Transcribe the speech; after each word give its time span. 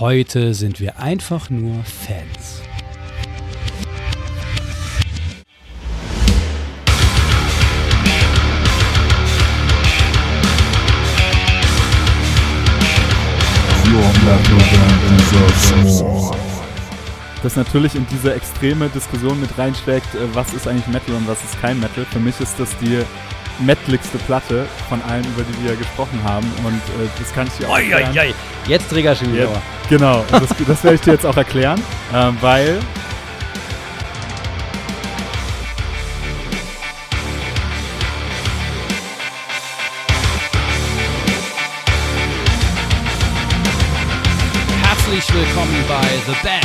Heute 0.00 0.54
sind 0.54 0.80
wir 0.80 0.98
einfach 0.98 1.50
nur 1.50 1.84
Fans. 1.84 2.62
Das 17.42 17.56
natürlich 17.56 17.94
in 17.94 18.06
diese 18.10 18.32
extreme 18.32 18.88
Diskussion 18.88 19.38
mit 19.40 19.58
reinschlägt, 19.58 20.14
äh, 20.14 20.34
was 20.34 20.54
ist 20.54 20.66
eigentlich 20.66 20.86
Metal 20.86 21.14
und 21.16 21.28
was 21.28 21.44
ist 21.44 21.60
kein 21.60 21.78
Metal. 21.78 22.06
Für 22.06 22.20
mich 22.20 22.40
ist 22.40 22.58
das 22.58 22.74
die 22.78 23.02
metaligste 23.58 24.18
Platte 24.18 24.66
von 24.88 25.00
allen, 25.02 25.24
über 25.24 25.42
die 25.42 25.64
wir 25.68 25.76
gesprochen 25.76 26.20
haben. 26.24 26.46
Und 26.64 26.74
äh, 26.74 27.08
das 27.18 27.32
kann 27.34 27.46
ich 27.46 27.52
dir 27.54 27.68
auch 27.68 27.74
Oi, 27.74 27.90
erklären. 27.90 28.12
oi, 28.12 28.20
oi. 28.28 28.34
Jetzt 28.66 28.90
Trigger 28.90 29.14
schon 29.14 29.32
wieder. 29.32 29.44
Ja, 29.44 29.62
genau, 29.88 30.24
das, 30.30 30.48
das 30.66 30.84
werde 30.84 30.94
ich 30.94 31.00
dir 31.00 31.12
jetzt 31.12 31.26
auch 31.26 31.36
erklären, 31.36 31.80
äh, 32.12 32.30
weil 32.40 32.78
Herzlich 44.82 45.34
willkommen 45.34 45.84
bei 45.88 46.02
The 46.26 46.34
Band 46.42 46.61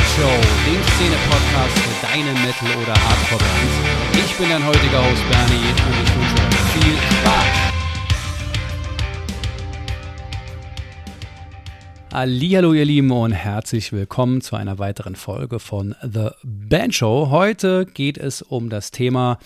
Szene-Podcast 1.68 1.74
für 1.74 2.06
deine 2.06 2.32
Metal- 2.40 2.82
oder 2.82 2.94
Hardcore-Bands. 2.94 3.74
Ich 4.14 4.36
bin 4.36 4.48
dein 4.48 4.64
heutiger 4.66 5.04
Host 5.04 5.22
Bernie 5.28 5.68
und 5.68 5.94
ich 6.02 6.14
wünsche 6.14 6.34
euch 6.34 6.56
viel 6.72 6.96
Spaß. 7.20 7.72
Hallihallo 12.12 12.72
ihr 12.72 12.84
Lieben 12.84 13.10
und 13.10 13.32
herzlich 13.32 13.92
willkommen 13.92 14.40
zu 14.40 14.56
einer 14.56 14.78
weiteren 14.78 15.14
Folge 15.14 15.58
von 15.58 15.94
The 16.02 16.30
Band 16.42 16.94
Show. 16.94 17.28
Heute 17.30 17.86
geht 17.86 18.18
es 18.18 18.42
um 18.42 18.70
das 18.70 18.90
Thema, 18.90 19.38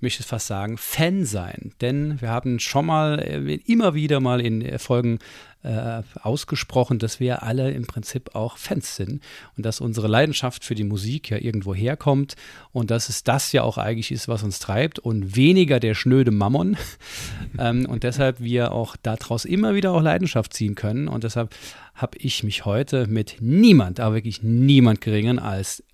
ich 0.00 0.02
möchte 0.02 0.22
fast 0.22 0.46
sagen, 0.46 0.78
Fan 0.78 1.26
sein. 1.26 1.72
Denn 1.82 2.22
wir 2.22 2.30
haben 2.30 2.58
schon 2.58 2.86
mal 2.86 3.18
äh, 3.18 3.56
immer 3.66 3.92
wieder 3.92 4.18
mal 4.18 4.40
in 4.40 4.62
äh, 4.62 4.78
Folgen 4.78 5.18
äh, 5.62 6.00
ausgesprochen, 6.22 6.98
dass 6.98 7.20
wir 7.20 7.42
alle 7.42 7.70
im 7.72 7.86
Prinzip 7.86 8.34
auch 8.34 8.56
Fans 8.56 8.96
sind 8.96 9.22
und 9.58 9.66
dass 9.66 9.82
unsere 9.82 10.08
Leidenschaft 10.08 10.64
für 10.64 10.74
die 10.74 10.84
Musik 10.84 11.28
ja 11.28 11.36
irgendwo 11.36 11.74
herkommt 11.74 12.34
und 12.72 12.90
dass 12.90 13.10
es 13.10 13.24
das 13.24 13.52
ja 13.52 13.62
auch 13.62 13.76
eigentlich 13.76 14.10
ist, 14.10 14.26
was 14.26 14.42
uns 14.42 14.58
treibt 14.58 14.98
und 14.98 15.36
weniger 15.36 15.78
der 15.78 15.94
schnöde 15.94 16.30
Mammon 16.30 16.78
ähm, 17.58 17.84
und 17.84 18.02
deshalb 18.04 18.40
wir 18.40 18.72
auch 18.72 18.96
daraus 19.02 19.44
immer 19.44 19.74
wieder 19.74 19.92
auch 19.92 20.00
Leidenschaft 20.00 20.54
ziehen 20.54 20.76
können 20.76 21.08
und 21.08 21.24
deshalb 21.24 21.54
habe 21.94 22.16
ich 22.16 22.42
mich 22.42 22.64
heute 22.64 23.06
mit 23.06 23.36
niemand, 23.40 24.00
aber 24.00 24.14
wirklich 24.14 24.42
niemand 24.42 25.02
geringeren 25.02 25.38
als 25.38 25.84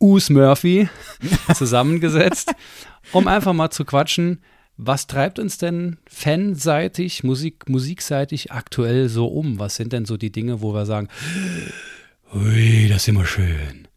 Us 0.00 0.30
Murphy 0.30 0.88
zusammengesetzt, 1.54 2.52
um 3.12 3.28
einfach 3.28 3.52
mal 3.52 3.70
zu 3.70 3.84
quatschen, 3.84 4.42
was 4.76 5.06
treibt 5.06 5.38
uns 5.38 5.56
denn 5.56 5.96
fanseitig, 6.06 7.24
Musik, 7.24 7.68
musikseitig 7.68 8.52
aktuell 8.52 9.08
so 9.08 9.26
um? 9.26 9.58
Was 9.58 9.76
sind 9.76 9.92
denn 9.94 10.04
so 10.04 10.18
die 10.18 10.30
Dinge, 10.30 10.60
wo 10.60 10.74
wir 10.74 10.84
sagen, 10.84 11.08
ui, 12.34 12.86
das 12.88 13.02
ist 13.02 13.08
immer 13.08 13.24
schön. 13.24 13.88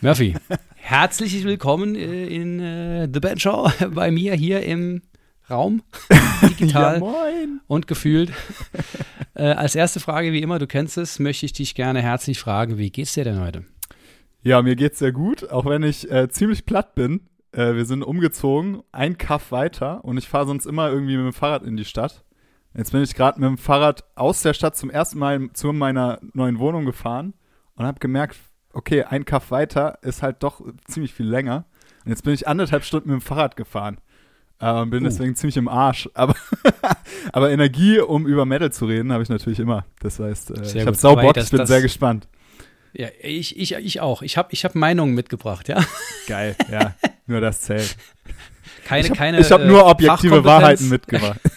Murphy, 0.00 0.34
herzlich 0.76 1.44
willkommen 1.44 1.94
äh, 1.94 2.26
in 2.26 2.60
äh, 2.60 3.08
The 3.12 3.20
Band 3.20 3.42
Show 3.42 3.70
bei 3.90 4.10
mir 4.10 4.34
hier 4.34 4.62
im 4.62 5.02
Raum, 5.50 5.82
digital 6.42 6.94
ja, 6.94 7.00
moin. 7.00 7.60
und 7.66 7.86
gefühlt. 7.86 8.32
äh, 9.34 9.42
als 9.42 9.74
erste 9.74 10.00
Frage, 10.00 10.32
wie 10.32 10.40
immer, 10.40 10.58
du 10.58 10.66
kennst 10.66 10.96
es, 10.96 11.18
möchte 11.18 11.44
ich 11.44 11.52
dich 11.52 11.74
gerne 11.74 12.00
herzlich 12.00 12.38
fragen, 12.38 12.78
wie 12.78 12.90
geht's 12.90 13.12
dir 13.12 13.24
denn 13.24 13.40
heute? 13.40 13.64
Ja, 14.44 14.60
mir 14.62 14.76
geht's 14.76 14.98
sehr 14.98 15.12
gut, 15.12 15.50
auch 15.50 15.64
wenn 15.64 15.82
ich 15.82 16.10
äh, 16.10 16.28
ziemlich 16.28 16.66
platt 16.66 16.94
bin. 16.94 17.22
Äh, 17.52 17.74
wir 17.74 17.86
sind 17.86 18.02
umgezogen, 18.02 18.82
ein 18.92 19.16
Kaff 19.16 19.50
weiter 19.52 20.04
und 20.04 20.18
ich 20.18 20.28
fahre 20.28 20.46
sonst 20.46 20.66
immer 20.66 20.90
irgendwie 20.90 21.16
mit 21.16 21.24
dem 21.26 21.32
Fahrrad 21.32 21.62
in 21.62 21.76
die 21.76 21.84
Stadt. 21.86 22.24
Jetzt 22.76 22.92
bin 22.92 23.02
ich 23.02 23.14
gerade 23.14 23.40
mit 23.40 23.48
dem 23.48 23.56
Fahrrad 23.58 24.04
aus 24.16 24.42
der 24.42 24.52
Stadt 24.52 24.76
zum 24.76 24.90
ersten 24.90 25.18
Mal 25.18 25.48
zu 25.54 25.72
meiner 25.72 26.18
neuen 26.34 26.58
Wohnung 26.58 26.84
gefahren 26.84 27.32
und 27.76 27.86
habe 27.86 28.00
gemerkt, 28.00 28.36
okay, 28.72 29.04
ein 29.04 29.24
Kaff 29.24 29.50
weiter 29.50 29.98
ist 30.02 30.22
halt 30.22 30.42
doch 30.42 30.60
ziemlich 30.86 31.14
viel 31.14 31.26
länger. 31.26 31.64
Und 32.04 32.10
jetzt 32.10 32.24
bin 32.24 32.34
ich 32.34 32.46
anderthalb 32.46 32.84
Stunden 32.84 33.10
mit 33.10 33.20
dem 33.20 33.24
Fahrrad 33.24 33.56
gefahren. 33.56 33.98
Äh, 34.60 34.72
und 34.72 34.90
bin 34.90 35.02
Uh. 35.04 35.06
deswegen 35.06 35.34
ziemlich 35.36 35.56
im 35.56 35.68
Arsch. 35.68 36.08
Aber, 36.14 36.34
aber 37.32 37.50
Energie, 37.50 37.98
um 38.00 38.26
über 38.26 38.44
Metal 38.44 38.70
zu 38.72 38.84
reden, 38.86 39.12
habe 39.12 39.22
ich 39.22 39.28
natürlich 39.28 39.58
immer. 39.60 39.84
Das 40.00 40.18
heißt, 40.20 40.50
äh, 40.50 40.62
ich 40.64 40.74
habe 40.80 40.90
gut. 40.92 41.00
sau 41.00 41.12
Aber 41.12 41.22
Bock, 41.22 41.34
das- 41.34 41.46
ich 41.46 41.50
bin 41.56 41.66
sehr 41.66 41.80
gespannt. 41.82 42.28
Ja, 42.96 43.08
ich, 43.20 43.58
ich, 43.58 43.74
ich 43.74 44.00
auch. 44.00 44.22
Ich 44.22 44.36
habe 44.36 44.48
ich 44.52 44.64
hab 44.64 44.74
Meinungen 44.74 45.14
mitgebracht, 45.14 45.68
ja. 45.68 45.84
Geil, 46.26 46.56
ja. 46.70 46.94
Nur 47.26 47.40
das 47.40 47.62
zählt. 47.62 47.96
Keine, 48.84 49.00
ich 49.00 49.10
habe 49.10 49.18
keine, 49.18 49.42
hab 49.42 49.60
äh, 49.60 49.66
nur 49.66 49.86
objektive. 49.86 50.44
Wahrheiten 50.44 50.88
mitgebracht. 50.88 51.40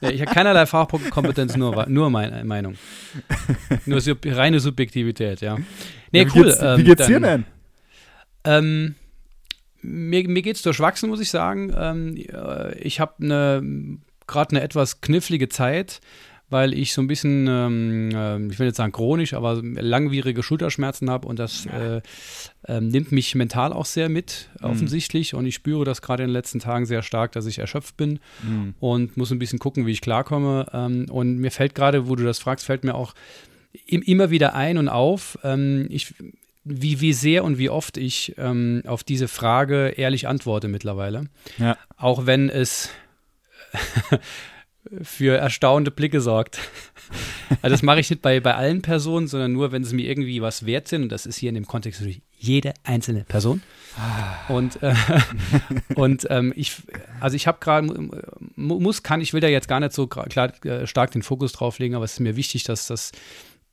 Ja, 0.00 0.10
ich 0.10 0.20
habe 0.20 0.34
keinerlei 0.34 0.66
Fachkompetenz, 0.66 1.56
nur, 1.56 1.86
nur 1.88 2.10
meine 2.10 2.44
Meinung. 2.44 2.74
Nur 3.86 4.00
sub 4.00 4.18
reine 4.26 4.58
Subjektivität, 4.58 5.40
ja. 5.42 5.58
Nee, 6.10 6.22
Ja, 6.22 6.26
wie 6.26 6.38
cool. 6.40 6.44
Geht's, 6.46 6.58
ähm, 6.60 6.78
wie 6.78 6.82
geht's 6.82 7.06
dir 7.06 7.20
denn? 7.20 7.44
Ähm, 8.42 8.96
mir, 9.80 10.28
mir 10.28 10.42
geht's 10.42 10.62
durchwachsen, 10.62 11.08
muss 11.08 11.20
ich 11.20 11.30
sagen. 11.30 11.72
Ähm, 11.78 12.16
äh, 12.16 12.76
ich 12.80 12.98
habe 12.98 13.12
eine 13.22 13.62
gerade 14.26 14.56
eine 14.56 14.62
etwas 14.62 15.00
knifflige 15.00 15.48
Zeit, 15.48 16.00
weil 16.52 16.74
ich 16.74 16.92
so 16.92 17.00
ein 17.02 17.06
bisschen, 17.06 17.46
ähm, 17.48 18.10
ähm, 18.14 18.50
ich 18.50 18.58
will 18.58 18.66
jetzt 18.66 18.76
sagen 18.76 18.92
chronisch, 18.92 19.34
aber 19.34 19.60
langwierige 19.62 20.42
Schulterschmerzen 20.42 21.10
habe 21.10 21.26
und 21.26 21.38
das 21.38 21.66
äh, 21.66 22.00
ähm, 22.68 22.88
nimmt 22.88 23.10
mich 23.10 23.34
mental 23.34 23.72
auch 23.72 23.86
sehr 23.86 24.08
mit, 24.08 24.50
offensichtlich. 24.60 25.34
Und 25.34 25.46
ich 25.46 25.54
spüre 25.54 25.84
das 25.84 26.02
gerade 26.02 26.22
in 26.22 26.28
den 26.28 26.34
letzten 26.34 26.60
Tagen 26.60 26.86
sehr 26.86 27.02
stark, 27.02 27.32
dass 27.32 27.46
ich 27.46 27.58
erschöpft 27.58 27.96
bin 27.96 28.20
Hm. 28.42 28.74
und 28.80 29.16
muss 29.16 29.30
ein 29.32 29.38
bisschen 29.38 29.58
gucken, 29.58 29.86
wie 29.86 29.92
ich 29.92 30.00
klarkomme. 30.00 30.66
Ähm, 30.72 31.06
und 31.10 31.38
mir 31.38 31.50
fällt 31.50 31.74
gerade, 31.74 32.08
wo 32.08 32.16
du 32.16 32.24
das 32.24 32.38
fragst, 32.38 32.66
fällt 32.66 32.84
mir 32.84 32.94
auch 32.94 33.14
im, 33.86 34.02
immer 34.02 34.30
wieder 34.30 34.54
ein 34.54 34.78
und 34.78 34.88
auf, 34.88 35.38
ähm, 35.42 35.86
ich, 35.90 36.14
wie, 36.64 37.00
wie 37.00 37.12
sehr 37.12 37.44
und 37.44 37.58
wie 37.58 37.70
oft 37.70 37.96
ich 37.96 38.34
ähm, 38.38 38.82
auf 38.86 39.02
diese 39.02 39.28
Frage 39.28 39.88
ehrlich 39.96 40.28
antworte 40.28 40.68
mittlerweile. 40.68 41.26
Ja. 41.58 41.76
Auch 41.96 42.26
wenn 42.26 42.50
es 42.50 42.90
für 45.02 45.36
erstaunte 45.38 45.90
Blicke 45.90 46.20
sorgt. 46.20 46.58
Also 47.60 47.74
das 47.74 47.82
mache 47.82 48.00
ich 48.00 48.08
nicht 48.08 48.22
bei, 48.22 48.40
bei 48.40 48.54
allen 48.54 48.80
Personen, 48.80 49.26
sondern 49.26 49.52
nur, 49.52 49.70
wenn 49.70 49.84
sie 49.84 49.94
mir 49.94 50.08
irgendwie 50.08 50.40
was 50.40 50.64
wert 50.64 50.88
sind. 50.88 51.02
Und 51.02 51.12
das 51.12 51.26
ist 51.26 51.36
hier 51.36 51.50
in 51.50 51.54
dem 51.54 51.66
Kontext 51.66 52.00
natürlich 52.00 52.22
jede 52.38 52.72
einzelne 52.84 53.24
Person. 53.24 53.60
Und, 54.48 54.82
äh, 54.82 54.94
und 55.94 56.26
ähm, 56.30 56.54
ich, 56.56 56.72
also 57.20 57.36
ich 57.36 57.46
habe 57.46 57.58
gerade, 57.60 57.86
mu- 58.56 58.80
muss, 58.80 59.02
kann, 59.02 59.20
ich 59.20 59.34
will 59.34 59.42
da 59.42 59.48
jetzt 59.48 59.68
gar 59.68 59.80
nicht 59.80 59.92
so 59.92 60.06
klar, 60.06 60.52
äh, 60.64 60.86
stark 60.86 61.10
den 61.10 61.22
Fokus 61.22 61.52
drauf 61.52 61.78
legen, 61.78 61.94
aber 61.94 62.06
es 62.06 62.14
ist 62.14 62.20
mir 62.20 62.36
wichtig, 62.36 62.64
dass 62.64 62.86
das 62.86 63.12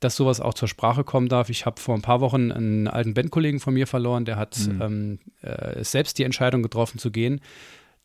dass 0.00 0.16
sowas 0.16 0.40
auch 0.40 0.54
zur 0.54 0.68
Sprache 0.68 1.04
kommen 1.04 1.28
darf. 1.28 1.48
Ich 1.50 1.66
habe 1.66 1.78
vor 1.80 1.94
ein 1.94 2.00
paar 2.02 2.20
Wochen 2.22 2.50
einen 2.52 2.88
alten 2.88 3.12
Bandkollegen 3.14 3.60
von 3.60 3.74
mir 3.74 3.86
verloren, 3.86 4.24
der 4.24 4.36
hat 4.36 4.56
ähm, 4.80 5.18
äh, 5.42 5.84
selbst 5.84 6.18
die 6.18 6.24
Entscheidung 6.24 6.62
getroffen 6.62 6.98
zu 6.98 7.10
gehen. 7.10 7.40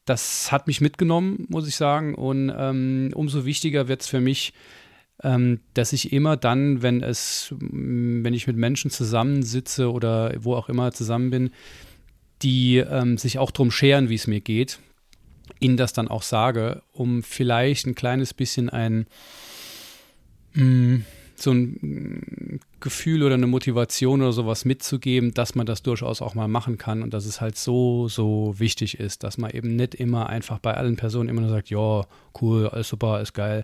Das 0.06 0.52
hat 0.52 0.68
mich 0.68 0.82
mitgenommen, 0.82 1.46
muss 1.50 1.68
ich 1.68 1.76
sagen. 1.76 2.16
Und 2.16 2.54
ähm, 2.56 3.12
umso 3.16 3.46
wichtiger 3.46 3.88
wird 3.88 4.02
es 4.02 4.08
für 4.08 4.22
mich, 4.22 4.54
ähm, 5.24 5.60
dass 5.74 5.94
ich 5.94 6.14
immer 6.14 6.38
dann, 6.38 6.82
wenn 6.82 7.02
es, 7.02 7.54
m, 7.60 8.24
wenn 8.24 8.34
ich 8.34 8.48
mit 8.48 8.56
Menschen 8.56 8.92
zusammensitze 8.92 9.92
oder 9.92 10.34
wo 10.38 10.56
auch 10.56 10.70
immer 10.70 10.92
zusammen 10.92 11.32
bin, 11.32 11.52
die 12.42 12.78
ähm, 12.78 13.18
sich 13.18 13.40
auch 13.40 13.52
drum 13.52 13.72
scheren, 13.72 14.10
wie 14.10 14.16
es 14.16 14.28
mir 14.28 14.42
geht, 14.42 14.80
ihnen 15.60 15.78
das 15.78 15.94
dann 15.94 16.08
auch 16.08 16.24
sage, 16.24 16.84
um 16.92 17.24
vielleicht 17.24 17.88
ein 17.88 17.96
kleines 17.96 18.34
bisschen 18.34 18.70
ein 18.70 19.08
mh, 20.54 21.02
so 21.42 21.52
ein 21.52 21.78
mh, 21.82 22.60
Gefühl 22.80 23.24
oder 23.24 23.34
eine 23.36 23.48
Motivation 23.48 24.22
oder 24.22 24.32
sowas 24.32 24.66
mitzugeben, 24.66 25.34
dass 25.34 25.56
man 25.56 25.66
das 25.66 25.82
durchaus 25.84 26.22
auch 26.22 26.36
mal 26.36 26.48
machen 26.48 26.78
kann 26.78 27.02
und 27.04 27.14
dass 27.14 27.26
es 27.26 27.42
halt 27.42 27.58
so, 27.58 28.08
so 28.08 28.56
wichtig 28.58 29.00
ist, 29.00 29.24
dass 29.24 29.38
man 29.38 29.52
eben 29.52 29.76
nicht 29.76 29.96
immer 29.96 30.30
einfach 30.30 30.60
bei 30.60 30.74
allen 30.76 30.96
Personen 30.96 31.30
immer 31.30 31.42
nur 31.42 31.50
sagt, 31.50 31.70
ja, 31.70 32.06
cool, 32.42 32.68
alles 32.68 32.90
super, 32.90 33.22
ist 33.22 33.34
geil. 33.34 33.64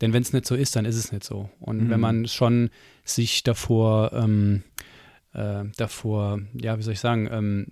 Denn 0.00 0.12
wenn 0.12 0.22
es 0.22 0.32
nicht 0.32 0.46
so 0.46 0.54
ist, 0.54 0.74
dann 0.76 0.84
ist 0.84 0.96
es 0.96 1.12
nicht 1.12 1.24
so. 1.24 1.48
Und 1.60 1.84
Mhm. 1.84 1.90
wenn 1.90 2.00
man 2.00 2.26
schon 2.26 2.70
sich 3.04 3.42
davor, 3.42 4.12
ähm, 4.12 4.62
äh, 5.32 5.64
davor, 5.76 6.40
ja, 6.54 6.76
wie 6.78 6.82
soll 6.82 6.94
ich 6.94 7.00
sagen, 7.00 7.28
ähm, 7.30 7.66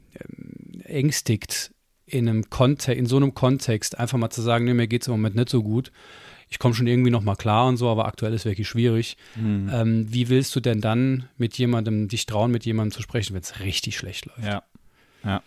ängstigt, 0.85 1.73
in 2.07 2.29
einem 2.29 2.51
Kontext, 2.51 2.99
in 2.99 3.07
so 3.07 3.17
einem 3.17 3.35
Kontext 3.35 3.99
einfach 3.99 4.19
mal 4.19 4.31
zu 4.31 4.43
sagen, 4.43 4.65
nee, 4.65 4.75
mir 4.75 4.89
geht 4.89 5.03
es 5.03 5.09
im 5.09 5.13
Moment 5.13 5.37
nicht 5.37 5.49
so 5.49 5.63
gut. 5.63 5.93
Ich 6.51 6.59
komme 6.59 6.75
schon 6.75 6.87
irgendwie 6.87 7.11
noch 7.11 7.23
mal 7.23 7.37
klar 7.37 7.69
und 7.69 7.77
so, 7.77 7.89
aber 7.89 8.07
aktuell 8.07 8.35
ist 8.35 8.45
wirklich 8.45 8.69
schwierig. 8.69 9.17
Hm. 9.35 9.71
Ähm, 9.73 10.07
wie 10.13 10.29
willst 10.29 10.55
du 10.57 10.61
denn 10.61 10.81
dann 10.81 11.29
mit 11.39 11.57
jemandem, 11.57 12.09
dich 12.09 12.27
trauen, 12.27 12.51
mit 12.51 12.67
jemandem 12.67 12.93
zu 12.93 13.03
sprechen, 13.03 13.35
wenn 13.35 13.43
es 13.43 13.61
richtig 13.61 13.97
schlecht 13.97 14.27
läuft? 14.27 14.43
Ja. 14.45 15.43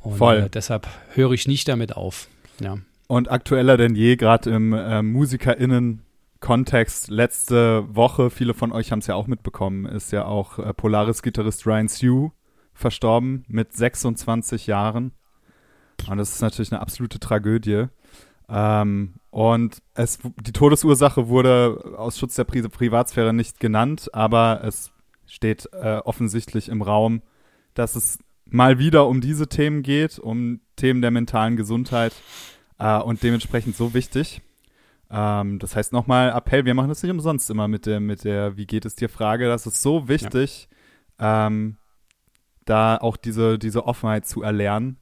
Und, 0.00 0.16
voll. 0.16 0.36
Äh, 0.36 0.50
deshalb 0.50 0.88
höre 1.14 1.32
ich 1.32 1.46
nicht 1.46 1.68
damit 1.68 1.96
auf. 1.96 2.28
Ja. 2.60 2.78
Und 3.06 3.30
aktueller 3.30 3.76
denn 3.76 3.94
je, 3.94 4.16
gerade 4.16 4.50
im 4.50 4.72
äh, 4.72 5.02
MusikerInnen 5.02 6.02
Kontext, 6.40 7.08
letzte 7.08 7.84
Woche, 7.94 8.30
viele 8.30 8.54
von 8.54 8.72
euch 8.72 8.92
haben 8.92 8.98
es 9.00 9.06
ja 9.06 9.14
auch 9.14 9.26
mitbekommen, 9.26 9.86
ist 9.86 10.12
ja 10.12 10.26
auch 10.26 10.58
äh, 10.58 10.72
Polaris-Gitarrist 10.72 11.66
Ryan 11.66 11.88
Sue 11.88 12.32
verstorben 12.74 13.44
mit 13.48 13.72
26 13.72 14.66
Jahren. 14.66 15.12
Und 16.08 16.18
das 16.18 16.34
ist 16.34 16.42
natürlich 16.42 16.70
eine 16.70 16.80
absolute 16.80 17.18
Tragödie. 17.18 17.86
Ähm, 18.48 19.14
und 19.30 19.82
es, 19.94 20.18
die 20.40 20.52
Todesursache 20.52 21.28
wurde 21.28 21.94
aus 21.98 22.18
Schutz 22.18 22.36
der 22.36 22.44
Pri 22.44 22.62
Privatsphäre 22.62 23.32
nicht 23.32 23.60
genannt, 23.60 24.08
aber 24.12 24.62
es 24.64 24.92
steht 25.26 25.68
äh, 25.72 25.98
offensichtlich 26.04 26.68
im 26.68 26.82
Raum, 26.82 27.22
dass 27.74 27.96
es 27.96 28.18
mal 28.48 28.78
wieder 28.78 29.08
um 29.08 29.20
diese 29.20 29.48
Themen 29.48 29.82
geht, 29.82 30.18
um 30.18 30.60
Themen 30.76 31.02
der 31.02 31.10
mentalen 31.10 31.56
Gesundheit 31.56 32.12
äh, 32.78 32.98
und 32.98 33.22
dementsprechend 33.22 33.76
so 33.76 33.94
wichtig. 33.94 34.40
Ähm, 35.10 35.58
das 35.58 35.76
heißt 35.76 35.92
nochmal 35.92 36.30
Appell, 36.30 36.64
wir 36.64 36.74
machen 36.74 36.88
das 36.88 37.02
nicht 37.02 37.12
umsonst 37.12 37.50
immer 37.50 37.68
mit 37.68 37.86
der, 37.86 38.00
mit 38.00 38.24
der 38.24 38.56
Wie 38.56 38.66
geht 38.66 38.84
es 38.84 38.94
dir 38.94 39.08
Frage. 39.08 39.48
Das 39.48 39.66
ist 39.66 39.82
so 39.82 40.08
wichtig, 40.08 40.68
ja. 41.20 41.46
ähm, 41.46 41.76
da 42.64 42.96
auch 42.96 43.16
diese, 43.16 43.58
diese 43.58 43.86
Offenheit 43.86 44.26
zu 44.26 44.42
erlernen, 44.42 44.98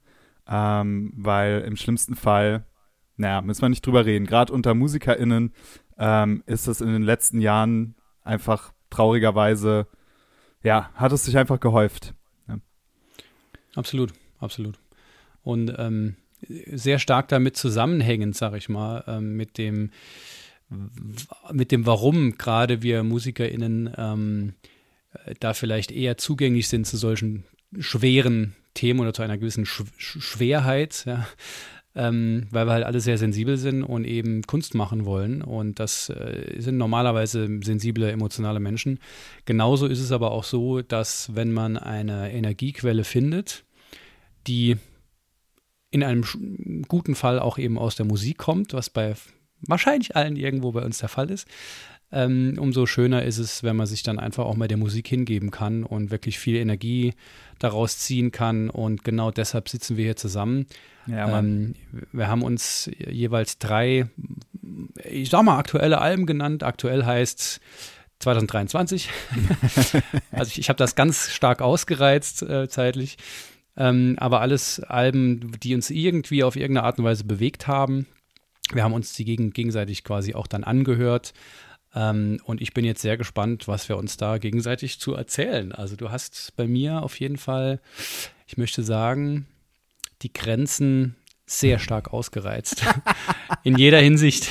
ähm, 0.48 1.12
weil 1.16 1.62
im 1.62 1.76
schlimmsten 1.76 2.16
Fall, 2.16 2.66
naja, 3.16 3.42
müssen 3.42 3.62
wir 3.62 3.68
nicht 3.68 3.86
drüber 3.86 4.06
reden. 4.06 4.26
Gerade 4.26 4.52
unter 4.52 4.74
MusikerInnen 4.74 5.52
ähm, 5.98 6.42
ist 6.46 6.66
es 6.66 6.80
in 6.80 6.88
den 6.88 7.02
letzten 7.02 7.40
Jahren 7.40 7.94
einfach 8.22 8.72
traurigerweise, 8.90 9.86
ja, 10.62 10.90
hat 10.94 11.12
es 11.12 11.24
sich 11.24 11.36
einfach 11.36 11.60
gehäuft. 11.60 12.14
Ja. 12.48 12.58
Absolut, 13.74 14.12
absolut. 14.40 14.78
Und 15.42 15.74
ähm, 15.78 16.16
sehr 16.48 16.98
stark 16.98 17.28
damit 17.28 17.56
zusammenhängend, 17.56 18.36
sag 18.36 18.54
ich 18.54 18.68
mal, 18.68 19.04
ähm, 19.06 19.36
mit 19.36 19.58
dem 19.58 19.90
mit 21.52 21.72
dem 21.72 21.86
Warum 21.86 22.38
gerade 22.38 22.82
wir 22.82 23.02
MusikerInnen 23.02 23.92
ähm, 23.96 24.54
da 25.40 25.54
vielleicht 25.54 25.92
eher 25.92 26.16
zugänglich 26.16 26.68
sind 26.68 26.86
zu 26.86 26.96
solchen 26.96 27.44
schweren 27.78 28.54
Themen 28.72 29.00
oder 29.00 29.12
zu 29.12 29.22
einer 29.22 29.38
gewissen 29.38 29.66
Sch 29.66 29.84
Schwerheit, 29.96 31.04
ja, 31.06 31.26
ähm, 31.94 32.46
weil 32.50 32.66
wir 32.66 32.72
halt 32.72 32.84
alle 32.84 33.00
sehr 33.00 33.18
sensibel 33.18 33.56
sind 33.56 33.82
und 33.82 34.04
eben 34.04 34.42
Kunst 34.42 34.74
machen 34.74 35.04
wollen. 35.04 35.42
Und 35.42 35.78
das 35.78 36.08
äh, 36.10 36.56
sind 36.58 36.76
normalerweise 36.76 37.48
sensible, 37.62 38.10
emotionale 38.10 38.60
Menschen. 38.60 38.98
Genauso 39.44 39.86
ist 39.86 40.00
es 40.00 40.12
aber 40.12 40.32
auch 40.32 40.44
so, 40.44 40.82
dass 40.82 41.34
wenn 41.34 41.52
man 41.52 41.76
eine 41.76 42.32
Energiequelle 42.32 43.04
findet, 43.04 43.64
die 44.46 44.76
in 45.90 46.02
einem 46.02 46.24
guten 46.88 47.14
Fall 47.14 47.38
auch 47.38 47.58
eben 47.58 47.78
aus 47.78 47.94
der 47.94 48.06
Musik 48.06 48.38
kommt, 48.38 48.72
was 48.72 48.90
bei 48.90 49.14
wahrscheinlich 49.60 50.16
allen 50.16 50.36
irgendwo 50.36 50.72
bei 50.72 50.84
uns 50.84 50.98
der 50.98 51.08
Fall 51.08 51.30
ist, 51.30 51.46
ähm, 52.12 52.54
umso 52.58 52.86
schöner 52.86 53.24
ist 53.24 53.38
es, 53.38 53.62
wenn 53.62 53.76
man 53.76 53.86
sich 53.86 54.02
dann 54.02 54.18
einfach 54.18 54.44
auch 54.44 54.56
mal 54.56 54.68
der 54.68 54.76
Musik 54.76 55.08
hingeben 55.08 55.50
kann 55.50 55.84
und 55.84 56.10
wirklich 56.10 56.38
viel 56.38 56.56
Energie 56.56 57.14
daraus 57.58 57.98
ziehen 57.98 58.30
kann. 58.30 58.70
Und 58.70 59.04
genau 59.04 59.30
deshalb 59.30 59.68
sitzen 59.68 59.96
wir 59.96 60.04
hier 60.04 60.16
zusammen. 60.16 60.66
Ja, 61.06 61.38
ähm, 61.38 61.74
wir 62.12 62.28
haben 62.28 62.42
uns 62.42 62.90
jeweils 62.98 63.58
drei, 63.58 64.06
ich 65.02 65.30
sag 65.30 65.42
mal, 65.42 65.58
aktuelle 65.58 66.00
Alben 66.00 66.26
genannt. 66.26 66.62
Aktuell 66.62 67.04
heißt 67.04 67.60
2023. 68.20 69.10
also 70.30 70.50
ich, 70.50 70.58
ich 70.58 70.68
habe 70.68 70.78
das 70.78 70.94
ganz 70.94 71.30
stark 71.30 71.62
ausgereizt 71.62 72.42
äh, 72.42 72.68
zeitlich. 72.68 73.16
Ähm, 73.76 74.14
aber 74.18 74.40
alles 74.40 74.80
Alben, 74.80 75.52
die 75.62 75.74
uns 75.74 75.90
irgendwie 75.90 76.44
auf 76.44 76.56
irgendeine 76.56 76.86
Art 76.86 76.98
und 76.98 77.04
Weise 77.04 77.24
bewegt 77.24 77.66
haben. 77.66 78.06
Wir 78.72 78.82
haben 78.82 78.94
uns 78.94 79.12
die 79.12 79.24
gegen, 79.24 79.52
gegenseitig 79.52 80.04
quasi 80.04 80.34
auch 80.34 80.46
dann 80.46 80.64
angehört. 80.64 81.34
Ähm, 81.94 82.40
und 82.44 82.60
ich 82.60 82.74
bin 82.74 82.84
jetzt 82.84 83.02
sehr 83.02 83.16
gespannt, 83.16 83.68
was 83.68 83.88
wir 83.88 83.96
uns 83.96 84.16
da 84.16 84.38
gegenseitig 84.38 84.98
zu 84.98 85.14
erzählen. 85.14 85.72
Also 85.72 85.96
du 85.96 86.10
hast 86.10 86.54
bei 86.56 86.66
mir 86.66 87.02
auf 87.02 87.18
jeden 87.20 87.36
Fall, 87.36 87.80
ich 88.46 88.56
möchte 88.56 88.82
sagen, 88.82 89.46
die 90.22 90.32
Grenzen 90.32 91.16
sehr 91.46 91.78
stark 91.78 92.12
ausgereizt. 92.12 92.84
In 93.62 93.76
jeder 93.76 94.00
Hinsicht. 94.00 94.48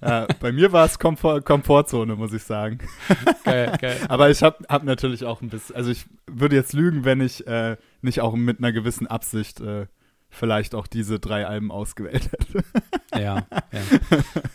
Ja, 0.00 0.26
bei 0.40 0.50
mir 0.50 0.72
war 0.72 0.86
es 0.86 0.98
Komfort 0.98 1.42
Komfortzone, 1.42 2.16
muss 2.16 2.32
ich 2.32 2.42
sagen. 2.42 2.78
Geil, 3.44 3.76
geil. 3.80 3.98
Aber 4.08 4.30
ich 4.30 4.42
habe 4.42 4.64
hab 4.68 4.82
natürlich 4.82 5.24
auch 5.24 5.42
ein 5.42 5.48
bisschen, 5.48 5.76
also 5.76 5.90
ich 5.90 6.06
würde 6.26 6.56
jetzt 6.56 6.72
lügen, 6.72 7.04
wenn 7.04 7.20
ich 7.20 7.46
äh, 7.46 7.76
nicht 8.00 8.20
auch 8.20 8.34
mit 8.34 8.58
einer 8.58 8.72
gewissen 8.72 9.06
Absicht 9.06 9.60
äh, 9.60 9.86
vielleicht 10.32 10.74
auch 10.74 10.86
diese 10.86 11.20
drei 11.20 11.46
Alben 11.46 11.70
ausgewählt 11.70 12.30
hätte. 12.32 12.64
Ja, 13.14 13.46
ja. 13.50 13.80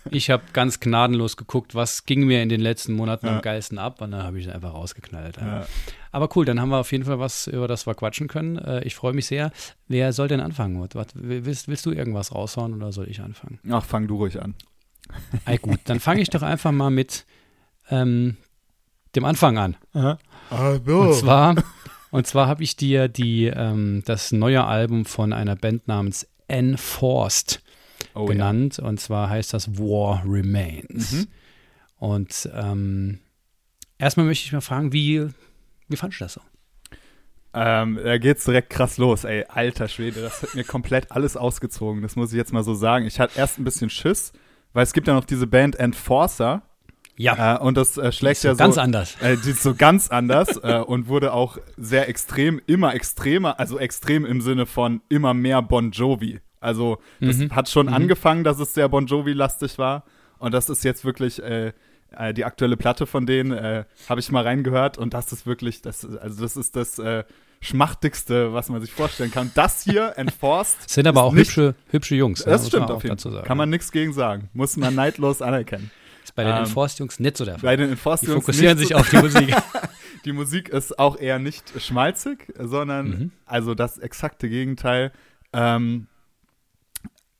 Ich 0.10 0.32
habe 0.32 0.42
ganz 0.52 0.80
gnadenlos 0.80 1.38
geguckt, 1.38 1.76
was 1.76 2.08
ging 2.08 2.26
mir 2.26 2.42
in 2.42 2.50
den 2.50 2.60
letzten 2.60 2.94
Monaten 2.94 3.28
ja. 3.28 3.36
am 3.36 3.44
geilsten 3.44 3.78
ab 3.78 4.02
und 4.02 4.10
dann 4.10 4.24
habe 4.24 4.40
ich 4.40 4.48
es 4.48 4.52
einfach 4.52 4.74
rausgeknallt. 4.74 5.38
Ja. 5.38 5.68
Aber 6.12 6.28
cool, 6.36 6.44
dann 6.44 6.60
haben 6.60 6.70
wir 6.70 6.80
auf 6.80 6.92
jeden 6.92 7.06
Fall 7.06 7.20
was, 7.20 7.46
über 7.46 7.68
das 7.68 7.86
wir 7.86 7.94
quatschen 7.94 8.28
können. 8.28 8.58
Äh, 8.58 8.84
ich 8.84 8.96
freue 8.96 9.14
mich 9.14 9.28
sehr. 9.28 9.52
Wer 9.88 10.12
soll 10.12 10.28
denn 10.28 10.40
anfangen? 10.40 10.84
Willst, 11.14 11.68
willst 11.68 11.86
du 11.86 11.92
irgendwas 11.92 12.34
raushauen 12.34 12.74
oder 12.74 12.92
soll 12.92 13.08
ich 13.10 13.22
anfangen? 13.22 13.60
Ach, 13.70 13.86
fang 13.86 14.08
du 14.08 14.16
ruhig 14.16 14.42
an. 14.42 14.56
Ey, 15.46 15.60
gut, 15.60 15.82
dann 15.86 16.00
fange 16.00 16.22
ich 16.22 16.32
doch 16.32 16.42
einfach 16.42 16.72
mal 16.72 16.90
mit 16.90 17.28
ähm, 17.92 18.38
dem 19.16 19.26
Anfang 19.26 19.60
an. 19.60 19.78
Aha. 19.94 20.18
Also. 20.50 21.00
Und 21.00 21.14
zwar 21.14 21.56
und 22.12 22.28
zwar 22.28 22.48
habe 22.48 22.64
ich 22.64 22.76
dir 22.76 23.08
die, 23.08 23.46
ähm, 23.46 24.04
das 24.06 24.32
neue 24.32 24.64
Album 24.66 25.06
von 25.06 25.34
einer 25.34 25.56
Band 25.56 25.88
namens 25.88 26.28
Enforced 26.48 27.62
oh, 28.14 28.26
genannt. 28.26 28.78
Ja. 28.78 28.86
Und 28.86 29.00
zwar 29.00 29.30
heißt 29.30 29.54
das 29.54 29.78
War 29.78 30.24
Remains. 30.26 31.12
Mhm. 31.12 31.28
Und 31.98 32.50
ähm, 32.54 33.20
erstmal 33.98 34.26
möchte 34.26 34.46
ich 34.46 34.54
mal 34.54 34.62
fragen, 34.62 34.94
wie, 34.94 35.28
wie 35.88 35.96
fandest 35.96 36.22
du 36.22 36.26
das 36.26 36.34
so? 36.34 36.42
Ähm, 37.54 38.00
da 38.04 38.18
geht's 38.20 38.46
direkt 38.46 38.70
krass 38.70 38.98
los, 38.98 39.24
ey, 39.24 39.46
alter 39.48 39.88
Schwede, 39.88 40.22
das 40.22 40.44
hat 40.44 40.54
mir 40.54 40.64
komplett 40.64 41.12
alles 41.12 41.36
ausgezogen, 41.36 42.04
das 42.04 42.16
muss 42.16 42.32
ich 42.32 42.38
jetzt 42.38 42.54
mal 42.54 42.64
so 42.64 42.76
sagen. 42.76 43.08
Ich 43.08 43.20
hatte 43.20 43.40
erst 43.40 43.58
ein 43.58 43.64
bisschen 43.64 43.90
Schiss, 43.90 44.32
weil 44.74 44.84
es 44.84 44.94
gibt 44.94 45.08
ja 45.08 45.16
noch 45.16 45.26
diese 45.26 45.48
Band 45.48 45.76
Enforcer, 45.76 46.62
ja. 47.18 47.56
Äh, 47.56 47.60
und 47.60 47.78
das 47.78 47.98
äh, 47.98 48.12
schlägt 48.12 48.44
ja 48.44 48.54
so. 48.54 48.58
Ganz 48.58 48.78
anders. 48.78 49.16
Äh, 49.22 49.38
die 49.38 49.52
ist 49.52 49.64
so 49.64 49.76
ganz 49.76 50.10
anders 50.10 50.58
äh, 50.64 50.80
und 50.86 51.08
wurde 51.08 51.34
auch 51.34 51.58
sehr 51.76 52.08
extrem, 52.08 52.62
immer 52.68 52.94
extremer, 52.94 53.60
also 53.60 53.80
extrem 53.80 54.26
im 54.26 54.42
Sinne 54.42 54.66
von 54.66 55.02
immer 55.10 55.34
mehr 55.34 55.62
Bon 55.62 55.92
Jovi. 55.92 56.40
Also, 56.60 57.00
das 57.20 57.38
mhm. 57.38 57.56
hat 57.56 57.70
schon 57.70 57.88
mhm. 57.88 57.94
angefangen, 57.94 58.44
dass 58.44 58.60
es 58.60 58.74
sehr 58.74 58.90
Bon 58.90 59.06
Jovi-lastig 59.06 59.78
war. 59.78 60.04
Und 60.40 60.54
das 60.54 60.70
ist 60.70 60.84
jetzt 60.84 61.06
wirklich 61.06 61.42
äh, 61.42 61.74
äh, 62.12 62.34
die 62.34 62.46
aktuelle 62.46 62.78
Platte 62.78 63.06
von 63.06 63.26
denen, 63.26 63.52
äh, 63.52 63.86
habe 64.10 64.20
ich 64.20 64.32
mal 64.32 64.44
reingehört. 64.44 64.98
Und 64.98 65.14
das 65.14 65.32
ist 65.32 65.46
wirklich, 65.46 65.82
das, 65.82 66.06
also 66.06 66.42
das 66.42 66.58
ist 66.58 66.76
das 66.76 67.02
Schmachtigste, 67.60 68.54
was 68.54 68.70
man 68.70 68.82
sich 68.82 68.92
vorstellen 68.92 69.32
kann. 69.32 69.52
Das 69.56 69.84
hier, 69.84 70.14
Enforced. 70.18 70.90
Sind 70.90 71.08
aber 71.08 71.24
auch 71.24 71.34
nicht, 71.34 71.48
hübsche, 71.48 71.76
hübsche 71.90 72.16
Jungs. 72.16 72.44
Das 72.44 72.64
ja, 72.64 72.68
stimmt 72.68 72.92
auf 72.92 73.04
jeden 73.04 73.18
Fall. 73.18 73.44
Kann 73.44 73.58
man 73.58 73.70
nichts 73.70 73.92
gegen 73.92 74.14
sagen. 74.14 74.50
Muss 74.54 74.78
man 74.78 74.94
neidlos 74.94 75.42
anerkennen. 75.42 75.90
Ist 76.28 76.36
bei 76.36 76.44
den 76.44 76.56
ähm, 76.56 76.64
Enforced-Jungs 76.64 77.22
nicht 77.22 77.38
so 77.38 77.46
der 77.46 77.54
Fall. 77.54 77.70
Bei 77.70 77.76
den 77.78 77.90
Enforced-Jungs 77.90 78.46
Die 78.46 78.52
fokussieren 78.52 78.78
sich 78.78 78.90
so 78.90 78.96
auf 78.96 79.10
die 79.10 79.18
Musik. 79.22 79.56
die 80.26 80.34
Musik 80.34 80.68
ist 80.68 81.00
auch 81.00 81.18
eher 81.18 81.40
nicht 81.40 81.82
schmalzig, 81.82 82.52
sondern 82.60 83.08
mhm. 83.08 83.32
also 83.46 83.76
das 83.76 83.98
exakte 83.98 84.50
Gegenteil. 84.50 85.14
Ähm, 85.54 86.08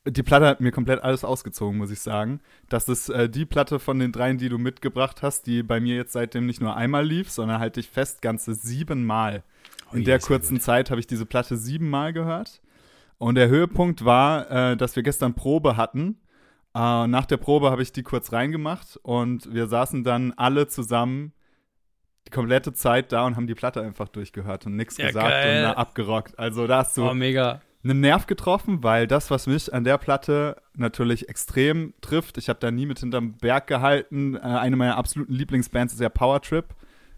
die 0.06 0.22
Platte 0.22 0.46
hat 0.46 0.62
mir 0.62 0.72
komplett 0.72 1.02
alles 1.04 1.22
ausgezogen, 1.22 1.76
muss 1.76 1.90
ich 1.90 2.00
sagen. 2.00 2.40
Das 2.70 2.88
ist 2.88 3.10
äh, 3.10 3.28
die 3.28 3.44
Platte 3.44 3.78
von 3.78 3.98
den 3.98 4.10
dreien, 4.10 4.38
die 4.38 4.48
du 4.48 4.56
mitgebracht 4.56 5.20
hast, 5.20 5.46
die 5.46 5.62
bei 5.62 5.80
mir 5.80 5.96
jetzt 5.96 6.14
seitdem 6.14 6.46
nicht 6.46 6.62
nur 6.62 6.74
einmal 6.74 7.06
lief, 7.06 7.30
sondern 7.30 7.60
halte 7.60 7.80
ich 7.80 7.90
fest, 7.90 8.22
ganze 8.22 8.54
siebenmal. 8.54 9.42
Oh, 9.92 9.96
In 9.96 10.04
der 10.04 10.18
kurzen 10.18 10.60
Zeit 10.60 10.90
habe 10.90 10.98
ich 10.98 11.06
diese 11.06 11.26
Platte 11.26 11.58
siebenmal 11.58 12.14
gehört. 12.14 12.62
Und 13.18 13.34
der 13.34 13.48
Höhepunkt 13.48 14.06
war, 14.06 14.50
äh, 14.50 14.76
dass 14.78 14.96
wir 14.96 15.02
gestern 15.02 15.34
Probe 15.34 15.76
hatten 15.76 16.16
äh, 16.74 17.06
nach 17.06 17.26
der 17.26 17.36
Probe 17.36 17.70
habe 17.70 17.82
ich 17.82 17.92
die 17.92 18.02
kurz 18.02 18.32
reingemacht 18.32 18.98
und 19.02 19.52
wir 19.52 19.66
saßen 19.66 20.04
dann 20.04 20.32
alle 20.36 20.68
zusammen 20.68 21.32
die 22.26 22.30
komplette 22.30 22.74
Zeit 22.74 23.12
da 23.12 23.24
und 23.24 23.36
haben 23.36 23.46
die 23.46 23.54
Platte 23.54 23.80
einfach 23.82 24.08
durchgehört 24.08 24.66
und 24.66 24.76
nichts 24.76 24.98
ja, 24.98 25.06
gesagt 25.06 25.28
geil. 25.28 25.64
und 25.64 25.70
abgerockt. 25.72 26.38
Also 26.38 26.66
da 26.66 26.78
hast 26.78 26.96
du 26.96 27.08
oh, 27.08 27.14
mega. 27.14 27.62
einen 27.82 28.00
Nerv 28.00 28.26
getroffen, 28.26 28.82
weil 28.82 29.06
das, 29.06 29.30
was 29.30 29.46
mich 29.46 29.72
an 29.72 29.84
der 29.84 29.96
Platte 29.96 30.60
natürlich 30.74 31.28
extrem 31.28 31.94
trifft, 32.02 32.36
ich 32.36 32.50
habe 32.50 32.60
da 32.60 32.70
nie 32.70 32.84
mit 32.84 32.98
hinterm 32.98 33.38
Berg 33.38 33.66
gehalten. 33.66 34.36
Äh, 34.36 34.40
eine 34.40 34.76
meiner 34.76 34.98
absoluten 34.98 35.32
Lieblingsbands 35.32 35.94
ist 35.94 36.00
ja 36.00 36.10
Power 36.10 36.42
Trip. 36.42 36.66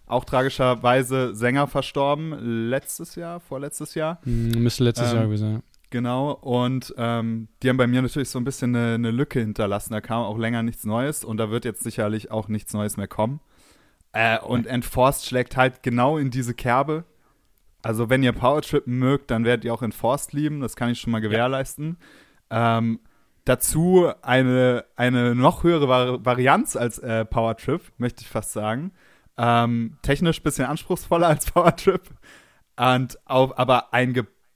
Auch 0.07 0.25
tragischerweise 0.25 1.35
Sänger 1.35 1.66
verstorben, 1.66 2.69
letztes 2.69 3.14
Jahr, 3.14 3.40
vorletztes 3.40 3.95
Jahr. 3.95 4.19
Hm, 4.23 4.62
müsste 4.62 4.85
letztes 4.85 5.11
ähm, 5.11 5.16
Jahr 5.16 5.25
gewesen 5.26 5.52
sein. 5.52 5.62
Genau, 5.90 6.30
und 6.30 6.94
ähm, 6.99 7.49
die 7.62 7.68
haben 7.68 7.76
bei 7.76 7.88
mir 7.88 8.00
natürlich 8.00 8.30
so 8.30 8.38
ein 8.38 8.44
bisschen 8.44 8.76
eine, 8.76 8.94
eine, 8.94 9.11
Lücke 9.11 9.40
hinterlassen. 9.40 9.92
Da 9.92 10.00
kam 10.00 10.23
auch 10.23 10.38
länger 10.38 10.62
nichts 10.62 10.85
Neues 10.85 11.25
und 11.25 11.37
da 11.37 11.50
wird 11.50 11.64
jetzt 11.64 11.82
sicherlich 11.82 12.30
auch 12.30 12.47
nichts 12.47 12.73
Neues 12.73 12.97
mehr 12.97 13.09
kommen. 13.09 13.40
Äh, 14.12 14.38
und 14.38 14.66
Enforced 14.66 15.26
schlägt 15.26 15.56
halt 15.56 15.82
genau 15.82 16.16
in 16.16 16.30
diese 16.30 16.54
Kerbe. 16.54 17.04
Also, 17.82 18.09
wenn 18.09 18.23
ihr 18.23 18.32
Powertrip 18.32 18.87
mögt, 18.87 19.32
dann 19.32 19.44
werdet 19.44 19.64
ihr 19.64 19.75
auch 19.75 19.82
Enforced 19.82 20.32
lieben. 20.32 20.61
Das 20.61 20.76
kann 20.76 20.90
ich 20.90 21.00
schon 21.00 21.11
mal 21.11 21.20
gewährleisten. 21.20 21.97
Ja. 22.52 22.78
Ähm, 22.78 23.00
dazu 23.44 24.12
eine, 24.23 24.85
eine 24.94 25.35
noch 25.35 25.64
höhere 25.64 25.88
Vari 25.88 26.25
Varianz 26.25 26.76
als 26.76 26.99
äh, 26.99 27.25
Power 27.25 27.56
Trip, 27.56 27.80
möchte 27.99 28.23
ich 28.23 28.28
fast 28.28 28.52
sagen. 28.52 28.92
Ähm, 29.37 29.97
technisch 30.02 30.38
ein 30.38 30.42
bisschen 30.44 30.66
anspruchsvoller 30.66 31.26
als 31.26 31.50
Power 31.50 31.75
Trip. 31.75 32.02
Und 32.76 33.18
auch, 33.25 33.56
aber 33.56 33.92
ein 33.92 34.14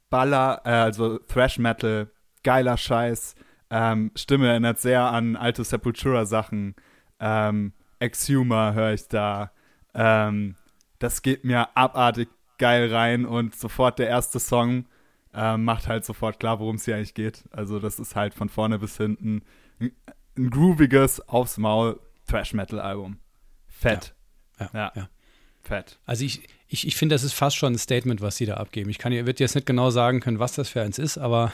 Geballer, 0.09 0.63
äh, 0.65 0.71
also 0.71 1.19
Thrash 1.19 1.59
Metal, 1.59 2.11
geiler 2.43 2.77
Scheiß. 2.77 3.35
Ähm, 3.71 4.13
Stimme 4.15 4.49
erinnert 4.49 4.79
sehr 4.79 5.03
an 5.03 5.37
alte 5.37 5.65
Sepultura-Sachen. 5.65 6.77
Ähm, 7.19 7.73
Exhumer 7.99 8.75
höre 8.75 8.93
ich 8.93 9.09
da. 9.09 9.51
Ähm, 9.95 10.57
das 10.99 11.23
geht 11.23 11.45
mir 11.45 11.77
abartig 11.77 12.29
geil 12.59 12.93
rein 12.95 13.27
und 13.27 13.55
sofort 13.55 13.99
der 13.99 14.09
erste 14.09 14.39
Song 14.39 14.87
äh, 15.33 15.57
macht 15.57 15.89
halt 15.89 16.05
sofort 16.05 16.39
klar, 16.39 16.61
worum 16.61 16.77
es 16.77 16.85
hier 16.85 16.97
eigentlich 16.97 17.15
geht. 17.15 17.45
Also 17.51 17.81
das 17.81 17.99
ist 17.99 18.15
halt 18.15 18.35
von 18.35 18.49
vorne 18.49 18.79
bis 18.79 18.97
hinten 18.97 19.43
ein, 19.81 19.93
ein 20.39 20.51
grooviges, 20.51 21.29
aufs 21.29 21.59
Maul 21.59 21.99
Thrash-Metal-Album. 22.29 23.19
Fett. 23.67 24.15
Ja, 24.61 24.71
ja, 24.73 24.93
ja. 24.95 25.09
Fett. 25.63 25.99
Also 26.07 26.25
ich, 26.25 26.49
ich, 26.68 26.87
ich 26.87 26.97
finde, 26.97 27.14
das 27.14 27.23
ist 27.23 27.35
fast 27.35 27.56
schon 27.56 27.75
ein 27.75 27.78
Statement, 27.78 28.21
was 28.21 28.37
sie 28.37 28.47
da 28.47 28.54
abgeben. 28.54 28.90
Ich 28.90 28.99
kann, 28.99 29.12
wird 29.12 29.38
jetzt 29.38 29.54
nicht 29.54 29.66
genau 29.66 29.90
sagen 29.90 30.21
können, 30.21 30.38
was 30.38 30.54
das 30.54 30.68
für 30.68 30.80
eins 30.80 30.99
ist, 30.99 31.18
aber 31.18 31.52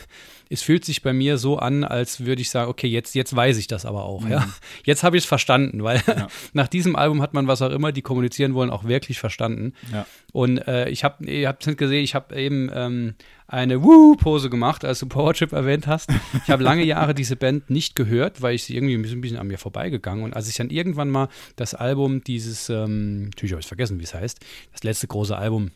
es 0.48 0.62
fühlt 0.62 0.84
sich 0.84 1.02
bei 1.02 1.12
mir 1.12 1.36
so 1.36 1.58
an, 1.58 1.84
als 1.84 2.24
würde 2.24 2.42
ich 2.42 2.50
sagen, 2.50 2.70
okay, 2.70 2.86
jetzt, 2.86 3.14
jetzt 3.14 3.34
weiß 3.34 3.58
ich 3.58 3.66
das 3.66 3.84
aber 3.84 4.04
auch. 4.04 4.22
Mhm. 4.22 4.30
Ja? 4.30 4.48
Jetzt 4.84 5.02
habe 5.02 5.16
ich 5.16 5.24
es 5.24 5.28
verstanden, 5.28 5.82
weil 5.82 6.02
ja. 6.06 6.28
nach 6.52 6.68
diesem 6.68 6.96
Album 6.96 7.22
hat 7.22 7.34
man, 7.34 7.48
was 7.48 7.60
auch 7.60 7.70
immer 7.70 7.92
die 7.92 8.02
kommunizieren 8.02 8.54
wollen, 8.54 8.70
auch 8.70 8.84
wirklich 8.84 9.18
verstanden. 9.18 9.74
Ja. 9.92 10.06
Und 10.32 10.58
äh, 10.68 10.88
ich 10.88 11.02
habe, 11.04 11.24
ihr 11.24 11.48
habt 11.48 11.66
es 11.66 11.76
gesehen, 11.76 12.04
ich 12.04 12.14
habe 12.14 12.36
eben 12.36 12.70
ähm, 12.72 13.14
eine 13.50 13.82
Woo-Pose 13.82 14.48
gemacht, 14.48 14.84
als 14.84 15.00
du 15.00 15.06
Powertrip 15.06 15.52
erwähnt 15.52 15.86
hast. 15.88 16.08
Ich 16.44 16.50
habe 16.50 16.62
lange 16.62 16.84
Jahre 16.84 17.14
diese 17.14 17.36
Band 17.36 17.68
nicht 17.68 17.96
gehört, 17.96 18.42
weil 18.42 18.54
ich 18.54 18.64
sie 18.64 18.76
irgendwie 18.76 18.94
ein 18.94 19.20
bisschen 19.20 19.36
an 19.36 19.48
mir 19.48 19.58
vorbeigegangen. 19.58 20.24
Und 20.24 20.34
als 20.34 20.48
ich 20.48 20.54
dann 20.54 20.70
irgendwann 20.70 21.10
mal 21.10 21.28
das 21.56 21.74
Album 21.74 22.22
dieses, 22.22 22.70
ähm, 22.70 23.24
natürlich 23.24 23.52
habe 23.52 23.60
ich 23.60 23.66
vergessen, 23.66 23.98
wie 23.98 24.04
es 24.04 24.14
heißt, 24.14 24.38
das 24.72 24.84
letzte 24.84 25.08
große 25.08 25.36
Album 25.36 25.72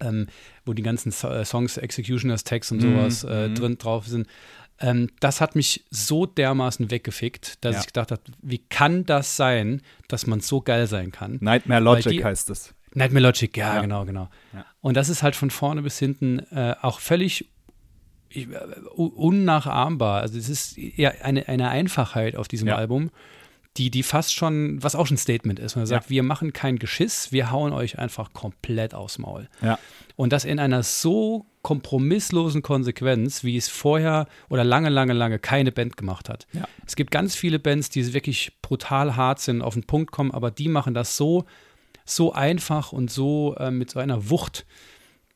ähm, 0.00 0.26
wo 0.64 0.72
die 0.72 0.82
ganzen 0.82 1.12
so 1.12 1.28
äh, 1.28 1.44
Songs, 1.44 1.76
Executioners 1.76 2.44
Tags 2.44 2.70
und 2.70 2.82
mhm, 2.82 2.92
sowas 2.92 3.24
äh, 3.24 3.48
mhm. 3.48 3.54
drin 3.54 3.78
drauf 3.78 4.06
sind. 4.06 4.26
Ähm, 4.80 5.08
das 5.20 5.40
hat 5.40 5.54
mich 5.54 5.84
so 5.90 6.26
dermaßen 6.26 6.90
weggefickt, 6.90 7.64
dass 7.64 7.74
ja. 7.74 7.80
ich 7.80 7.86
gedacht 7.86 8.10
habe, 8.10 8.22
wie 8.42 8.58
kann 8.58 9.04
das 9.06 9.36
sein, 9.36 9.80
dass 10.08 10.26
man 10.26 10.40
so 10.40 10.60
geil 10.60 10.86
sein 10.86 11.12
kann? 11.12 11.38
Nightmare 11.40 11.80
Logic 11.80 12.12
die, 12.12 12.24
heißt 12.24 12.50
es. 12.50 12.74
Nightmare 12.94 13.26
Logic, 13.26 13.56
ja, 13.56 13.76
ja. 13.76 13.80
genau, 13.80 14.04
genau. 14.04 14.28
Ja. 14.52 14.66
Und 14.82 14.96
das 14.96 15.08
ist 15.08 15.22
halt 15.22 15.34
von 15.34 15.50
vorne 15.50 15.80
bis 15.80 15.98
hinten 15.98 16.40
äh, 16.50 16.74
auch 16.82 17.00
völlig 17.00 17.48
äh, 18.34 18.46
unnachahmbar. 18.94 20.20
Also 20.20 20.38
es 20.38 20.50
ist 20.50 20.76
ja 20.76 21.12
eine, 21.22 21.48
eine 21.48 21.70
Einfachheit 21.70 22.36
auf 22.36 22.48
diesem 22.48 22.68
Album 22.68 23.10
die, 23.76 23.90
die 23.90 24.02
fast 24.02 24.34
schon, 24.34 24.82
was 24.82 24.94
auch 24.94 25.06
schon 25.06 25.14
ein 25.14 25.18
Statement 25.18 25.58
ist. 25.58 25.76
Man 25.76 25.86
sagt, 25.86 26.06
ja. 26.06 26.10
wir 26.10 26.22
machen 26.22 26.52
kein 26.52 26.78
Geschiss, 26.78 27.32
wir 27.32 27.50
hauen 27.50 27.72
euch 27.72 27.98
einfach 27.98 28.32
komplett 28.34 28.94
aufs 28.94 29.18
Maul. 29.18 29.48
Ja. 29.62 29.78
Und 30.16 30.32
das 30.32 30.44
in 30.44 30.58
einer 30.58 30.82
so 30.82 31.46
kompromisslosen 31.62 32.60
Konsequenz, 32.60 33.44
wie 33.44 33.56
es 33.56 33.68
vorher 33.68 34.26
oder 34.50 34.64
lange, 34.64 34.90
lange, 34.90 35.14
lange 35.14 35.38
keine 35.38 35.72
Band 35.72 35.96
gemacht 35.96 36.28
hat. 36.28 36.46
Ja. 36.52 36.68
Es 36.86 36.96
gibt 36.96 37.10
ganz 37.10 37.34
viele 37.34 37.58
Bands, 37.58 37.88
die 37.88 38.12
wirklich 38.12 38.52
brutal 38.60 39.16
hart 39.16 39.40
sind, 39.40 39.62
auf 39.62 39.74
den 39.74 39.84
Punkt 39.84 40.12
kommen, 40.12 40.32
aber 40.32 40.50
die 40.50 40.68
machen 40.68 40.92
das 40.92 41.16
so, 41.16 41.46
so 42.04 42.32
einfach 42.32 42.92
und 42.92 43.10
so 43.10 43.54
äh, 43.56 43.70
mit 43.70 43.90
so 43.90 44.00
einer 44.00 44.30
Wucht, 44.30 44.66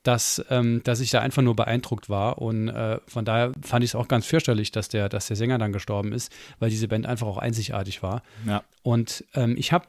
dass, 0.07 0.45
ähm, 0.51 0.83
dass 0.85 1.01
ich 1.01 1.11
da 1.11 1.21
einfach 1.21 1.43
nur 1.43 1.57
beeindruckt 1.57 2.09
war. 2.09 2.39
Und 2.39 2.69
äh, 2.69 3.01
von 3.09 3.25
daher 3.25 3.53
fand 3.63 3.85
ich 3.85 3.91
es 3.91 3.95
auch 3.95 4.09
ganz 4.09 4.27
fürchterlich, 4.27 4.71
dass 4.71 4.89
der, 4.89 5.09
dass 5.09 5.27
der 5.27 5.37
Sänger 5.37 5.59
dann 5.59 5.73
gestorben 5.73 6.13
ist, 6.13 6.33
weil 6.59 6.71
diese 6.71 6.89
Band 6.89 7.07
einfach 7.07 7.27
auch 7.27 7.39
einzigartig 7.39 8.03
war. 8.03 8.23
Ja. 8.47 8.63
Und 8.83 9.25
ähm, 9.35 9.57
ich 9.59 9.73
habe, 9.73 9.87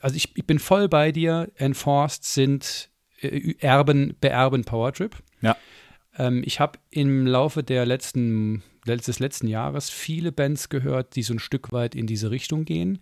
also 0.00 0.16
ich, 0.16 0.36
ich, 0.36 0.46
bin 0.46 0.58
voll 0.58 0.88
bei 0.88 1.12
dir, 1.12 1.50
Enforced 1.56 2.24
sind 2.24 2.90
äh, 3.20 3.54
Erben, 3.60 4.16
beerben 4.20 4.64
Powertrip. 4.64 5.16
Ja. 5.40 5.56
Ähm, 6.18 6.42
ich 6.44 6.58
habe 6.58 6.78
im 6.90 7.26
Laufe 7.26 7.62
der 7.62 7.86
letzten 7.86 8.64
des 8.86 9.18
letzten 9.18 9.46
Jahres 9.46 9.90
viele 9.90 10.32
Bands 10.32 10.68
gehört, 10.68 11.16
die 11.16 11.22
so 11.22 11.34
ein 11.34 11.38
Stück 11.38 11.72
weit 11.72 11.94
in 11.94 12.06
diese 12.06 12.30
Richtung 12.30 12.64
gehen. 12.64 12.98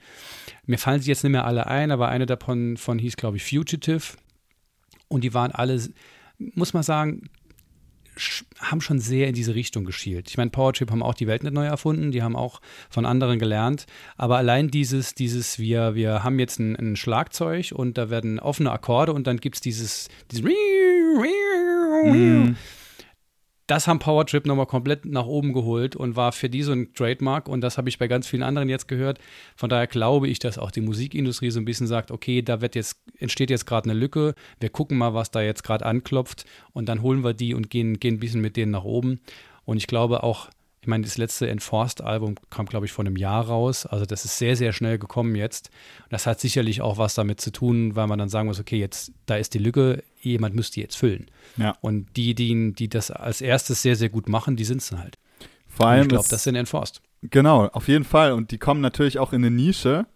Mir 0.67 0.79
fallen 0.79 1.01
sie 1.01 1.11
jetzt 1.11 1.25
nicht 1.25 1.33
mehr 1.33 1.47
alle 1.47 1.67
ein, 1.67 1.91
aber 1.91 2.09
eine 2.09 2.27
davon 2.27 2.77
von 2.77 2.99
hieß, 2.99 3.17
glaube 3.17 3.37
ich, 3.37 3.45
Fugitive. 3.45 4.17
Und 5.09 5.25
die 5.25 5.35
waren 5.35 5.53
alle, 5.53 5.81
muss 6.39 6.75
man 6.75 6.83
sagen, 6.83 7.31
haben 8.61 8.81
schon 8.81 8.99
sehr 8.99 9.29
in 9.29 9.35
diese 9.35 9.55
Richtung 9.55 9.85
geschielt. 9.85 10.29
Ich 10.29 10.37
meine, 10.37 10.51
Powertrip 10.51 10.91
haben 10.91 11.05
auch 11.05 11.15
die 11.15 11.27
Welt 11.27 11.45
nicht 11.45 11.55
neu 11.55 11.67
erfunden, 11.67 12.11
die 12.11 12.23
haben 12.23 12.37
auch 12.37 12.61
von 12.91 13.07
anderen 13.07 13.39
gelernt, 13.39 13.87
aber 14.17 14.39
allein 14.39 14.73
dieses, 14.73 15.15
dieses, 15.15 15.61
wir, 15.61 15.95
wir 15.95 16.25
haben 16.25 16.41
jetzt 16.41 16.59
ein, 16.59 16.75
ein 16.77 16.97
Schlagzeug 16.97 17.73
und 17.73 17.97
da 17.97 18.11
werden 18.11 18.41
offene 18.41 18.73
Akkorde 18.73 19.13
und 19.13 19.29
dann 19.29 19.39
gibt 19.39 19.57
es 19.57 19.61
dieses, 19.61 20.09
dieses 20.31 20.45
mm 20.45 22.57
das 23.69 23.87
haben 23.87 23.99
Powertrip 23.99 24.47
nochmal 24.47 24.67
komplett 24.67 25.05
nach 25.05 25.27
oben 25.27 25.53
geholt 25.53 25.95
und 25.95 26.17
war 26.17 26.33
für 26.33 26.49
die 26.49 26.63
so 26.63 26.73
ein 26.73 26.93
Trademark 26.95 27.49
und 27.49 27.61
das 27.61 27.77
habe 27.77 27.91
ich 27.91 27.99
bei 27.99 28.09
ganz 28.09 28.27
vielen 28.27 28.43
anderen 28.43 28.71
jetzt 28.71 28.89
gehört. 28.89 29.19
Von 29.57 29.69
daher 29.69 29.87
glaube 29.87 30.27
ich, 30.27 30.39
dass 30.39 30.59
auch 30.59 30.71
die 30.71 30.81
Musikindustrie 30.81 31.51
so 31.51 31.61
ein 31.61 31.67
bisschen 31.67 31.87
sagt, 31.87 32.11
okay, 32.11 32.41
da 32.41 32.63
wird 32.63 32.75
jetzt, 32.75 32.99
entsteht 33.19 33.51
jetzt 33.51 33.67
gerade 33.67 33.91
eine 33.91 33.99
Lücke, 33.99 34.35
wir 34.59 34.71
gucken 34.71 34.97
mal, 34.97 35.13
was 35.13 35.31
da 35.31 35.43
jetzt 35.43 35.65
gerade 35.65 35.85
anklopft 35.85 36.47
und 36.73 36.89
dann 36.89 37.03
holen 37.03 37.23
wir 37.23 37.35
die 37.35 37.55
und 37.55 37.69
gehen, 37.69 38.01
gehen 38.01 38.15
ein 38.15 38.21
bisschen 38.21 38.41
mit 38.41 38.57
denen 38.57 38.73
nach 38.73 38.85
oben. 38.85 39.21
Und 39.67 39.77
ich 39.77 39.87
glaube 39.87 40.23
auch, 40.23 40.49
meine, 40.89 41.05
das 41.05 41.17
letzte 41.19 41.49
Enforced-Album 41.49 42.35
kam, 42.51 42.67
glaube 42.67 42.87
ich, 42.87 42.93
vor 42.93 43.05
einem 43.05 43.17
Jahr 43.17 43.47
raus. 43.47 43.87
Also 43.87 44.05
das 44.05 44.25
ist 44.25 44.39
sehr, 44.39 44.57
sehr 44.57 44.73
schnell 44.73 44.99
gekommen 44.99 45.37
jetzt. 45.37 45.71
Das 46.11 46.27
hat 46.27 46.41
sicherlich 46.41 46.81
auch 46.81 46.99
was 46.99 47.15
damit 47.15 47.41
zu 47.41 47.53
tun, 47.53 47.95
weil 47.95 48.07
man 48.07 48.19
dann 48.19 48.29
sagen 48.29 48.49
muss, 48.49 48.59
okay, 48.59 48.79
jetzt, 48.79 49.13
da 49.27 49.37
ist 49.37 49.55
die 49.55 49.59
Lücke, 49.59 50.03
jemand 50.21 50.55
müsste 50.55 50.75
die 50.75 50.81
jetzt 50.81 50.97
füllen. 50.97 51.31
Ja. 51.57 51.77
Und 51.81 52.17
die, 52.17 52.35
die, 52.35 52.73
die 52.73 52.89
das 52.89 53.11
als 53.11 53.41
erstes 53.41 53.83
sehr, 53.83 53.97
sehr 53.97 54.09
gut 54.09 54.29
machen, 54.29 54.57
die 54.57 54.65
sind 54.65 54.79
es 54.79 54.89
dann 54.89 55.01
halt. 55.01 55.19
Vor 55.69 55.87
allem. 55.87 56.01
Und 56.01 56.07
ich 56.07 56.11
glaube, 56.11 56.29
das 56.29 56.43
sind 56.43 56.57
Enforced. 56.57 57.01
Genau, 57.23 57.67
auf 57.67 57.89
jeden 57.89 58.05
Fall. 58.05 58.33
Und 58.33 58.51
die 58.51 58.59
kommen 58.59 58.81
natürlich 58.81 59.19
auch 59.19 59.33
in 59.33 59.45
eine 59.45 59.51
Nische, 59.51 60.07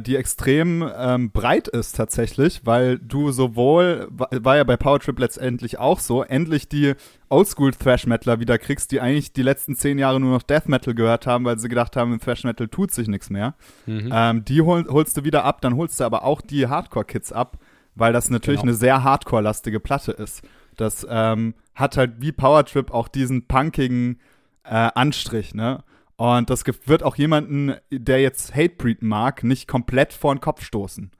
die 0.00 0.16
extrem 0.16 0.88
ähm, 0.96 1.30
breit 1.30 1.68
ist 1.68 1.96
tatsächlich, 1.96 2.62
weil 2.64 2.98
du 2.98 3.30
sowohl, 3.30 4.08
war 4.10 4.56
ja 4.56 4.64
bei 4.64 4.76
Powertrip 4.76 5.18
letztendlich 5.18 5.78
auch 5.78 6.00
so, 6.00 6.24
endlich 6.24 6.68
die 6.68 6.94
Oldschool 7.28 7.72
Thrash 7.72 8.06
Metaler 8.06 8.40
wieder 8.40 8.58
kriegst, 8.58 8.90
die 8.90 9.00
eigentlich 9.00 9.32
die 9.32 9.42
letzten 9.42 9.76
zehn 9.76 9.98
Jahre 9.98 10.18
nur 10.18 10.32
noch 10.32 10.42
Death 10.42 10.68
Metal 10.68 10.94
gehört 10.94 11.26
haben, 11.26 11.44
weil 11.44 11.58
sie 11.58 11.68
gedacht 11.68 11.94
haben, 11.96 12.12
im 12.12 12.20
Thrash 12.20 12.42
Metal 12.42 12.66
tut 12.66 12.90
sich 12.90 13.06
nichts 13.06 13.30
mehr. 13.30 13.54
Mhm. 13.86 14.10
Ähm, 14.12 14.44
die 14.44 14.60
hol, 14.60 14.86
holst 14.88 15.16
du 15.16 15.24
wieder 15.24 15.44
ab, 15.44 15.60
dann 15.60 15.76
holst 15.76 16.00
du 16.00 16.04
aber 16.04 16.24
auch 16.24 16.40
die 16.40 16.66
Hardcore-Kids 16.66 17.32
ab, 17.32 17.58
weil 17.94 18.12
das 18.12 18.28
natürlich 18.28 18.60
genau. 18.60 18.70
eine 18.72 18.78
sehr 18.78 19.04
Hardcore-lastige 19.04 19.78
Platte 19.78 20.10
ist. 20.10 20.42
Das 20.76 21.06
ähm, 21.08 21.54
hat 21.74 21.96
halt 21.96 22.14
wie 22.18 22.32
Powertrip 22.32 22.90
auch 22.90 23.08
diesen 23.08 23.46
punkigen 23.46 24.20
äh, 24.64 24.90
Anstrich, 24.94 25.54
ne? 25.54 25.84
Und 26.16 26.48
das 26.48 26.64
wird 26.86 27.02
auch 27.02 27.16
jemanden, 27.16 27.74
der 27.90 28.20
jetzt 28.20 28.54
Hatebreed 28.54 29.02
mag, 29.02 29.44
nicht 29.44 29.68
komplett 29.68 30.12
vor 30.12 30.34
den 30.34 30.40
Kopf 30.40 30.64
stoßen. 30.64 31.10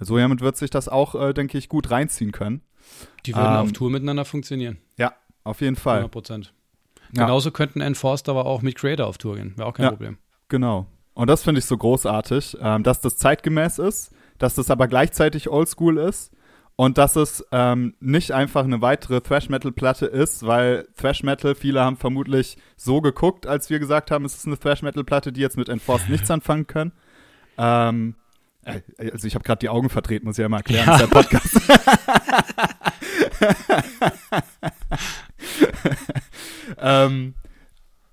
So 0.00 0.18
jemand 0.18 0.40
wird 0.40 0.56
sich 0.56 0.70
das 0.70 0.88
auch, 0.88 1.14
äh, 1.14 1.32
denke 1.32 1.58
ich, 1.58 1.68
gut 1.68 1.90
reinziehen 1.90 2.32
können. 2.32 2.62
Die 3.26 3.34
würden 3.34 3.54
ähm, 3.54 3.60
auf 3.60 3.72
Tour 3.72 3.90
miteinander 3.90 4.24
funktionieren. 4.24 4.78
Ja, 4.96 5.14
auf 5.44 5.60
jeden 5.60 5.76
Fall. 5.76 5.98
100 5.98 6.10
Prozent. 6.10 6.54
Genauso 7.12 7.50
ja. 7.50 7.52
könnten 7.52 7.80
Enforced 7.80 8.28
aber 8.28 8.46
auch 8.46 8.62
mit 8.62 8.76
Creator 8.76 9.06
auf 9.06 9.18
Tour 9.18 9.36
gehen. 9.36 9.52
Wäre 9.56 9.68
auch 9.68 9.74
kein 9.74 9.84
ja, 9.84 9.90
Problem. 9.90 10.18
Genau. 10.48 10.86
Und 11.14 11.28
das 11.28 11.42
finde 11.42 11.58
ich 11.58 11.66
so 11.66 11.76
großartig, 11.76 12.56
ähm, 12.60 12.82
dass 12.82 13.00
das 13.00 13.16
zeitgemäß 13.16 13.78
ist, 13.78 14.12
dass 14.38 14.54
das 14.54 14.70
aber 14.70 14.88
gleichzeitig 14.88 15.48
oldschool 15.48 15.98
ist 15.98 16.32
und 16.80 16.96
dass 16.96 17.14
es 17.14 17.44
ähm, 17.52 17.92
nicht 18.00 18.32
einfach 18.32 18.64
eine 18.64 18.80
weitere 18.80 19.20
Thrash-Metal-Platte 19.20 20.06
ist, 20.06 20.46
weil 20.46 20.88
Thrash-Metal, 20.96 21.54
viele 21.54 21.82
haben 21.82 21.98
vermutlich 21.98 22.56
so 22.78 23.02
geguckt, 23.02 23.46
als 23.46 23.68
wir 23.68 23.78
gesagt 23.78 24.10
haben, 24.10 24.24
es 24.24 24.34
ist 24.34 24.46
eine 24.46 24.58
Thrash-Metal-Platte, 24.58 25.30
die 25.30 25.42
jetzt 25.42 25.58
mit 25.58 25.68
Enforced 25.68 26.08
nichts 26.08 26.30
anfangen 26.30 26.66
können. 26.66 26.92
Ähm, 27.58 28.14
äh, 28.64 28.80
also 29.12 29.26
ich 29.26 29.34
habe 29.34 29.44
gerade 29.44 29.58
die 29.58 29.68
Augen 29.68 29.90
verdreht, 29.90 30.24
muss 30.24 30.38
ich 30.38 30.42
ja 30.42 30.48
mal 30.48 30.56
erklären, 30.56 30.86
ja. 30.86 30.94
ist 30.94 31.02
der 31.02 31.06
Podcast. 31.08 31.60
ähm, 36.78 37.34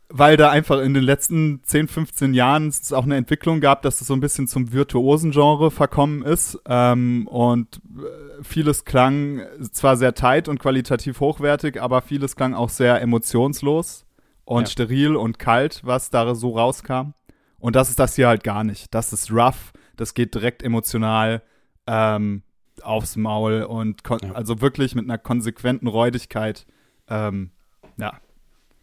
weil 0.10 0.36
da 0.36 0.50
einfach 0.50 0.82
in 0.82 0.94
den 0.94 1.04
letzten 1.04 1.62
10, 1.64 1.88
15 1.88 2.34
Jahren 2.34 2.68
es 2.68 2.92
auch 2.92 3.06
eine 3.06 3.16
Entwicklung 3.16 3.62
gab, 3.62 3.82
dass 3.84 4.02
es 4.02 4.08
so 4.08 4.14
ein 4.14 4.20
bisschen 4.20 4.48
zum 4.48 4.74
virtuosen 4.74 5.32
Genre 5.32 5.72
verkommen 5.72 6.22
ist 6.24 6.60
ähm, 6.68 7.28
und 7.28 7.82
äh, 7.98 8.27
vieles 8.42 8.86
klang 8.86 9.42
zwar 9.72 9.98
sehr 9.98 10.14
tight 10.14 10.48
und 10.48 10.60
qualitativ 10.60 11.20
hochwertig, 11.20 11.82
aber 11.82 12.02
vieles 12.02 12.36
klang 12.36 12.54
auch 12.54 12.70
sehr 12.70 13.02
emotionslos 13.02 14.06
und 14.46 14.64
ja. 14.64 14.72
steril 14.72 15.16
und 15.16 15.40
kalt, 15.40 15.82
was 15.84 16.10
da 16.10 16.34
so 16.36 16.52
rauskam. 16.58 17.14
Und 17.60 17.76
das 17.76 17.90
ist 17.90 18.00
das 18.00 18.16
hier 18.16 18.28
halt 18.28 18.44
gar 18.44 18.64
nicht. 18.64 18.94
Das 18.94 19.14
ist 19.14 19.32
rough, 19.32 19.74
das 19.96 20.14
geht 20.14 20.36
direkt 20.36 20.64
emotional 20.64 21.42
ähm, 21.88 22.44
aufs 22.82 23.16
Maul 23.16 23.64
und 23.64 24.02
ja. 24.22 24.32
also 24.34 24.62
wirklich 24.62 24.96
mit 24.96 25.06
einer 25.06 25.18
konsequenten 25.18 25.88
Räudigkeit. 25.88 26.66
Ähm, 27.10 27.52
ja, 27.98 28.20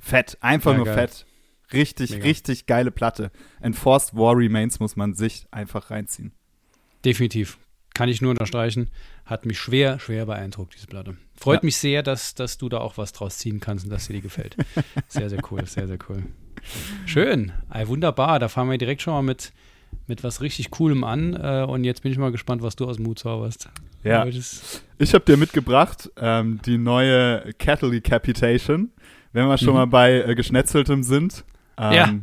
Fett, 0.05 0.37
einfach 0.43 0.73
ja, 0.73 0.77
nur 0.77 0.87
geil. 0.87 0.95
fett. 0.95 1.27
Richtig, 1.73 2.11
Mega. 2.11 2.25
richtig 2.25 2.67
geile 2.67 2.91
Platte. 2.91 3.31
Enforced 3.61 4.15
War 4.15 4.37
Remains 4.37 4.79
muss 4.81 4.97
man 4.97 5.15
sich 5.15 5.47
einfach 5.51 5.91
reinziehen. 5.91 6.33
Definitiv. 7.07 7.59
Kann 7.95 8.09
ich 8.09 8.21
nur 8.21 8.33
unterstreichen. 8.33 8.91
Hat 9.25 9.47
mich 9.47 9.59
schwer, 9.59 9.99
schwer 10.01 10.27
beeindruckt, 10.27 10.75
diese 10.75 10.89
Platte. 10.89 11.17
Freut 11.37 11.63
ja. 11.63 11.67
mich 11.67 11.77
sehr, 11.77 12.03
dass, 12.03 12.35
dass 12.35 12.59
du 12.59 12.69
da 12.69 12.79
auch 12.79 12.99
was 12.99 13.13
draus 13.13 13.39
ziehen 13.39 13.61
kannst 13.61 13.85
und 13.85 13.91
dass 13.91 14.09
dir 14.09 14.15
die 14.15 14.21
gefällt. 14.21 14.57
Sehr, 15.09 15.31
sehr 15.31 15.41
cool, 15.51 15.65
sehr, 15.67 15.87
sehr 15.87 15.99
cool. 16.09 16.25
Schön. 17.07 17.53
Ey, 17.73 17.87
wunderbar. 17.89 18.39
Da 18.39 18.49
fangen 18.49 18.71
wir 18.71 18.79
direkt 18.79 19.03
schon 19.03 19.15
mal 19.15 19.23
mit, 19.23 19.53
mit 20.07 20.25
was 20.25 20.41
richtig 20.41 20.71
Coolem 20.73 21.05
an. 21.05 21.35
Äh, 21.35 21.65
und 21.69 21.85
jetzt 21.85 22.03
bin 22.03 22.11
ich 22.11 22.19
mal 22.19 22.33
gespannt, 22.33 22.63
was 22.63 22.77
du 22.77 22.87
aus 22.87 22.97
dem 22.97 23.05
Mut 23.05 23.19
zauberst. 23.21 23.69
Ja. 24.03 24.27
Ich 24.99 25.15
habe 25.15 25.25
dir 25.25 25.37
mitgebracht 25.37 26.11
ähm, 26.17 26.61
die 26.67 26.79
neue 26.79 27.53
Cattle 27.59 27.91
Decapitation. 27.91 28.91
Wenn 29.33 29.47
wir 29.47 29.59
schon 29.59 29.71
mhm. 29.71 29.75
mal 29.75 29.87
bei 29.87 30.21
äh, 30.21 30.35
Geschnetzeltem 30.35 31.03
sind. 31.03 31.45
Ähm, 31.79 31.93
ja. 31.93 32.15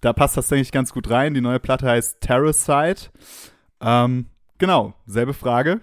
Da 0.00 0.12
passt 0.12 0.36
das, 0.36 0.48
denke 0.48 0.62
ich, 0.62 0.72
ganz 0.72 0.92
gut 0.92 1.10
rein. 1.10 1.34
Die 1.34 1.40
neue 1.40 1.60
Platte 1.60 1.86
heißt 1.86 2.20
Terracide. 2.20 3.10
Ähm, 3.80 4.26
genau, 4.60 4.94
selbe 5.06 5.34
Frage. 5.34 5.80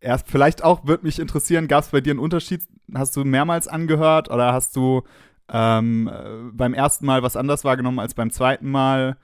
Erst 0.00 0.28
vielleicht 0.28 0.62
auch, 0.62 0.86
würde 0.86 1.06
mich 1.06 1.18
interessieren, 1.18 1.68
gab 1.68 1.84
es 1.84 1.90
bei 1.90 2.02
dir 2.02 2.10
einen 2.10 2.18
Unterschied? 2.18 2.62
Hast 2.92 3.16
du 3.16 3.24
mehrmals 3.24 3.68
angehört 3.68 4.28
oder 4.30 4.52
hast 4.52 4.76
du 4.76 5.04
ähm, 5.50 6.08
äh, 6.12 6.50
beim 6.52 6.74
ersten 6.74 7.06
Mal 7.06 7.22
was 7.22 7.36
anders 7.36 7.64
wahrgenommen 7.64 8.00
als 8.00 8.12
beim 8.12 8.30
zweiten 8.30 8.70
Mal? 8.70 9.16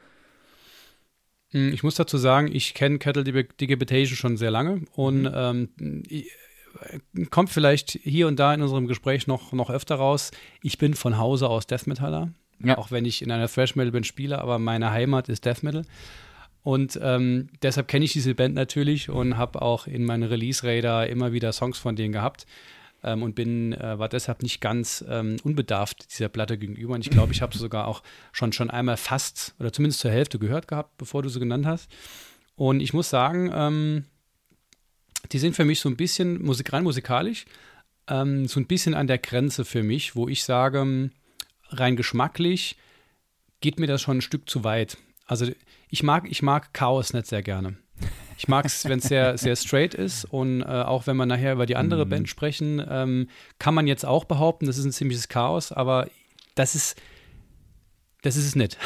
Hm, 1.50 1.72
ich 1.72 1.82
muss 1.82 1.96
dazu 1.96 2.16
sagen, 2.16 2.48
ich 2.50 2.74
kenne 2.74 2.98
Cattle 2.98 3.24
Decapitation 3.24 4.16
schon 4.16 4.36
sehr 4.36 4.50
lange 4.50 4.82
und 4.94 5.22
mhm. 5.22 5.68
ähm, 5.76 7.28
kommt 7.30 7.50
vielleicht 7.50 7.90
hier 7.90 8.28
und 8.28 8.38
da 8.38 8.54
in 8.54 8.62
unserem 8.62 8.86
Gespräch 8.86 9.26
noch, 9.26 9.52
noch 9.52 9.70
öfter 9.70 9.96
raus. 9.96 10.30
Ich 10.62 10.78
bin 10.78 10.94
von 10.94 11.18
Hause 11.18 11.48
aus 11.48 11.66
Death 11.66 11.86
Metaller, 11.86 12.30
ja. 12.62 12.78
auch 12.78 12.90
wenn 12.90 13.04
ich 13.04 13.22
in 13.22 13.32
einer 13.32 13.48
Thrash 13.48 13.74
Metal 13.74 13.90
bin, 13.90 14.04
spiele, 14.04 14.38
aber 14.40 14.58
meine 14.58 14.90
Heimat 14.90 15.28
ist 15.28 15.44
Death 15.44 15.62
Metal. 15.62 15.84
Und 16.62 16.98
ähm, 17.02 17.48
deshalb 17.62 17.88
kenne 17.88 18.04
ich 18.04 18.12
diese 18.12 18.34
Band 18.34 18.54
natürlich 18.54 19.08
und 19.08 19.36
habe 19.36 19.62
auch 19.62 19.86
in 19.86 20.04
meinen 20.04 20.24
Release-Radar 20.24 21.06
immer 21.06 21.32
wieder 21.32 21.52
Songs 21.52 21.78
von 21.78 21.96
denen 21.96 22.12
gehabt 22.12 22.46
ähm, 23.02 23.22
und 23.22 23.34
bin, 23.34 23.72
äh, 23.72 23.98
war 23.98 24.08
deshalb 24.08 24.42
nicht 24.42 24.60
ganz 24.60 25.04
ähm, 25.08 25.36
unbedarft 25.44 26.12
dieser 26.12 26.28
Platte 26.28 26.58
gegenüber. 26.58 26.94
Und 26.94 27.06
ich 27.06 27.10
glaube, 27.10 27.32
ich 27.32 27.42
habe 27.42 27.52
sie 27.52 27.58
sogar 27.60 27.86
auch 27.86 28.02
schon, 28.32 28.52
schon 28.52 28.70
einmal 28.70 28.96
fast 28.96 29.54
oder 29.58 29.72
zumindest 29.72 30.00
zur 30.00 30.10
Hälfte 30.10 30.38
gehört 30.38 30.68
gehabt, 30.68 30.96
bevor 30.98 31.22
du 31.22 31.28
sie 31.28 31.38
genannt 31.38 31.66
hast. 31.66 31.90
Und 32.56 32.80
ich 32.80 32.92
muss 32.92 33.08
sagen, 33.08 33.50
ähm, 33.54 34.04
die 35.32 35.38
sind 35.38 35.54
für 35.54 35.64
mich 35.64 35.80
so 35.80 35.88
ein 35.88 35.96
bisschen 35.96 36.42
musik, 36.42 36.72
rein 36.72 36.82
musikalisch, 36.82 37.44
ähm, 38.08 38.46
so 38.46 38.58
ein 38.58 38.66
bisschen 38.66 38.94
an 38.94 39.06
der 39.06 39.18
Grenze 39.18 39.64
für 39.64 39.82
mich, 39.82 40.16
wo 40.16 40.28
ich 40.28 40.42
sage, 40.42 41.10
rein 41.70 41.96
geschmacklich 41.96 42.76
geht 43.60 43.78
mir 43.78 43.86
das 43.86 44.02
schon 44.02 44.18
ein 44.18 44.22
Stück 44.22 44.48
zu 44.48 44.64
weit. 44.64 44.96
Also 45.26 45.46
ich 45.88 46.02
mag, 46.02 46.26
ich 46.28 46.42
mag 46.42 46.72
Chaos 46.72 47.12
nicht 47.12 47.26
sehr 47.26 47.42
gerne. 47.42 47.76
Ich 48.36 48.48
mag 48.48 48.64
es, 48.64 48.84
wenn 48.88 48.98
es 48.98 49.06
sehr, 49.06 49.36
sehr 49.38 49.56
straight 49.56 49.94
ist 49.94 50.24
und 50.24 50.62
äh, 50.62 50.64
auch 50.64 51.06
wenn 51.06 51.16
wir 51.16 51.26
nachher 51.26 51.52
über 51.52 51.66
die 51.66 51.76
andere 51.76 52.04
mhm. 52.04 52.10
Band 52.10 52.28
sprechen, 52.28 52.84
ähm, 52.88 53.28
kann 53.58 53.74
man 53.74 53.86
jetzt 53.86 54.04
auch 54.04 54.24
behaupten, 54.24 54.66
das 54.66 54.78
ist 54.78 54.84
ein 54.84 54.92
ziemliches 54.92 55.28
Chaos, 55.28 55.72
aber 55.72 56.08
das 56.54 56.74
ist, 56.74 57.00
das 58.22 58.36
ist 58.36 58.46
es 58.46 58.56
nicht. 58.56 58.76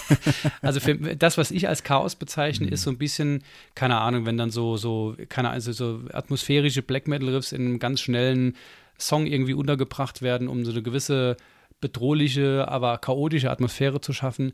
also 0.62 0.80
für, 0.80 0.94
das, 1.16 1.38
was 1.38 1.50
ich 1.50 1.68
als 1.68 1.84
Chaos 1.84 2.16
bezeichne, 2.16 2.68
ist 2.68 2.82
so 2.82 2.90
ein 2.90 2.98
bisschen, 2.98 3.44
keine 3.74 3.98
Ahnung, 3.98 4.26
wenn 4.26 4.36
dann 4.36 4.50
so, 4.50 4.76
so, 4.76 5.16
keine 5.28 5.50
also 5.50 5.72
so 5.72 6.00
atmosphärische 6.12 6.82
Black 6.82 7.08
Metal 7.08 7.28
Riffs 7.28 7.52
in 7.52 7.62
einem 7.62 7.78
ganz 7.78 8.00
schnellen 8.00 8.56
Song 8.98 9.26
irgendwie 9.26 9.54
untergebracht 9.54 10.22
werden, 10.22 10.48
um 10.48 10.64
so 10.64 10.72
eine 10.72 10.82
gewisse 10.82 11.36
bedrohliche, 11.80 12.68
aber 12.68 12.98
chaotische 12.98 13.50
Atmosphäre 13.50 14.00
zu 14.00 14.12
schaffen 14.12 14.52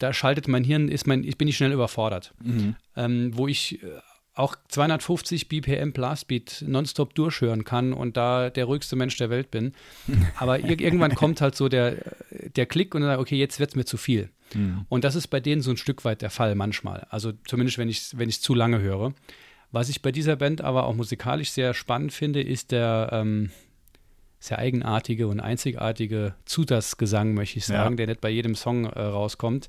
da 0.00 0.12
schaltet 0.12 0.48
mein 0.48 0.64
Hirn, 0.64 0.88
ist 0.88 1.06
mein, 1.06 1.22
ich 1.22 1.38
bin 1.38 1.46
nicht 1.46 1.56
schnell 1.56 1.72
überfordert. 1.72 2.34
Mhm. 2.42 2.74
Ähm, 2.96 3.30
wo 3.34 3.46
ich 3.46 3.82
äh, 3.82 3.86
auch 4.34 4.56
250 4.68 5.48
BPM 5.48 5.92
Blastbeat 5.92 6.64
nonstop 6.66 7.14
durchhören 7.14 7.64
kann 7.64 7.92
und 7.92 8.16
da 8.16 8.50
der 8.50 8.64
ruhigste 8.64 8.96
Mensch 8.96 9.16
der 9.16 9.30
Welt 9.30 9.50
bin. 9.50 9.72
Aber 10.36 10.58
ir 10.58 10.80
irgendwann 10.80 11.14
kommt 11.14 11.40
halt 11.40 11.54
so 11.54 11.68
der, 11.68 11.96
der 12.56 12.66
Klick 12.66 12.94
und 12.94 13.02
dann 13.02 13.18
okay, 13.18 13.36
jetzt 13.36 13.60
wird 13.60 13.70
es 13.70 13.76
mir 13.76 13.84
zu 13.84 13.96
viel. 13.96 14.30
Mhm. 14.54 14.86
Und 14.88 15.04
das 15.04 15.14
ist 15.14 15.28
bei 15.28 15.40
denen 15.40 15.62
so 15.62 15.70
ein 15.70 15.76
Stück 15.76 16.04
weit 16.04 16.22
der 16.22 16.30
Fall 16.30 16.54
manchmal. 16.54 17.06
Also 17.10 17.32
zumindest, 17.46 17.78
wenn 17.78 17.88
ich 17.88 17.98
es 17.98 18.18
wenn 18.18 18.30
zu 18.30 18.54
lange 18.54 18.80
höre. 18.80 19.14
Was 19.72 19.88
ich 19.88 20.02
bei 20.02 20.10
dieser 20.10 20.34
Band 20.34 20.62
aber 20.62 20.86
auch 20.86 20.94
musikalisch 20.94 21.50
sehr 21.50 21.74
spannend 21.74 22.12
finde, 22.12 22.42
ist 22.42 22.72
der, 22.72 23.10
ähm, 23.12 23.50
sehr 24.40 24.58
eigenartige 24.58 25.28
und 25.28 25.38
einzigartige 25.38 26.34
Zutasgesang, 26.46 27.34
möchte 27.34 27.58
ich 27.58 27.66
sagen, 27.66 27.92
ja. 27.92 27.96
der 27.96 28.06
nicht 28.08 28.20
bei 28.20 28.30
jedem 28.30 28.54
Song 28.54 28.86
äh, 28.86 29.00
rauskommt, 29.00 29.68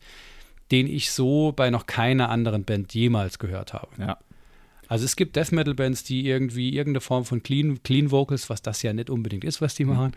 den 0.72 0.88
ich 0.88 1.12
so 1.12 1.52
bei 1.52 1.70
noch 1.70 1.86
keiner 1.86 2.30
anderen 2.30 2.64
Band 2.64 2.94
jemals 2.94 3.38
gehört 3.38 3.74
habe. 3.74 3.90
Ja. 4.00 4.18
Also 4.88 5.06
es 5.06 5.16
gibt 5.16 5.36
Death 5.36 5.52
Metal 5.52 5.74
Bands, 5.74 6.04
die 6.04 6.26
irgendwie 6.26 6.74
irgendeine 6.74 7.02
Form 7.02 7.26
von 7.26 7.44
Clean, 7.44 7.82
Clean 7.84 8.12
Vocals, 8.12 8.50
was 8.50 8.62
das 8.62 8.82
ja 8.82 8.94
nicht 8.94 9.10
unbedingt 9.10 9.44
ist, 9.44 9.62
was 9.62 9.76
die 9.76 9.86
mhm. 9.86 9.94
machen, 9.94 10.12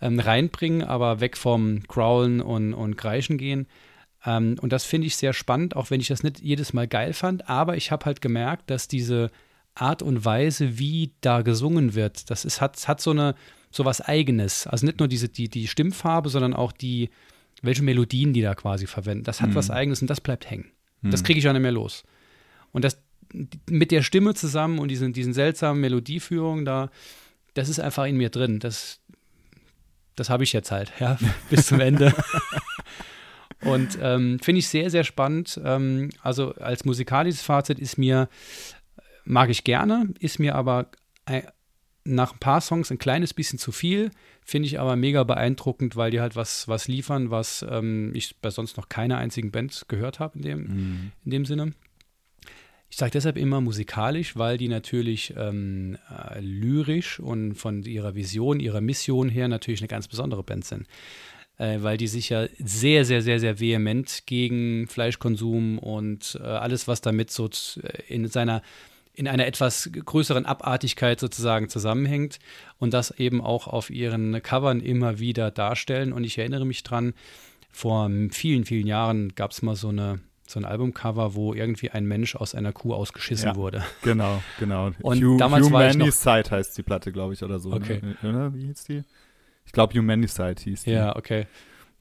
ähm, 0.00 0.20
reinbringen, 0.20 0.82
aber 0.82 1.20
weg 1.20 1.36
vom 1.36 1.82
Growlen 1.82 2.40
und, 2.40 2.74
und 2.74 2.96
Kreischen 2.96 3.38
gehen. 3.38 3.66
Ähm, 4.24 4.56
und 4.60 4.72
das 4.72 4.84
finde 4.84 5.06
ich 5.06 5.16
sehr 5.16 5.32
spannend, 5.32 5.76
auch 5.76 5.90
wenn 5.90 6.00
ich 6.00 6.08
das 6.08 6.22
nicht 6.22 6.40
jedes 6.40 6.72
Mal 6.72 6.88
geil 6.88 7.14
fand. 7.14 7.48
Aber 7.48 7.76
ich 7.76 7.90
habe 7.90 8.04
halt 8.04 8.20
gemerkt, 8.20 8.70
dass 8.70 8.88
diese 8.88 9.30
Art 9.74 10.02
und 10.02 10.24
Weise, 10.24 10.78
wie 10.78 11.12
da 11.20 11.42
gesungen 11.42 11.94
wird, 11.94 12.30
das 12.30 12.44
ist, 12.44 12.60
hat, 12.60 12.86
hat 12.86 13.00
so 13.00 13.10
eine, 13.10 13.34
so 13.70 13.84
was 13.84 14.00
Eigenes. 14.00 14.66
Also 14.66 14.86
nicht 14.86 14.98
nur 15.00 15.08
diese, 15.08 15.28
die, 15.28 15.48
die 15.48 15.66
Stimmfarbe, 15.66 16.28
sondern 16.28 16.54
auch 16.54 16.72
die, 16.72 17.10
welche 17.62 17.82
Melodien 17.82 18.32
die 18.32 18.42
da 18.42 18.54
quasi 18.54 18.86
verwenden. 18.86 19.24
Das 19.24 19.40
hat 19.40 19.50
mhm. 19.50 19.54
was 19.56 19.70
Eigenes 19.70 20.00
und 20.00 20.08
das 20.08 20.20
bleibt 20.20 20.48
hängen. 20.48 20.70
Mhm. 21.02 21.10
Das 21.10 21.24
kriege 21.24 21.38
ich 21.38 21.48
auch 21.48 21.52
nicht 21.52 21.62
mehr 21.62 21.72
los. 21.72 22.04
Und 22.72 22.84
das 22.84 22.98
mit 23.68 23.90
der 23.90 24.02
Stimme 24.02 24.34
zusammen 24.34 24.78
und 24.78 24.88
diesen, 24.88 25.12
diesen 25.12 25.32
seltsamen 25.32 25.80
Melodieführungen 25.80 26.64
da, 26.64 26.90
das 27.54 27.68
ist 27.68 27.80
einfach 27.80 28.04
in 28.04 28.16
mir 28.16 28.30
drin. 28.30 28.60
Das, 28.60 29.00
das 30.14 30.30
habe 30.30 30.44
ich 30.44 30.52
jetzt 30.52 30.70
halt, 30.70 30.92
ja, 31.00 31.18
bis 31.50 31.66
zum 31.66 31.80
Ende. 31.80 32.14
und 33.62 33.98
ähm, 34.00 34.38
finde 34.40 34.60
ich 34.60 34.68
sehr, 34.68 34.90
sehr 34.90 35.04
spannend. 35.04 35.60
Ähm, 35.64 36.10
also 36.22 36.54
als 36.54 36.84
musikalisches 36.84 37.42
Fazit 37.42 37.78
ist 37.78 37.98
mir, 37.98 38.28
mag 39.24 39.50
ich 39.50 39.64
gerne, 39.64 40.12
ist 40.20 40.38
mir 40.38 40.54
aber 40.54 40.90
nach 42.04 42.34
ein 42.34 42.38
paar 42.38 42.60
Songs 42.60 42.90
ein 42.90 42.98
kleines 42.98 43.32
bisschen 43.32 43.58
zu 43.58 43.72
viel, 43.72 44.10
finde 44.42 44.66
ich 44.66 44.78
aber 44.78 44.94
mega 44.94 45.24
beeindruckend, 45.24 45.96
weil 45.96 46.10
die 46.10 46.20
halt 46.20 46.36
was, 46.36 46.68
was 46.68 46.86
liefern, 46.86 47.30
was 47.30 47.64
ähm, 47.68 48.12
ich 48.14 48.36
bei 48.40 48.50
sonst 48.50 48.76
noch 48.76 48.88
keiner 48.88 49.16
einzigen 49.16 49.50
Band 49.50 49.86
gehört 49.88 50.20
habe 50.20 50.36
in 50.36 50.42
dem, 50.42 50.58
mhm. 50.60 51.12
in 51.24 51.30
dem 51.30 51.46
Sinne. 51.46 51.72
Ich 52.90 52.98
sage 52.98 53.10
deshalb 53.10 53.38
immer 53.38 53.60
musikalisch, 53.60 54.36
weil 54.36 54.58
die 54.58 54.68
natürlich 54.68 55.34
ähm, 55.36 55.98
äh, 56.10 56.38
lyrisch 56.40 57.18
und 57.18 57.54
von 57.54 57.82
ihrer 57.82 58.14
Vision, 58.14 58.60
ihrer 58.60 58.82
Mission 58.82 59.28
her 59.28 59.48
natürlich 59.48 59.80
eine 59.80 59.88
ganz 59.88 60.06
besondere 60.06 60.44
Band 60.44 60.64
sind. 60.64 60.86
Äh, 61.56 61.78
weil 61.80 61.96
die 61.96 62.06
sich 62.06 62.28
ja 62.28 62.46
sehr, 62.58 63.04
sehr, 63.04 63.22
sehr, 63.22 63.40
sehr 63.40 63.58
vehement 63.58 64.24
gegen 64.26 64.86
Fleischkonsum 64.88 65.78
und 65.78 66.38
äh, 66.40 66.46
alles, 66.46 66.86
was 66.86 67.00
damit 67.00 67.30
so 67.30 67.46
äh, 67.46 68.02
in 68.08 68.28
seiner 68.28 68.62
in 69.14 69.28
einer 69.28 69.46
etwas 69.46 69.90
größeren 69.92 70.44
Abartigkeit 70.44 71.20
sozusagen 71.20 71.68
zusammenhängt 71.68 72.38
und 72.78 72.92
das 72.92 73.12
eben 73.12 73.40
auch 73.40 73.68
auf 73.68 73.90
ihren 73.90 74.42
Covern 74.42 74.80
immer 74.80 75.18
wieder 75.18 75.50
darstellen. 75.50 76.12
Und 76.12 76.24
ich 76.24 76.36
erinnere 76.38 76.66
mich 76.66 76.82
dran, 76.82 77.14
vor 77.70 78.10
vielen, 78.30 78.64
vielen 78.64 78.86
Jahren 78.86 79.34
gab 79.34 79.52
es 79.52 79.62
mal 79.62 79.76
so 79.76 79.88
eine 79.88 80.20
so 80.46 80.60
ein 80.60 80.66
Albumcover, 80.66 81.34
wo 81.34 81.54
irgendwie 81.54 81.90
ein 81.90 82.04
Mensch 82.04 82.36
aus 82.36 82.54
einer 82.54 82.72
Kuh 82.72 82.92
ausgeschissen 82.92 83.48
ja, 83.48 83.56
wurde. 83.56 83.82
Genau, 84.02 84.42
genau. 84.58 84.90
Und 85.00 85.22
Hu 85.22 85.38
damals 85.38 85.66
Humanicide 85.66 86.50
heißt 86.50 86.76
die 86.76 86.82
Platte, 86.82 87.12
glaube 87.12 87.32
ich, 87.32 87.42
oder 87.42 87.58
so. 87.58 87.70
Ne? 87.70 87.76
Okay. 87.76 88.00
Ne? 88.22 88.52
Wie 88.54 88.66
hieß 88.66 88.84
die? 88.84 89.04
Ich 89.64 89.72
glaube, 89.72 89.98
Humanicide 89.98 90.56
hieß 90.62 90.84
die. 90.84 90.90
Ja, 90.90 91.16
okay. 91.16 91.46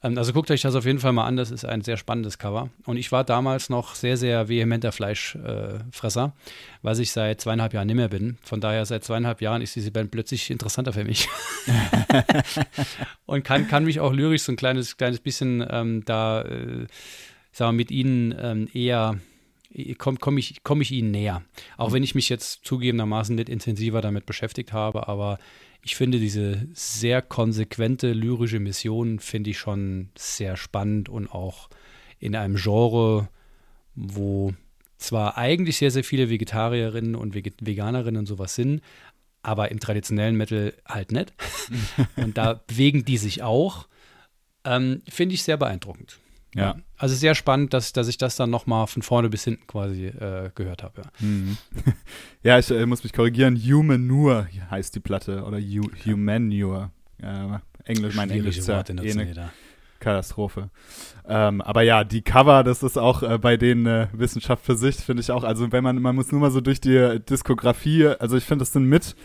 Ähm, 0.03 0.17
also 0.17 0.33
guckt 0.33 0.51
euch 0.51 0.61
das 0.61 0.75
auf 0.75 0.85
jeden 0.85 0.99
Fall 0.99 1.13
mal 1.13 1.25
an, 1.25 1.37
das 1.37 1.51
ist 1.51 1.65
ein 1.65 1.81
sehr 1.81 1.97
spannendes 1.97 2.37
Cover. 2.37 2.69
Und 2.85 2.97
ich 2.97 3.11
war 3.11 3.23
damals 3.23 3.69
noch 3.69 3.95
sehr, 3.95 4.17
sehr 4.17 4.49
vehementer 4.49 4.91
Fleischfresser, 4.91 6.33
äh, 6.35 6.39
was 6.81 6.99
ich 6.99 7.11
seit 7.11 7.41
zweieinhalb 7.41 7.73
Jahren 7.73 7.87
nicht 7.87 7.95
mehr 7.95 8.09
bin. 8.09 8.37
Von 8.43 8.61
daher, 8.61 8.85
seit 8.85 9.03
zweieinhalb 9.03 9.41
Jahren 9.41 9.61
ist 9.61 9.75
diese 9.75 9.91
Band 9.91 10.11
plötzlich 10.11 10.51
interessanter 10.51 10.93
für 10.93 11.05
mich. 11.05 11.27
und 13.25 13.43
kann, 13.43 13.67
kann 13.67 13.85
mich 13.85 13.99
auch 13.99 14.13
lyrisch 14.13 14.43
so 14.43 14.51
ein 14.51 14.57
kleines, 14.57 14.97
kleines 14.97 15.19
bisschen 15.19 15.65
ähm, 15.69 16.03
da, 16.05 16.41
äh, 16.41 16.85
sagen 17.51 17.71
wir, 17.71 17.83
mit 17.83 17.91
ihnen 17.91 18.35
ähm, 18.37 18.67
eher 18.73 19.17
komme 19.97 20.17
komm 20.19 20.37
ich, 20.37 20.61
komm 20.63 20.81
ich 20.81 20.91
ihnen 20.91 21.11
näher. 21.11 21.41
Auch 21.77 21.93
wenn 21.93 22.03
ich 22.03 22.13
mich 22.13 22.29
jetzt 22.29 22.65
zugegebenermaßen 22.65 23.35
nicht 23.35 23.49
intensiver 23.49 24.01
damit 24.01 24.25
beschäftigt 24.25 24.71
habe, 24.71 25.07
aber 25.07 25.39
ich 25.84 25.96
finde 25.96 26.17
diese 26.17 26.67
sehr 26.74 27.22
konsequente 27.22 28.13
lyrische 28.13 28.60
Mission 28.60 29.19
finde 29.19 29.50
ich 29.50 29.60
schon 29.60 30.10
sehr 30.17 30.56
spannend 30.56 31.10
und 31.10 31.30
auch 31.30 31.69
in 32.19 32.36
einem 32.36 32.56
Genre, 32.56 33.28
wo 33.96 34.54
zwar 34.98 35.38
eigentlich 35.38 35.78
sehr, 35.78 35.91
sehr 35.91 36.06
viele 36.06 36.30
Vegetarierinnen 36.30 37.15
und 37.15 37.36
Veganerinnen 37.36 38.19
und 38.19 38.26
sowas 38.26 38.56
sind, 38.56 38.82
aber 39.41 39.72
im 39.72 39.82
traditionellen 39.82 40.38
Metal 40.38 40.74
halt 40.88 41.12
nicht. 41.12 41.34
und 42.15 42.38
da 42.38 42.54
bewegen 42.65 43.04
die 43.04 43.17
sich 43.17 43.43
auch. 43.43 43.88
Ähm, 44.63 45.02
Finde 45.10 45.36
ich 45.36 45.43
sehr 45.43 45.58
beeindruckend. 45.58 46.17
Ja. 46.55 46.75
Also 46.97 47.15
sehr 47.15 47.35
spannend, 47.35 47.73
dass, 47.73 47.93
dass 47.93 48.07
ich 48.07 48.17
das 48.17 48.35
dann 48.35 48.49
nochmal 48.49 48.87
von 48.87 49.01
vorne 49.01 49.29
bis 49.29 49.43
hinten 49.43 49.65
quasi 49.67 50.05
äh, 50.05 50.51
gehört 50.55 50.83
habe. 50.83 51.01
Ja, 51.01 51.11
Mhm. 51.19 51.57
ja 52.43 52.59
ich 52.59 52.69
äh, 52.71 52.85
muss 52.85 53.03
mich 53.03 53.13
korrigieren. 53.13 53.55
Humanure 53.55 54.47
heißt 54.69 54.95
die 54.95 54.99
Platte 54.99 55.43
oder 55.43 55.59
Hu 55.59 55.89
Humanure. 56.05 56.91
Äh, 57.21 57.59
Englisch, 57.85 58.15
mein 58.15 58.29
Englisch 58.29 58.57
ist 58.57 58.67
ja 58.67 58.81
eh 58.81 59.11
eine. 59.11 59.51
Katastrophe. 59.99 60.69
Ähm, 61.27 61.61
aber 61.61 61.81
ja, 61.81 62.03
die 62.03 62.21
Cover, 62.21 62.63
das 62.63 62.83
ist 62.83 62.97
auch 62.97 63.23
äh, 63.23 63.37
bei 63.37 63.55
denen 63.55 63.85
äh, 63.85 64.07
Wissenschaft 64.11 64.65
für 64.65 64.75
sich, 64.75 64.97
finde 64.97 65.21
ich 65.21 65.31
auch. 65.31 65.45
Also 65.45 65.71
wenn 65.71 65.83
man, 65.83 66.01
man 66.01 66.15
muss 66.15 66.31
nur 66.31 66.41
mal 66.41 66.51
so 66.51 66.59
durch 66.61 66.81
die 66.81 67.19
Diskografie, 67.29 68.07
also 68.07 68.35
ich 68.35 68.43
finde, 68.43 68.63
das 68.63 68.73
sind 68.73 68.83
mit, 68.83 69.15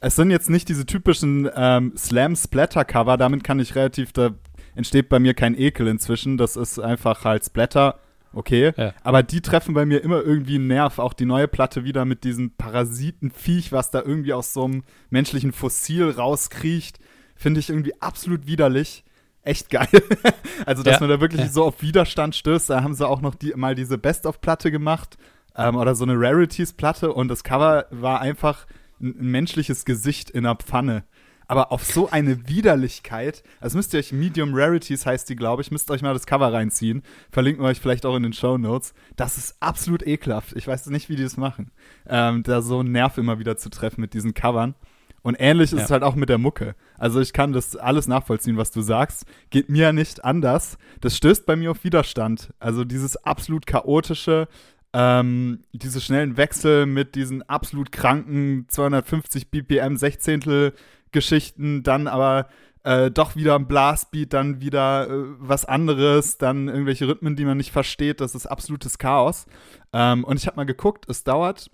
es 0.00 0.16
sind 0.16 0.30
jetzt 0.30 0.50
nicht 0.50 0.68
diese 0.68 0.86
typischen 0.86 1.48
ähm, 1.54 1.92
Slam-Splatter-Cover, 1.96 3.16
damit 3.16 3.44
kann 3.44 3.60
ich 3.60 3.76
relativ, 3.76 4.12
da 4.12 4.30
entsteht 4.74 5.08
bei 5.08 5.18
mir 5.18 5.34
kein 5.34 5.56
Ekel 5.58 5.88
inzwischen, 5.88 6.36
das 6.36 6.56
ist 6.56 6.78
einfach 6.78 7.24
halt 7.24 7.44
Splatter, 7.44 7.98
okay. 8.32 8.72
Ja. 8.76 8.94
Aber 9.02 9.22
die 9.22 9.40
treffen 9.40 9.74
bei 9.74 9.86
mir 9.86 10.02
immer 10.02 10.22
irgendwie 10.22 10.56
einen 10.56 10.66
Nerv. 10.66 10.98
Auch 10.98 11.12
die 11.12 11.26
neue 11.26 11.48
Platte 11.48 11.84
wieder 11.84 12.04
mit 12.04 12.24
diesem 12.24 12.50
Parasitenviech, 12.52 13.72
was 13.72 13.90
da 13.90 14.02
irgendwie 14.02 14.32
aus 14.32 14.52
so 14.52 14.64
einem 14.64 14.84
menschlichen 15.10 15.52
Fossil 15.52 16.10
rauskriecht, 16.10 16.98
finde 17.36 17.60
ich 17.60 17.70
irgendwie 17.70 18.00
absolut 18.00 18.46
widerlich. 18.46 19.04
Echt 19.42 19.68
geil. 19.70 19.88
also, 20.66 20.82
dass 20.82 20.94
Ja, 20.94 21.00
man 21.00 21.10
da 21.10 21.20
wirklich 21.20 21.42
ja. 21.42 21.48
so 21.48 21.64
auf 21.64 21.82
Widerstand 21.82 22.34
stößt. 22.34 22.70
Da 22.70 22.82
haben 22.82 22.94
sie 22.94 23.06
auch 23.06 23.20
noch 23.20 23.34
die, 23.34 23.52
mal 23.54 23.74
diese 23.74 23.98
Best-of-Platte 23.98 24.70
gemacht 24.70 25.18
ähm, 25.56 25.76
oder 25.76 25.94
so 25.94 26.04
eine 26.04 26.14
Rarities-Platte 26.18 27.12
und 27.12 27.28
das 27.28 27.44
Cover 27.44 27.86
war 27.90 28.20
einfach 28.20 28.66
ein, 29.00 29.14
ein 29.20 29.30
menschliches 29.30 29.84
Gesicht 29.84 30.30
in 30.30 30.46
einer 30.46 30.56
Pfanne. 30.56 31.04
Aber 31.46 31.72
auf 31.72 31.84
so 31.84 32.08
eine 32.10 32.48
Widerlichkeit, 32.48 33.42
also 33.60 33.76
müsst 33.76 33.92
ihr 33.92 34.00
euch 34.00 34.12
Medium 34.12 34.50
Rarities 34.54 35.04
heißt 35.06 35.28
die, 35.28 35.36
glaube 35.36 35.62
ich, 35.62 35.70
müsst 35.70 35.90
euch 35.90 36.02
mal 36.02 36.14
das 36.14 36.26
Cover 36.26 36.52
reinziehen. 36.52 37.02
Verlinken 37.30 37.62
wir 37.62 37.68
euch 37.68 37.80
vielleicht 37.80 38.06
auch 38.06 38.16
in 38.16 38.22
den 38.22 38.32
Show 38.32 38.56
Notes. 38.58 38.94
Das 39.16 39.36
ist 39.36 39.56
absolut 39.60 40.06
ekelhaft. 40.06 40.54
Ich 40.56 40.66
weiß 40.66 40.86
nicht, 40.86 41.08
wie 41.08 41.16
die 41.16 41.22
das 41.22 41.36
machen. 41.36 41.70
Ähm, 42.06 42.42
da 42.42 42.62
so 42.62 42.80
einen 42.80 42.92
Nerv 42.92 43.18
immer 43.18 43.38
wieder 43.38 43.56
zu 43.56 43.68
treffen 43.68 44.00
mit 44.00 44.14
diesen 44.14 44.34
Covern. 44.34 44.74
Und 45.22 45.36
ähnlich 45.38 45.72
ist 45.72 45.78
Ja. 45.78 45.84
es 45.86 45.90
halt 45.90 46.02
auch 46.02 46.16
mit 46.16 46.28
der 46.28 46.36
Mucke. 46.38 46.74
Also 46.98 47.20
ich 47.20 47.32
kann 47.32 47.52
das 47.54 47.76
alles 47.76 48.06
nachvollziehen, 48.06 48.58
was 48.58 48.70
du 48.70 48.82
sagst. 48.82 49.24
Geht 49.50 49.70
mir 49.70 49.92
nicht 49.92 50.22
anders. 50.24 50.76
Das 51.00 51.16
stößt 51.16 51.46
bei 51.46 51.56
mir 51.56 51.70
auf 51.70 51.82
Widerstand. 51.82 52.52
Also 52.58 52.84
dieses 52.84 53.16
absolut 53.24 53.66
chaotische, 53.66 54.48
ähm, 54.92 55.62
diese 55.72 56.00
schnellen 56.02 56.36
Wechsel 56.36 56.84
mit 56.86 57.14
diesen 57.14 57.42
absolut 57.48 57.90
kranken 57.90 58.66
250 58.68 59.50
BPM 59.50 59.96
Sechzehntel 59.96 60.74
Geschichten, 61.14 61.82
dann 61.82 62.06
aber 62.06 62.48
äh, 62.84 63.10
doch 63.10 63.34
wieder 63.34 63.54
ein 63.54 63.66
Blastbeat, 63.66 64.34
dann 64.34 64.60
wieder 64.60 65.08
äh, 65.08 65.24
was 65.38 65.64
anderes, 65.64 66.36
dann 66.36 66.68
irgendwelche 66.68 67.08
Rhythmen, 67.08 67.34
die 67.34 67.46
man 67.46 67.56
nicht 67.56 67.72
versteht. 67.72 68.20
Das 68.20 68.34
ist 68.34 68.46
absolutes 68.46 68.98
Chaos. 68.98 69.46
Ähm, 69.94 70.22
und 70.24 70.36
ich 70.36 70.46
habe 70.46 70.56
mal 70.56 70.66
geguckt, 70.66 71.08
es 71.08 71.24
dauert 71.24 71.70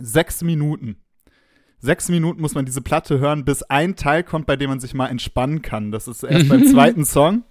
sechs 0.00 0.42
Minuten. 0.42 0.96
Sechs 1.78 2.08
Minuten 2.08 2.40
muss 2.40 2.54
man 2.54 2.64
diese 2.64 2.80
Platte 2.80 3.18
hören, 3.18 3.44
bis 3.44 3.64
ein 3.64 3.96
Teil 3.96 4.22
kommt, 4.22 4.46
bei 4.46 4.54
dem 4.54 4.70
man 4.70 4.78
sich 4.78 4.94
mal 4.94 5.08
entspannen 5.08 5.62
kann. 5.62 5.90
Das 5.90 6.06
ist 6.06 6.22
erst 6.22 6.48
beim 6.48 6.64
zweiten 6.70 7.04
Song. 7.04 7.42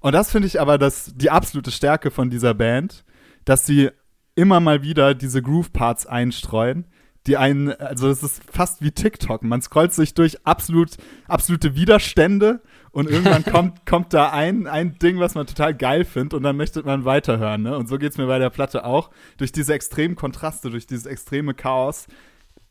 Und 0.00 0.14
das 0.14 0.30
finde 0.30 0.48
ich 0.48 0.58
aber 0.58 0.78
das, 0.78 1.12
die 1.14 1.30
absolute 1.30 1.70
Stärke 1.70 2.10
von 2.10 2.30
dieser 2.30 2.54
Band, 2.54 3.04
dass 3.44 3.66
sie 3.66 3.90
immer 4.34 4.60
mal 4.60 4.82
wieder 4.82 5.14
diese 5.14 5.42
Groove-Parts 5.42 6.06
einstreuen, 6.06 6.86
die 7.26 7.36
einen, 7.36 7.72
also 7.72 8.08
es 8.08 8.22
ist 8.22 8.42
fast 8.50 8.82
wie 8.82 8.90
TikTok. 8.90 9.42
Man 9.42 9.62
scrollt 9.62 9.92
sich 9.92 10.14
durch 10.14 10.44
absolut, 10.46 10.90
absolute 11.26 11.74
Widerstände 11.74 12.60
und 12.92 13.10
irgendwann 13.10 13.44
kommt, 13.52 13.86
kommt 13.86 14.14
da 14.14 14.30
ein, 14.30 14.66
ein 14.66 14.98
Ding, 14.98 15.18
was 15.18 15.34
man 15.34 15.46
total 15.46 15.74
geil 15.74 16.04
findet 16.04 16.34
und 16.34 16.42
dann 16.42 16.56
möchte 16.56 16.82
man 16.82 17.04
weiterhören. 17.04 17.62
Ne? 17.62 17.76
Und 17.76 17.88
so 17.88 17.98
geht 17.98 18.12
es 18.12 18.18
mir 18.18 18.26
bei 18.26 18.38
der 18.38 18.50
Platte 18.50 18.84
auch. 18.84 19.10
Durch 19.38 19.52
diese 19.52 19.74
extremen 19.74 20.16
Kontraste, 20.16 20.70
durch 20.70 20.86
dieses 20.86 21.06
extreme 21.06 21.54
Chaos 21.54 22.06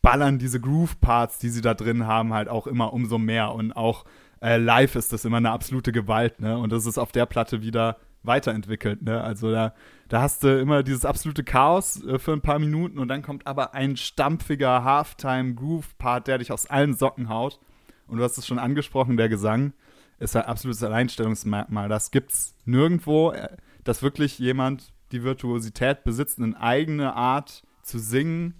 ballern 0.02 0.38
diese 0.38 0.60
Groove-Parts, 0.60 1.38
die 1.38 1.48
sie 1.48 1.60
da 1.60 1.74
drin 1.74 2.06
haben, 2.06 2.32
halt 2.32 2.48
auch 2.48 2.66
immer 2.66 2.92
umso 2.92 3.18
mehr. 3.18 3.52
Und 3.52 3.72
auch 3.72 4.04
äh, 4.40 4.56
live 4.56 4.94
ist 4.94 5.12
das 5.12 5.24
immer 5.24 5.38
eine 5.38 5.50
absolute 5.50 5.92
Gewalt, 5.92 6.40
ne? 6.40 6.56
Und 6.58 6.70
das 6.70 6.86
ist 6.86 6.98
auf 6.98 7.10
der 7.10 7.26
Platte 7.26 7.62
wieder 7.62 7.96
weiterentwickelt, 8.22 9.02
ne? 9.02 9.20
Also 9.20 9.50
da, 9.50 9.74
da 10.08 10.22
hast 10.22 10.44
du 10.44 10.60
immer 10.60 10.82
dieses 10.82 11.04
absolute 11.04 11.42
Chaos 11.44 12.02
äh, 12.04 12.18
für 12.18 12.32
ein 12.32 12.40
paar 12.40 12.58
Minuten 12.58 12.98
und 12.98 13.08
dann 13.08 13.22
kommt 13.22 13.46
aber 13.46 13.74
ein 13.74 13.96
stampfiger 13.96 14.84
Halftime-Groove-Part, 14.84 16.26
der 16.26 16.38
dich 16.38 16.52
aus 16.52 16.66
allen 16.66 16.94
Socken 16.94 17.28
haut. 17.28 17.60
Und 18.06 18.18
du 18.18 18.24
hast 18.24 18.38
es 18.38 18.46
schon 18.46 18.58
angesprochen, 18.58 19.16
der 19.16 19.28
Gesang 19.28 19.72
ist 20.18 20.36
ein 20.36 20.44
absolutes 20.44 20.82
Alleinstellungsmerkmal. 20.82 21.88
Das 21.88 22.10
gibt's 22.10 22.54
nirgendwo, 22.64 23.32
äh, 23.32 23.48
dass 23.84 24.02
wirklich 24.02 24.38
jemand 24.38 24.92
die 25.12 25.22
Virtuosität 25.22 26.04
besitzt, 26.04 26.40
eine 26.40 26.60
eigene 26.60 27.14
Art 27.14 27.62
zu 27.82 27.98
singen, 27.98 28.54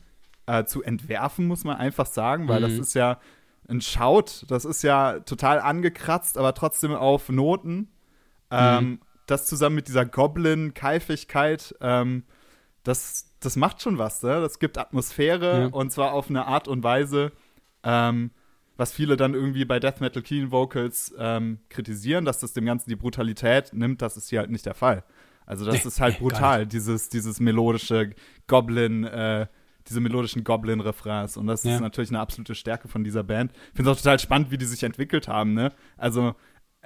äh, 0.47 0.65
zu 0.65 0.83
entwerfen, 0.83 1.47
muss 1.47 1.65
man 1.65 1.77
einfach 1.77 2.07
sagen, 2.07 2.47
weil 2.49 2.61
das 2.61 2.75
Mhm. 2.75 2.81
ist 2.81 2.95
ja 2.95 3.19
ein 3.69 3.81
Schaut, 3.81 4.45
das 4.49 4.65
ist 4.65 4.83
ja 4.83 5.19
total 5.21 5.59
angekratzt, 5.61 6.39
aber 6.39 6.55
trotzdem 6.55 6.93
auf 6.95 7.29
Noten. 7.29 7.89
Ähm, 8.51 8.85
Mhm. 8.85 9.01
Das 9.27 9.47
zusammen 9.47 9.77
mit 9.77 9.89
dieser 9.89 10.05
Goblin-Keifigkeit, 10.07 11.75
ähm, 11.81 12.25
das, 12.83 13.33
das 13.41 13.57
macht 13.57 13.83
schon 13.83 13.99
was, 13.99 14.23
ne? 14.23 14.41
Das 14.41 14.59
gibt 14.59 14.79
Atmosphäre 14.79 15.61
Ja. 15.63 15.67
und 15.67 15.91
zwar 15.91 16.13
auf 16.13 16.31
eine 16.31 16.47
Art 16.47 16.69
und 16.69 16.85
Weise, 16.85 17.33
ähm, 17.83 18.31
was 18.77 18.93
viele 18.93 19.17
dann 19.17 19.35
irgendwie 19.35 19.65
bei 19.65 19.81
Death 19.81 20.01
Metal 20.01 20.23
Clean 20.23 20.51
Vocals 20.53 21.15
ähm, 21.19 21.59
kritisieren, 21.69 22.25
dass 22.25 22.39
das 22.41 22.53
dem 22.53 22.67
Ganzen 22.67 22.91
die 22.91 22.97
Brutalität 22.97 23.73
nimmt, 23.73 24.03
das 24.03 24.17
ist 24.17 24.29
hier 24.31 24.41
halt 24.41 24.51
nicht 24.51 24.67
der 24.67 24.75
Fall. 24.75 25.03
Also 25.47 25.65
das 25.65 25.77
Nee, 25.85 25.89
ist 25.89 26.01
halt 26.01 26.15
nee, 26.15 26.21
brutal, 26.21 26.67
dieses, 26.67 27.09
dieses 27.09 27.41
melodische 27.41 28.11
Goblin, 28.47 29.05
äh, 29.05 29.47
diese 29.89 30.01
melodischen 30.01 30.43
Goblin-Refrains. 30.45 31.37
Und 31.37 31.47
das 31.47 31.63
Ja. 31.65 31.77
ist 31.77 31.81
natürlich 31.81 32.11
eine 32.11 32.19
absolute 32.21 32.55
Stärke 32.57 32.89
von 32.89 33.05
dieser 33.05 33.23
Band. 33.23 33.53
Ich 33.71 33.77
finde 33.77 33.91
es 33.91 33.97
auch 33.97 34.03
total 34.03 34.19
spannend, 34.19 34.51
wie 34.51 34.59
die 34.59 34.65
sich 34.65 34.83
entwickelt 34.83 35.29
haben, 35.29 35.55
ne? 35.55 35.73
Also 35.97 36.35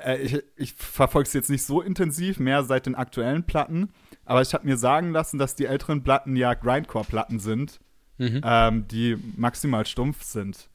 äh, 0.04 0.18
ich, 0.18 0.42
ich 0.56 0.72
verfolge 0.74 1.26
es 1.26 1.32
jetzt 1.32 1.50
nicht 1.50 1.62
so 1.64 1.80
intensiv, 1.80 2.38
mehr 2.38 2.62
seit 2.64 2.86
den 2.86 2.94
aktuellen 2.94 3.44
Platten, 3.44 3.90
aber 4.24 4.42
ich 4.42 4.54
habe 4.54 4.66
mir 4.66 4.76
sagen 4.76 5.12
lassen, 5.12 5.38
dass 5.38 5.54
die 5.54 5.66
älteren 5.66 6.02
Platten 6.02 6.36
ja 6.36 6.54
Grindcore-Platten 6.54 7.38
sind, 7.38 7.80
Mhm. 8.18 8.42
ähm, 8.44 8.88
die 8.88 9.16
maximal 9.36 9.86
stumpf 9.86 10.22
sind. 10.24 10.68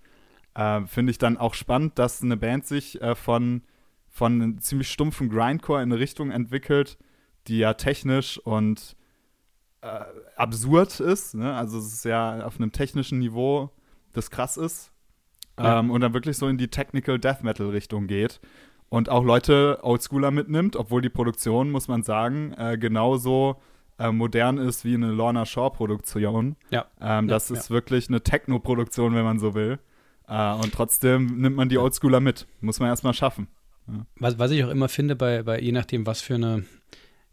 Ähm, 0.55 0.87
Finde 0.87 1.11
ich 1.11 1.19
dann 1.19 1.37
auch 1.37 1.53
spannend, 1.53 1.99
dass 1.99 2.23
eine 2.23 2.37
Band 2.37 2.65
sich 2.65 2.99
äh, 3.01 3.13
von, 3.13 3.61
von 4.09 4.33
einem 4.33 4.61
ziemlich 4.61 4.89
stumpfen 4.89 5.29
Grindcore 5.29 5.83
in 5.83 5.91
eine 5.91 5.99
Richtung 5.99 6.31
entwickelt, 6.31 6.97
die 7.47 7.59
ja 7.59 7.75
technisch 7.75 8.39
und 8.39 8.95
äh, 9.81 9.99
absurd 10.35 10.99
ist. 10.99 11.35
Ne? 11.35 11.53
Also 11.53 11.77
es 11.77 11.93
ist 11.93 12.05
ja 12.05 12.43
auf 12.43 12.55
einem 12.55 12.71
technischen 12.71 13.19
Niveau, 13.19 13.69
das 14.13 14.31
krass 14.31 14.57
ist. 14.57 14.91
Ja. 15.59 15.79
Ähm, 15.79 15.91
und 15.91 16.01
dann 16.01 16.13
wirklich 16.15 16.37
so 16.37 16.47
in 16.47 16.57
die 16.57 16.69
Technical 16.69 17.19
Death 17.19 17.43
Metal 17.43 17.69
Richtung 17.69 18.07
geht. 18.07 18.39
Und 18.89 19.09
auch 19.09 19.23
Leute 19.23 19.79
Oldschooler 19.81 20.31
mitnimmt, 20.31 20.75
obwohl 20.75 21.01
die 21.01 21.09
Produktion, 21.09 21.71
muss 21.71 21.87
man 21.87 22.03
sagen, 22.03 22.53
äh, 22.53 22.77
genauso 22.77 23.57
äh, 23.97 24.11
modern 24.11 24.57
ist 24.57 24.85
wie 24.85 24.93
eine 24.93 25.11
Lorna 25.11 25.45
Shaw-Produktion. 25.45 26.55
Ja. 26.69 26.85
Ähm, 27.01 27.27
Ja, 27.27 27.35
das 27.35 27.51
ist 27.51 27.69
wirklich 27.69 28.09
eine 28.09 28.21
Techno-Produktion, 28.21 29.15
wenn 29.15 29.23
man 29.23 29.39
so 29.39 29.53
will. 29.53 29.79
Äh, 30.27 30.53
und 30.53 30.73
trotzdem 30.73 31.39
nimmt 31.41 31.55
man 31.55 31.69
die 31.69 31.77
Oldschooler 31.77 32.19
mit. 32.19 32.47
Muss 32.61 32.79
man 32.79 32.89
erstmal 32.89 33.13
schaffen. 33.13 33.47
Was, 34.17 34.39
was 34.39 34.51
ich 34.51 34.63
auch 34.63 34.69
immer 34.69 34.89
finde, 34.89 35.15
bei, 35.15 35.43
bei 35.43 35.59
je 35.59 35.71
nachdem, 35.71 36.05
was 36.05 36.21
für 36.21 36.35
eine, 36.35 36.65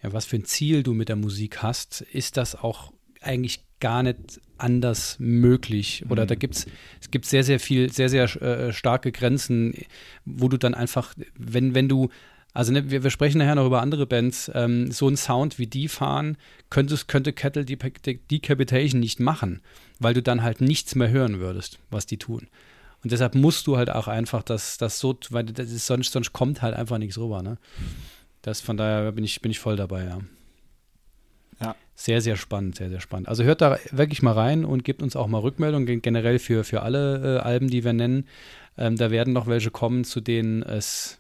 ja, 0.03 0.12
was 0.12 0.27
für 0.27 0.37
ein 0.37 0.45
Ziel 0.45 0.83
du 0.83 0.95
mit 0.95 1.09
der 1.09 1.17
Musik 1.17 1.62
hast, 1.62 2.03
ist 2.03 2.37
das 2.37 2.55
auch 2.55 2.93
eigentlich 3.23 3.61
gar 3.81 4.03
nicht 4.03 4.41
anders 4.59 5.17
möglich. 5.19 6.05
Oder 6.09 6.25
Mhm. 6.25 6.29
da 6.29 6.35
gibt's, 6.37 6.67
es 7.01 7.11
gibt 7.11 7.25
sehr, 7.27 7.43
sehr 7.45 7.59
viel, 7.59 7.93
sehr, 7.93 8.09
sehr 8.09 8.25
äh, 8.43 8.73
starke 8.73 9.11
Grenzen, 9.11 9.75
wo 10.25 10.49
du 10.49 10.57
dann 10.57 10.75
einfach, 10.75 11.15
wenn, 11.37 11.75
wenn 11.75 11.89
du, 11.89 12.09
also 12.55 12.71
ne, 12.73 12.91
wir, 12.91 13.03
wir 13.03 13.11
sprechen 13.11 13.39
nachher 13.39 13.57
noch 13.57 13.67
über 13.67 13.83
andere 13.83 14.07
Bands, 14.07 14.51
ähm, 14.55 14.93
so 14.93 15.07
einen 15.09 15.17
Sound 15.17 15.59
wie 15.59 15.67
die 15.67 15.89
fahren, 15.89 16.37
könntest, 16.71 17.09
könnte 17.09 17.33
Kettle 17.33 17.63
Deca- 17.65 18.19
Decapitation 18.31 19.01
nicht 19.01 19.19
machen, 19.19 19.63
weil 19.99 20.15
du 20.15 20.23
dann 20.23 20.43
halt 20.43 20.61
nichts 20.61 20.95
mehr 20.95 21.11
hören 21.11 21.41
würdest, 21.41 21.79
was 21.91 22.07
die 22.07 22.19
tun. 22.19 22.47
Und 23.03 23.11
deshalb 23.11 23.35
musst 23.35 23.67
du 23.67 23.77
halt 23.79 23.91
auch 23.91 24.07
einfach 24.07 24.45
das, 24.45 24.79
das 24.79 25.01
so, 25.01 25.19
weil 25.31 25.45
das 25.45 25.73
ist, 25.73 25.87
sonst, 25.87 26.13
sonst 26.13 26.33
kommt 26.33 26.63
halt 26.63 26.75
einfach 26.77 26.99
nichts 26.99 27.19
rüber, 27.19 27.43
ne? 27.43 27.59
Das 28.43 28.61
von 28.61 28.77
daher 28.77 29.11
bin 29.11 29.25
ich, 29.25 29.41
bin 29.41 29.51
ich 29.51 29.59
voll 29.59 29.75
dabei, 29.77 30.05
ja. 30.05 30.21
Sehr, 31.94 32.20
sehr 32.20 32.37
spannend, 32.37 32.76
sehr, 32.76 32.88
sehr 32.88 33.00
spannend. 33.00 33.28
Also 33.28 33.44
hört 33.44 33.61
da 33.61 33.78
wirklich 33.90 34.22
mal 34.22 34.33
rein 34.33 34.64
und 34.64 34.83
gebt 34.85 35.02
uns 35.02 35.14
auch 35.14 35.26
mal 35.26 35.38
Rückmeldungen 35.38 35.87
gen- 35.87 36.02
generell 36.02 36.38
für, 36.38 36.64
für 36.64 36.83
alle 36.83 37.38
äh, 37.38 37.40
Alben, 37.40 37.68
die 37.68 37.85
wir 37.85 37.92
nennen. 37.92 38.26
Ähm, 38.78 38.96
da 38.96 39.11
werden 39.11 39.33
noch 39.33 39.46
welche 39.46 39.70
kommen, 39.70 40.05
zu 40.05 40.20
denen 40.20 40.62
es 40.62 41.18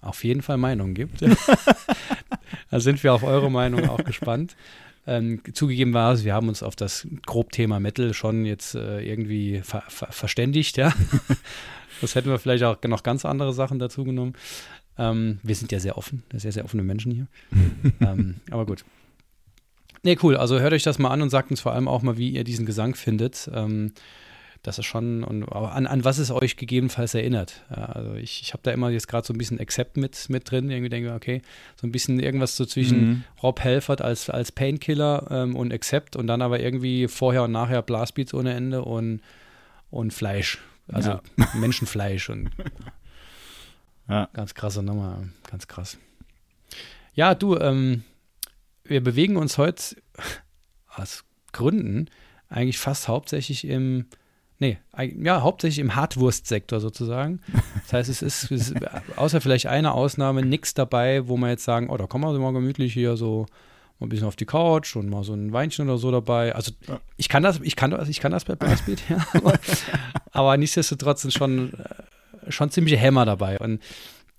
auf 0.00 0.24
jeden 0.24 0.42
Fall 0.42 0.58
Meinungen 0.58 0.94
gibt. 0.94 1.22
da 2.70 2.80
sind 2.80 3.02
wir 3.02 3.14
auf 3.14 3.22
eure 3.22 3.50
Meinung 3.50 3.88
auch 3.88 4.04
gespannt. 4.04 4.56
Ähm, 5.06 5.40
zugegeben 5.52 5.94
war 5.94 6.12
es, 6.12 6.24
wir 6.24 6.34
haben 6.34 6.48
uns 6.48 6.62
auf 6.62 6.76
das 6.76 7.08
Grobthema 7.26 7.80
Metal 7.80 8.14
schon 8.14 8.44
jetzt 8.44 8.74
äh, 8.74 9.00
irgendwie 9.00 9.60
ver 9.64 9.82
ver 9.88 10.12
verständigt, 10.12 10.76
ja. 10.76 10.92
das 12.00 12.14
hätten 12.14 12.28
wir 12.28 12.38
vielleicht 12.38 12.62
auch 12.62 12.80
noch 12.84 13.02
ganz 13.02 13.24
andere 13.24 13.52
Sachen 13.52 13.78
dazu 13.78 14.04
genommen. 14.04 14.34
Ähm, 14.98 15.40
wir 15.42 15.54
sind 15.56 15.72
ja 15.72 15.80
sehr 15.80 15.98
offen, 15.98 16.22
sehr, 16.32 16.52
sehr 16.52 16.64
offene 16.64 16.82
Menschen 16.84 17.12
hier. 17.12 17.26
ähm, 18.00 18.36
aber 18.50 18.66
gut. 18.66 18.84
Nee, 20.02 20.18
cool. 20.22 20.36
Also 20.36 20.58
hört 20.58 20.72
euch 20.72 20.82
das 20.82 20.98
mal 20.98 21.10
an 21.10 21.22
und 21.22 21.30
sagt 21.30 21.50
uns 21.50 21.60
vor 21.60 21.72
allem 21.72 21.88
auch 21.88 22.02
mal, 22.02 22.16
wie 22.16 22.30
ihr 22.30 22.44
diesen 22.44 22.66
Gesang 22.66 22.94
findet. 22.94 23.50
Ähm, 23.54 23.92
das 24.62 24.78
ist 24.78 24.86
schon, 24.86 25.24
und 25.24 25.44
an, 25.44 25.88
an 25.88 26.04
was 26.04 26.18
es 26.18 26.30
euch 26.30 26.56
gegebenenfalls 26.56 27.14
erinnert. 27.14 27.64
Ja, 27.70 27.86
also 27.86 28.14
ich, 28.14 28.42
ich 28.42 28.52
habe 28.52 28.62
da 28.62 28.70
immer 28.70 28.90
jetzt 28.90 29.08
gerade 29.08 29.26
so 29.26 29.34
ein 29.34 29.38
bisschen 29.38 29.58
Accept 29.58 29.96
mit, 29.96 30.28
mit 30.28 30.48
drin. 30.50 30.70
Irgendwie 30.70 30.88
denke, 30.88 31.12
okay, 31.14 31.42
so 31.74 31.86
ein 31.86 31.92
bisschen 31.92 32.20
irgendwas 32.20 32.56
so 32.56 32.64
zwischen 32.64 33.04
mhm. 33.04 33.24
Rob 33.42 33.60
Helfert 33.60 34.02
als, 34.02 34.30
als 34.30 34.52
Painkiller 34.52 35.26
ähm, 35.30 35.56
und 35.56 35.72
Accept 35.72 36.14
und 36.14 36.28
dann 36.28 36.42
aber 36.42 36.60
irgendwie 36.60 37.08
vorher 37.08 37.42
und 37.42 37.52
nachher 37.52 37.82
Blastbeats 37.82 38.34
ohne 38.34 38.54
Ende 38.54 38.84
und, 38.84 39.20
und 39.90 40.12
Fleisch. 40.12 40.58
Also 40.88 41.10
ja. 41.10 41.22
Menschenfleisch 41.54 42.30
und 42.30 42.50
ja. 44.08 44.28
ganz 44.32 44.54
krasse 44.54 44.82
Nummer, 44.82 45.24
ganz 45.50 45.66
krass. 45.66 45.98
Ja, 47.14 47.34
du, 47.34 47.58
ähm, 47.58 48.04
wir 48.84 49.02
bewegen 49.02 49.36
uns 49.36 49.58
heute 49.58 49.96
aus 50.88 51.24
Gründen 51.52 52.08
eigentlich 52.48 52.78
fast 52.78 53.08
hauptsächlich 53.08 53.66
im, 53.66 54.06
nee, 54.58 54.78
ja, 55.22 55.42
hauptsächlich 55.42 55.78
im 55.78 55.94
Hartwurstsektor 55.94 56.80
sozusagen. 56.80 57.40
Das 57.82 57.92
heißt, 57.92 58.10
es 58.10 58.22
ist, 58.22 58.50
es 58.50 58.70
ist 58.70 58.76
außer 59.16 59.40
vielleicht 59.40 59.66
einer 59.66 59.94
Ausnahme 59.94 60.44
nichts 60.44 60.74
dabei, 60.74 61.28
wo 61.28 61.36
man 61.36 61.50
jetzt 61.50 61.64
sagen, 61.64 61.88
oh, 61.90 61.96
da 61.96 62.06
kommen 62.06 62.24
wir 62.24 62.38
mal 62.38 62.52
gemütlich 62.52 62.92
hier 62.92 63.16
so 63.16 63.46
mal 64.02 64.06
ein 64.06 64.08
bisschen 64.10 64.26
auf 64.26 64.36
die 64.36 64.46
Couch 64.46 64.96
und 64.96 65.08
mal 65.08 65.24
so 65.24 65.32
ein 65.32 65.52
Weinchen 65.52 65.88
oder 65.88 65.98
so 65.98 66.10
dabei. 66.10 66.54
Also 66.54 66.72
ich 67.16 67.28
kann 67.28 67.42
das, 67.42 67.60
ich 67.62 67.76
kann 67.76 67.90
das, 67.92 68.08
ich 68.08 68.20
kann 68.20 68.32
das 68.32 68.44
bei 68.44 68.56
Blastbeat, 68.56 69.00
ja. 69.08 69.24
Aber, 69.32 69.58
aber 70.32 70.56
nichtsdestotrotz 70.56 71.22
sind 71.22 71.32
schon, 71.32 71.74
äh, 71.74 72.50
schon 72.50 72.70
ziemliche 72.70 72.96
Hämmer 72.96 73.24
dabei. 73.24 73.58
Und 73.58 73.80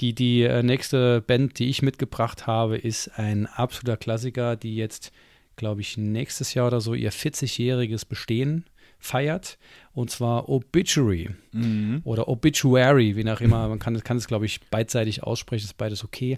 die, 0.03 0.13
die 0.13 0.43
äh, 0.43 0.63
nächste 0.63 1.21
Band, 1.21 1.59
die 1.59 1.69
ich 1.69 1.81
mitgebracht 1.81 2.45
habe, 2.45 2.77
ist 2.77 3.07
ein 3.17 3.47
absoluter 3.47 3.95
Klassiker, 3.95 4.57
die 4.57 4.75
jetzt, 4.75 5.13
glaube 5.55 5.79
ich, 5.79 5.97
nächstes 5.97 6.53
Jahr 6.53 6.67
oder 6.67 6.81
so 6.81 6.93
ihr 6.93 7.13
40-jähriges 7.13 8.05
Bestehen 8.05 8.65
feiert. 8.99 9.57
Und 9.93 10.11
zwar 10.11 10.49
Obituary 10.49 11.29
mhm. 11.53 12.01
oder 12.03 12.27
Obituary, 12.27 13.15
wie 13.15 13.23
nach 13.23 13.39
immer. 13.39 13.69
Man 13.69 13.79
kann, 13.79 13.97
kann 14.03 14.17
es, 14.17 14.27
glaube 14.27 14.45
ich, 14.45 14.59
beidseitig 14.69 15.23
aussprechen, 15.23 15.65
ist 15.65 15.77
beides 15.77 16.03
okay. 16.03 16.37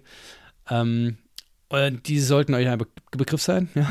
Ähm, 0.69 1.17
die 2.05 2.19
sollten 2.19 2.53
euch 2.53 2.67
ein 2.67 2.77
Be 2.77 2.87
Begriff 3.17 3.41
sein. 3.41 3.69
Ja. 3.73 3.89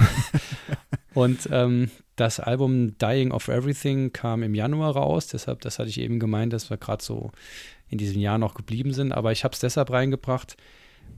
und 1.15 1.49
ähm, 1.51 1.91
das 2.15 2.39
Album 2.39 2.97
Dying 2.99 3.33
of 3.33 3.49
Everything 3.49 4.13
kam 4.13 4.45
im 4.45 4.55
Januar 4.55 4.95
raus. 4.95 5.27
Deshalb, 5.27 5.63
das 5.63 5.81
hatte 5.81 5.89
ich 5.89 5.99
eben 5.99 6.21
gemeint, 6.21 6.53
dass 6.53 6.71
wir 6.71 6.77
gerade 6.77 7.03
so 7.03 7.33
in 7.89 7.99
diesem 7.99 8.21
Jahr 8.21 8.39
noch 8.39 8.55
geblieben 8.55 8.93
sind. 8.93 9.13
Aber 9.13 9.33
ich 9.33 9.45
habe 9.45 9.55
es 9.55 9.61
deshalb 9.61 9.91
reingebracht, 9.91 10.57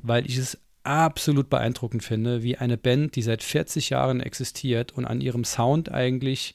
weil 0.03 0.27
ich 0.27 0.37
es 0.37 0.59
absolut 0.83 1.51
beeindruckend 1.51 2.05
finde, 2.05 2.43
wie 2.43 2.57
eine 2.57 2.77
Band, 2.77 3.17
die 3.17 3.23
seit 3.23 3.43
40 3.43 3.91
Jahren 3.91 4.21
existiert 4.21 4.93
und 4.93 5.05
an 5.05 5.21
ihrem 5.21 5.45
Sound 5.45 5.91
eigentlich 5.91 6.55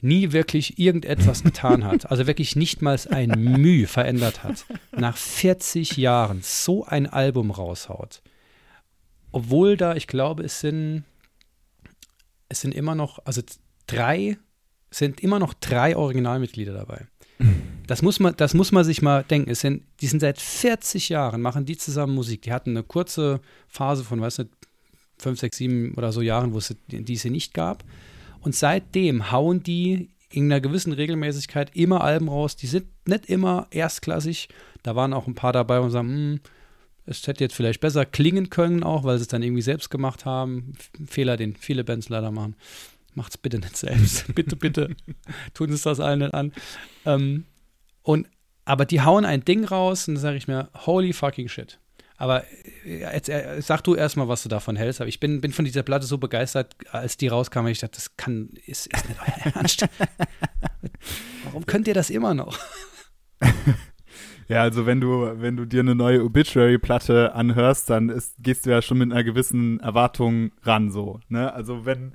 nie 0.00 0.32
wirklich 0.32 0.78
irgendetwas 0.78 1.42
getan 1.42 1.84
hat, 1.84 2.10
also 2.10 2.26
wirklich 2.26 2.54
nicht 2.54 2.82
mal 2.82 2.98
ein 3.10 3.30
Mühe 3.30 3.86
verändert 3.86 4.44
hat, 4.44 4.64
nach 4.92 5.16
40 5.16 5.96
Jahren 5.96 6.40
so 6.42 6.84
ein 6.84 7.06
Album 7.06 7.50
raushaut. 7.50 8.22
Obwohl 9.32 9.76
da, 9.76 9.96
ich 9.96 10.06
glaube, 10.06 10.44
es 10.44 10.60
sind, 10.60 11.04
es 12.48 12.60
sind 12.60 12.74
immer 12.74 12.94
noch, 12.94 13.18
also 13.24 13.42
drei, 13.86 14.38
sind 14.90 15.20
immer 15.20 15.38
noch 15.38 15.54
drei 15.54 15.96
Originalmitglieder 15.96 16.72
dabei. 16.72 17.06
Das 17.86 18.02
muss 18.02 18.18
man, 18.18 18.34
das 18.36 18.54
muss 18.54 18.72
man 18.72 18.84
sich 18.84 19.02
mal 19.02 19.22
denken. 19.24 19.50
Es 19.50 19.60
sind, 19.60 19.82
die 20.00 20.06
sind 20.06 20.20
seit 20.20 20.40
40 20.40 21.08
Jahren, 21.08 21.40
machen 21.40 21.64
die 21.66 21.76
zusammen 21.76 22.14
Musik. 22.14 22.42
Die 22.42 22.52
hatten 22.52 22.70
eine 22.70 22.82
kurze 22.82 23.40
Phase 23.68 24.04
von, 24.04 24.20
weiß 24.20 24.38
nicht, 24.38 24.50
fünf, 25.18 25.38
sechs, 25.38 25.56
sieben 25.56 25.94
oder 25.94 26.12
so 26.12 26.20
Jahren, 26.20 26.52
wo 26.52 26.58
es 26.58 26.74
diese 26.88 27.30
nicht 27.30 27.54
gab. 27.54 27.84
Und 28.40 28.54
seitdem 28.54 29.30
hauen 29.30 29.62
die 29.62 30.10
in 30.30 30.44
einer 30.44 30.60
gewissen 30.60 30.92
Regelmäßigkeit 30.92 31.74
immer 31.74 32.02
Alben 32.02 32.28
raus. 32.28 32.56
Die 32.56 32.66
sind 32.66 32.86
nicht 33.06 33.26
immer 33.26 33.68
erstklassig. 33.70 34.48
Da 34.82 34.96
waren 34.96 35.12
auch 35.12 35.26
ein 35.26 35.34
paar 35.34 35.52
dabei 35.52 35.80
und 35.80 35.90
sagen, 35.90 36.08
hm, 36.08 36.40
es 37.06 37.26
hätte 37.26 37.44
jetzt 37.44 37.54
vielleicht 37.54 37.80
besser 37.80 38.04
klingen 38.04 38.50
können, 38.50 38.82
auch 38.82 39.04
weil 39.04 39.16
sie 39.18 39.22
es 39.22 39.28
dann 39.28 39.42
irgendwie 39.42 39.62
selbst 39.62 39.90
gemacht 39.90 40.24
haben. 40.24 40.72
Fehler, 41.06 41.36
den 41.36 41.54
viele 41.54 41.84
Bands 41.84 42.08
leider 42.08 42.32
machen. 42.32 42.56
Macht's 43.16 43.38
bitte 43.38 43.58
nicht 43.58 43.76
selbst. 43.76 44.26
bitte, 44.34 44.56
bitte. 44.56 44.94
Tun 45.54 45.70
es 45.70 45.82
das 45.82 46.00
allen 46.00 46.20
nicht 46.20 46.34
an. 46.34 46.52
Ähm, 47.06 47.46
und, 48.02 48.28
aber 48.66 48.84
die 48.84 49.00
hauen 49.00 49.24
ein 49.24 49.44
Ding 49.44 49.64
raus 49.64 50.06
und 50.06 50.14
dann 50.14 50.22
sage 50.22 50.36
ich 50.36 50.46
mir, 50.46 50.68
holy 50.86 51.12
fucking 51.12 51.48
shit. 51.48 51.80
Aber 52.18 52.44
äh, 52.84 53.00
jetzt, 53.14 53.30
äh, 53.30 53.60
sag 53.62 53.82
du 53.84 53.94
erstmal, 53.94 54.28
was 54.28 54.42
du 54.42 54.50
davon 54.50 54.76
hältst. 54.76 55.00
Aber 55.00 55.08
ich 55.08 55.18
bin, 55.18 55.40
bin 55.40 55.52
von 55.52 55.64
dieser 55.64 55.82
Platte 55.82 56.06
so 56.06 56.18
begeistert, 56.18 56.76
als 56.90 57.16
die 57.16 57.28
rauskam, 57.28 57.66
ich 57.68 57.80
dachte, 57.80 57.96
das 57.96 58.16
kann, 58.18 58.50
ist, 58.66 58.86
ist 58.86 59.08
nicht 59.08 59.20
euer 59.20 59.52
Ernst. 59.54 59.88
Warum 61.44 61.64
könnt 61.64 61.88
ihr 61.88 61.94
das 61.94 62.10
immer 62.10 62.34
noch? 62.34 62.58
Ja, 64.48 64.62
also 64.62 64.86
wenn 64.86 65.00
du, 65.00 65.40
wenn 65.40 65.56
du 65.56 65.64
dir 65.64 65.80
eine 65.80 65.96
neue 65.96 66.22
Obituary-Platte 66.22 67.34
anhörst, 67.34 67.90
dann 67.90 68.10
ist, 68.10 68.36
gehst 68.38 68.64
du 68.64 68.70
ja 68.70 68.80
schon 68.80 68.98
mit 68.98 69.10
einer 69.10 69.24
gewissen 69.24 69.80
Erwartung 69.80 70.52
ran, 70.62 70.92
so. 70.92 71.18
Ne? 71.28 71.52
Also 71.52 71.84
wenn, 71.84 72.12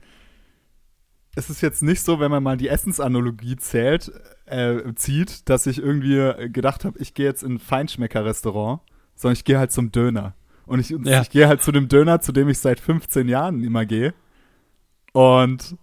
es 1.36 1.50
ist 1.50 1.62
jetzt 1.62 1.82
nicht 1.82 2.02
so, 2.04 2.20
wenn 2.20 2.32
man 2.32 2.44
mal 2.44 2.58
die 2.58 2.68
Essensanalogie 2.68 3.56
zählt, 3.56 4.12
äh, 4.46 4.94
zieht, 4.96 5.50
dass 5.50 5.66
ich 5.66 5.80
irgendwie 5.80 6.50
gedacht 6.50 6.84
habe, 6.86 7.00
ich 7.00 7.14
gehe 7.14 7.26
jetzt 7.26 7.44
in 7.44 7.54
ein 7.54 7.60
Feinschmecker-Restaurant, 7.60 8.82
sondern 9.16 9.34
ich 9.34 9.46
gehe 9.46 9.58
halt 9.58 9.72
zum 9.72 9.92
Döner. 9.92 10.36
Und 10.66 10.80
ich, 10.80 10.90
ja. 10.90 11.22
ich 11.22 11.30
gehe 11.30 11.48
halt 11.48 11.62
zu 11.62 11.72
dem 11.72 11.88
Döner, 11.88 12.22
zu 12.22 12.32
dem 12.32 12.50
ich 12.50 12.60
seit 12.60 12.80
15 12.80 13.28
Jahren 13.28 13.64
immer 13.64 13.86
gehe. 13.86 14.14
Und 15.14 15.76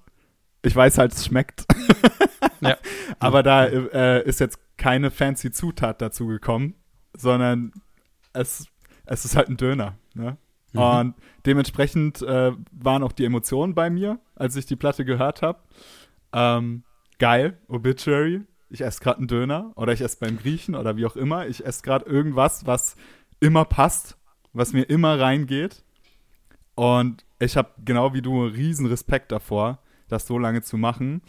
ich 0.63 0.75
weiß 0.75 0.99
halt, 0.99 1.13
es 1.13 1.27
schmeckt. 1.27 1.65
ja. 2.61 2.77
Aber 3.19 3.43
da 3.43 3.67
äh, 3.67 4.23
ist 4.25 4.41
jetzt 4.41 4.59
keine 4.77 5.11
fancy 5.11 5.51
Zutat 5.51 6.01
dazu 6.01 6.27
gekommen, 6.27 6.75
sondern 7.15 7.73
es, 8.33 8.67
es 9.07 9.25
ist 9.25 9.37
halt 9.37 9.49
ein 9.49 9.57
Döner. 9.57 9.99
Ne? 10.15 10.37
Mhm. 10.73 10.81
Und 10.81 11.15
dementsprechend 11.47 12.23
äh, 12.23 12.53
waren 12.73 13.03
auch 13.03 13.13
die 13.13 13.25
Emotionen 13.25 13.75
bei 13.75 13.91
mir, 13.91 14.19
als 14.35 14.57
ich 14.57 14.67
die 14.67 14.77
Platte 14.77 15.05
gehört 15.05 15.43
habe. 15.43 15.61
Ähm, 16.33 16.85
geil, 17.19 17.59
Obituary. 17.69 18.43
Ich 18.71 18.83
esse 18.83 19.01
gerade 19.01 19.19
einen 19.19 19.29
Döner 19.29 19.73
oder 19.77 19.93
ich 19.93 20.03
esse 20.03 20.19
beim 20.21 20.37
Griechen 20.37 20.75
oder 20.75 20.97
wie 20.97 21.07
auch 21.07 21.17
immer. 21.17 21.47
Ich 21.47 21.65
esse 21.65 21.83
gerade 21.83 22.05
irgendwas, 22.05 22.67
was 22.67 22.97
immer 23.41 23.65
passt, 23.65 24.19
was 24.53 24.73
mir 24.75 24.83
immer 24.83 25.19
reingeht. 25.19 25.85
Und 26.75 27.25
ich 27.39 27.57
habe 27.57 27.71
genau 27.85 28.13
wie 28.13 28.23
du 28.23 28.45
riesen 28.45 28.87
Respekt 28.87 29.33
davor, 29.33 29.79
das 30.09 30.27
so 30.27 30.39
lange 30.39 30.63
zu 30.63 30.77
machen. 30.77 31.23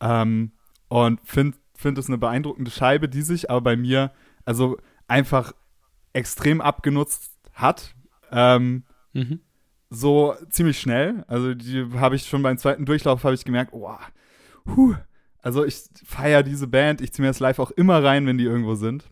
Ähm, 0.00 0.52
und 0.88 1.20
finde 1.24 1.56
find 1.74 1.98
es 1.98 2.08
eine 2.08 2.18
beeindruckende 2.18 2.70
Scheibe, 2.70 3.08
die 3.08 3.22
sich 3.22 3.50
aber 3.50 3.60
bei 3.62 3.76
mir 3.76 4.12
also 4.44 4.76
einfach 5.08 5.52
extrem 6.12 6.60
abgenutzt 6.60 7.32
hat. 7.52 7.94
Ähm, 8.32 8.84
mhm. 9.12 9.40
So 9.90 10.34
ziemlich 10.48 10.80
schnell. 10.80 11.24
Also 11.28 11.54
die 11.54 11.86
habe 11.94 12.16
ich 12.16 12.26
schon 12.26 12.42
beim 12.42 12.58
zweiten 12.58 12.86
Durchlauf 12.86 13.24
habe 13.24 13.34
ich 13.34 13.44
gemerkt, 13.44 13.72
oh, 13.72 13.90
huh. 14.66 14.94
Also 15.42 15.64
ich 15.64 15.82
feiere 16.04 16.42
diese 16.42 16.68
Band, 16.68 17.00
ich 17.00 17.12
ziehe 17.12 17.24
mir 17.24 17.30
das 17.30 17.40
live 17.40 17.58
auch 17.58 17.72
immer 17.72 18.02
rein, 18.02 18.26
wenn 18.26 18.38
die 18.38 18.44
irgendwo 18.44 18.76
sind. 18.76 19.10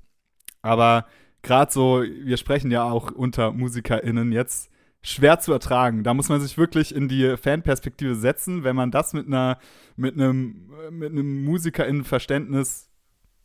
Aber 0.62 1.06
gerade 1.42 1.72
so, 1.72 2.02
wir 2.02 2.36
sprechen 2.36 2.70
ja 2.70 2.84
auch 2.84 3.10
unter 3.10 3.52
MusikerInnen 3.52 4.32
jetzt, 4.32 4.70
schwer 5.02 5.40
zu 5.40 5.52
ertragen. 5.52 6.04
Da 6.04 6.14
muss 6.14 6.28
man 6.28 6.40
sich 6.40 6.58
wirklich 6.58 6.94
in 6.94 7.08
die 7.08 7.36
Fanperspektive 7.36 8.14
setzen, 8.14 8.64
wenn 8.64 8.76
man 8.76 8.90
das 8.90 9.12
mit 9.12 9.26
einer, 9.26 9.58
mit 9.96 10.14
einem, 10.14 10.70
mit 10.90 11.10
einem 11.10 11.44
MusikerInnen-Verständnis 11.44 12.90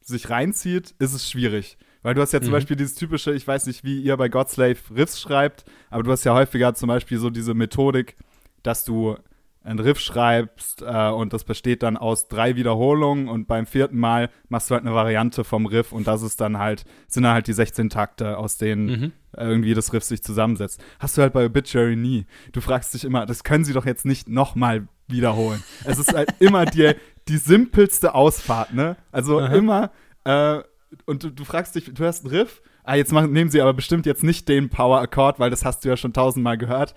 sich 0.02 0.30
reinzieht, 0.30 0.94
ist 1.00 1.14
es 1.14 1.30
schwierig. 1.30 1.78
Weil 2.06 2.14
du 2.14 2.22
hast 2.22 2.34
ja 2.34 2.40
zum 2.40 2.50
mhm. 2.50 2.58
Beispiel 2.58 2.76
dieses 2.76 2.94
typische, 2.94 3.34
ich 3.34 3.48
weiß 3.48 3.66
nicht, 3.66 3.84
wie 3.84 4.00
ihr 4.00 4.16
bei 4.16 4.30
Godslave 4.30 4.78
Riffs 4.96 5.20
schreibt, 5.20 5.66
aber 5.90 6.04
du 6.04 6.12
hast 6.12 6.24
ja 6.24 6.36
häufiger 6.36 6.76
zum 6.76 6.88
Beispiel 6.88 7.18
so 7.18 7.32
diese 7.32 7.56
Methodik, 7.56 8.16
dass 8.62 8.86
du 8.86 9.18
einen 9.64 9.80
Riff 9.80 10.00
schreibst 10.00 10.84
äh, 10.84 11.10
und 11.10 11.34
das 11.34 11.46
besteht 11.46 11.82
dann 11.82 11.98
aus 11.98 12.28
drei 12.28 12.58
Wiederholungen 12.58 13.28
und 13.28 13.48
beim 13.48 13.66
vierten 13.66 13.98
Mal 13.98 14.30
machst 14.50 14.70
du 14.70 14.76
halt 14.76 14.86
eine 14.86 14.94
Variante 14.94 15.44
vom 15.44 15.66
Riff 15.66 15.94
und 15.94 16.06
das 16.06 16.22
ist 16.22 16.40
dann 16.42 16.60
halt, 16.60 16.86
sind 17.08 17.24
dann 17.24 17.34
halt 17.34 17.48
die 17.48 17.54
16 17.54 17.90
Takte, 17.90 18.38
aus 18.38 18.58
denen 18.58 18.86
mhm. 18.86 19.12
irgendwie 19.36 19.74
das 19.74 19.92
Riff 19.92 20.04
sich 20.04 20.22
zusammensetzt. 20.22 20.80
Hast 21.00 21.18
du 21.18 21.24
halt 21.24 21.34
bei 21.34 21.44
Obituary 21.44 21.96
nie. 21.96 22.28
Du 22.52 22.62
fragst 22.62 22.94
dich 22.94 23.04
immer, 23.04 23.26
das 23.26 23.44
können 23.44 23.66
sie 23.66 23.74
doch 23.74 23.88
jetzt 23.88 24.06
nicht 24.06 24.30
nochmal 24.30 24.88
wiederholen. 25.08 25.64
es 25.86 25.98
ist 25.98 26.14
halt 26.14 26.30
immer 26.40 26.68
die, 26.68 26.94
die 27.28 27.38
simpelste 27.38 28.14
Ausfahrt, 28.14 28.76
ne? 28.76 28.96
Also 29.12 29.40
Aha. 29.40 29.56
immer, 29.56 29.92
äh, 30.24 30.60
und 31.06 31.24
du, 31.24 31.30
du 31.30 31.44
fragst 31.44 31.76
dich, 31.76 31.94
du 31.94 32.06
hast 32.06 32.26
einen 32.26 32.36
Riff 32.36 32.62
ah, 32.86 32.96
jetzt 32.96 33.12
machen, 33.12 33.32
nehmen 33.32 33.50
sie 33.50 33.62
aber 33.62 33.74
bestimmt 33.74 34.06
jetzt 34.06 34.24
nicht 34.24 34.48
den 34.48 34.70
Power 34.70 35.02
Accord, 35.02 35.40
weil 35.40 35.50
das 35.50 35.66
hast 35.66 35.84
du 35.84 35.90
ja 35.90 35.98
schon 35.98 36.14
tausendmal 36.14 36.58
gehört. 36.58 36.94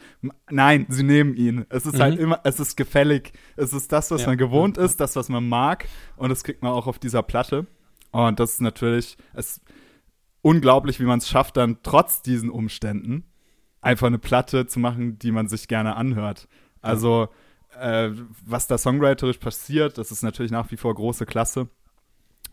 Nein, 0.50 0.86
sie 0.88 1.02
nehmen 1.02 1.34
ihn. 1.34 1.66
Es 1.70 1.86
ist 1.86 1.98
halt 1.98 2.14
mhm. 2.14 2.18
halt 2.18 2.20
immer, 2.20 2.40
es 2.44 2.60
ist 2.60 2.76
gefällig. 2.76 3.32
Es 3.56 3.72
ist 3.72 3.90
das, 3.90 4.10
was 4.10 4.22
ja. 4.22 4.28
man 4.28 4.38
gewohnt 4.38 4.76
ja. 4.76 4.84
ist, 4.84 5.00
das, 5.00 5.16
was 5.16 5.28
man 5.28 5.48
mag. 5.48 5.88
Und 6.16 6.28
das 6.28 6.44
kriegt 6.44 6.62
man 6.62 6.72
auch 6.72 6.86
auf 6.86 6.98
dieser 6.98 7.22
Platte. 7.22 7.66
Und 8.10 8.38
das 8.38 8.52
ist 8.52 8.60
natürlich, 8.60 9.16
es, 9.34 9.60
unglaublich, 10.42 11.00
wie 11.00 11.04
man 11.04 11.18
es 11.18 11.28
schafft, 11.28 11.56
dann 11.56 11.78
trotz 11.82 12.22
diesen 12.22 12.50
Umständen 12.50 13.24
einfach 13.80 14.06
eine 14.06 14.18
Platte 14.18 14.66
zu 14.66 14.80
machen, 14.80 15.18
die 15.18 15.32
man 15.32 15.48
sich 15.48 15.68
gerne 15.68 15.96
anhört. 15.96 16.48
Also, 16.80 17.28
äh, 17.78 18.10
was 18.44 18.66
da 18.66 18.78
songwriterisch 18.78 19.38
passiert, 19.38 19.98
das 19.98 20.10
ist 20.10 20.22
natürlich 20.22 20.52
nach 20.52 20.70
wie 20.70 20.76
vor 20.76 20.94
große 20.94 21.26
Klasse. 21.26 21.68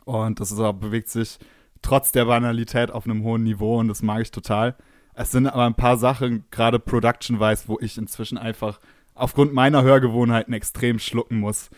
Und 0.06 0.40
das 0.40 0.52
ist 0.52 0.60
auch, 0.60 0.74
bewegt 0.74 1.10
sich 1.10 1.40
trotz 1.82 2.12
der 2.12 2.26
Banalität 2.26 2.92
auf 2.92 3.06
einem 3.06 3.24
hohen 3.24 3.44
Niveau 3.44 3.80
und 3.80 3.88
das 3.88 4.02
mag 4.02 4.22
ich 4.22 4.32
total. 4.32 4.76
Es 5.14 5.32
sind 5.32 5.48
aber 5.48 5.66
ein 5.66 5.76
paar 5.76 5.98
Sachen, 5.98 6.46
gerade 6.52 6.80
production-wise, 6.80 7.68
wo 7.68 7.78
ich 7.80 7.98
inzwischen 7.98 8.38
einfach 8.38 8.80
aufgrund 9.14 9.54
meiner 9.54 9.84
Hörgewohnheiten 9.84 10.54
extrem 10.54 11.00
schlucken 11.00 11.40
muss. 11.40 11.70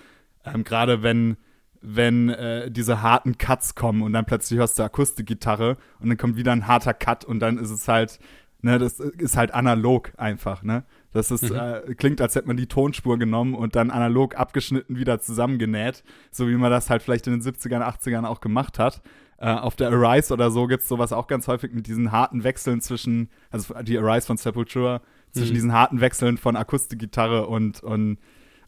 Ähm, 0.44 0.64
gerade 0.64 1.04
wenn, 1.04 1.38
wenn 1.82 2.30
äh, 2.30 2.72
diese 2.72 3.02
harten 3.02 3.38
Cuts 3.38 3.76
kommen 3.76 4.02
und 4.02 4.14
dann 4.14 4.26
plötzlich 4.26 4.60
hörst 4.60 4.80
du 4.80 4.84
Akustikgitarre 4.84 5.78
und 6.00 6.10
dann 6.10 6.18
kommt 6.18 6.36
wieder 6.36 6.52
ein 6.52 6.68
harter 6.68 6.94
Cut 6.94 7.26
und 7.26 7.40
dann 7.40 7.58
ist 7.58 7.70
es 7.70 7.88
halt, 7.88 8.20
ne, 8.62 8.80
das 8.80 9.00
ist 9.00 9.38
halt 9.38 9.54
analog 9.54 10.12
einfach, 10.18 10.64
ne? 10.64 10.84
Das 11.14 11.32
ist, 11.32 11.50
mhm. 11.50 11.56
äh, 11.56 11.96
klingt, 11.96 12.22
als 12.22 12.36
hätte 12.36 12.48
man 12.48 12.58
die 12.58 12.68
Tonspur 12.68 13.18
genommen 13.18 13.56
und 13.56 13.76
dann 13.76 13.92
analog 13.92 14.36
abgeschnitten 14.36 14.98
wieder 14.98 15.20
zusammengenäht, 15.20 16.04
so 16.32 16.48
wie 16.48 16.56
man 16.56 16.70
das 16.70 16.90
halt 16.90 17.02
vielleicht 17.02 17.28
in 17.28 17.34
den 17.34 17.42
70ern, 17.42 17.82
80ern 17.82 18.26
auch 18.26 18.42
gemacht 18.42 18.78
hat. 18.78 19.02
Äh, 19.40 19.52
auf 19.52 19.76
der 19.76 19.90
Arise 19.90 20.34
oder 20.34 20.50
so 20.52 20.68
gibt 20.68 20.84
es 20.84 20.90
sowas 20.90 21.14
auch 21.14 21.28
ganz 21.28 21.48
häufig 21.48 21.72
mit 21.72 21.88
diesen 21.88 22.12
harten 22.12 22.44
Wechseln 22.44 22.82
zwischen, 22.82 23.30
also 23.52 23.74
die 23.84 23.98
Arise 23.98 24.28
von 24.28 24.38
Sepultura, 24.38 25.02
zwischen 25.32 25.52
mhm. 25.52 25.56
diesen 25.56 25.74
harten 25.74 26.02
Wechseln 26.02 26.38
von 26.38 26.56
Akustikgitarre 26.56 27.48
und, 27.48 27.82
und, 27.84 28.18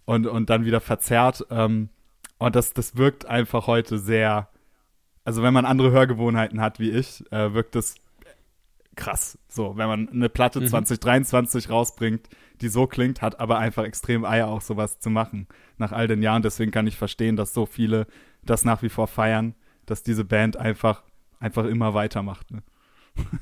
und, 0.06 0.28
und 0.28 0.50
dann 0.50 0.66
wieder 0.66 0.80
verzerrt. 0.80 1.46
Ähm, 1.50 1.90
und 2.38 2.56
das, 2.56 2.74
das 2.74 2.96
wirkt 2.96 3.26
einfach 3.26 3.68
heute 3.68 3.98
sehr, 3.98 4.50
also 5.26 5.44
wenn 5.44 5.54
man 5.54 5.66
andere 5.66 5.92
Hörgewohnheiten 5.92 6.62
hat 6.62 6.80
wie 6.80 6.92
ich, 6.92 7.24
äh, 7.32 7.54
wirkt 7.54 7.76
das 7.76 7.96
krass. 9.00 9.40
So, 9.48 9.78
wenn 9.78 9.88
man 9.88 10.10
eine 10.10 10.30
Platte 10.30 10.60
mhm. 10.60 10.68
2023 10.68 11.70
rausbringt, 11.70 12.30
die 12.62 12.68
so 12.68 12.86
klingt, 12.86 13.22
hat 13.22 13.40
aber 13.40 13.58
einfach 13.58 13.86
extrem 13.86 14.26
Eier 14.26 14.48
auch 14.48 14.62
sowas 14.62 15.00
zu 15.00 15.10
machen 15.10 15.48
nach 15.78 15.92
all 15.92 16.08
den 16.08 16.22
Jahren. 16.22 16.42
Deswegen 16.42 16.72
kann 16.72 16.86
ich 16.86 16.98
verstehen, 16.98 17.36
dass 17.36 17.54
so 17.54 17.66
viele 17.66 18.06
das 18.44 18.66
nach 18.66 18.84
wie 18.84 18.90
vor 18.90 19.08
feiern, 19.08 19.56
dass 19.86 20.04
diese 20.04 20.26
Band 20.26 20.58
einfach, 20.58 21.04
einfach 21.40 21.66
immer 21.66 21.94
weitermacht. 21.94 22.52
Ne? 22.52 22.62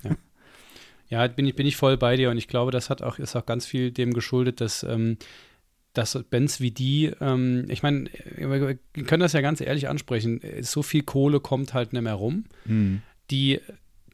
Ja. 0.04 0.16
ja. 1.10 1.28
bin 1.28 1.46
ich, 1.46 1.56
bin 1.56 1.68
ich 1.68 1.76
voll 1.76 1.98
bei 1.98 2.16
dir 2.16 2.30
und 2.30 2.38
ich 2.38 2.48
glaube, 2.48 2.72
das 2.72 2.90
hat 2.90 3.02
auch, 3.02 3.20
ist 3.20 3.36
auch 3.36 3.46
ganz 3.46 3.66
viel 3.66 3.92
dem 3.92 4.14
geschuldet, 4.14 4.62
dass 4.62 4.84
ähm, 4.84 5.18
dass 5.94 6.24
Bands 6.30 6.62
wie 6.62 6.70
die, 6.70 7.12
ähm, 7.22 7.66
ich 7.70 7.82
meine, 7.82 8.08
wir 8.36 8.78
können 9.06 9.22
das 9.22 9.34
ja 9.34 9.42
ganz 9.42 9.62
ehrlich 9.62 9.90
ansprechen, 9.90 10.42
so 10.62 10.84
viel 10.84 11.02
Kohle 11.02 11.40
kommt 11.40 11.74
halt 11.74 11.92
nicht 11.92 12.04
mehr 12.04 12.14
rum. 12.14 12.46
Mhm. 12.66 13.02
Die 13.32 13.62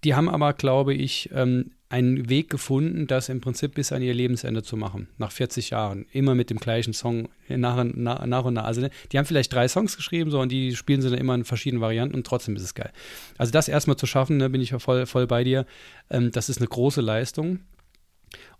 die 0.03 0.15
haben 0.15 0.29
aber, 0.29 0.53
glaube 0.53 0.93
ich, 0.93 1.29
ähm, 1.33 1.71
einen 1.93 2.27
Weg 2.27 2.49
gefunden, 2.49 3.05
das 3.05 3.29
im 3.29 3.39
Prinzip 3.39 3.75
bis 3.75 3.91
an 3.91 4.01
ihr 4.01 4.15
Lebensende 4.15 4.63
zu 4.63 4.75
machen, 4.75 5.09
nach 5.19 5.31
40 5.31 5.69
Jahren. 5.69 6.07
Immer 6.11 6.33
mit 6.33 6.49
dem 6.49 6.57
gleichen 6.57 6.91
Song 6.91 7.29
nach, 7.47 7.83
nach, 7.83 8.25
nach 8.25 8.45
und 8.45 8.55
nach. 8.55 8.63
Also 8.63 8.87
die 9.11 9.17
haben 9.19 9.25
vielleicht 9.25 9.53
drei 9.53 9.67
Songs 9.67 9.95
geschrieben, 9.95 10.31
so 10.31 10.39
und 10.39 10.51
die 10.51 10.75
spielen 10.75 11.03
sie 11.03 11.11
dann 11.11 11.19
immer 11.19 11.35
in 11.35 11.45
verschiedenen 11.45 11.81
Varianten 11.81 12.15
und 12.15 12.25
trotzdem 12.25 12.55
ist 12.55 12.63
es 12.63 12.73
geil. 12.73 12.91
Also 13.37 13.51
das 13.51 13.67
erstmal 13.67 13.95
zu 13.95 14.07
schaffen, 14.07 14.37
ne, 14.37 14.49
bin 14.49 14.59
ich 14.59 14.71
ja 14.71 14.79
voll, 14.79 15.05
voll 15.05 15.27
bei 15.27 15.43
dir. 15.43 15.67
Ähm, 16.09 16.31
das 16.31 16.49
ist 16.49 16.57
eine 16.57 16.67
große 16.67 17.01
Leistung. 17.01 17.59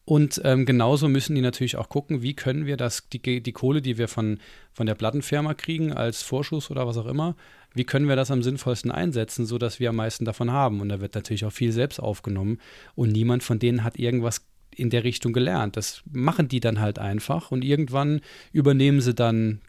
Und 0.06 0.42
ähm, 0.44 0.66
genauso 0.66 1.08
müssen 1.08 1.36
die 1.36 1.42
natürlich 1.42 1.78
auch 1.78 1.88
gucken, 1.88 2.22
wie 2.22 2.34
können 2.34 2.66
wir 2.66 2.76
das, 2.76 3.08
die, 3.10 3.42
die 3.42 3.52
Kohle, 3.54 3.82
die 3.82 3.98
wir 3.98 4.10
von, 4.10 4.40
von 4.74 4.86
der 4.86 4.96
Plattenfirma 4.96 5.54
kriegen, 5.54 5.94
als 5.94 6.22
Vorschuss 6.22 6.70
oder 6.70 6.86
was 6.86 6.98
auch 6.98 7.06
immer, 7.06 7.36
wie 7.74 7.86
können 7.86 8.10
wir 8.10 8.18
das 8.18 8.30
am 8.30 8.44
sinnvollsten 8.44 8.92
einsetzen, 8.92 9.46
sodass 9.46 9.80
wir 9.80 9.90
am 9.90 9.96
meisten 9.96 10.26
davon 10.26 10.52
haben. 10.52 10.82
Und 10.82 10.90
da 10.90 11.00
wird 11.00 11.16
natürlich 11.16 11.46
auch 11.46 11.54
viel 11.54 11.72
selbst 11.72 12.00
aufgenommen 12.00 12.60
und 12.96 13.12
niemand 13.12 13.44
von 13.44 13.60
denen 13.60 13.84
hat 13.84 13.98
irgendwas 13.98 14.46
in 14.76 14.90
der 14.90 15.06
Richtung 15.06 15.32
gelernt. 15.32 15.78
Das 15.78 16.04
machen 16.12 16.50
die 16.50 16.60
dann 16.60 16.82
halt 16.82 17.00
einfach 17.00 17.52
und 17.52 17.64
irgendwann 17.64 18.22
übernehmen 18.52 19.00
sie 19.00 19.14
dann 19.14 19.62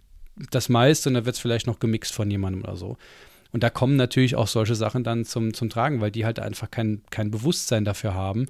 das 0.50 0.68
meiste 0.68 1.08
und 1.08 1.14
da 1.14 1.24
wird 1.26 1.36
es 1.36 1.40
vielleicht 1.40 1.68
noch 1.68 1.78
gemixt 1.78 2.12
von 2.12 2.30
jemandem 2.30 2.62
oder 2.64 2.76
so. 2.76 2.96
Und 3.54 3.62
da 3.62 3.70
kommen 3.70 3.94
natürlich 3.94 4.34
auch 4.34 4.48
solche 4.48 4.74
Sachen 4.74 5.04
dann 5.04 5.24
zum, 5.24 5.54
zum 5.54 5.70
Tragen, 5.70 6.00
weil 6.00 6.10
die 6.10 6.24
halt 6.24 6.40
einfach 6.40 6.72
kein, 6.72 7.02
kein 7.10 7.30
Bewusstsein 7.30 7.84
dafür 7.84 8.12
haben, 8.12 8.46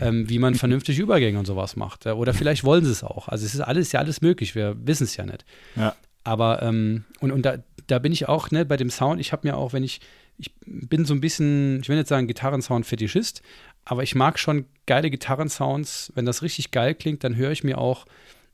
ähm, 0.00 0.30
wie 0.30 0.38
man 0.38 0.54
vernünftig 0.54 0.98
Übergänge 0.98 1.38
und 1.38 1.44
sowas 1.44 1.76
macht. 1.76 2.06
Oder 2.06 2.32
vielleicht 2.32 2.64
wollen 2.64 2.82
sie 2.82 2.90
es 2.90 3.04
auch. 3.04 3.28
Also 3.28 3.44
es 3.44 3.54
ist 3.54 3.60
alles 3.60 3.92
ja 3.92 4.00
alles 4.00 4.22
möglich, 4.22 4.54
wir 4.54 4.74
wissen 4.82 5.04
es 5.04 5.14
ja 5.14 5.26
nicht. 5.26 5.44
Ja. 5.76 5.94
Aber, 6.24 6.62
ähm, 6.62 7.04
und, 7.20 7.32
und 7.32 7.42
da, 7.42 7.58
da 7.86 7.98
bin 7.98 8.12
ich 8.12 8.30
auch, 8.30 8.50
ne, 8.50 8.64
bei 8.64 8.78
dem 8.78 8.88
Sound, 8.88 9.20
ich 9.20 9.30
habe 9.30 9.46
mir 9.46 9.58
auch, 9.58 9.74
wenn 9.74 9.84
ich, 9.84 10.00
ich 10.38 10.50
bin 10.64 11.04
so 11.04 11.12
ein 11.12 11.20
bisschen, 11.20 11.80
ich 11.82 11.90
will 11.90 11.96
nicht 11.96 12.08
sagen 12.08 12.26
Gitarrensound-Fetischist, 12.26 13.42
aber 13.84 14.04
ich 14.04 14.14
mag 14.14 14.38
schon 14.38 14.64
geile 14.86 15.10
Gitarrensounds. 15.10 16.14
Wenn 16.14 16.24
das 16.24 16.40
richtig 16.40 16.70
geil 16.70 16.94
klingt, 16.94 17.24
dann 17.24 17.36
höre 17.36 17.50
ich 17.50 17.62
mir 17.62 17.76
auch 17.76 18.06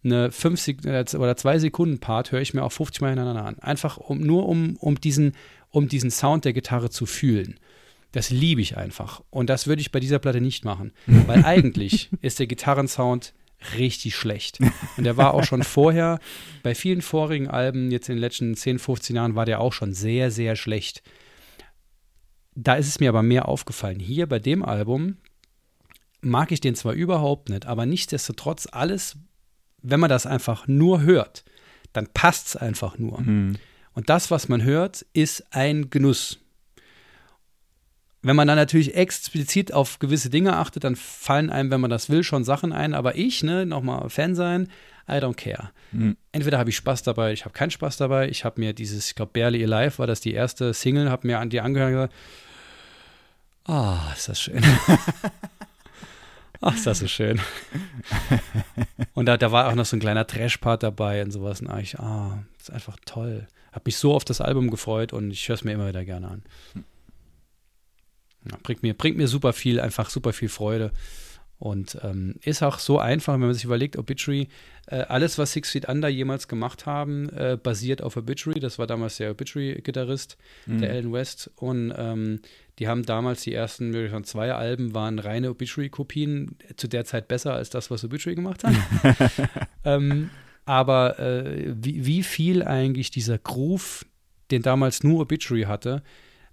eine 0.05 0.33
5 0.33 0.69
äh, 0.85 1.05
oder 1.17 1.37
2 1.37 1.59
Sekunden 1.61 1.99
Part, 1.99 2.33
höre 2.33 2.41
ich 2.41 2.55
mir 2.55 2.65
auch 2.65 2.73
50 2.73 3.01
Mal 3.01 3.11
hintereinander 3.11 3.45
an. 3.45 3.59
Einfach 3.61 3.99
um, 3.99 4.19
nur 4.21 4.49
um, 4.49 4.77
um, 4.77 5.01
diesen, 5.01 5.35
um 5.73 5.89
diesen 5.89 6.13
Sound 6.13 6.45
der 6.45 6.53
Gitarre 6.53 6.91
zu 6.91 7.07
fühlen. 7.07 7.59
Das 8.13 8.31
liebe 8.31 8.61
ich 8.61 8.77
einfach. 8.77 9.23
Und 9.31 9.51
das 9.51 9.67
würde 9.67 9.81
ich 9.81 9.91
bei 9.91 9.99
dieser 9.99 10.19
Platte 10.19 10.41
nicht 10.41 10.65
machen. 10.65 10.93
Weil 11.07 11.45
eigentlich 11.45 12.11
ist 12.21 12.39
der 12.39 12.47
Gitarrensound 12.47 13.33
richtig 13.77 14.15
schlecht. 14.15 14.59
Und 14.97 15.05
der 15.05 15.17
war 15.17 15.35
auch 15.35 15.45
schon 15.45 15.63
vorher, 15.63 16.21
bei 16.63 16.75
vielen 16.75 17.03
vorigen 17.03 17.49
Alben, 17.49 17.91
jetzt 17.91 18.09
in 18.09 18.17
den 18.17 18.21
letzten 18.21 18.55
10, 18.55 18.79
15 18.79 19.17
Jahren, 19.17 19.35
war 19.35 19.47
der 19.47 19.61
auch 19.61 19.73
schon 19.73 19.95
sehr, 19.95 20.31
sehr 20.31 20.57
schlecht. 20.57 21.03
Da 22.55 22.75
ist 22.75 22.89
es 22.89 23.01
mir 23.01 23.09
aber 23.09 23.23
mehr 23.23 23.49
aufgefallen. 23.49 23.99
Hier 23.99 24.29
bei 24.29 24.39
dem 24.39 24.63
Album 24.63 25.17
mag 26.21 26.53
ich 26.53 26.61
den 26.61 26.75
zwar 26.75 26.93
überhaupt 26.93 27.49
nicht, 27.49 27.67
aber 27.67 27.87
nichtsdestotrotz 27.87 28.69
alles, 28.71 29.17
wenn 29.81 30.01
man 30.01 30.11
das 30.11 30.27
einfach 30.27 30.69
nur 30.69 31.03
hört, 31.03 31.45
dann 31.93 32.09
passt 32.13 32.49
es 32.49 32.57
einfach 32.57 32.99
nur. 32.99 33.21
Mhm. 33.21 33.57
Und 33.95 34.09
das, 34.09 34.31
was 34.31 34.49
man 34.49 34.63
hört, 34.63 35.05
ist 35.13 35.45
ein 35.51 35.91
Genuss. 35.91 36.39
Wenn 38.23 38.37
man 38.37 38.47
dann 38.47 38.57
natürlich 38.57 38.95
explizit 38.95 39.75
auf 39.75 39.99
gewisse 39.99 40.31
Dinge 40.31 40.57
achtet, 40.57 40.85
dann 40.85 40.95
fallen 40.95 41.51
einem, 41.51 41.71
wenn 41.71 41.81
man 41.81 41.91
das 41.91 42.09
will, 42.09 42.23
schon 42.23 42.45
Sachen 42.45 42.73
ein. 42.73 42.95
Aber 42.95 43.17
ich, 43.17 43.43
ne, 43.43 43.67
nochmal 43.67 44.09
Fan 44.11 44.35
sein, 44.37 44.69
I 45.09 45.15
don't 45.15 45.35
care. 45.35 45.71
Mhm. 45.91 46.17
Entweder 46.31 46.59
habe 46.59 46.71
ich 46.71 46.77
Spaß 46.77 47.03
dabei, 47.03 47.33
ich 47.33 47.45
habe 47.45 47.53
keinen 47.53 47.73
Spaß 47.73 47.97
dabei. 47.97 48.29
Ich 48.29 48.45
habe 48.45 48.61
mir 48.61 48.73
dieses, 48.73 49.09
ich 49.09 49.15
glaube, 49.17 49.33
Barely 49.33 49.65
Alive 49.65 49.99
war 49.99 50.07
das 50.07 50.21
die 50.21 50.33
erste 50.33 50.73
Single, 50.73 51.11
habe 51.11 51.27
mir 51.27 51.41
an 51.41 51.51
die 51.51 51.61
angehört. 51.61 52.13
Ah, 53.65 54.07
oh, 54.09 54.13
ist 54.13 54.29
das 54.29 54.41
schön. 54.41 54.63
Ach, 56.61 56.75
ist 56.77 56.87
das 56.87 57.01
so 57.01 57.09
schön. 57.09 57.41
Und 59.15 59.27
da, 59.27 59.37
da 59.37 59.53
war 59.53 59.69
auch 59.69 59.75
noch 59.75 59.85
so 59.85 59.97
ein 59.97 60.01
kleiner 60.01 60.27
Trash-Part 60.27 60.83
dabei 60.83 61.23
und 61.23 61.31
sowas. 61.33 61.61
Und 61.61 61.77
ich, 61.79 61.99
ah, 61.99 62.43
das 62.59 62.69
ist 62.69 62.75
einfach 62.75 62.97
toll. 63.05 63.47
Hab 63.73 63.87
mich 63.87 63.97
so 63.97 64.15
auf 64.15 64.25
das 64.25 64.41
Album 64.41 64.71
gefreut 64.71 65.13
und 65.13 65.31
ich 65.31 65.49
höre 65.49 65.55
es 65.55 65.65
mir 65.65 65.73
immer 65.73 65.89
wieder 65.89 66.05
gerne 66.05 66.29
an. 66.29 66.43
Ja, 68.51 68.59
bringt, 68.63 68.83
mir, 68.83 68.95
bringt 68.95 69.17
mir 69.17 69.29
super 69.29 69.53
viel, 69.53 69.81
einfach 69.81 70.11
super 70.11 70.33
viel 70.33 70.49
Freude. 70.49 70.93
Und 71.63 71.97
ähm, 72.03 72.35
ist 72.43 72.65
auch 72.65 72.81
so 72.81 72.99
einfach, 72.99 73.35
wenn 73.35 73.43
man 73.43 73.55
sich 73.55 73.63
überlegt, 73.63 73.97
Obituary, 73.97 74.49
äh, 74.89 75.03
alles, 75.03 75.39
was 75.39 75.53
Six 75.53 75.71
Feet 75.71 75.89
Under 75.89 76.09
jemals 76.09 76.49
gemacht 76.49 76.87
haben, 76.87 77.29
äh, 77.29 77.57
basiert 77.57 78.03
auf 78.03 78.17
Obituary. 78.17 78.59
Das 78.59 78.81
war 78.81 78.89
damals 78.89 79.19
der 79.19 79.31
Obituary-Gitarrist, 79.31 80.37
mhm. 80.67 80.81
der 80.81 80.91
Alan 80.91 81.13
West. 81.13 81.53
Und 81.55 81.95
ähm, 81.97 82.41
die 82.81 82.89
haben 82.89 83.05
damals 83.05 83.43
die 83.43 83.55
ersten, 83.55 83.93
würde 83.93 84.07
ich 84.07 84.11
sagen, 84.11 84.25
zwei 84.25 84.53
Alben 84.53 84.93
waren 84.93 85.21
reine 85.21 85.51
Obituary-Kopien, 85.51 86.57
zu 86.77 86.89
der 86.89 87.05
Zeit 87.05 87.29
besser 87.29 87.55
als 87.55 87.71
das, 87.71 87.93
was 87.93 88.03
Obituary 88.03 88.35
gemacht 88.35 88.65
hat. 88.65 88.75
ähm, 89.85 90.31
aber 90.64 91.18
äh, 91.18 91.75
wie, 91.77 92.07
wie 92.07 92.22
viel 92.22 92.62
eigentlich 92.62 93.11
dieser 93.11 93.38
Groove, 93.38 94.07
den 94.51 94.62
damals 94.62 95.03
nur 95.03 95.20
Obituary 95.20 95.62
hatte, 95.62 96.03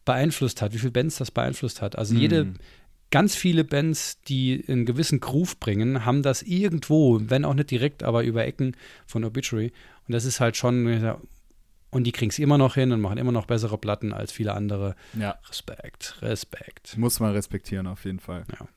beeinflusst 0.05 0.61
hat, 0.61 0.73
wie 0.73 0.79
viele 0.79 0.91
Bands 0.91 1.17
das 1.17 1.31
beeinflusst 1.31 1.81
hat. 1.81 1.97
Also 1.97 2.15
jede, 2.15 2.45
mm. 2.45 2.55
ganz 3.11 3.35
viele 3.35 3.63
Bands, 3.63 4.21
die 4.21 4.63
einen 4.67 4.85
gewissen 4.85 5.19
Groove 5.19 5.59
bringen, 5.59 6.05
haben 6.05 6.23
das 6.23 6.41
irgendwo, 6.41 7.19
wenn 7.21 7.45
auch 7.45 7.53
nicht 7.53 7.69
direkt, 7.69 8.03
aber 8.03 8.23
über 8.23 8.45
Ecken 8.45 8.75
von 9.05 9.23
Obituary. 9.23 9.71
Und 10.07 10.13
das 10.13 10.25
ist 10.25 10.39
halt 10.39 10.57
schon, 10.57 11.17
und 11.91 12.03
die 12.05 12.11
kriegen 12.11 12.31
es 12.31 12.39
immer 12.39 12.57
noch 12.57 12.75
hin 12.75 12.91
und 12.91 13.01
machen 13.01 13.17
immer 13.17 13.31
noch 13.31 13.45
bessere 13.45 13.77
Platten 13.77 14.13
als 14.13 14.31
viele 14.31 14.53
andere. 14.53 14.95
Ja. 15.13 15.37
Respekt, 15.47 16.21
Respekt. 16.21 16.97
Muss 16.97 17.19
man 17.19 17.33
respektieren, 17.33 17.85
auf 17.87 18.05
jeden 18.05 18.19
Fall. 18.19 18.45
Ja. 18.59 18.67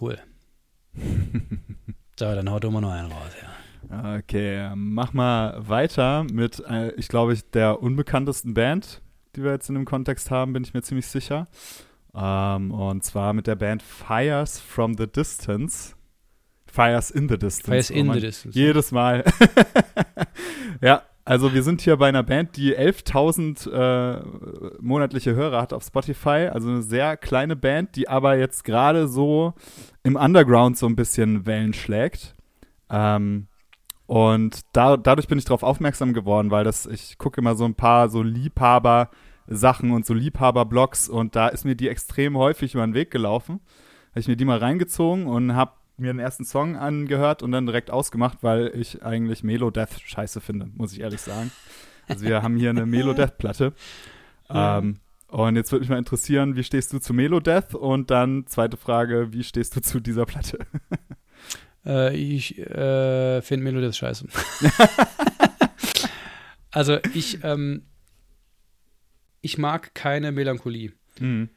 Cool. 0.00 0.18
so, 2.20 2.34
dann 2.34 2.50
haut 2.50 2.64
immer 2.64 2.82
noch 2.82 2.92
einen 2.92 3.10
raus, 3.10 3.32
ja. 3.40 4.16
Okay, 4.18 4.70
mach 4.74 5.14
mal 5.14 5.56
weiter 5.66 6.24
mit, 6.30 6.62
äh, 6.68 6.92
ich 6.92 7.08
glaube, 7.08 7.34
der 7.54 7.82
unbekanntesten 7.82 8.52
Band, 8.52 9.00
die 9.34 9.42
wir 9.42 9.52
jetzt 9.52 9.70
in 9.70 9.74
dem 9.74 9.86
Kontext 9.86 10.30
haben, 10.30 10.52
bin 10.52 10.62
ich 10.62 10.74
mir 10.74 10.82
ziemlich 10.82 11.06
sicher. 11.06 11.48
Ähm, 12.14 12.72
und 12.72 13.02
zwar 13.04 13.32
mit 13.32 13.46
der 13.46 13.56
Band 13.56 13.82
Fires 13.82 14.60
from 14.60 14.98
the 14.98 15.06
Distance. 15.06 15.94
Fires 16.66 17.10
in 17.10 17.26
the 17.26 17.38
Distance. 17.38 17.70
Fires 17.70 17.90
in 17.90 18.10
oh 18.10 18.12
the 18.12 18.20
Distance. 18.20 18.58
Jedes 18.58 18.92
Mal. 18.92 19.24
ja, 20.82 21.02
Also 21.24 21.54
wir 21.54 21.62
sind 21.62 21.80
hier 21.80 21.96
bei 21.96 22.08
einer 22.08 22.24
Band, 22.24 22.56
die 22.56 22.76
11.000 22.76 23.70
äh, 23.70 24.22
monatliche 24.80 25.34
Hörer 25.34 25.60
hat 25.60 25.72
auf 25.72 25.84
Spotify. 25.84 26.48
Also 26.52 26.68
eine 26.68 26.82
sehr 26.82 27.16
kleine 27.16 27.56
Band, 27.56 27.94
die 27.94 28.08
aber 28.08 28.36
jetzt 28.36 28.64
gerade 28.64 29.06
so 29.06 29.54
im 30.02 30.16
Underground 30.16 30.78
so 30.78 30.86
ein 30.86 30.96
bisschen 30.96 31.46
Wellen 31.46 31.72
schlägt. 31.72 32.34
Ähm, 32.88 33.46
und 34.06 34.60
da, 34.72 34.96
dadurch 34.96 35.28
bin 35.28 35.38
ich 35.38 35.44
darauf 35.44 35.62
aufmerksam 35.62 36.12
geworden, 36.12 36.50
weil 36.50 36.64
das, 36.64 36.86
ich 36.86 37.16
gucke 37.18 37.40
immer 37.40 37.54
so 37.54 37.64
ein 37.64 37.74
paar 37.74 38.08
so 38.08 38.22
Liebhaber-Sachen 38.22 39.92
und 39.92 40.04
so 40.04 40.14
Liebhaber-Blogs 40.14 41.08
und 41.08 41.36
da 41.36 41.48
ist 41.48 41.64
mir 41.64 41.76
die 41.76 41.88
extrem 41.88 42.36
häufig 42.36 42.74
über 42.74 42.84
den 42.84 42.94
Weg 42.94 43.10
gelaufen. 43.10 43.60
Habe 44.10 44.20
ich 44.20 44.28
mir 44.28 44.36
die 44.36 44.44
mal 44.44 44.58
reingezogen 44.58 45.26
und 45.26 45.54
habe 45.54 45.74
mir 45.96 46.12
den 46.12 46.18
ersten 46.18 46.44
Song 46.44 46.76
angehört 46.76 47.42
und 47.42 47.52
dann 47.52 47.66
direkt 47.66 47.90
ausgemacht, 47.90 48.38
weil 48.42 48.72
ich 48.74 49.04
eigentlich 49.04 49.44
Melo 49.44 49.70
Death 49.70 50.00
scheiße 50.04 50.40
finde, 50.40 50.68
muss 50.74 50.92
ich 50.92 51.00
ehrlich 51.00 51.20
sagen. 51.20 51.52
Also 52.08 52.26
wir 52.26 52.42
haben 52.42 52.56
hier 52.56 52.70
eine 52.70 52.86
Melo 52.86 53.12
Death 53.12 53.38
Platte. 53.38 53.74
Ja. 54.48 54.78
Ähm, 54.78 54.96
und 55.30 55.56
jetzt 55.56 55.70
würde 55.72 55.80
mich 55.82 55.90
mal 55.90 55.98
interessieren, 55.98 56.56
wie 56.56 56.64
stehst 56.64 56.92
du 56.92 56.98
zu 56.98 57.14
Melo 57.14 57.40
Death? 57.40 57.74
Und 57.74 58.10
dann 58.10 58.46
zweite 58.46 58.76
Frage, 58.76 59.32
wie 59.32 59.44
stehst 59.44 59.76
du 59.76 59.80
zu 59.80 60.00
dieser 60.00 60.26
Platte? 60.26 60.58
Äh, 61.86 62.14
ich 62.14 62.58
äh, 62.58 63.40
finde 63.40 63.64
Melo 63.64 63.80
Death 63.80 63.96
scheiße. 63.96 64.26
also 66.70 66.98
ich, 67.14 67.42
ähm, 67.42 67.86
ich 69.40 69.56
mag 69.56 69.94
keine 69.94 70.30
Melancholie. 70.30 70.92
Mhm. 71.18 71.48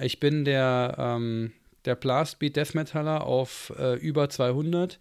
Ich 0.00 0.18
bin 0.18 0.44
der, 0.44 0.96
ähm, 0.98 1.52
der 1.84 1.94
Blastbeat 1.94 2.56
Death 2.56 2.74
Metaller 2.74 3.22
auf 3.22 3.72
äh, 3.78 3.94
über 4.00 4.28
200 4.28 4.98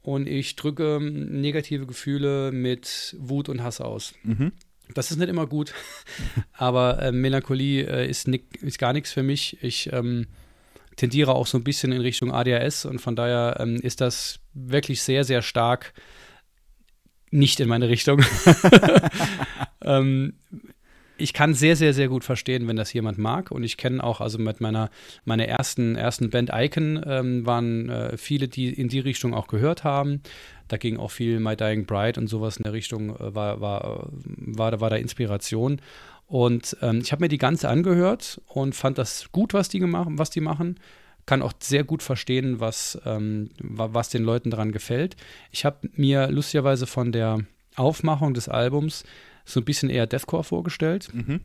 und 0.00 0.26
ich 0.26 0.56
drücke 0.56 0.98
negative 1.00 1.86
Gefühle 1.86 2.50
mit 2.50 3.14
Wut 3.18 3.50
und 3.50 3.62
Hass 3.62 3.82
aus. 3.82 4.14
Mhm. 4.22 4.52
Das 4.94 5.10
ist 5.10 5.16
nicht 5.18 5.28
immer 5.28 5.46
gut, 5.46 5.72
aber 6.52 7.00
äh, 7.02 7.12
Melancholie 7.12 7.84
äh, 7.84 8.08
ist, 8.08 8.28
ist, 8.28 8.78
gar 8.78 8.92
nichts 8.92 9.12
für 9.12 9.22
mich. 9.22 9.62
Ich 9.62 9.92
ähm, 9.92 10.26
tendiere 10.96 11.34
auch 11.34 11.46
so 11.46 11.58
ein 11.58 11.64
bisschen 11.64 11.92
in 11.92 12.00
Richtung 12.00 12.32
ADHS 12.32 12.84
und 12.84 13.00
von 13.00 13.16
daher 13.16 13.56
ähm, 13.60 13.76
ist 13.76 14.00
das 14.00 14.40
wirklich 14.54 15.02
sehr, 15.02 15.24
sehr 15.24 15.42
stark 15.42 15.92
nicht 17.30 17.60
in 17.60 17.68
meine 17.68 17.88
Richtung. 17.88 18.22
ähm, 19.84 20.34
ich 21.22 21.32
kann 21.32 21.54
sehr, 21.54 21.76
sehr, 21.76 21.94
sehr 21.94 22.08
gut 22.08 22.24
verstehen, 22.24 22.66
wenn 22.68 22.76
das 22.76 22.92
jemand 22.92 23.18
mag. 23.18 23.50
Und 23.50 23.62
ich 23.62 23.76
kenne 23.76 24.02
auch, 24.02 24.20
also 24.20 24.38
mit 24.38 24.60
meiner, 24.60 24.90
meiner 25.24 25.46
ersten, 25.46 25.96
ersten 25.96 26.30
Band 26.30 26.50
Icon 26.52 27.02
ähm, 27.06 27.46
waren 27.46 27.88
äh, 27.88 28.16
viele, 28.16 28.48
die 28.48 28.72
in 28.72 28.88
die 28.88 29.00
Richtung 29.00 29.32
auch 29.32 29.46
gehört 29.46 29.84
haben. 29.84 30.22
Da 30.72 30.78
ging 30.78 30.96
auch 30.96 31.10
viel 31.10 31.38
My 31.38 31.54
Dying 31.54 31.84
Bride 31.84 32.18
und 32.18 32.28
sowas 32.28 32.56
in 32.56 32.62
der 32.62 32.72
Richtung, 32.72 33.14
äh, 33.16 33.34
war, 33.34 33.60
war, 33.60 34.08
war, 34.10 34.80
war 34.80 34.88
da 34.88 34.96
Inspiration. 34.96 35.82
Und 36.26 36.78
ähm, 36.80 37.00
ich 37.02 37.12
habe 37.12 37.22
mir 37.22 37.28
die 37.28 37.36
ganze 37.36 37.68
angehört 37.68 38.40
und 38.46 38.74
fand 38.74 38.96
das 38.96 39.30
gut, 39.32 39.52
was 39.52 39.68
die, 39.68 39.80
gemacht, 39.80 40.08
was 40.12 40.30
die 40.30 40.40
machen. 40.40 40.80
Kann 41.26 41.42
auch 41.42 41.52
sehr 41.60 41.84
gut 41.84 42.02
verstehen, 42.02 42.58
was, 42.58 42.98
ähm, 43.04 43.50
was 43.58 44.08
den 44.08 44.24
Leuten 44.24 44.48
daran 44.48 44.72
gefällt. 44.72 45.14
Ich 45.50 45.66
habe 45.66 45.90
mir 45.94 46.30
lustigerweise 46.30 46.86
von 46.86 47.12
der 47.12 47.40
Aufmachung 47.76 48.32
des 48.32 48.48
Albums 48.48 49.04
so 49.44 49.60
ein 49.60 49.66
bisschen 49.66 49.90
eher 49.90 50.06
Deathcore 50.06 50.42
vorgestellt. 50.42 51.10
Mhm. 51.12 51.40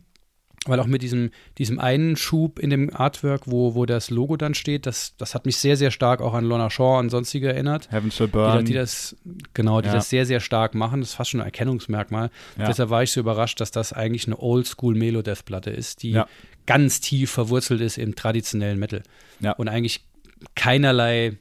Weil 0.70 0.80
auch 0.80 0.88
mit 0.88 1.02
diesem, 1.02 1.32
diesem 1.58 1.80
einen 1.80 2.16
Schub 2.16 2.60
in 2.60 2.70
dem 2.70 2.96
Artwork, 2.96 3.44
wo, 3.46 3.76
wo 3.76 3.86
das 3.86 4.10
Logo 4.10 4.38
dann 4.38 4.54
steht, 4.54 4.86
das, 4.86 5.16
das 5.18 5.36
hat 5.36 5.46
mich 5.46 5.58
sehr, 5.58 5.78
sehr 5.78 5.92
stark 5.92 6.22
auch 6.22 6.34
an 6.34 6.46
Lorna 6.46 6.70
Shaw 6.70 7.00
und 7.00 7.10
sonstige 7.10 7.54
erinnert. 7.54 7.92
Heaven 7.92 8.12
Shall 8.12 8.28
Burn. 8.28 8.60
Die, 8.60 8.72
die 8.72 8.74
das, 8.74 9.16
genau, 9.54 9.82
die 9.82 9.88
ja. 9.88 9.94
das 9.94 10.10
sehr, 10.10 10.26
sehr 10.26 10.40
stark 10.40 10.76
machen. 10.76 11.02
Das 11.02 11.10
ist 11.10 11.16
fast 11.16 11.32
schon 11.32 11.42
ein 11.42 11.46
Erkennungsmerkmal. 11.46 12.30
Ja. 12.58 12.68
Deshalb 12.68 12.90
war 12.90 13.04
ich 13.04 13.12
so 13.12 13.20
überrascht, 13.20 13.60
dass 13.60 13.72
das 13.72 13.94
eigentlich 13.94 14.28
eine 14.28 14.38
Oldschool-Melo-Death-Platte 14.40 15.70
ist, 15.70 16.04
die 16.04 16.12
ja. 16.12 16.28
ganz 16.66 17.00
tief 17.02 17.32
verwurzelt 17.32 17.82
ist 17.82 17.98
im 17.98 18.16
traditionellen 18.16 18.80
Metal. 18.80 19.04
Und 19.58 19.68
eigentlich 19.68 20.06
keinerlei, 20.56 21.38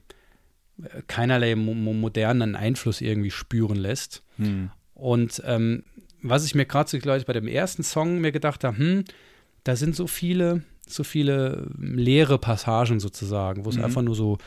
keinerlei 1.07 1.55
mo 1.55 1.74
modernen 1.74 2.57
Einfluss 2.57 3.01
irgendwie 3.01 3.31
spüren 3.31 3.77
lässt. 3.77 4.22
Hm. 4.37 4.70
Und 4.95 5.43
ähm, 5.45 5.85
was 6.23 6.45
ich 6.45 6.55
mir 6.55 6.67
gerade 6.67 6.91
so 6.91 6.99
gleich 6.99 7.27
bei 7.27 7.33
dem 7.33 7.49
ersten 7.49 7.83
Song 7.83 8.21
mir 8.21 8.33
gedacht 8.33 8.64
habe, 8.64 8.77
hm, 8.77 9.05
da 9.64 9.77
sind 9.77 9.97
so 9.97 10.07
viele, 10.07 10.62
so 10.87 11.05
viele 11.05 11.69
leere 11.79 12.39
Passagen 12.39 13.01
sozusagen, 13.01 13.64
wo 13.64 13.71
es 13.71 13.77
mhm. 13.77 13.85
einfach 13.85 14.03
nur 14.03 14.14
so 14.14 14.39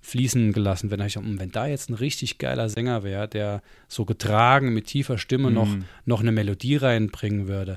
fließen 0.00 0.52
gelassen 0.52 0.90
wird. 0.90 1.00
Hm, 1.00 1.40
wenn 1.40 1.50
da 1.50 1.66
jetzt 1.66 1.90
ein 1.90 1.94
richtig 1.94 2.38
geiler 2.38 2.68
Sänger 2.68 3.02
wäre, 3.02 3.28
der 3.28 3.62
so 3.88 4.04
getragen 4.04 4.72
mit 4.72 4.86
tiefer 4.86 5.18
Stimme 5.18 5.48
mhm. 5.48 5.54
noch, 5.54 5.76
noch 6.04 6.20
eine 6.20 6.32
Melodie 6.32 6.76
reinbringen 6.76 7.48
würde, 7.48 7.76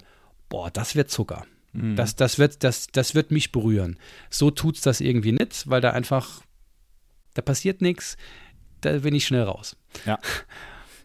boah, 0.50 0.70
das 0.70 0.96
wird 0.96 1.10
Zucker. 1.10 1.46
Mhm. 1.74 1.96
Das, 1.96 2.16
das, 2.16 2.38
wird, 2.38 2.64
das, 2.64 2.88
das 2.88 3.16
wird 3.16 3.32
mich 3.32 3.52
berühren. 3.52 3.98
So 4.30 4.52
tut 4.52 4.76
es 4.76 4.82
das 4.82 5.02
irgendwie 5.02 5.32
nicht, 5.32 5.70
weil 5.70 5.82
da 5.82 5.92
einfach, 5.92 6.42
da 7.34 7.42
passiert 7.42 7.82
nichts, 7.82 8.18
da 8.82 8.98
bin 9.00 9.16
ich 9.16 9.26
schnell 9.26 9.44
raus. 9.44 9.76
Ja. 10.06 10.20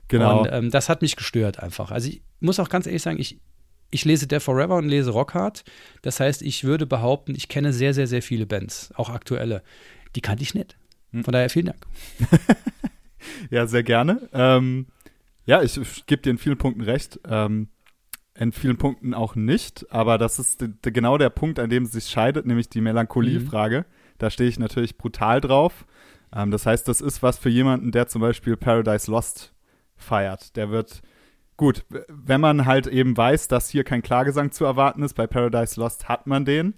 Genau. 0.08 0.42
Und 0.42 0.48
ähm, 0.52 0.70
das 0.70 0.88
hat 0.88 1.02
mich 1.02 1.16
gestört 1.16 1.60
einfach. 1.60 1.90
Also 1.90 2.08
ich 2.08 2.22
muss 2.40 2.60
auch 2.60 2.68
ganz 2.68 2.86
ehrlich 2.86 3.02
sagen, 3.02 3.18
ich, 3.18 3.40
ich 3.90 4.04
lese 4.04 4.26
Death 4.26 4.42
Forever 4.42 4.76
und 4.76 4.88
lese 4.88 5.10
Rockhard. 5.10 5.64
Das 6.02 6.20
heißt, 6.20 6.42
ich 6.42 6.64
würde 6.64 6.86
behaupten, 6.86 7.34
ich 7.34 7.48
kenne 7.48 7.72
sehr, 7.72 7.94
sehr, 7.94 8.06
sehr 8.06 8.22
viele 8.22 8.46
Bands, 8.46 8.92
auch 8.96 9.10
aktuelle. 9.10 9.62
Die 10.14 10.20
kannte 10.20 10.42
ich 10.42 10.54
nicht. 10.54 10.76
Hm. 11.12 11.24
Von 11.24 11.32
daher 11.32 11.50
vielen 11.50 11.66
Dank. 11.66 11.86
ja, 13.50 13.66
sehr 13.66 13.82
gerne. 13.82 14.28
Ähm, 14.32 14.86
ja, 15.44 15.62
ich, 15.62 15.76
ich 15.76 16.06
gebe 16.06 16.22
dir 16.22 16.30
in 16.30 16.38
vielen 16.38 16.58
Punkten 16.58 16.82
recht. 16.82 17.20
Ähm, 17.28 17.68
in 18.38 18.52
vielen 18.52 18.76
Punkten 18.76 19.14
auch 19.14 19.34
nicht, 19.34 19.86
aber 19.90 20.18
das 20.18 20.38
ist 20.38 20.62
genau 20.82 21.16
der 21.16 21.30
Punkt, 21.30 21.58
an 21.58 21.70
dem 21.70 21.84
es 21.84 21.92
sich 21.92 22.08
scheidet, 22.08 22.44
nämlich 22.44 22.68
die 22.68 22.82
Melancholie-Frage. 22.82 23.80
Mhm. 23.80 23.84
Da 24.18 24.30
stehe 24.30 24.48
ich 24.48 24.58
natürlich 24.58 24.98
brutal 24.98 25.40
drauf. 25.40 25.86
Ähm, 26.34 26.50
das 26.50 26.66
heißt, 26.66 26.86
das 26.86 27.00
ist 27.00 27.22
was 27.22 27.38
für 27.38 27.48
jemanden, 27.48 27.92
der 27.92 28.08
zum 28.08 28.20
Beispiel 28.20 28.56
Paradise 28.56 29.10
Lost 29.10 29.54
feiert. 29.96 30.56
Der 30.56 30.70
wird 30.70 31.02
gut, 31.56 31.84
wenn 32.08 32.40
man 32.40 32.66
halt 32.66 32.86
eben 32.86 33.16
weiß, 33.16 33.48
dass 33.48 33.70
hier 33.70 33.84
kein 33.84 34.02
Klagesang 34.02 34.52
zu 34.52 34.64
erwarten 34.64 35.02
ist, 35.02 35.14
bei 35.14 35.26
Paradise 35.26 35.80
Lost 35.80 36.08
hat 36.08 36.26
man 36.26 36.44
den. 36.44 36.74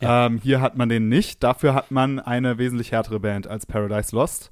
Ja. 0.00 0.26
Ähm, 0.26 0.38
hier 0.42 0.60
hat 0.60 0.76
man 0.76 0.88
den 0.88 1.08
nicht. 1.08 1.42
Dafür 1.42 1.74
hat 1.74 1.90
man 1.90 2.18
eine 2.20 2.58
wesentlich 2.58 2.92
härtere 2.92 3.20
Band 3.20 3.46
als 3.46 3.66
Paradise 3.66 4.14
Lost, 4.14 4.50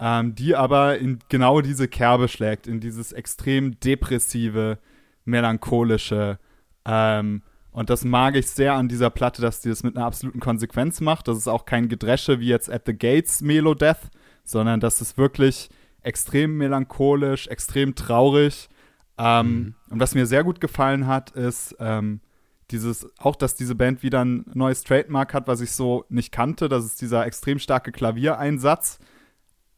ähm, 0.00 0.34
die 0.34 0.56
aber 0.56 0.98
in 0.98 1.20
genau 1.28 1.60
diese 1.60 1.86
Kerbe 1.86 2.28
schlägt, 2.28 2.66
in 2.66 2.80
dieses 2.80 3.12
extrem 3.12 3.78
depressive, 3.78 4.78
melancholische. 5.24 6.38
Ähm, 6.84 7.42
und 7.72 7.88
das 7.88 8.04
mag 8.04 8.34
ich 8.34 8.48
sehr 8.50 8.74
an 8.74 8.88
dieser 8.88 9.10
Platte, 9.10 9.42
dass 9.42 9.60
die 9.60 9.68
das 9.68 9.84
mit 9.84 9.96
einer 9.96 10.06
absoluten 10.06 10.40
Konsequenz 10.40 11.00
macht. 11.00 11.28
Das 11.28 11.36
ist 11.36 11.46
auch 11.46 11.66
kein 11.66 11.88
Gedresche 11.88 12.40
wie 12.40 12.48
jetzt 12.48 12.70
At 12.70 12.82
the 12.86 12.96
Gates 12.96 13.42
Melo 13.42 13.74
Death, 13.74 14.10
sondern 14.42 14.80
das 14.80 15.00
ist 15.00 15.18
wirklich 15.18 15.68
extrem 16.02 16.56
melancholisch, 16.56 17.48
extrem 17.48 17.94
traurig. 17.94 18.68
Ähm, 19.18 19.46
mhm. 19.46 19.74
Und 19.90 20.00
was 20.00 20.14
mir 20.14 20.26
sehr 20.26 20.44
gut 20.44 20.60
gefallen 20.60 21.06
hat, 21.06 21.30
ist 21.30 21.76
ähm, 21.78 22.20
dieses, 22.70 23.08
auch 23.18 23.36
dass 23.36 23.54
diese 23.54 23.74
Band 23.74 24.02
wieder 24.02 24.24
ein 24.24 24.44
neues 24.54 24.84
Trademark 24.84 25.34
hat, 25.34 25.46
was 25.46 25.60
ich 25.60 25.72
so 25.72 26.04
nicht 26.08 26.32
kannte. 26.32 26.68
Das 26.68 26.84
ist 26.84 27.00
dieser 27.00 27.26
extrem 27.26 27.58
starke 27.58 27.92
Klaviereinsatz 27.92 28.98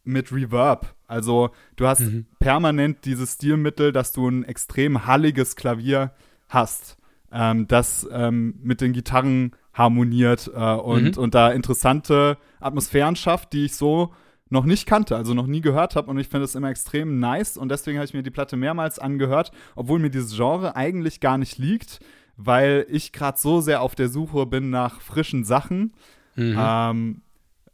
mit 0.05 0.33
Reverb. 0.33 0.95
Also 1.07 1.51
du 1.77 1.87
hast 1.87 2.01
mhm. 2.01 2.27
permanent 2.39 3.05
dieses 3.05 3.35
Stilmittel, 3.35 3.93
dass 3.93 4.13
du 4.13 4.29
ein 4.29 4.45
extrem 4.45 5.07
halliges 5.07 5.57
Klavier 5.57 6.13
hast, 6.49 6.97
ähm, 7.31 7.67
das 7.69 8.07
ähm, 8.11 8.59
mit 8.63 8.81
den 8.81 8.93
Gitarren 8.93 9.53
harmoniert 9.73 10.51
äh, 10.55 10.75
und, 10.75 11.17
mhm. 11.17 11.23
und 11.23 11.35
da 11.35 11.51
interessante 11.51 12.37
Atmosphären 12.61 13.17
schafft, 13.17 13.53
die 13.53 13.67
ich 13.67 13.75
so 13.75 14.13
noch 14.53 14.65
nicht 14.67 14.87
kannte, 14.87 15.17
also 15.17 15.33
noch 15.33 15.47
nie 15.47 15.63
gehört 15.63 15.97
habe 15.97 16.11
und 16.11 16.19
ich 16.19 16.29
finde 16.29 16.45
es 16.45 16.55
immer 16.55 16.69
extrem 16.69 17.19
nice 17.19 17.57
und 17.57 17.71
deswegen 17.71 17.99
habe 17.99 18.05
ich 18.05 18.15
mir 18.15 18.23
die 18.23 18.31
Platte 18.31 18.57
mehrmals 18.57 18.99
angehört, 18.99 19.51
obwohl 19.75 19.99
mir 19.99 20.11
dieses 20.11 20.37
Genre 20.37 20.77
eigentlich 20.77 21.21
gar 21.21 21.39
nicht 21.39 21.59
liegt, 21.59 22.01
weil 22.37 22.87
ich 22.91 23.13
gerade 23.13 23.39
so 23.39 23.63
sehr 23.63 23.81
auf 23.81 23.95
der 23.95 24.09
Suche 24.09 24.45
bin 24.47 24.71
nach 24.71 25.01
frischen 25.01 25.45
Sachen. 25.45 25.95
Mhm. 26.37 26.57
Ähm, 26.59 27.23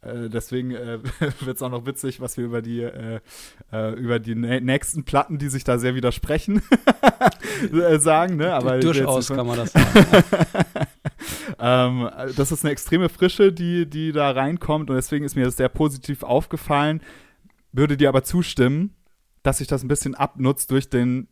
äh, 0.01 0.29
deswegen 0.29 0.71
äh, 0.71 0.99
wird 1.41 1.57
es 1.57 1.61
auch 1.61 1.69
noch 1.69 1.85
witzig, 1.85 2.21
was 2.21 2.37
wir 2.37 2.45
über 2.45 2.61
die, 2.61 2.81
äh, 2.81 3.19
äh 3.73 3.93
über 3.95 4.19
die 4.19 4.35
nächsten 4.35 5.03
Platten, 5.03 5.37
die 5.37 5.49
sich 5.49 5.65
da 5.65 5.77
sehr 5.77 5.95
widersprechen, 5.95 6.61
äh, 7.73 7.99
sagen. 7.99 8.37
Ne? 8.37 8.53
Aber 8.53 8.79
Durchaus 8.79 9.27
kann 9.27 9.45
man 9.45 9.57
das 9.57 9.71
sagen. 9.73 9.87
ähm, 11.59 12.09
das 12.35 12.51
ist 12.51 12.63
eine 12.63 12.71
extreme 12.71 13.09
Frische, 13.09 13.51
die, 13.51 13.89
die 13.89 14.11
da 14.11 14.31
reinkommt 14.31 14.89
und 14.89 14.95
deswegen 14.95 15.25
ist 15.25 15.35
mir 15.35 15.45
das 15.45 15.57
sehr 15.57 15.69
positiv 15.69 16.23
aufgefallen. 16.23 17.01
Würde 17.71 17.97
dir 17.97 18.09
aber 18.09 18.23
zustimmen, 18.23 18.95
dass 19.43 19.59
sich 19.59 19.67
das 19.67 19.83
ein 19.83 19.87
bisschen 19.87 20.15
abnutzt 20.15 20.71
durch 20.71 20.89
den 20.89 21.27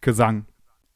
Gesang, 0.00 0.46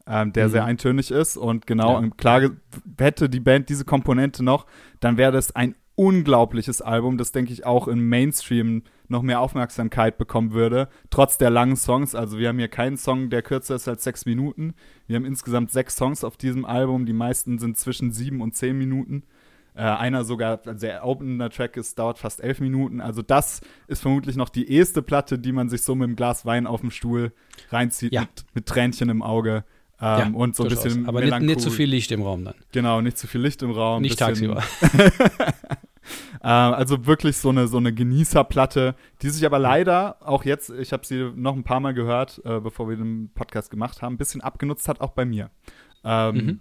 ähm, 0.06 0.32
der 0.32 0.48
mhm. 0.48 0.52
sehr 0.52 0.64
eintönig 0.64 1.10
ist 1.10 1.36
und 1.36 1.66
genau, 1.66 2.00
ja. 2.00 2.08
klar, 2.16 2.50
hätte 2.98 3.28
die 3.28 3.40
Band 3.40 3.68
diese 3.68 3.84
Komponente 3.84 4.44
noch, 4.44 4.66
dann 5.00 5.16
wäre 5.16 5.32
das 5.32 5.54
ein 5.56 5.74
unglaubliches 5.94 6.80
Album, 6.80 7.18
das 7.18 7.32
denke 7.32 7.52
ich 7.52 7.66
auch 7.66 7.86
im 7.86 8.08
Mainstream 8.08 8.82
noch 9.08 9.22
mehr 9.22 9.40
Aufmerksamkeit 9.40 10.16
bekommen 10.18 10.52
würde, 10.52 10.88
trotz 11.10 11.38
der 11.38 11.50
langen 11.50 11.76
Songs. 11.76 12.14
Also 12.14 12.38
wir 12.38 12.48
haben 12.48 12.58
hier 12.58 12.68
keinen 12.68 12.96
Song, 12.96 13.30
der 13.30 13.42
kürzer 13.42 13.74
ist 13.74 13.88
als 13.88 14.04
sechs 14.04 14.24
Minuten. 14.24 14.74
Wir 15.06 15.16
haben 15.16 15.24
insgesamt 15.24 15.70
sechs 15.70 15.96
Songs 15.96 16.24
auf 16.24 16.36
diesem 16.36 16.64
Album. 16.64 17.04
Die 17.04 17.12
meisten 17.12 17.58
sind 17.58 17.76
zwischen 17.76 18.10
sieben 18.12 18.40
und 18.40 18.56
zehn 18.56 18.76
Minuten. 18.76 19.24
Äh, 19.74 19.82
einer 19.82 20.24
sogar, 20.24 20.60
also 20.66 20.86
der 20.86 21.06
opener 21.06 21.50
Track 21.50 21.76
ist, 21.76 21.98
dauert 21.98 22.18
fast 22.18 22.42
elf 22.42 22.60
Minuten. 22.60 23.00
Also 23.00 23.22
das 23.22 23.60
ist 23.86 24.02
vermutlich 24.02 24.36
noch 24.36 24.48
die 24.48 24.70
erste 24.70 25.02
Platte, 25.02 25.38
die 25.38 25.52
man 25.52 25.68
sich 25.68 25.82
so 25.82 25.94
mit 25.94 26.04
einem 26.04 26.16
Glas 26.16 26.44
Wein 26.44 26.66
auf 26.66 26.80
dem 26.80 26.90
Stuhl 26.90 27.32
reinzieht, 27.70 28.12
ja. 28.12 28.22
mit, 28.22 28.44
mit 28.54 28.66
Tränchen 28.66 29.08
im 29.08 29.22
Auge. 29.22 29.64
Ähm, 30.04 30.18
ja, 30.18 30.30
und 30.36 30.56
so 30.56 30.64
ein 30.64 30.68
bisschen. 30.68 31.06
Aber 31.06 31.20
nicht, 31.20 31.40
nicht, 31.40 31.60
zu 31.60 31.70
viel 31.70 31.88
Licht 31.88 32.10
im 32.10 32.22
Raum 32.22 32.44
dann. 32.44 32.54
Genau, 32.72 33.00
nicht 33.00 33.16
zu 33.16 33.28
viel 33.28 33.40
Licht 33.40 33.62
im 33.62 33.70
Raum. 33.70 34.02
Nicht 34.02 34.18
bisschen, 34.18 34.50
tagsüber. 34.50 34.64
äh, 36.42 36.48
also 36.48 37.06
wirklich 37.06 37.36
so 37.36 37.50
eine, 37.50 37.68
so 37.68 37.76
eine 37.76 37.94
Genießerplatte, 37.94 38.96
die 39.22 39.30
sich 39.30 39.46
aber 39.46 39.60
leider 39.60 40.16
auch 40.20 40.44
jetzt, 40.44 40.70
ich 40.70 40.92
habe 40.92 41.06
sie 41.06 41.30
noch 41.36 41.54
ein 41.54 41.62
paar 41.62 41.78
Mal 41.78 41.94
gehört, 41.94 42.42
äh, 42.44 42.58
bevor 42.58 42.88
wir 42.88 42.96
den 42.96 43.30
Podcast 43.32 43.70
gemacht 43.70 44.02
haben, 44.02 44.14
ein 44.14 44.18
bisschen 44.18 44.40
abgenutzt 44.40 44.88
hat, 44.88 45.00
auch 45.00 45.12
bei 45.12 45.24
mir. 45.24 45.52
Ähm, 46.02 46.34
mhm. 46.34 46.60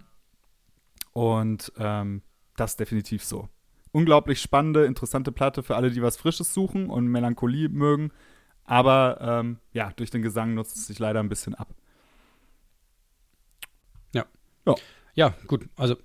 Und 1.12 1.72
ähm, 1.78 2.22
das 2.56 2.72
ist 2.72 2.80
definitiv 2.80 3.24
so. 3.24 3.48
Unglaublich 3.90 4.40
spannende, 4.40 4.84
interessante 4.84 5.32
Platte 5.32 5.64
für 5.64 5.74
alle, 5.74 5.90
die 5.90 6.00
was 6.00 6.16
Frisches 6.16 6.54
suchen 6.54 6.88
und 6.88 7.08
Melancholie 7.08 7.68
mögen. 7.68 8.12
Aber 8.64 9.18
ähm, 9.20 9.58
ja, 9.72 9.90
durch 9.96 10.10
den 10.10 10.22
Gesang 10.22 10.54
nutzt 10.54 10.76
es 10.76 10.86
sich 10.86 11.00
leider 11.00 11.18
ein 11.18 11.28
bisschen 11.28 11.56
ab. 11.56 11.74
Ja. 14.66 14.74
Ja, 15.14 15.34
gut. 15.46 15.68
Also 15.76 15.96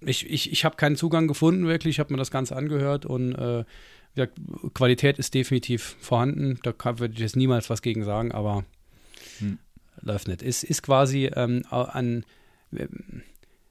ich, 0.00 0.28
ich, 0.30 0.52
ich 0.52 0.64
habe 0.64 0.76
keinen 0.76 0.96
Zugang 0.96 1.26
gefunden, 1.26 1.66
wirklich. 1.66 1.96
Ich 1.96 2.00
habe 2.00 2.12
mir 2.12 2.18
das 2.18 2.30
Ganze 2.30 2.54
angehört 2.56 3.04
und 3.04 3.34
äh, 3.34 3.64
Qualität 4.74 5.18
ist 5.18 5.34
definitiv 5.34 5.96
vorhanden. 6.00 6.58
Da 6.62 6.74
würde 6.98 7.14
ich 7.14 7.20
jetzt 7.20 7.36
niemals 7.36 7.70
was 7.70 7.82
gegen 7.82 8.04
sagen, 8.04 8.32
aber 8.32 8.64
hm. 9.38 9.58
läuft 10.00 10.28
nicht. 10.28 10.42
Ist, 10.42 10.64
ist 10.64 10.82
quasi 10.82 11.30
ähm, 11.34 11.64
an. 11.70 12.24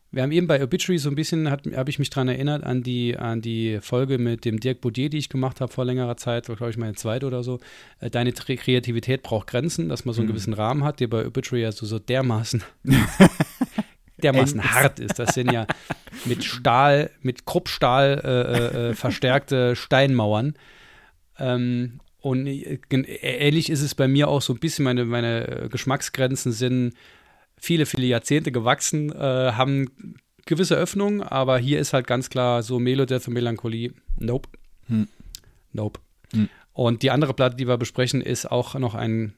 Wir 0.09 0.23
haben 0.23 0.31
eben 0.31 0.47
bei 0.47 0.63
Obituary 0.63 0.97
so 0.97 1.09
ein 1.09 1.15
bisschen, 1.15 1.51
habe 1.51 1.89
ich 1.89 1.99
mich 1.99 2.09
daran 2.09 2.29
erinnert, 2.29 2.63
an 2.63 2.81
die, 2.81 3.17
an 3.17 3.41
die 3.41 3.79
Folge 3.81 4.17
mit 4.17 4.45
dem 4.45 4.59
Dirk 4.59 4.79
Boudier, 4.79 5.09
die 5.09 5.17
ich 5.17 5.29
gemacht 5.29 5.59
habe 5.59 5.71
vor 5.71 5.85
längerer 5.85 6.15
Zeit, 6.15 6.47
war 6.47 6.55
glaube 6.55 6.71
ich 6.71 6.77
meine 6.77 6.95
zweite 6.95 7.27
oder 7.27 7.43
so. 7.43 7.59
Äh, 7.99 8.09
deine 8.09 8.31
Kreativität 8.31 9.21
braucht 9.21 9.47
Grenzen, 9.47 9.89
dass 9.89 10.05
man 10.05 10.15
so 10.15 10.21
einen 10.21 10.29
hm. 10.29 10.33
gewissen 10.33 10.53
Rahmen 10.53 10.83
hat, 10.83 11.01
der 11.01 11.07
bei 11.07 11.25
Obituary 11.25 11.61
ja 11.61 11.71
so, 11.71 11.85
so 11.85 11.99
dermaßen 11.99 12.63
dermaßen 14.21 14.63
hart 14.73 14.99
ist. 14.99 15.19
Das 15.19 15.33
sind 15.33 15.51
ja 15.51 15.67
mit 16.25 16.43
Stahl, 16.43 17.11
mit 17.21 17.45
Kruppstahl 17.45 18.21
äh, 18.23 18.29
äh, 18.29 18.89
äh 18.89 18.93
verstärkte 18.95 19.75
Steinmauern. 19.75 20.55
Ähm, 21.39 21.99
und 22.19 22.47
äh, 22.47 22.79
ähnlich 23.21 23.69
ist 23.69 23.81
es 23.81 23.95
bei 23.95 24.07
mir 24.07 24.27
auch 24.27 24.41
so 24.41 24.53
ein 24.53 24.59
bisschen, 24.59 24.83
meine, 24.83 25.05
meine 25.05 25.67
Geschmacksgrenzen 25.71 26.51
sind 26.51 26.93
viele, 27.57 27.85
viele 27.85 28.07
Jahrzehnte 28.07 28.51
gewachsen, 28.51 29.11
äh, 29.11 29.51
haben 29.53 29.89
gewisse 30.45 30.75
Öffnungen, 30.75 31.21
aber 31.21 31.57
hier 31.57 31.79
ist 31.79 31.93
halt 31.93 32.07
ganz 32.07 32.29
klar 32.29 32.63
so 32.63 32.79
Melodeath 32.79 33.27
und 33.27 33.33
Melancholie, 33.33 33.93
nope. 34.17 34.49
Hm. 34.87 35.07
Nope. 35.73 35.99
Hm. 36.33 36.49
Und 36.73 37.03
die 37.03 37.11
andere 37.11 37.33
Platte, 37.33 37.55
die 37.55 37.67
wir 37.67 37.77
besprechen, 37.77 38.21
ist 38.21 38.49
auch 38.49 38.75
noch 38.75 38.95
ein 38.95 39.33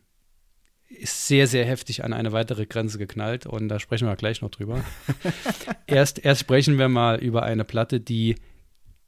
ist 0.90 1.28
sehr, 1.28 1.48
sehr 1.48 1.66
heftig 1.66 2.04
an 2.04 2.14
eine 2.14 2.32
weitere 2.32 2.66
Grenze 2.66 2.98
geknallt 2.98 3.46
und 3.46 3.70
da 3.70 3.80
sprechen 3.80 4.08
wir 4.08 4.16
gleich 4.16 4.42
noch 4.42 4.50
drüber. 4.50 4.84
erst, 5.88 6.24
erst 6.24 6.42
sprechen 6.42 6.78
wir 6.78 6.90
mal 6.90 7.20
über 7.20 7.44
eine 7.44 7.64
Platte, 7.64 8.00
die 8.00 8.36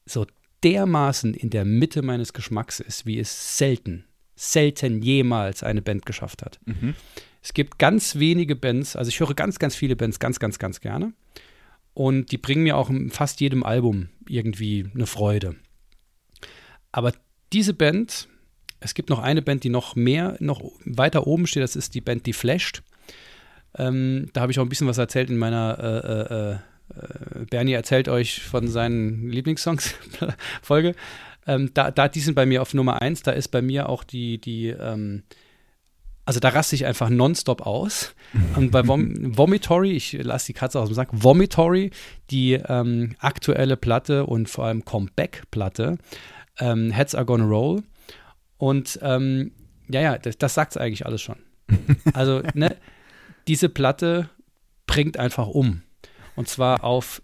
so 0.05 0.25
dermaßen 0.63 1.34
in 1.34 1.49
der 1.49 1.65
Mitte 1.65 2.01
meines 2.01 2.34
Geschmacks 2.34 2.79
ist, 2.79 3.05
wie 3.05 3.19
es 3.19 3.57
selten, 3.57 4.05
selten 4.36 5.01
jemals 5.01 5.63
eine 5.63 5.82
Band 5.82 6.05
geschafft 6.05 6.43
hat. 6.43 6.59
Mhm. 6.65 6.95
Es 7.41 7.53
gibt 7.53 7.79
ganz 7.79 8.17
wenige 8.17 8.55
Bands, 8.55 8.95
also 8.95 9.09
ich 9.09 9.19
höre 9.19 9.34
ganz, 9.34 9.57
ganz 9.57 9.75
viele 9.75 9.95
Bands 9.95 10.19
ganz, 10.19 10.39
ganz, 10.39 10.59
ganz 10.59 10.82
gerne. 10.82 11.13
Und 11.93 12.32
die 12.32 12.38
bringen 12.38 12.63
mir 12.63 12.77
auch 12.77 12.89
in 12.89 13.09
fast 13.09 13.41
jedem 13.41 13.63
Album 13.63 14.09
irgendwie 14.29 14.89
eine 14.93 15.07
Freude. 15.07 15.55
Aber 16.91 17.13
diese 17.51 17.73
Band 17.73 18.29
es 18.82 18.93
gibt 18.93 19.09
noch 19.09 19.19
eine 19.19 19.41
Band, 19.41 19.63
die 19.63 19.69
noch 19.69 19.95
mehr, 19.95 20.36
noch 20.39 20.61
weiter 20.86 21.27
oben 21.27 21.47
steht. 21.47 21.63
Das 21.63 21.75
ist 21.75 21.95
die 21.95 22.01
Band 22.01 22.25
Die 22.25 22.34
Flashed. 22.34 22.84
Ähm, 23.77 24.29
da 24.34 24.41
habe 24.41 24.51
ich 24.51 24.59
auch 24.59 24.63
ein 24.63 24.69
bisschen 24.69 24.88
was 24.88 24.97
erzählt 24.97 25.29
in 25.29 25.38
meiner 25.38 25.77
äh, 25.79 26.36
äh, 26.36 26.51
äh, 26.53 27.45
Bernie 27.49 27.73
erzählt 27.73 28.09
euch 28.09 28.41
von 28.41 28.67
seinen 28.67 29.29
Lieblingssongs-Folge. 29.29 30.95
Ähm, 31.47 31.71
da, 31.73 31.89
da, 31.89 32.07
die 32.07 32.19
sind 32.19 32.36
bei 32.36 32.45
mir 32.45 32.61
auf 32.61 32.75
Nummer 32.75 33.01
1. 33.01 33.23
Da 33.23 33.32
ist 33.32 33.47
bei 33.47 33.63
mir 33.63 33.89
auch 33.89 34.03
die, 34.03 34.39
die 34.39 34.67
ähm, 34.67 35.23
also 36.23 36.39
da 36.39 36.49
raste 36.49 36.75
ich 36.75 36.86
einfach 36.86 37.09
nonstop 37.09 37.65
aus. 37.65 38.13
Und 38.55 38.71
bei 38.71 38.84
Vom 38.84 39.38
Vomitory, 39.38 39.91
ich 39.91 40.13
lasse 40.13 40.47
die 40.47 40.53
Katze 40.53 40.79
aus 40.79 40.89
dem 40.89 40.93
Sack, 40.93 41.09
Vomitory, 41.11 41.91
die 42.29 42.53
ähm, 42.53 43.15
aktuelle 43.19 43.75
Platte 43.75 44.25
und 44.27 44.49
vor 44.49 44.65
allem 44.65 44.86
Comeback-Platte, 44.86 45.97
ähm, 46.59 46.91
Heads 46.91 47.15
Are 47.15 47.25
Gonna 47.25 47.45
Roll, 47.45 47.84
und 48.62 48.99
ähm, 49.01 49.53
ja, 49.89 50.01
ja, 50.01 50.18
das, 50.20 50.38
das 50.38 50.53
sagt 50.53 50.74
es 50.74 50.78
eigentlich 50.78 51.07
alles 51.07 51.22
schon. 51.22 51.38
Also, 52.14 52.43
ne, 52.53 52.78
diese 53.47 53.70
Platte 53.70 54.30
bringt 54.86 55.18
einfach 55.18 55.47
um. 55.47 55.82
Und 56.36 56.47
zwar 56.47 56.84
auf 56.84 57.24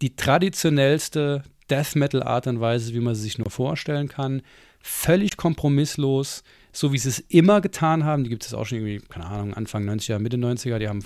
die 0.00 0.16
traditionellste 0.16 1.44
Death 1.70 1.94
Metal 1.94 2.24
Art 2.24 2.48
und 2.48 2.60
Weise, 2.60 2.94
wie 2.94 3.00
man 3.00 3.14
sie 3.14 3.22
sich 3.22 3.38
nur 3.38 3.50
vorstellen 3.50 4.08
kann. 4.08 4.42
Völlig 4.80 5.36
kompromisslos, 5.36 6.42
so 6.72 6.92
wie 6.92 6.98
sie 6.98 7.10
es 7.10 7.20
immer 7.20 7.60
getan 7.60 8.04
haben. 8.04 8.24
Die 8.24 8.30
gibt 8.30 8.44
es 8.44 8.52
auch 8.52 8.66
schon 8.66 8.78
irgendwie, 8.78 9.06
keine 9.06 9.26
Ahnung, 9.26 9.54
Anfang 9.54 9.88
90er, 9.88 10.18
Mitte 10.18 10.36
90er. 10.36 10.78
Die 10.80 10.88
haben 10.88 11.04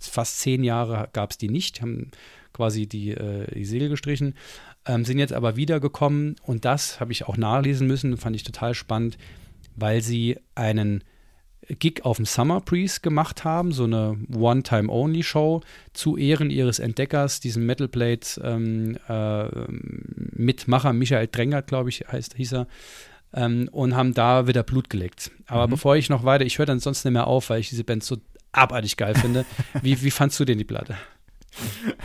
fast 0.00 0.40
zehn 0.40 0.64
Jahre 0.64 1.08
gab 1.12 1.30
es 1.30 1.38
die 1.38 1.48
nicht, 1.48 1.80
haben 1.80 2.10
quasi 2.52 2.88
die, 2.88 3.12
äh, 3.12 3.54
die 3.54 3.64
Segel 3.64 3.88
gestrichen 3.88 4.34
ähm, 4.86 5.04
sind 5.04 5.18
jetzt 5.18 5.32
aber 5.32 5.56
wiedergekommen 5.56 6.36
und 6.42 6.64
das 6.64 7.00
habe 7.00 7.12
ich 7.12 7.26
auch 7.26 7.36
nachlesen 7.36 7.86
müssen, 7.86 8.16
fand 8.16 8.36
ich 8.36 8.44
total 8.44 8.74
spannend, 8.74 9.18
weil 9.74 10.00
sie 10.00 10.38
einen 10.54 11.02
Gig 11.68 12.04
auf 12.04 12.16
dem 12.16 12.26
Summer 12.26 12.60
Breeze 12.60 13.00
gemacht 13.00 13.44
haben, 13.44 13.72
so 13.72 13.84
eine 13.84 14.16
One-Time-Only-Show 14.32 15.62
zu 15.92 16.16
Ehren 16.16 16.50
ihres 16.50 16.78
Entdeckers, 16.78 17.40
diesem 17.40 17.66
Metal 17.66 17.88
Blade 17.88 18.26
ähm, 18.42 18.96
äh, 19.08 19.48
Mitmacher 19.68 20.92
Michael 20.92 21.26
Drängert, 21.26 21.66
glaube 21.66 21.88
ich, 21.88 22.04
heißt, 22.10 22.34
hieß 22.34 22.52
er, 22.54 22.66
ähm, 23.34 23.68
und 23.72 23.96
haben 23.96 24.14
da 24.14 24.46
wieder 24.46 24.62
Blut 24.62 24.90
gelegt. 24.90 25.32
Aber 25.46 25.66
mhm. 25.66 25.70
bevor 25.70 25.96
ich 25.96 26.08
noch 26.08 26.24
weiter, 26.24 26.44
ich 26.44 26.58
höre 26.58 26.66
dann 26.66 26.78
sonst 26.78 27.04
nicht 27.04 27.12
mehr 27.12 27.26
auf, 27.26 27.50
weil 27.50 27.60
ich 27.60 27.68
diese 27.68 27.84
Band 27.84 28.04
so 28.04 28.18
abartig 28.52 28.96
geil 28.96 29.14
finde. 29.16 29.44
wie, 29.82 30.00
wie 30.02 30.10
fandst 30.10 30.38
du 30.38 30.44
denn 30.44 30.58
die 30.58 30.64
Platte? 30.64 30.96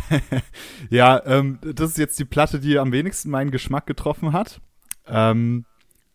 ja, 0.89 1.21
ähm, 1.25 1.59
das 1.61 1.91
ist 1.91 1.97
jetzt 1.97 2.19
die 2.19 2.25
Platte, 2.25 2.59
die 2.59 2.77
am 2.77 2.91
wenigsten 2.91 3.29
meinen 3.29 3.51
Geschmack 3.51 3.85
getroffen 3.85 4.33
hat. 4.33 4.61
Ähm, 5.07 5.65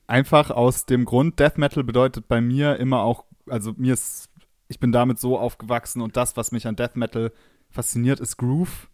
einfach 0.07 0.51
aus 0.51 0.87
dem 0.87 1.05
Grund, 1.05 1.39
Death 1.39 1.59
Metal 1.59 1.85
bedeutet 1.85 2.29
bei 2.29 2.41
mir 2.41 2.77
immer 2.77 3.03
auch, 3.03 3.25
also 3.49 3.75
mir 3.77 3.95
ist, 3.95 4.31
ich 4.69 4.81
bin 4.81 4.93
damit 4.93 5.19
so 5.19 5.39
aufgewachsen 5.39 6.01
und 6.03 6.17
das, 6.17 6.37
was 6.37 6.53
mich 6.53 6.67
an 6.67 6.77
Death 6.77 6.97
Metal 6.97 7.33
fasziniert, 7.71 8.21
ist 8.21 8.37
Groove. 8.37 8.89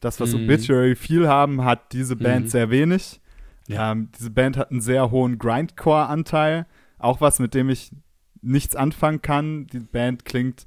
Das, 0.00 0.20
was 0.20 0.34
mhm. 0.34 0.44
Obituary 0.44 0.96
viel 0.96 1.28
haben, 1.28 1.64
hat 1.64 1.92
diese 1.92 2.16
Band 2.16 2.46
mhm. 2.46 2.50
sehr 2.50 2.70
wenig. 2.70 3.20
Ja. 3.68 3.92
Ähm, 3.92 4.10
diese 4.18 4.30
Band 4.30 4.56
hat 4.56 4.70
einen 4.70 4.82
sehr 4.82 5.10
hohen 5.10 5.38
Grindcore-Anteil, 5.38 6.66
auch 6.98 7.20
was, 7.20 7.38
mit 7.38 7.54
dem 7.54 7.70
ich 7.70 7.90
nichts 8.42 8.76
anfangen 8.76 9.22
kann. 9.22 9.66
Die 9.68 9.78
Band 9.78 10.24
klingt, 10.26 10.66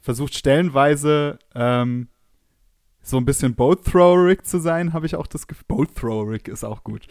versucht 0.00 0.34
stellenweise 0.34 1.38
ähm, 1.54 2.08
so 3.02 3.16
ein 3.16 3.24
bisschen 3.24 3.54
Boat-Throwerig 3.54 4.44
zu 4.44 4.58
sein, 4.58 4.92
habe 4.92 5.06
ich 5.06 5.16
auch 5.16 5.26
das 5.26 5.46
Gefühl. 5.46 5.64
Boat-Throwerig 5.68 6.48
ist 6.48 6.64
auch 6.64 6.84
gut. 6.84 7.06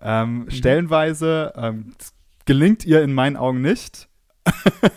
Ähm, 0.00 0.40
mhm. 0.40 0.50
Stellenweise 0.50 1.52
ähm, 1.56 1.94
gelingt 2.44 2.84
ihr 2.84 3.02
in 3.02 3.14
meinen 3.14 3.36
Augen 3.36 3.60
nicht. 3.60 4.08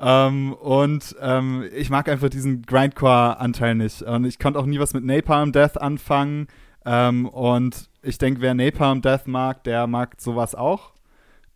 ähm, 0.00 0.52
und 0.54 1.14
ähm, 1.20 1.68
ich 1.74 1.90
mag 1.90 2.08
einfach 2.08 2.28
diesen 2.28 2.62
Grindcore-Anteil 2.62 3.74
nicht. 3.74 4.02
Und 4.02 4.24
ich 4.24 4.38
konnte 4.38 4.58
auch 4.58 4.66
nie 4.66 4.78
was 4.78 4.94
mit 4.94 5.04
Napalm 5.04 5.52
Death 5.52 5.80
anfangen. 5.80 6.48
Ähm, 6.84 7.26
und 7.26 7.90
ich 8.02 8.18
denke, 8.18 8.40
wer 8.40 8.54
Napalm 8.54 9.02
Death 9.02 9.26
mag, 9.26 9.64
der 9.64 9.86
mag 9.86 10.20
sowas 10.20 10.54
auch. 10.54 10.94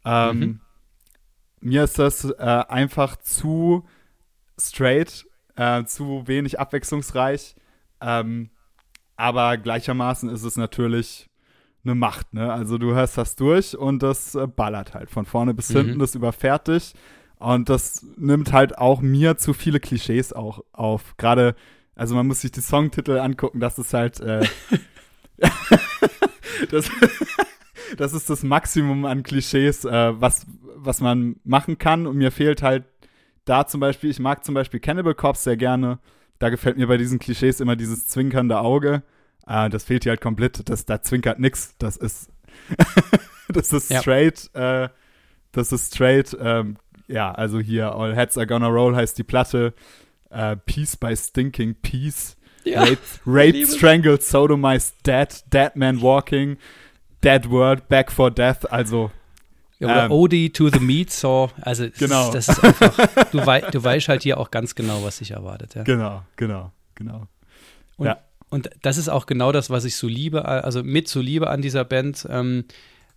Ähm, 0.04 0.38
mhm. 0.38 0.60
Mir 1.60 1.84
ist 1.84 1.98
das 1.98 2.24
äh, 2.24 2.64
einfach 2.68 3.16
zu 3.16 3.86
straight, 4.58 5.26
äh, 5.56 5.84
zu 5.84 6.26
wenig 6.26 6.58
abwechslungsreich. 6.58 7.54
Ähm, 8.00 8.50
aber 9.16 9.58
gleichermaßen 9.58 10.28
ist 10.30 10.44
es 10.44 10.56
natürlich 10.56 11.28
eine 11.84 11.94
Macht, 11.94 12.34
ne? 12.34 12.52
Also 12.52 12.78
du 12.78 12.94
hörst 12.94 13.16
das 13.16 13.36
durch 13.36 13.76
und 13.76 14.02
das 14.02 14.34
äh, 14.34 14.46
ballert 14.46 14.94
halt 14.94 15.10
von 15.10 15.24
vorne 15.24 15.54
bis 15.54 15.70
mhm. 15.70 15.76
hinten, 15.76 15.98
das 15.98 16.14
überfährt 16.14 16.68
dich. 16.68 16.94
Und 17.38 17.70
das 17.70 18.04
nimmt 18.16 18.52
halt 18.52 18.76
auch 18.76 19.00
mir 19.00 19.38
zu 19.38 19.54
viele 19.54 19.80
Klischees 19.80 20.34
auch 20.34 20.62
auf. 20.72 21.16
Gerade, 21.16 21.54
also 21.94 22.14
man 22.14 22.26
muss 22.26 22.42
sich 22.42 22.52
die 22.52 22.60
Songtitel 22.60 23.18
angucken, 23.18 23.60
das 23.60 23.78
ist 23.78 23.94
halt, 23.94 24.20
äh, 24.20 24.46
das, 26.70 26.90
das 27.96 28.12
ist 28.12 28.28
das 28.28 28.42
Maximum 28.42 29.06
an 29.06 29.22
Klischees, 29.22 29.86
äh, 29.86 30.20
was, 30.20 30.46
was 30.76 31.00
man 31.00 31.36
machen 31.44 31.78
kann. 31.78 32.06
Und 32.06 32.18
mir 32.18 32.30
fehlt 32.30 32.62
halt 32.62 32.84
da 33.46 33.66
zum 33.66 33.80
Beispiel, 33.80 34.10
ich 34.10 34.20
mag 34.20 34.44
zum 34.44 34.54
Beispiel 34.54 34.80
Cannibal 34.80 35.14
Corpse 35.14 35.44
sehr 35.44 35.56
gerne. 35.56 35.98
Da 36.40 36.48
gefällt 36.48 36.76
mir 36.76 36.88
bei 36.88 36.96
diesen 36.96 37.18
Klischees 37.20 37.60
immer 37.60 37.76
dieses 37.76 38.06
zwinkernde 38.08 38.58
Auge. 38.58 39.02
Äh, 39.46 39.68
das 39.70 39.84
fehlt 39.84 40.02
hier 40.02 40.10
halt 40.10 40.20
komplett. 40.20 40.68
Das, 40.68 40.84
da 40.86 41.00
zwinkert 41.02 41.38
nix. 41.38 41.74
Das 41.78 41.96
ist, 41.96 42.30
das 43.48 43.72
ist 43.72 43.90
Ja. 43.90 44.00
straight, 44.00 44.50
äh, 44.54 44.88
das 45.52 45.70
ist 45.72 45.94
straight, 45.94 46.36
ähm, 46.40 46.76
ja, 47.08 47.30
also 47.32 47.58
hier 47.60 47.94
All 47.94 48.14
Heads 48.14 48.36
Are 48.38 48.46
Gonna 48.46 48.68
Roll 48.68 48.94
heißt 48.96 49.16
die 49.18 49.24
Platte. 49.24 49.74
Äh, 50.30 50.56
Peace 50.56 50.96
by 50.96 51.16
Stinking 51.16 51.74
Peace. 51.82 52.36
Ja, 52.64 52.84
liebe 52.84 53.58
es. 53.62 53.76
strangled, 53.76 54.22
sodomized, 54.22 54.94
dead, 55.06 55.42
dead 55.52 55.74
man 55.76 56.00
walking, 56.02 56.56
dead 57.22 57.50
word, 57.50 57.88
back 57.88 58.12
for 58.12 58.30
death. 58.30 58.64
Also, 58.70 59.10
Ja, 59.80 59.86
oder 59.88 60.04
Ähm. 60.04 60.12
Ode 60.12 60.52
to 60.52 60.68
the 60.68 60.78
Meat 60.78 61.10
Saw. 61.10 61.50
Also 61.62 61.88
Genau. 61.98 62.28
ist, 62.28 62.34
das 62.34 62.48
ist 62.58 62.62
einfach, 62.64 62.96
du, 63.32 63.44
wei 63.46 63.60
du 63.62 63.82
weißt 63.82 64.08
halt 64.08 64.22
hier 64.22 64.38
auch 64.38 64.50
ganz 64.50 64.74
genau, 64.74 65.02
was 65.02 65.18
sich 65.18 65.32
erwartet. 65.32 65.74
Ja. 65.74 65.82
genau, 65.82 66.22
genau, 66.36 66.70
genau. 66.94 67.26
Und, 67.96 68.06
Ja. 68.06 68.18
und 68.50 68.70
das 68.82 68.96
ist 68.98 69.08
auch 69.08 69.26
genau 69.26 69.50
das, 69.52 69.70
was 69.70 69.84
ich 69.84 69.96
so 69.96 70.06
liebe, 70.06 70.44
also 70.44 70.82
mit 70.84 71.08
so 71.08 71.20
liebe 71.20 71.48
an 71.50 71.62
dieser 71.62 71.84
Band, 71.84 72.26
ähm, 72.30 72.64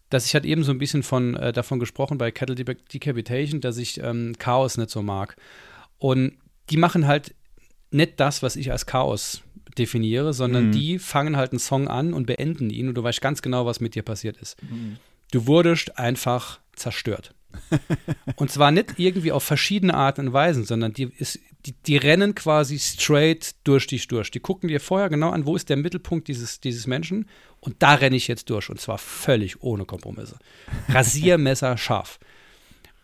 dass 0.09 0.25
ich 0.25 0.33
halt 0.35 0.45
eben 0.45 0.63
so 0.63 0.71
ein 0.71 0.77
bisschen 0.77 1.03
von, 1.03 1.35
äh, 1.35 1.51
davon 1.53 1.79
gesprochen 1.79 2.17
bei 2.17 2.31
Cattle 2.31 2.55
Decapitation, 2.55 3.61
dass 3.61 3.77
ich 3.77 3.99
ähm, 4.01 4.33
Chaos 4.39 4.77
nicht 4.77 4.89
so 4.89 5.01
mag. 5.01 5.35
Und 5.97 6.33
die 6.69 6.77
machen 6.77 7.07
halt 7.07 7.33
nicht 7.91 8.19
das, 8.19 8.41
was 8.43 8.55
ich 8.55 8.71
als 8.71 8.85
Chaos 8.85 9.41
definiere, 9.77 10.33
sondern 10.33 10.67
Mhm. 10.67 10.71
die 10.71 10.99
fangen 10.99 11.35
halt 11.35 11.51
einen 11.51 11.59
Song 11.59 11.87
an 11.87 12.13
und 12.13 12.25
beenden 12.27 12.69
ihn 12.69 12.87
und 12.89 12.95
du 12.95 13.03
weißt 13.03 13.21
ganz 13.21 13.41
genau, 13.41 13.65
was 13.65 13.79
mit 13.79 13.95
dir 13.95 14.03
passiert 14.03 14.37
ist. 14.37 14.55
Du 15.33 15.47
wurdest 15.47 15.97
einfach 15.97 16.59
zerstört. 16.75 17.33
und 18.35 18.51
zwar 18.51 18.69
nicht 18.69 18.99
irgendwie 18.99 19.31
auf 19.31 19.41
verschiedene 19.41 19.95
Arten 19.95 20.27
und 20.27 20.33
Weisen, 20.33 20.63
sondern 20.63 20.93
die, 20.93 21.11
ist, 21.17 21.39
die, 21.65 21.71
die 21.71 21.97
rennen 21.97 22.35
quasi 22.35 22.77
straight 22.77 23.55
durch 23.63 23.87
dich 23.87 24.07
durch. 24.07 24.29
Die 24.29 24.39
gucken 24.39 24.69
dir 24.69 24.79
vorher 24.79 25.09
genau 25.09 25.31
an, 25.31 25.47
wo 25.47 25.55
ist 25.55 25.69
der 25.69 25.77
Mittelpunkt 25.77 26.27
dieses, 26.27 26.59
dieses 26.59 26.85
Menschen 26.85 27.27
und 27.61 27.77
da 27.79 27.95
renne 27.95 28.15
ich 28.15 28.27
jetzt 28.27 28.51
durch 28.51 28.69
und 28.69 28.79
zwar 28.79 28.99
völlig 28.99 29.63
ohne 29.63 29.85
Kompromisse. 29.85 30.37
Rasiermesser 30.89 31.77
scharf. 31.79 32.19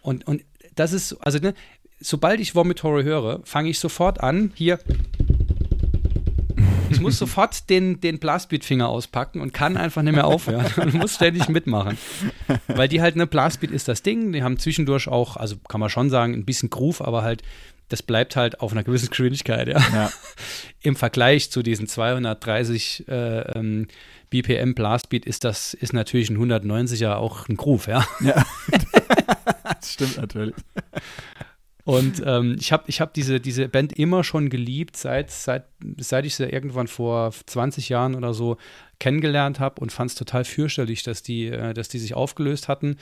Und, 0.03 0.27
und 0.27 0.45
das 0.75 0.93
ist, 0.93 1.13
also 1.21 1.39
ne, 1.39 1.55
sobald 1.99 2.39
ich 2.41 2.53
Vomitory 2.53 3.05
höre, 3.05 3.41
fange 3.43 3.69
ich 3.69 3.80
sofort 3.80 4.19
an, 4.21 4.51
hier. 4.53 4.77
Ich 7.00 7.04
muss 7.04 7.18
sofort 7.18 7.70
den, 7.70 8.02
den 8.02 8.20
Blastbeat-Finger 8.20 8.89
auspacken 8.89 9.39
und 9.39 9.54
kann 9.54 9.78
einfach 9.78 10.02
nicht 10.02 10.16
mehr 10.16 10.28
aufhören 10.28 10.66
und 10.78 10.93
muss 10.95 11.16
ständig 11.16 11.47
mitmachen. 11.47 11.97
Weil 12.68 12.89
die 12.89 13.02
halt, 13.02 13.16
ne, 13.16 13.26
Blastbeat 13.26 13.72
ist 13.72 13.88
das 13.88 14.04
Ding, 14.04 14.34
die 14.34 14.43
haben 14.43 14.60
zwischendurch 14.60 15.08
auch, 15.08 15.38
also 15.38 15.56
kann 15.70 15.80
man 15.80 15.89
schon 15.89 16.10
sagen, 16.10 16.34
ein 16.34 16.43
bisschen 16.43 16.70
Groove, 16.70 17.02
aber 17.02 17.24
halt, 17.24 17.41
das 17.88 18.04
bleibt 18.04 18.36
halt 18.36 18.60
auf 18.60 18.74
einer 18.74 18.84
gewissen 18.84 19.10
Geschwindigkeit, 19.10 19.70
ja. 19.70 19.80
Ja, 19.93 20.12
Im 20.82 20.97
Vergleich 20.97 21.52
zu 21.52 21.64
diesen 21.64 21.88
230 21.88 23.08
äh, 23.08 23.39
ähm, 23.58 23.88
BPM 24.30 24.74
Blastbeat 24.74 25.26
ist 25.26 25.45
das, 25.45 25.74
ist 25.74 25.93
natürlich 25.93 26.30
ein 26.30 26.38
190er 26.38 27.14
auch 27.14 27.47
ein 27.47 27.56
Groove, 27.56 27.88
ja. 27.88 28.06
ja. 28.20 28.45
das 29.64 29.93
stimmt 29.93 30.18
natürlich. 30.18 30.56
Und 31.90 32.22
ähm, 32.24 32.56
ich 32.60 32.72
habe 32.72 32.84
ich 32.88 33.02
hab 33.02 33.14
diese, 33.16 33.40
diese 33.40 33.68
Band 33.68 33.94
immer 33.94 34.24
schon 34.24 34.50
geliebt, 34.50 34.96
seit, 34.96 35.32
seit, 35.32 35.66
seit 35.98 36.26
ich 36.26 36.36
sie 36.36 36.46
irgendwann 36.46 36.88
vor 36.88 37.32
20 37.32 37.90
Jahren 37.90 38.14
oder 38.14 38.34
so 38.36 38.58
kennengelernt 39.00 39.60
habe 39.60 39.82
und 39.82 39.92
fand 39.92 40.12
es 40.12 40.16
total 40.16 40.46
fürchterlich, 40.46 41.02
dass 41.02 41.24
die, 41.24 41.48
äh, 41.48 41.74
dass 41.74 41.90
die 41.90 41.98
sich 41.98 42.14
aufgelöst 42.14 42.68
hatten. 42.68 42.98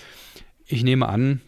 Ich 0.66 0.84
nehme 0.84 1.10
an, 1.10 1.42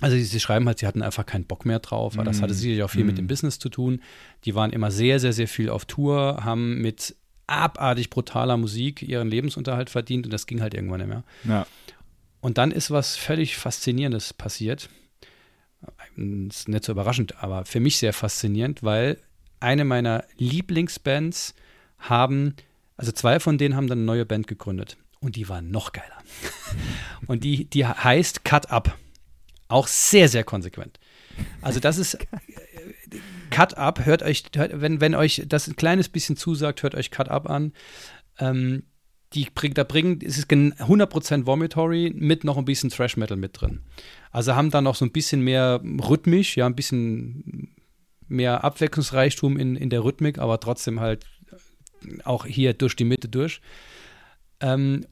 also 0.00 0.16
sie 0.16 0.40
schreiben 0.40 0.66
halt, 0.66 0.80
sie 0.80 0.86
hatten 0.86 1.02
einfach 1.02 1.24
keinen 1.24 1.44
Bock 1.44 1.64
mehr 1.64 1.78
drauf, 1.78 2.14
aber 2.14 2.24
das 2.24 2.42
hatte 2.42 2.52
Mm. 2.52 2.56
sicherlich 2.56 2.82
auch 2.82 2.90
viel 2.90 3.04
mit 3.04 3.14
Mm. 3.14 3.18
dem 3.18 3.26
Business 3.28 3.58
zu 3.58 3.68
tun. 3.70 4.02
Die 4.44 4.54
waren 4.54 4.70
immer 4.70 4.90
sehr, 4.90 5.20
sehr, 5.20 5.32
sehr 5.32 5.48
viel 5.48 5.70
auf 5.70 5.84
Tour, 5.86 6.40
haben 6.44 6.82
mit 6.82 7.14
abartig 7.46 8.10
brutaler 8.10 8.56
Musik 8.56 9.00
ihren 9.02 9.28
Lebensunterhalt 9.28 9.88
verdient 9.90 10.26
und 10.26 10.32
das 10.32 10.46
ging 10.46 10.60
halt 10.60 10.74
irgendwann 10.74 11.00
nicht 11.00 11.08
mehr. 11.08 11.24
Ja. 11.48 11.66
Und 12.40 12.58
dann 12.58 12.72
ist 12.72 12.90
was 12.90 13.16
völlig 13.16 13.56
Faszinierendes 13.56 14.34
passiert. 14.34 14.90
Ist 16.16 16.68
nicht 16.68 16.84
so 16.84 16.92
überraschend, 16.92 17.42
aber 17.42 17.64
für 17.64 17.80
mich 17.80 17.98
sehr 17.98 18.12
faszinierend, 18.12 18.82
weil 18.82 19.18
eine 19.60 19.84
meiner 19.84 20.24
Lieblingsbands 20.36 21.54
haben, 21.98 22.54
also 22.96 23.12
zwei 23.12 23.40
von 23.40 23.58
denen 23.58 23.76
haben 23.76 23.88
dann 23.88 23.98
eine 23.98 24.06
neue 24.06 24.26
Band 24.26 24.46
gegründet. 24.46 24.96
Und 25.20 25.36
die 25.36 25.48
war 25.48 25.62
noch 25.62 25.92
geiler. 25.92 26.22
Und 27.26 27.44
die, 27.44 27.64
die 27.64 27.86
heißt 27.86 28.44
Cut 28.44 28.70
Up. 28.70 28.96
Auch 29.68 29.86
sehr, 29.86 30.28
sehr 30.28 30.44
konsequent. 30.44 31.00
Also 31.62 31.80
das 31.80 31.98
ist 31.98 32.18
Cut 33.50 33.76
Up, 33.76 34.04
hört 34.04 34.22
euch, 34.22 34.44
hört, 34.54 34.80
wenn, 34.80 35.00
wenn 35.00 35.14
euch 35.14 35.42
das 35.46 35.66
ein 35.66 35.76
kleines 35.76 36.08
bisschen 36.08 36.36
zusagt, 36.36 36.82
hört 36.82 36.94
euch 36.94 37.10
Cut 37.10 37.28
Up 37.28 37.48
an. 37.48 37.72
Ähm, 38.38 38.84
die 39.34 39.48
bringt, 39.52 39.78
da 39.78 39.84
bringen, 39.84 40.20
es 40.24 40.38
ist 40.38 40.48
gen- 40.48 40.74
100% 40.74 41.46
Vomitory 41.46 42.12
mit 42.14 42.44
noch 42.44 42.56
ein 42.56 42.64
bisschen 42.64 42.90
Thrash 42.90 43.16
Metal 43.16 43.36
mit 43.36 43.60
drin. 43.60 43.80
Also 44.30 44.54
haben 44.54 44.70
da 44.70 44.80
noch 44.80 44.94
so 44.94 45.04
ein 45.04 45.12
bisschen 45.12 45.40
mehr 45.40 45.80
rhythmisch, 45.82 46.56
ja, 46.56 46.66
ein 46.66 46.76
bisschen 46.76 47.74
mehr 48.28 48.64
Abwechslungsreichtum 48.64 49.58
in, 49.58 49.76
in 49.76 49.90
der 49.90 50.04
Rhythmik, 50.04 50.38
aber 50.38 50.60
trotzdem 50.60 51.00
halt 51.00 51.26
auch 52.24 52.46
hier 52.46 52.74
durch 52.74 52.96
die 52.96 53.04
Mitte 53.04 53.28
durch. 53.28 53.60
Ähm, 54.60 55.06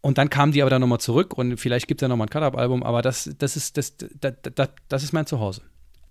und 0.00 0.18
dann 0.18 0.28
kamen 0.28 0.52
die 0.52 0.60
aber 0.60 0.70
dann 0.70 0.82
nochmal 0.82 1.00
zurück 1.00 1.36
und 1.36 1.56
vielleicht 1.56 1.88
gibt 1.88 2.00
es 2.00 2.04
ja 2.04 2.08
nochmal 2.08 2.26
ein 2.26 2.30
Cut-Up-Album, 2.30 2.82
aber 2.82 3.00
das, 3.00 3.30
das, 3.38 3.56
ist, 3.56 3.76
das, 3.78 3.96
das, 4.20 4.34
das, 4.54 4.68
das 4.88 5.02
ist 5.02 5.12
mein 5.12 5.26
Zuhause. 5.26 5.62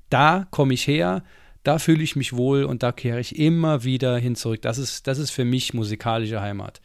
Da 0.10 0.48
komme 0.50 0.74
ich 0.74 0.88
her, 0.88 1.24
da 1.64 1.80
fühle 1.80 2.04
ich 2.04 2.16
mich 2.16 2.34
wohl 2.34 2.64
und 2.64 2.84
da 2.84 2.92
kehre 2.92 3.20
ich 3.20 3.38
immer 3.38 3.84
wieder 3.84 4.18
hin 4.18 4.36
zurück. 4.36 4.62
Das 4.64 4.78
ist, 4.78 5.08
das 5.08 5.20
ist 5.20 5.32
für 5.32 5.46
mich 5.46 5.74
musikalische 5.74 6.42
Heimat. 6.42 6.82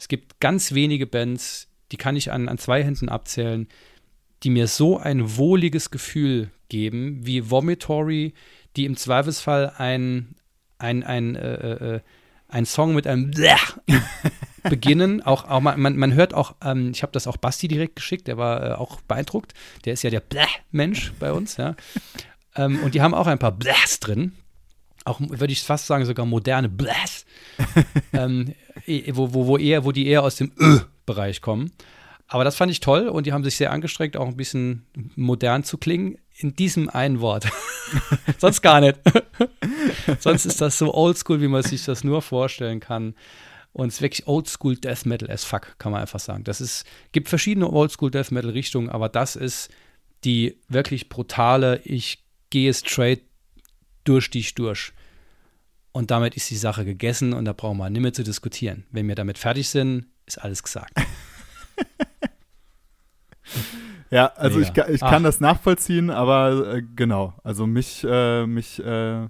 Es 0.00 0.08
gibt 0.08 0.40
ganz 0.40 0.72
wenige 0.72 1.06
Bands, 1.06 1.68
die 1.92 1.98
kann 1.98 2.16
ich 2.16 2.32
an, 2.32 2.48
an 2.48 2.56
zwei 2.56 2.82
Händen 2.82 3.10
abzählen, 3.10 3.68
die 4.42 4.48
mir 4.48 4.66
so 4.66 4.96
ein 4.96 5.36
wohliges 5.36 5.90
Gefühl 5.90 6.50
geben, 6.70 7.20
wie 7.26 7.50
Vomitory, 7.50 8.32
die 8.76 8.86
im 8.86 8.96
Zweifelsfall 8.96 9.74
ein, 9.76 10.34
ein, 10.78 11.02
ein, 11.02 11.36
äh, 11.36 11.96
äh, 11.96 12.00
ein 12.48 12.64
Song 12.64 12.94
mit 12.94 13.06
einem 13.06 13.30
beginnen. 14.62 15.20
Auch, 15.20 15.44
auch 15.44 15.60
man, 15.60 15.78
man, 15.98 16.14
hört 16.14 16.32
auch, 16.32 16.56
ähm, 16.64 16.92
ich 16.94 17.02
habe 17.02 17.12
das 17.12 17.26
auch 17.26 17.36
Basti 17.36 17.68
direkt 17.68 17.96
geschickt, 17.96 18.26
der 18.26 18.38
war 18.38 18.70
äh, 18.70 18.72
auch 18.72 19.02
beeindruckt. 19.02 19.52
Der 19.84 19.92
ist 19.92 20.02
ja 20.02 20.08
der 20.08 20.22
Mensch 20.70 21.12
bei 21.20 21.30
uns, 21.30 21.58
ja. 21.58 21.76
ähm, 22.56 22.80
und 22.82 22.94
die 22.94 23.02
haben 23.02 23.12
auch 23.12 23.26
ein 23.26 23.38
paar 23.38 23.52
Bläs 23.52 24.00
drin. 24.00 24.32
Auch, 25.04 25.20
würde 25.20 25.52
ich 25.52 25.62
fast 25.62 25.86
sagen, 25.86 26.04
sogar 26.04 26.26
moderne 26.26 26.68
Bläs. 26.68 27.24
ähm, 28.12 28.54
wo, 29.12 29.32
wo, 29.32 29.46
wo, 29.46 29.56
eher, 29.56 29.84
wo 29.84 29.92
die 29.92 30.06
eher 30.06 30.22
aus 30.22 30.36
dem 30.36 30.52
Ö-Bereich 30.58 31.40
kommen. 31.40 31.72
Aber 32.28 32.44
das 32.44 32.56
fand 32.56 32.70
ich 32.70 32.78
toll 32.78 33.08
und 33.08 33.26
die 33.26 33.32
haben 33.32 33.42
sich 33.42 33.56
sehr 33.56 33.72
angestrengt, 33.72 34.16
auch 34.16 34.28
ein 34.28 34.36
bisschen 34.36 34.86
modern 35.16 35.64
zu 35.64 35.78
klingen. 35.78 36.16
In 36.36 36.54
diesem 36.54 36.88
einen 36.88 37.20
Wort. 37.20 37.46
Sonst 38.38 38.62
gar 38.62 38.80
nicht. 38.80 38.98
Sonst 40.20 40.46
ist 40.46 40.60
das 40.60 40.78
so 40.78 40.94
oldschool, 40.94 41.40
wie 41.40 41.48
man 41.48 41.64
sich 41.64 41.84
das 41.84 42.04
nur 42.04 42.22
vorstellen 42.22 42.78
kann. 42.78 43.14
Und 43.72 43.88
es 43.88 43.94
ist 43.94 44.02
wirklich 44.02 44.26
oldschool 44.28 44.76
Death 44.76 45.06
Metal 45.06 45.30
as 45.30 45.44
fuck, 45.44 45.76
kann 45.78 45.92
man 45.92 46.02
einfach 46.02 46.20
sagen. 46.20 46.44
Das 46.44 46.60
ist, 46.60 46.84
gibt 47.12 47.28
verschiedene 47.28 47.68
oldschool 47.68 48.10
Death 48.12 48.30
Metal 48.30 48.50
Richtungen, 48.50 48.90
aber 48.90 49.08
das 49.08 49.34
ist 49.34 49.68
die 50.24 50.56
wirklich 50.68 51.08
brutale, 51.08 51.80
ich 51.84 52.22
gehe 52.50 52.72
straight 52.74 53.22
durch 54.04 54.30
dich 54.30 54.54
durch. 54.54 54.92
Und 55.92 56.10
damit 56.10 56.36
ist 56.36 56.50
die 56.50 56.56
Sache 56.56 56.84
gegessen 56.84 57.32
und 57.32 57.44
da 57.44 57.52
brauchen 57.52 57.78
wir 57.78 57.90
nicht 57.90 58.02
mehr 58.02 58.12
zu 58.12 58.22
diskutieren. 58.22 58.84
Wenn 58.90 59.08
wir 59.08 59.14
damit 59.14 59.38
fertig 59.38 59.68
sind, 59.68 60.06
ist 60.26 60.38
alles 60.38 60.62
gesagt. 60.62 60.92
Ja, 64.10 64.26
also 64.34 64.58
Mega. 64.58 64.88
ich, 64.88 64.94
ich 64.96 65.02
Ach. 65.02 65.10
kann 65.10 65.22
das 65.22 65.40
nachvollziehen, 65.40 66.10
aber 66.10 66.74
äh, 66.74 66.82
genau, 66.82 67.34
also 67.44 67.66
mich, 67.66 68.04
äh, 68.04 68.44
mich, 68.44 68.82
äh, 68.84 69.28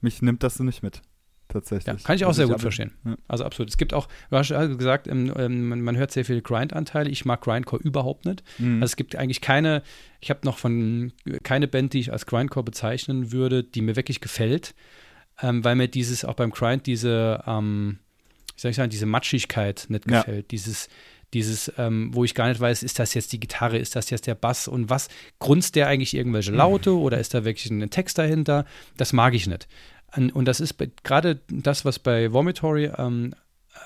mich 0.00 0.20
nimmt 0.20 0.42
das 0.42 0.56
so 0.56 0.64
nicht 0.64 0.82
mit. 0.82 1.00
Tatsächlich. 1.48 1.86
Ja, 1.86 1.94
kann 2.04 2.16
ich 2.16 2.24
auch 2.24 2.28
Also 2.28 2.38
sehr 2.38 2.48
gut 2.48 2.60
verstehen. 2.60 2.92
Ja. 3.04 3.16
Also 3.28 3.44
absolut. 3.44 3.70
Es 3.70 3.76
gibt 3.76 3.94
auch, 3.94 4.08
du 4.30 4.36
hast 4.36 4.50
ja 4.50 4.66
gesagt, 4.66 5.06
ähm, 5.06 5.68
man, 5.82 5.96
hört 5.96 6.10
sehr 6.10 6.24
viele 6.24 6.42
Grind-Anteile. 6.42 7.08
Ich 7.08 7.24
mag 7.24 7.40
Grindcore 7.40 7.80
überhaupt 7.82 8.24
nicht. 8.24 8.42
Mhm. 8.58 8.82
Also 8.82 8.92
es 8.92 8.96
gibt 8.96 9.14
eigentlich 9.16 9.40
keine, 9.40 9.82
ich 10.20 10.30
habe 10.30 10.40
noch 10.44 10.58
von 10.58 11.12
keine 11.44 11.68
Band, 11.68 11.92
die 11.92 12.00
ich 12.00 12.12
als 12.12 12.26
Grindcore 12.26 12.64
bezeichnen 12.64 13.30
würde, 13.30 13.62
die 13.62 13.80
mir 13.80 13.94
wirklich 13.94 14.20
gefällt, 14.20 14.74
ähm, 15.40 15.62
weil 15.64 15.76
mir 15.76 15.88
dieses 15.88 16.24
auch 16.24 16.34
beim 16.34 16.50
Grind 16.50 16.86
diese, 16.86 17.42
ähm, 17.46 18.00
wie 18.56 18.60
soll 18.60 18.70
ich 18.72 18.76
sagen, 18.76 18.90
diese 18.90 19.06
Matschigkeit 19.06 19.86
nicht 19.88 20.10
Ja. 20.10 20.20
gefällt. 20.20 20.50
Dieses, 20.50 20.88
dieses, 21.34 21.72
ähm, 21.76 22.10
wo 22.12 22.24
ich 22.24 22.34
gar 22.34 22.48
nicht 22.48 22.60
weiß, 22.60 22.82
ist 22.82 22.98
das 22.98 23.14
jetzt 23.14 23.32
die 23.32 23.40
Gitarre, 23.40 23.78
ist 23.78 23.94
das 23.96 24.10
jetzt 24.10 24.26
der 24.26 24.34
Bass 24.34 24.68
und 24.68 24.90
was 24.90 25.08
grunzt 25.38 25.74
der 25.76 25.86
eigentlich 25.88 26.14
irgendwelche 26.14 26.52
Laute 26.52 26.96
oder 26.96 27.18
ist 27.18 27.34
da 27.34 27.44
wirklich 27.44 27.70
ein 27.70 27.90
Text 27.90 28.16
dahinter? 28.18 28.64
Das 28.96 29.12
mag 29.12 29.34
ich 29.34 29.46
nicht. 29.46 29.68
Und 30.16 30.46
das 30.46 30.60
ist 30.60 30.76
gerade 31.04 31.40
das, 31.48 31.84
was 31.84 31.98
bei 31.98 32.32
Vomitory 32.32 32.90
ähm, 32.96 33.34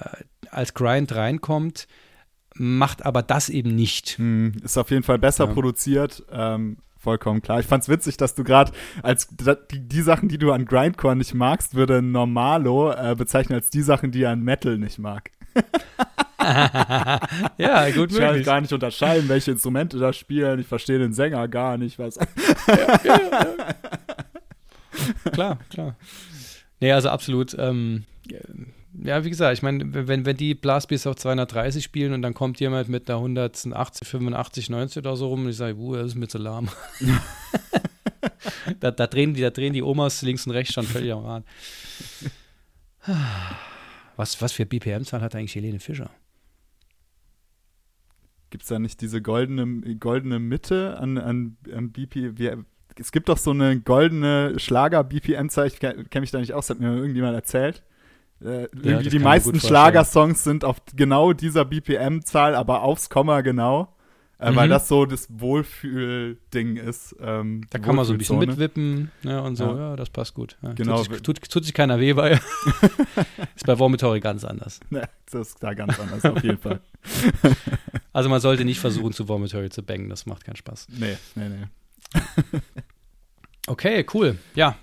äh, 0.00 0.24
als 0.50 0.74
Grind 0.74 1.14
reinkommt, 1.14 1.88
macht 2.54 3.04
aber 3.04 3.22
das 3.22 3.48
eben 3.48 3.74
nicht. 3.74 4.18
Hm, 4.18 4.52
ist 4.62 4.76
auf 4.76 4.90
jeden 4.90 5.02
Fall 5.02 5.18
besser 5.18 5.46
ja. 5.46 5.52
produziert. 5.52 6.22
Ähm, 6.30 6.78
vollkommen 6.98 7.42
klar. 7.42 7.60
Ich 7.60 7.66
fand's 7.66 7.88
witzig, 7.88 8.16
dass 8.16 8.34
du 8.34 8.44
gerade 8.44 8.72
als 9.02 9.28
die, 9.70 9.80
die, 9.80 10.02
Sachen, 10.02 10.28
die 10.28 10.38
du 10.38 10.52
an 10.52 10.66
Grindcore 10.66 11.16
nicht 11.16 11.34
magst, 11.34 11.74
würde 11.74 12.02
Normalo 12.02 12.92
äh, 12.92 13.14
bezeichnen 13.16 13.56
als 13.56 13.70
die 13.70 13.82
Sachen, 13.82 14.12
die 14.12 14.22
er 14.22 14.30
an 14.30 14.42
Metal 14.42 14.78
nicht 14.78 14.98
mag. 14.98 15.30
ja, 17.58 17.90
gut 17.90 18.12
möglich. 18.12 18.14
Ich 18.14 18.18
kann 18.18 18.42
gar 18.42 18.60
nicht 18.60 18.72
unterscheiden, 18.72 19.28
welche 19.28 19.52
Instrumente 19.52 19.98
da 19.98 20.12
spielen. 20.12 20.60
Ich 20.60 20.66
verstehe 20.66 20.98
den 20.98 21.12
Sänger 21.12 21.48
gar 21.48 21.78
nicht, 21.78 21.98
was. 21.98 22.16
ja, 22.16 23.00
ja, 23.04 23.20
ja. 23.30 23.46
Klar, 25.32 25.58
klar. 25.70 25.96
Nee, 26.80 26.92
also 26.92 27.10
absolut. 27.10 27.54
Ähm, 27.58 28.04
ja, 28.94 29.24
wie 29.24 29.30
gesagt, 29.30 29.56
ich 29.56 29.62
meine, 29.62 30.08
wenn, 30.08 30.26
wenn 30.26 30.36
die 30.36 30.54
Blastbeats 30.54 31.06
auf 31.06 31.16
230 31.16 31.84
spielen 31.84 32.12
und 32.12 32.22
dann 32.22 32.34
kommt 32.34 32.58
jemand 32.60 32.88
mit 32.88 33.08
einer 33.08 33.18
180, 33.18 34.08
85, 34.08 34.70
90 34.70 34.98
oder 34.98 35.16
so 35.16 35.28
rum 35.28 35.44
und 35.44 35.50
ich 35.50 35.56
sage, 35.56 35.76
uh, 35.76 35.94
das 35.94 36.08
ist 36.08 36.14
mir 36.16 36.28
zu 36.28 36.38
lahm. 36.38 36.68
da, 38.80 38.90
da, 38.90 39.06
drehen 39.06 39.34
die, 39.34 39.42
da 39.42 39.50
drehen 39.50 39.72
die 39.72 39.82
Omas 39.82 40.22
links 40.22 40.46
und 40.46 40.52
rechts 40.52 40.74
schon 40.74 40.84
völlig 40.84 41.12
am 41.12 41.24
Rad. 41.24 41.44
Was, 44.16 44.40
was 44.42 44.52
für 44.52 44.66
BPM-Zahl 44.66 45.20
hat 45.20 45.34
eigentlich 45.34 45.54
Helene 45.54 45.80
Fischer? 45.80 46.10
Gibt 48.50 48.64
es 48.64 48.68
da 48.68 48.78
nicht 48.78 49.00
diese 49.00 49.22
goldene, 49.22 49.96
goldene 49.96 50.40
Mitte 50.40 50.98
an, 50.98 51.16
an, 51.16 51.56
an 51.72 51.92
BP? 51.92 52.38
Es 53.00 53.12
gibt 53.12 53.28
doch 53.28 53.38
so 53.38 53.50
eine 53.50 53.80
goldene 53.80 54.58
Schlager-BPM-Zahl, 54.58 55.66
ich 55.66 55.80
kenne 55.80 56.06
mich 56.14 56.30
da 56.30 56.38
nicht 56.38 56.52
aus, 56.52 56.68
hat 56.70 56.80
mir 56.80 56.94
irgendjemand 56.94 57.34
erzählt. 57.34 57.82
Äh, 58.44 58.68
ja, 58.82 58.98
die 59.02 59.18
meisten 59.18 59.58
Schlagersongs 59.58 60.44
sind 60.44 60.64
auf 60.64 60.76
genau 60.94 61.32
dieser 61.32 61.64
BPM-Zahl, 61.64 62.54
aber 62.54 62.82
aufs 62.82 63.10
Komma 63.10 63.40
genau. 63.40 63.94
Äh, 64.40 64.52
mhm. 64.52 64.56
Weil 64.56 64.68
das 64.70 64.88
so 64.88 65.04
das 65.04 65.28
Wohlfühl-Ding 65.28 66.76
ist. 66.76 67.14
Ähm, 67.20 67.66
da 67.68 67.78
kann 67.78 67.94
man 67.94 68.06
so 68.06 68.12
ein 68.12 68.18
bisschen 68.18 68.38
mitwippen 68.38 69.10
ja, 69.22 69.40
und 69.40 69.56
so, 69.56 69.64
ja. 69.64 69.76
ja, 69.90 69.96
das 69.96 70.08
passt 70.08 70.32
gut. 70.32 70.56
Ja, 70.62 70.72
genau. 70.72 70.96
Tut 70.96 71.12
sich, 71.12 71.22
tut, 71.22 71.50
tut 71.50 71.64
sich, 71.64 71.74
keiner 71.74 72.00
weh 72.00 72.14
bei. 72.14 72.32
ist 73.54 73.66
bei 73.66 73.78
Vomitory 73.78 74.20
ganz 74.20 74.44
anders. 74.44 74.80
Ja, 74.90 75.06
das 75.30 75.48
ist 75.48 75.62
da 75.62 75.74
ganz 75.74 76.00
anders, 76.00 76.24
auf 76.24 76.42
jeden 76.42 76.58
Fall. 76.58 76.80
also 78.12 78.28
man 78.30 78.40
sollte 78.40 78.64
nicht 78.64 78.80
versuchen, 78.80 79.12
zu 79.12 79.28
Vomitory 79.28 79.68
zu 79.68 79.82
bangen, 79.82 80.08
das 80.08 80.24
macht 80.24 80.44
keinen 80.44 80.56
Spaß. 80.56 80.88
Nee, 80.98 81.16
nee, 81.34 81.48
nee. 81.48 81.66
okay, 83.66 84.06
cool. 84.14 84.38
Ja. 84.54 84.76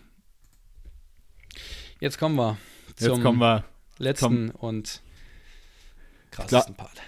Jetzt 1.99 2.17
kommen 2.19 2.36
wir 2.36 2.57
Jetzt 2.99 3.21
kommen 3.21 3.39
wir 3.39 3.63
letzten 3.99 4.49
zum, 4.49 4.55
und 4.55 5.01
krassesten 6.32 6.75
Part. 6.75 7.01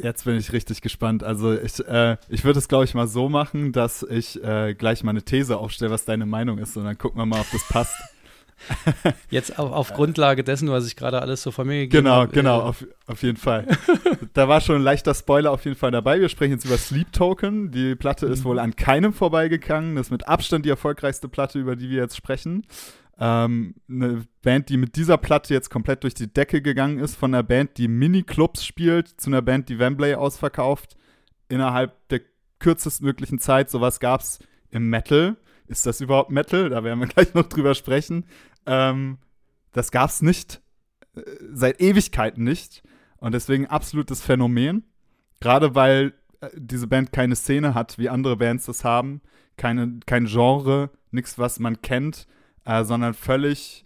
Jetzt 0.00 0.24
bin 0.24 0.36
ich 0.36 0.52
richtig 0.52 0.80
gespannt. 0.80 1.22
Also 1.22 1.52
ich, 1.52 1.78
äh, 1.86 2.16
ich 2.28 2.44
würde 2.44 2.58
es, 2.58 2.68
glaube 2.68 2.84
ich, 2.84 2.94
mal 2.94 3.06
so 3.06 3.28
machen, 3.28 3.72
dass 3.72 4.02
ich 4.02 4.42
äh, 4.42 4.74
gleich 4.74 5.04
mal 5.04 5.10
eine 5.10 5.22
These 5.22 5.56
aufstelle, 5.56 5.90
was 5.90 6.04
deine 6.04 6.26
Meinung 6.26 6.58
ist 6.58 6.76
und 6.76 6.84
dann 6.84 6.98
gucken 6.98 7.20
wir 7.20 7.26
mal, 7.26 7.40
ob 7.40 7.50
das 7.52 7.66
passt. 7.68 7.96
Jetzt 9.30 9.58
auf, 9.58 9.72
auf 9.72 9.92
Grundlage 9.92 10.44
dessen, 10.44 10.70
was 10.70 10.86
ich 10.86 10.96
gerade 10.96 11.20
alles 11.20 11.42
so 11.42 11.50
von 11.50 11.66
mir 11.66 11.80
gegeben 11.80 12.04
genau, 12.04 12.16
habe. 12.16 12.32
Genau, 12.32 12.58
genau, 12.58 12.66
äh, 12.66 12.68
auf, 12.68 12.86
auf 13.06 13.22
jeden 13.22 13.36
Fall. 13.36 13.66
da 14.32 14.48
war 14.48 14.60
schon 14.60 14.76
ein 14.76 14.82
leichter 14.82 15.14
Spoiler 15.14 15.50
auf 15.50 15.64
jeden 15.64 15.76
Fall 15.76 15.90
dabei. 15.90 16.20
Wir 16.20 16.28
sprechen 16.28 16.52
jetzt 16.52 16.64
über 16.64 16.78
Sleep 16.78 17.12
Token. 17.12 17.70
Die 17.70 17.94
Platte 17.94 18.26
mhm. 18.26 18.32
ist 18.32 18.44
wohl 18.44 18.58
an 18.58 18.76
keinem 18.76 19.12
vorbeigegangen. 19.12 19.96
Das 19.96 20.06
ist 20.06 20.10
mit 20.10 20.28
Abstand 20.28 20.64
die 20.64 20.70
erfolgreichste 20.70 21.28
Platte, 21.28 21.58
über 21.58 21.76
die 21.76 21.90
wir 21.90 21.98
jetzt 21.98 22.16
sprechen. 22.16 22.66
Ähm, 23.18 23.74
eine 23.88 24.26
Band, 24.42 24.68
die 24.68 24.76
mit 24.76 24.96
dieser 24.96 25.18
Platte 25.18 25.54
jetzt 25.54 25.70
komplett 25.70 26.02
durch 26.02 26.14
die 26.14 26.32
Decke 26.32 26.62
gegangen 26.62 26.98
ist, 26.98 27.14
von 27.14 27.32
einer 27.32 27.44
Band, 27.44 27.78
die 27.78 27.88
Mini-Clubs 27.88 28.64
spielt, 28.64 29.08
zu 29.20 29.30
einer 29.30 29.42
Band, 29.42 29.68
die 29.68 29.78
Wembley 29.78 30.14
ausverkauft, 30.14 30.96
innerhalb 31.48 32.08
der 32.08 32.22
kürzestmöglichen 32.58 33.38
Zeit. 33.38 33.70
Sowas 33.70 34.00
gab 34.00 34.22
es 34.22 34.40
im 34.70 34.90
Metal. 34.90 35.36
Ist 35.66 35.86
das 35.86 36.00
überhaupt 36.00 36.30
Metal? 36.30 36.68
Da 36.68 36.84
werden 36.84 37.00
wir 37.00 37.06
gleich 37.14 37.34
noch 37.34 37.48
drüber 37.48 37.74
sprechen. 37.74 38.26
Ähm, 38.66 39.18
das 39.72 39.90
gab 39.90 40.10
es 40.10 40.22
nicht, 40.22 40.62
äh, 41.16 41.22
seit 41.52 41.80
Ewigkeiten 41.80 42.44
nicht. 42.44 42.82
Und 43.16 43.32
deswegen 43.32 43.66
absolutes 43.66 44.20
Phänomen. 44.20 44.84
Gerade 45.40 45.74
weil 45.74 46.14
äh, 46.40 46.48
diese 46.54 46.86
Band 46.86 47.12
keine 47.12 47.36
Szene 47.36 47.74
hat, 47.74 47.98
wie 47.98 48.08
andere 48.08 48.36
Bands 48.36 48.66
das 48.66 48.84
haben. 48.84 49.22
Keine, 49.56 50.00
kein 50.06 50.26
Genre, 50.26 50.90
nichts, 51.10 51.38
was 51.38 51.58
man 51.58 51.80
kennt 51.80 52.26
äh, 52.64 52.84
sondern 52.84 53.14
völlig 53.14 53.82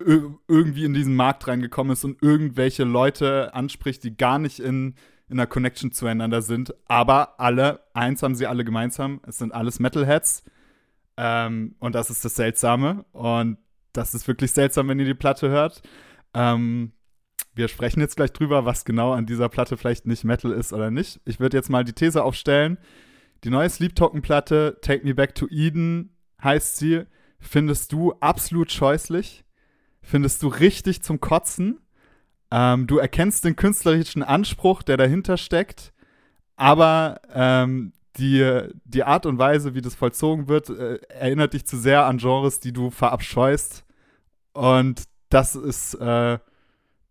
irgendwie 0.00 0.84
in 0.84 0.94
diesen 0.94 1.16
Markt 1.16 1.48
reingekommen 1.48 1.92
ist 1.92 2.04
und 2.04 2.22
irgendwelche 2.22 2.84
Leute 2.84 3.52
anspricht, 3.52 4.04
die 4.04 4.16
gar 4.16 4.38
nicht 4.38 4.60
in, 4.60 4.94
in 5.28 5.40
einer 5.40 5.48
Connection 5.48 5.90
zueinander 5.90 6.40
sind. 6.40 6.72
Aber 6.86 7.40
alle, 7.40 7.80
eins 7.94 8.22
haben 8.22 8.36
sie 8.36 8.46
alle 8.46 8.64
gemeinsam, 8.64 9.20
es 9.26 9.38
sind 9.38 9.52
alles 9.52 9.80
Metalheads. 9.80 10.44
Ähm, 11.20 11.74
und 11.80 11.96
das 11.96 12.10
ist 12.10 12.24
das 12.24 12.36
Seltsame. 12.36 13.04
Und 13.12 13.58
das 13.92 14.14
ist 14.14 14.28
wirklich 14.28 14.52
seltsam, 14.52 14.88
wenn 14.88 15.00
ihr 15.00 15.04
die 15.04 15.14
Platte 15.14 15.48
hört. 15.48 15.82
Ähm, 16.32 16.92
wir 17.54 17.66
sprechen 17.66 18.00
jetzt 18.00 18.14
gleich 18.14 18.32
drüber, 18.32 18.64
was 18.64 18.84
genau 18.84 19.12
an 19.12 19.26
dieser 19.26 19.48
Platte 19.48 19.76
vielleicht 19.76 20.06
nicht 20.06 20.22
Metal 20.22 20.52
ist 20.52 20.72
oder 20.72 20.92
nicht. 20.92 21.20
Ich 21.24 21.40
würde 21.40 21.56
jetzt 21.56 21.70
mal 21.70 21.82
die 21.82 21.92
These 21.92 22.22
aufstellen. 22.22 22.78
Die 23.42 23.50
neue 23.50 23.68
Sleep 23.68 23.96
Token 23.96 24.22
Platte, 24.22 24.78
Take 24.80 25.04
Me 25.04 25.14
Back 25.14 25.34
to 25.34 25.48
Eden, 25.50 26.16
heißt 26.42 26.76
sie, 26.76 27.02
findest 27.40 27.92
du 27.92 28.12
absolut 28.20 28.70
scheußlich, 28.70 29.44
findest 30.02 30.42
du 30.42 30.48
richtig 30.48 31.02
zum 31.02 31.20
Kotzen. 31.20 31.80
Ähm, 32.52 32.86
du 32.86 32.98
erkennst 32.98 33.44
den 33.44 33.56
künstlerischen 33.56 34.22
Anspruch, 34.22 34.82
der 34.82 34.96
dahinter 34.96 35.36
steckt, 35.36 35.92
aber 36.56 37.20
ähm, 37.32 37.92
die, 38.18 38.68
die 38.84 39.04
Art 39.04 39.26
und 39.26 39.38
Weise, 39.38 39.74
wie 39.74 39.80
das 39.80 39.94
vollzogen 39.94 40.48
wird, 40.48 40.70
äh, 40.70 40.96
erinnert 41.08 41.54
dich 41.54 41.66
zu 41.66 41.76
sehr 41.76 42.06
an 42.06 42.18
Genres, 42.18 42.60
die 42.60 42.72
du 42.72 42.90
verabscheust. 42.90 43.84
Und 44.52 45.04
das 45.28 45.54
ist, 45.54 45.94
äh, 45.94 46.38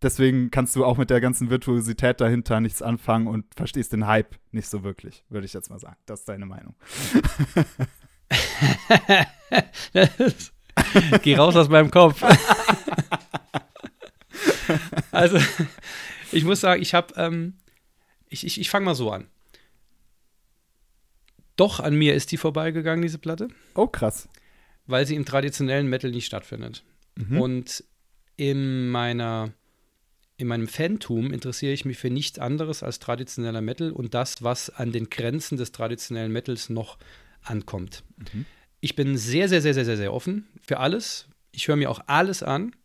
deswegen 0.02 0.52
kannst 0.52 0.76
du 0.76 0.86
auch 0.86 0.98
mit 0.98 1.10
der 1.10 1.22
ganzen 1.22 1.50
Virtuosität 1.50 2.22
dahinter 2.22 2.60
nichts 2.60 2.82
anfangen 2.82 3.28
und 3.28 3.46
verstehst 3.56 3.94
den 3.94 4.08
Hype 4.08 4.36
nicht 4.52 4.68
so 4.68 4.84
wirklich, 4.84 5.24
würde 5.30 5.46
ich 5.46 5.54
jetzt 5.54 5.70
mal 5.70 5.80
sagen. 5.80 5.98
Das 6.06 6.20
ist 6.20 6.30
deine 6.30 6.46
Meinung. 6.46 6.76
Geh 11.24 11.36
raus 11.36 11.56
aus 11.56 11.70
meinem 11.70 11.92
Kopf. 11.92 12.22
also, 15.12 15.40
ich 16.32 16.44
muss 16.44 16.62
sagen, 16.62 16.82
ich 16.82 16.94
habe, 16.94 17.14
ähm, 17.16 17.58
ich, 18.30 18.46
ich, 18.46 18.60
ich 18.60 18.70
fange 18.70 18.86
mal 18.86 18.96
so 18.96 19.12
an. 19.12 19.28
Doch 21.58 21.80
an 21.80 21.96
mir 21.96 22.16
ist 22.16 22.32
die 22.32 22.38
vorbeigegangen, 22.38 23.02
diese 23.02 23.18
Platte. 23.18 23.50
Oh, 23.76 23.88
krass. 23.88 24.30
Weil 24.86 25.06
sie 25.06 25.16
im 25.16 25.26
traditionellen 25.26 25.88
Metal 25.88 26.12
nicht 26.12 26.26
stattfindet. 26.26 26.84
Mhm. 27.16 27.42
Und 27.42 27.84
in 28.38 28.90
meiner 28.90 29.52
in 30.38 30.48
meinem 30.48 30.68
Fantum 30.68 31.34
interessiere 31.34 31.74
ich 31.74 31.84
mich 31.84 31.98
für 31.98 32.12
nichts 32.12 32.38
anderes 32.38 32.84
als 32.84 33.00
traditioneller 33.00 33.62
Metal 33.62 33.92
und 33.92 34.14
das, 34.14 34.44
was 34.44 34.70
an 34.70 34.92
den 34.92 35.10
Grenzen 35.10 35.58
des 35.58 35.72
traditionellen 35.72 36.32
Metals 36.32 36.70
noch 36.70 37.00
ankommt. 37.42 38.04
Mhm. 38.18 38.46
Ich 38.80 38.96
bin 38.96 39.18
sehr, 39.18 39.50
sehr, 39.50 39.62
sehr, 39.62 39.74
sehr, 39.74 39.86
sehr, 39.86 39.98
sehr 39.98 40.14
offen 40.14 40.48
für 40.62 40.80
alles. 40.80 41.28
Ich 41.52 41.68
höre 41.68 41.76
mir 41.76 41.90
auch 41.90 42.02
alles 42.06 42.44
an, 42.44 42.76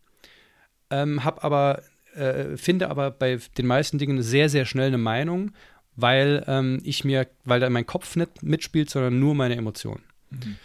ähm, 0.89 1.23
habe 1.23 1.43
aber, 1.43 1.83
äh, 2.15 2.57
finde 2.57 2.89
aber 2.89 3.11
bei 3.11 3.37
den 3.57 3.67
meisten 3.67 3.99
Dingen 3.99 4.23
sehr, 4.23 4.49
sehr 4.49 4.65
schnell 4.65 4.87
eine 4.87 4.97
Meinung, 4.97 5.51
weil 5.95 6.43
ähm, 6.47 6.81
ich 6.83 7.03
mir, 7.03 7.27
weil 7.45 7.59
da 7.59 7.69
mein 7.69 7.85
Kopf 7.85 8.15
nicht 8.15 8.43
mitspielt, 8.43 8.89
sondern 8.89 9.19
nur 9.19 9.35
meine 9.35 9.55
Emotionen. 9.55 10.03
Mhm. 10.29 10.55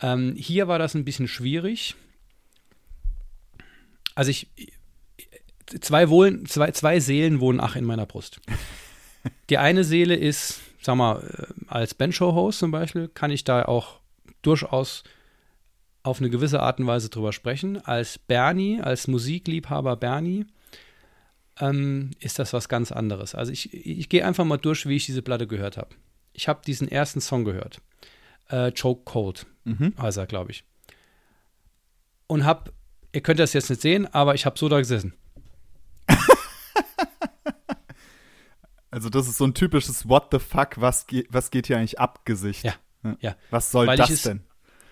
Ähm, 0.00 0.34
hier 0.36 0.68
war 0.68 0.78
das 0.78 0.94
ein 0.94 1.04
bisschen 1.04 1.28
schwierig. 1.28 1.94
Also 4.14 4.30
ich, 4.30 4.48
zwei, 5.80 6.08
wohnen, 6.08 6.46
zwei, 6.46 6.70
zwei 6.70 7.00
Seelen 7.00 7.40
wohnen 7.40 7.60
ach 7.60 7.76
in 7.76 7.84
meiner 7.84 8.06
Brust. 8.06 8.40
Die 9.50 9.58
eine 9.58 9.84
Seele 9.84 10.14
ist 10.14 10.60
sag 10.84 10.96
mal, 10.96 11.22
äh, 11.22 11.64
als 11.66 11.94
Bench-Show-Host 11.94 12.58
zum 12.58 12.70
Beispiel 12.70 13.08
kann 13.08 13.30
ich 13.30 13.44
da 13.44 13.64
auch 13.64 14.00
durchaus 14.42 15.02
auf 16.02 16.20
eine 16.20 16.28
gewisse 16.28 16.60
Art 16.60 16.78
und 16.78 16.86
Weise 16.86 17.08
drüber 17.08 17.32
sprechen. 17.32 17.82
Als 17.84 18.18
Bernie, 18.18 18.80
als 18.80 19.08
Musikliebhaber 19.08 19.96
Bernie, 19.96 20.46
ähm, 21.60 22.10
ist 22.20 22.38
das 22.38 22.52
was 22.52 22.68
ganz 22.68 22.92
anderes. 22.92 23.34
Also 23.34 23.52
ich, 23.52 23.72
ich 23.72 24.08
gehe 24.08 24.24
einfach 24.26 24.44
mal 24.44 24.56
durch, 24.56 24.86
wie 24.86 24.96
ich 24.96 25.06
diese 25.06 25.22
Platte 25.22 25.46
gehört 25.46 25.76
habe. 25.76 25.94
Ich 26.32 26.48
habe 26.48 26.62
diesen 26.66 26.88
ersten 26.88 27.20
Song 27.20 27.44
gehört. 27.44 27.80
Äh, 28.48 28.72
Choke 28.72 29.02
Cold 29.04 29.46
mhm. 29.64 29.94
heißt 29.98 30.18
er, 30.18 30.26
glaube 30.26 30.50
ich. 30.50 30.64
Und 32.26 32.44
habe, 32.44 32.72
ihr 33.12 33.20
könnt 33.20 33.38
das 33.38 33.52
jetzt 33.52 33.70
nicht 33.70 33.82
sehen, 33.82 34.12
aber 34.12 34.34
ich 34.34 34.46
habe 34.46 34.58
so 34.58 34.68
da 34.68 34.78
gesessen. 34.78 35.14
Also 38.94 39.08
das 39.08 39.26
ist 39.26 39.38
so 39.38 39.44
ein 39.44 39.54
typisches 39.54 40.08
What 40.08 40.28
the 40.30 40.38
fuck, 40.38 40.80
was, 40.80 41.08
ge 41.08 41.26
was 41.28 41.50
geht 41.50 41.66
hier 41.66 41.78
eigentlich 41.78 41.98
ab 41.98 42.24
Gesicht. 42.24 42.62
Ja. 42.62 42.74
ja. 43.18 43.34
Was 43.50 43.72
soll 43.72 43.88
Weil 43.88 43.96
das 43.96 44.22
denn? 44.22 44.44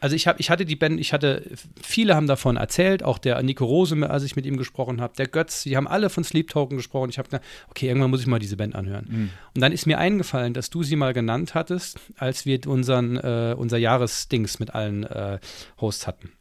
Also 0.02 0.16
ich, 0.16 0.26
hab, 0.26 0.40
ich 0.40 0.50
hatte 0.50 0.64
die 0.64 0.74
Band, 0.74 0.98
ich 0.98 1.12
hatte, 1.12 1.48
viele 1.80 2.16
haben 2.16 2.26
davon 2.26 2.56
erzählt, 2.56 3.04
auch 3.04 3.18
der 3.18 3.40
Nico 3.44 3.64
Rose, 3.64 3.94
als 4.10 4.24
ich 4.24 4.34
mit 4.34 4.44
ihm 4.44 4.56
gesprochen 4.56 5.00
habe, 5.00 5.14
der 5.16 5.28
Götz, 5.28 5.62
die 5.62 5.76
haben 5.76 5.86
alle 5.86 6.10
von 6.10 6.24
Sleep 6.24 6.48
Token 6.48 6.76
gesprochen. 6.76 7.08
Ich 7.08 7.18
habe 7.18 7.28
gedacht, 7.28 7.44
okay, 7.68 7.86
irgendwann 7.86 8.10
muss 8.10 8.20
ich 8.20 8.26
mal 8.26 8.40
diese 8.40 8.56
Band 8.56 8.74
anhören. 8.74 9.06
Mhm. 9.08 9.30
Und 9.54 9.60
dann 9.60 9.70
ist 9.70 9.86
mir 9.86 9.98
eingefallen, 9.98 10.54
dass 10.54 10.70
du 10.70 10.82
sie 10.82 10.96
mal 10.96 11.12
genannt 11.12 11.54
hattest, 11.54 12.00
als 12.16 12.44
wir 12.46 12.66
unseren, 12.66 13.16
äh, 13.16 13.54
unser 13.56 13.78
Jahresdings 13.78 14.58
mit 14.58 14.74
allen 14.74 15.04
äh, 15.04 15.38
Hosts 15.80 16.08
hatten. 16.08 16.32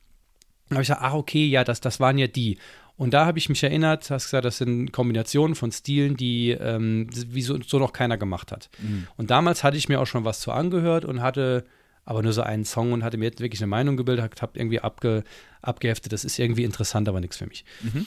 Da 0.70 0.78
habe 0.78 0.82
ich 0.82 0.88
gesagt, 0.88 1.04
ach 1.04 1.14
okay, 1.14 1.46
ja, 1.46 1.64
das, 1.64 1.82
das 1.82 2.00
waren 2.00 2.18
ja 2.18 2.26
die. 2.26 2.58
Und 2.98 3.14
da 3.14 3.28
habe 3.28 3.38
ich 3.38 3.48
mich 3.48 3.62
erinnert, 3.62 4.10
hast 4.10 4.26
gesagt, 4.26 4.46
das 4.46 4.58
sind 4.58 4.92
Kombinationen 4.92 5.54
von 5.54 5.72
Stilen, 5.72 6.18
die 6.18 6.50
ähm, 6.50 7.08
wie 7.12 7.44
so, 7.44 7.62
so, 7.62 7.78
noch 7.78 7.94
keiner 7.94 8.18
gemacht 8.18 8.52
hat. 8.52 8.72
Mhm. 8.80 9.06
Und 9.18 9.30
damals 9.30 9.64
hatte 9.64 9.78
ich 9.78 9.88
mir 9.88 10.02
auch 10.02 10.08
schon 10.08 10.26
was 10.26 10.40
zu 10.40 10.52
angehört 10.52 11.06
und 11.06 11.22
hatte 11.22 11.66
aber 12.12 12.24
nur 12.24 12.34
so 12.34 12.42
einen 12.42 12.66
Song 12.66 12.92
und 12.92 13.06
hatte 13.06 13.16
mir 13.16 13.24
jetzt 13.24 13.40
wirklich 13.40 13.62
eine 13.62 13.68
Meinung 13.68 13.96
gebildet, 13.96 14.42
habe 14.42 14.60
irgendwie 14.60 14.82
abge, 14.82 15.24
abgeheftet, 15.62 16.12
das 16.12 16.26
ist 16.26 16.38
irgendwie 16.38 16.66
interessant, 16.66 17.08
aber 17.08 17.22
nichts 17.22 17.38
für 17.38 17.48
mich. 17.48 17.64
Mhm. 17.82 18.06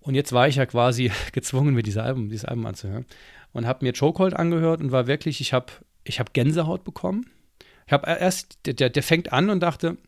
Und 0.00 0.14
jetzt 0.14 0.32
war 0.32 0.48
ich 0.48 0.56
ja 0.56 0.64
quasi 0.64 1.12
gezwungen, 1.32 1.74
mir 1.74 1.82
diese 1.82 2.02
Album, 2.02 2.30
dieses 2.30 2.46
Album 2.46 2.64
anzuhören 2.64 3.04
und 3.52 3.66
habe 3.66 3.84
mir 3.84 3.92
Chokehold 3.92 4.32
angehört 4.34 4.80
und 4.80 4.92
war 4.92 5.06
wirklich, 5.06 5.42
ich 5.42 5.52
habe 5.52 5.66
ich 6.04 6.20
hab 6.20 6.32
Gänsehaut 6.32 6.84
bekommen. 6.84 7.28
Ich 7.86 7.92
habe 7.92 8.06
erst, 8.06 8.60
der, 8.64 8.88
der 8.88 9.02
fängt 9.02 9.30
an 9.30 9.50
und 9.50 9.60
dachte, 9.60 9.98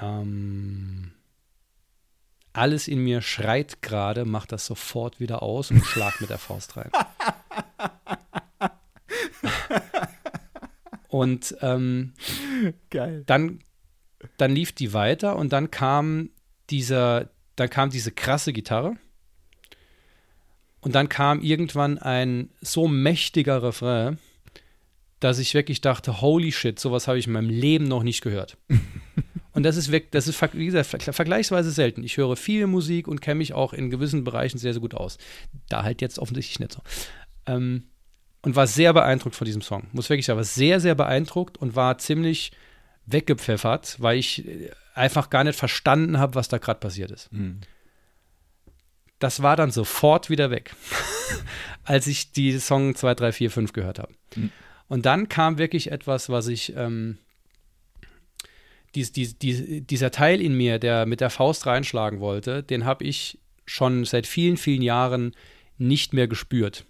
ähm, 0.00 1.12
alles 2.54 2.88
in 2.88 3.00
mir 3.00 3.20
schreit 3.20 3.82
gerade, 3.82 4.24
mach 4.24 4.46
das 4.46 4.64
sofort 4.64 5.20
wieder 5.20 5.42
aus 5.42 5.70
und 5.70 5.84
schlag 5.84 6.22
mit 6.22 6.30
der 6.30 6.38
Faust 6.38 6.78
rein. 6.78 6.90
Und 11.14 11.56
ähm. 11.60 12.12
Dann, 13.26 13.60
dann 14.36 14.52
lief 14.52 14.72
die 14.72 14.92
weiter 14.92 15.36
und 15.36 15.52
dann 15.52 15.70
kam 15.70 16.30
dieser, 16.70 17.30
dann 17.54 17.70
kam 17.70 17.90
diese 17.90 18.10
krasse 18.10 18.52
Gitarre. 18.52 18.96
Und 20.80 20.96
dann 20.96 21.08
kam 21.08 21.40
irgendwann 21.40 21.98
ein 21.98 22.50
so 22.60 22.88
mächtiger 22.88 23.62
Refrain, 23.62 24.18
dass 25.20 25.38
ich 25.38 25.54
wirklich 25.54 25.80
dachte, 25.80 26.20
holy 26.20 26.50
shit, 26.50 26.80
sowas 26.80 27.06
habe 27.06 27.20
ich 27.20 27.28
in 27.28 27.32
meinem 27.32 27.48
Leben 27.48 27.86
noch 27.86 28.02
nicht 28.02 28.20
gehört. 28.20 28.56
und 29.52 29.62
das 29.62 29.76
ist 29.76 29.92
wirklich, 29.92 30.10
das 30.10 30.26
ist 30.26 30.42
wie 30.54 30.66
gesagt, 30.66 30.88
vergleichsweise 31.14 31.70
selten. 31.70 32.02
Ich 32.02 32.16
höre 32.16 32.34
viel 32.34 32.66
Musik 32.66 33.06
und 33.06 33.20
kenne 33.20 33.38
mich 33.38 33.52
auch 33.52 33.72
in 33.72 33.88
gewissen 33.88 34.24
Bereichen 34.24 34.58
sehr, 34.58 34.72
sehr 34.72 34.82
gut 34.82 34.94
aus. 34.94 35.18
Da 35.68 35.84
halt 35.84 36.00
jetzt 36.00 36.18
offensichtlich 36.18 36.58
nicht 36.58 36.72
so. 36.72 36.80
Ähm, 37.46 37.84
und 38.44 38.56
war 38.56 38.66
sehr 38.66 38.92
beeindruckt 38.92 39.34
von 39.34 39.46
diesem 39.46 39.62
Song. 39.62 39.88
Muss 39.92 40.10
wirklich 40.10 40.26
sagen, 40.26 40.36
war 40.36 40.44
sehr, 40.44 40.78
sehr 40.80 40.94
beeindruckt 40.94 41.56
und 41.56 41.74
war 41.76 41.98
ziemlich 41.98 42.52
weggepfeffert, 43.06 43.96
weil 44.00 44.18
ich 44.18 44.46
äh, 44.46 44.70
einfach 44.94 45.30
gar 45.30 45.44
nicht 45.44 45.58
verstanden 45.58 46.18
habe, 46.18 46.34
was 46.34 46.48
da 46.48 46.58
gerade 46.58 46.80
passiert 46.80 47.10
ist. 47.10 47.32
Mhm. 47.32 47.60
Das 49.18 49.42
war 49.42 49.56
dann 49.56 49.70
sofort 49.70 50.28
wieder 50.28 50.50
weg, 50.50 50.74
als 51.84 52.06
ich 52.06 52.32
die 52.32 52.58
Song 52.58 52.94
2, 52.94 53.14
3, 53.14 53.32
4, 53.32 53.50
5 53.50 53.72
gehört 53.72 53.98
habe. 53.98 54.12
Mhm. 54.36 54.50
Und 54.88 55.06
dann 55.06 55.28
kam 55.28 55.56
wirklich 55.56 55.90
etwas, 55.90 56.28
was 56.28 56.46
ich, 56.48 56.76
ähm, 56.76 57.16
dies, 58.94 59.12
dies, 59.12 59.38
dies, 59.38 59.86
dieser 59.86 60.10
Teil 60.10 60.40
in 60.42 60.54
mir, 60.54 60.78
der 60.78 61.06
mit 61.06 61.20
der 61.22 61.30
Faust 61.30 61.66
reinschlagen 61.66 62.20
wollte, 62.20 62.62
den 62.62 62.84
habe 62.84 63.04
ich 63.04 63.38
schon 63.64 64.04
seit 64.04 64.26
vielen, 64.26 64.58
vielen 64.58 64.82
Jahren 64.82 65.34
nicht 65.78 66.12
mehr 66.12 66.28
gespürt. 66.28 66.84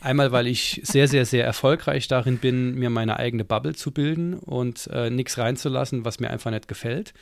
Einmal, 0.00 0.32
weil 0.32 0.46
ich 0.46 0.80
sehr, 0.84 1.08
sehr, 1.08 1.24
sehr 1.24 1.44
erfolgreich 1.44 2.08
darin 2.08 2.38
bin, 2.38 2.74
mir 2.74 2.90
meine 2.90 3.18
eigene 3.18 3.44
Bubble 3.44 3.74
zu 3.74 3.90
bilden 3.90 4.34
und 4.34 4.88
äh, 4.92 5.10
nichts 5.10 5.38
reinzulassen, 5.38 6.04
was 6.04 6.20
mir 6.20 6.30
einfach 6.30 6.50
nicht 6.50 6.68
gefällt. 6.68 7.14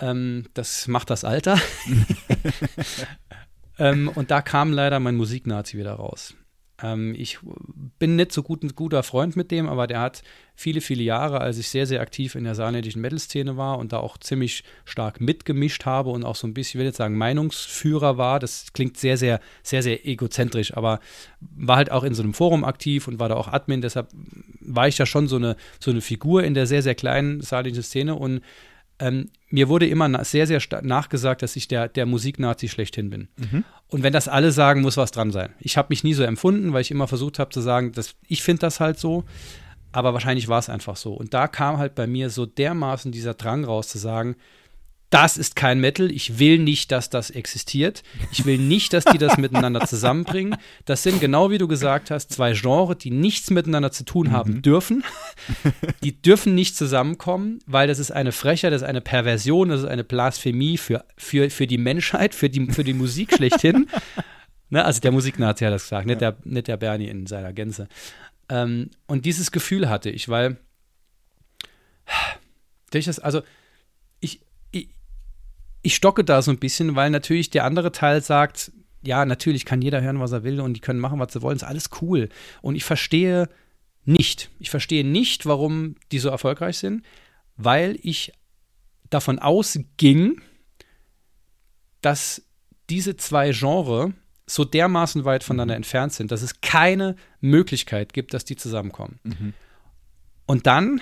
Ähm, 0.00 0.46
das 0.54 0.88
macht 0.88 1.10
das 1.10 1.24
Alter. 1.24 1.58
ähm, 3.78 4.08
und 4.14 4.30
da 4.30 4.42
kam 4.42 4.72
leider 4.72 5.00
mein 5.00 5.16
Musiknazi 5.16 5.78
wieder 5.78 5.94
raus. 5.94 6.34
Ähm, 6.82 7.14
ich 7.16 7.38
bin 7.98 8.16
nicht 8.16 8.32
so 8.32 8.42
gut, 8.42 8.62
ein 8.62 8.74
guter 8.74 9.02
Freund 9.02 9.36
mit 9.36 9.50
dem, 9.50 9.68
aber 9.68 9.86
der 9.86 10.00
hat 10.00 10.22
viele, 10.54 10.80
viele 10.80 11.02
Jahre, 11.02 11.40
als 11.40 11.58
ich 11.58 11.68
sehr, 11.68 11.86
sehr 11.86 12.00
aktiv 12.00 12.34
in 12.34 12.44
der 12.44 12.54
saarländischen 12.54 13.00
Metal-Szene 13.00 13.56
war 13.56 13.78
und 13.78 13.92
da 13.92 13.98
auch 13.98 14.18
ziemlich 14.18 14.64
stark 14.84 15.20
mitgemischt 15.20 15.86
habe 15.86 16.10
und 16.10 16.24
auch 16.24 16.36
so 16.36 16.46
ein 16.46 16.54
bisschen, 16.54 16.78
ich 16.78 16.80
will 16.80 16.86
jetzt 16.86 16.96
sagen, 16.96 17.16
Meinungsführer 17.16 18.18
war. 18.18 18.40
Das 18.40 18.72
klingt 18.72 18.96
sehr, 18.96 19.16
sehr, 19.16 19.40
sehr, 19.62 19.82
sehr 19.82 20.06
egozentrisch, 20.06 20.76
aber 20.76 21.00
war 21.40 21.76
halt 21.76 21.90
auch 21.90 22.04
in 22.04 22.14
so 22.14 22.22
einem 22.22 22.34
Forum 22.34 22.64
aktiv 22.64 23.08
und 23.08 23.18
war 23.18 23.28
da 23.28 23.36
auch 23.36 23.48
Admin. 23.48 23.80
Deshalb 23.80 24.08
war 24.60 24.88
ich 24.88 24.96
da 24.96 25.06
schon 25.06 25.28
so 25.28 25.36
eine, 25.36 25.56
so 25.78 25.90
eine 25.90 26.00
Figur 26.00 26.44
in 26.44 26.54
der 26.54 26.66
sehr, 26.66 26.82
sehr 26.82 26.94
kleinen 26.94 27.40
saarländischen 27.40 27.84
Szene 27.84 28.14
und 28.14 28.40
ähm, 28.98 29.30
mir 29.50 29.68
wurde 29.68 29.86
immer 29.86 30.24
sehr, 30.24 30.46
sehr 30.46 30.60
nachgesagt, 30.82 31.42
dass 31.42 31.56
ich 31.56 31.68
der, 31.68 31.88
der 31.88 32.06
Musiknazi 32.06 32.68
schlechthin 32.68 33.10
bin. 33.10 33.28
Mhm. 33.36 33.64
Und 33.88 34.02
wenn 34.02 34.12
das 34.12 34.28
alle 34.28 34.52
sagen, 34.52 34.82
muss 34.82 34.96
was 34.96 35.12
dran 35.12 35.30
sein. 35.30 35.54
Ich 35.60 35.76
habe 35.76 35.88
mich 35.90 36.02
nie 36.02 36.14
so 36.14 36.22
empfunden, 36.22 36.72
weil 36.72 36.80
ich 36.80 36.90
immer 36.90 37.06
versucht 37.06 37.38
habe 37.38 37.50
zu 37.50 37.60
sagen, 37.60 37.92
dass 37.92 38.14
ich 38.26 38.42
finde 38.42 38.60
das 38.60 38.80
halt 38.80 38.98
so. 38.98 39.24
Aber 39.92 40.12
wahrscheinlich 40.12 40.48
war 40.48 40.58
es 40.58 40.68
einfach 40.68 40.96
so. 40.96 41.14
Und 41.14 41.32
da 41.32 41.48
kam 41.48 41.78
halt 41.78 41.94
bei 41.94 42.06
mir 42.06 42.28
so 42.28 42.44
dermaßen 42.44 43.12
dieser 43.12 43.34
Drang 43.34 43.64
raus 43.64 43.88
zu 43.88 43.98
sagen, 43.98 44.36
das 45.10 45.36
ist 45.36 45.54
kein 45.54 45.80
Metal. 45.80 46.10
Ich 46.10 46.38
will 46.38 46.58
nicht, 46.58 46.90
dass 46.90 47.10
das 47.10 47.30
existiert. 47.30 48.02
Ich 48.32 48.44
will 48.44 48.58
nicht, 48.58 48.92
dass 48.92 49.04
die 49.04 49.18
das 49.18 49.36
miteinander 49.38 49.86
zusammenbringen. 49.86 50.56
Das 50.84 51.02
sind, 51.02 51.20
genau 51.20 51.50
wie 51.50 51.58
du 51.58 51.68
gesagt 51.68 52.10
hast, 52.10 52.32
zwei 52.32 52.52
Genres, 52.52 52.98
die 52.98 53.10
nichts 53.10 53.50
miteinander 53.50 53.92
zu 53.92 54.04
tun 54.04 54.32
haben 54.32 54.54
mhm. 54.54 54.62
dürfen. 54.62 55.04
Die 56.02 56.20
dürfen 56.20 56.54
nicht 56.54 56.76
zusammenkommen, 56.76 57.60
weil 57.66 57.88
das 57.88 57.98
ist 57.98 58.10
eine 58.10 58.32
Frechheit, 58.32 58.72
das 58.72 58.82
ist 58.82 58.88
eine 58.88 59.00
Perversion, 59.00 59.68
das 59.68 59.80
ist 59.80 59.86
eine 59.86 60.04
Blasphemie 60.04 60.76
für, 60.76 61.04
für, 61.16 61.50
für 61.50 61.66
die 61.66 61.78
Menschheit, 61.78 62.34
für 62.34 62.48
die, 62.48 62.66
für 62.72 62.84
die 62.84 62.94
Musik 62.94 63.34
schlechthin. 63.34 63.88
ne, 64.70 64.84
also 64.84 65.00
der 65.00 65.12
Musiknazi 65.12 65.64
hat 65.64 65.72
das 65.72 65.84
gesagt, 65.84 66.06
nicht, 66.06 66.20
der, 66.20 66.36
nicht 66.44 66.68
der 66.68 66.76
Bernie 66.76 67.08
in 67.08 67.26
seiner 67.26 67.52
Gänze. 67.52 67.88
Ähm, 68.48 68.90
und 69.06 69.24
dieses 69.24 69.52
Gefühl 69.52 69.88
hatte 69.88 70.10
ich, 70.10 70.28
weil 70.28 70.58
durch 72.90 73.06
das, 73.06 73.18
also 73.18 73.42
ich 74.20 74.40
stocke 75.94 76.24
da 76.24 76.42
so 76.42 76.50
ein 76.50 76.58
bisschen, 76.58 76.96
weil 76.96 77.10
natürlich 77.10 77.50
der 77.50 77.64
andere 77.64 77.92
Teil 77.92 78.22
sagt, 78.22 78.72
ja, 79.02 79.24
natürlich 79.24 79.64
kann 79.64 79.82
jeder 79.82 80.02
hören, 80.02 80.20
was 80.20 80.32
er 80.32 80.42
will 80.42 80.60
und 80.60 80.74
die 80.74 80.80
können 80.80 80.98
machen, 80.98 81.20
was 81.20 81.32
sie 81.32 81.42
wollen, 81.42 81.56
ist 81.56 81.62
alles 81.62 81.90
cool. 82.00 82.28
Und 82.60 82.74
ich 82.74 82.84
verstehe 82.84 83.48
nicht, 84.04 84.50
ich 84.58 84.70
verstehe 84.70 85.04
nicht, 85.04 85.46
warum 85.46 85.96
die 86.12 86.18
so 86.18 86.28
erfolgreich 86.28 86.78
sind, 86.78 87.04
weil 87.56 87.98
ich 88.02 88.32
davon 89.10 89.38
ausging, 89.38 90.40
dass 92.00 92.42
diese 92.90 93.16
zwei 93.16 93.50
Genres 93.52 94.12
so 94.46 94.64
dermaßen 94.64 95.24
weit 95.24 95.42
voneinander 95.42 95.74
mhm. 95.74 95.78
entfernt 95.78 96.12
sind, 96.12 96.30
dass 96.30 96.42
es 96.42 96.60
keine 96.60 97.16
Möglichkeit 97.40 98.12
gibt, 98.12 98.32
dass 98.32 98.44
die 98.44 98.56
zusammenkommen. 98.56 99.18
Mhm. 99.24 99.54
Und 100.46 100.66
dann 100.66 101.00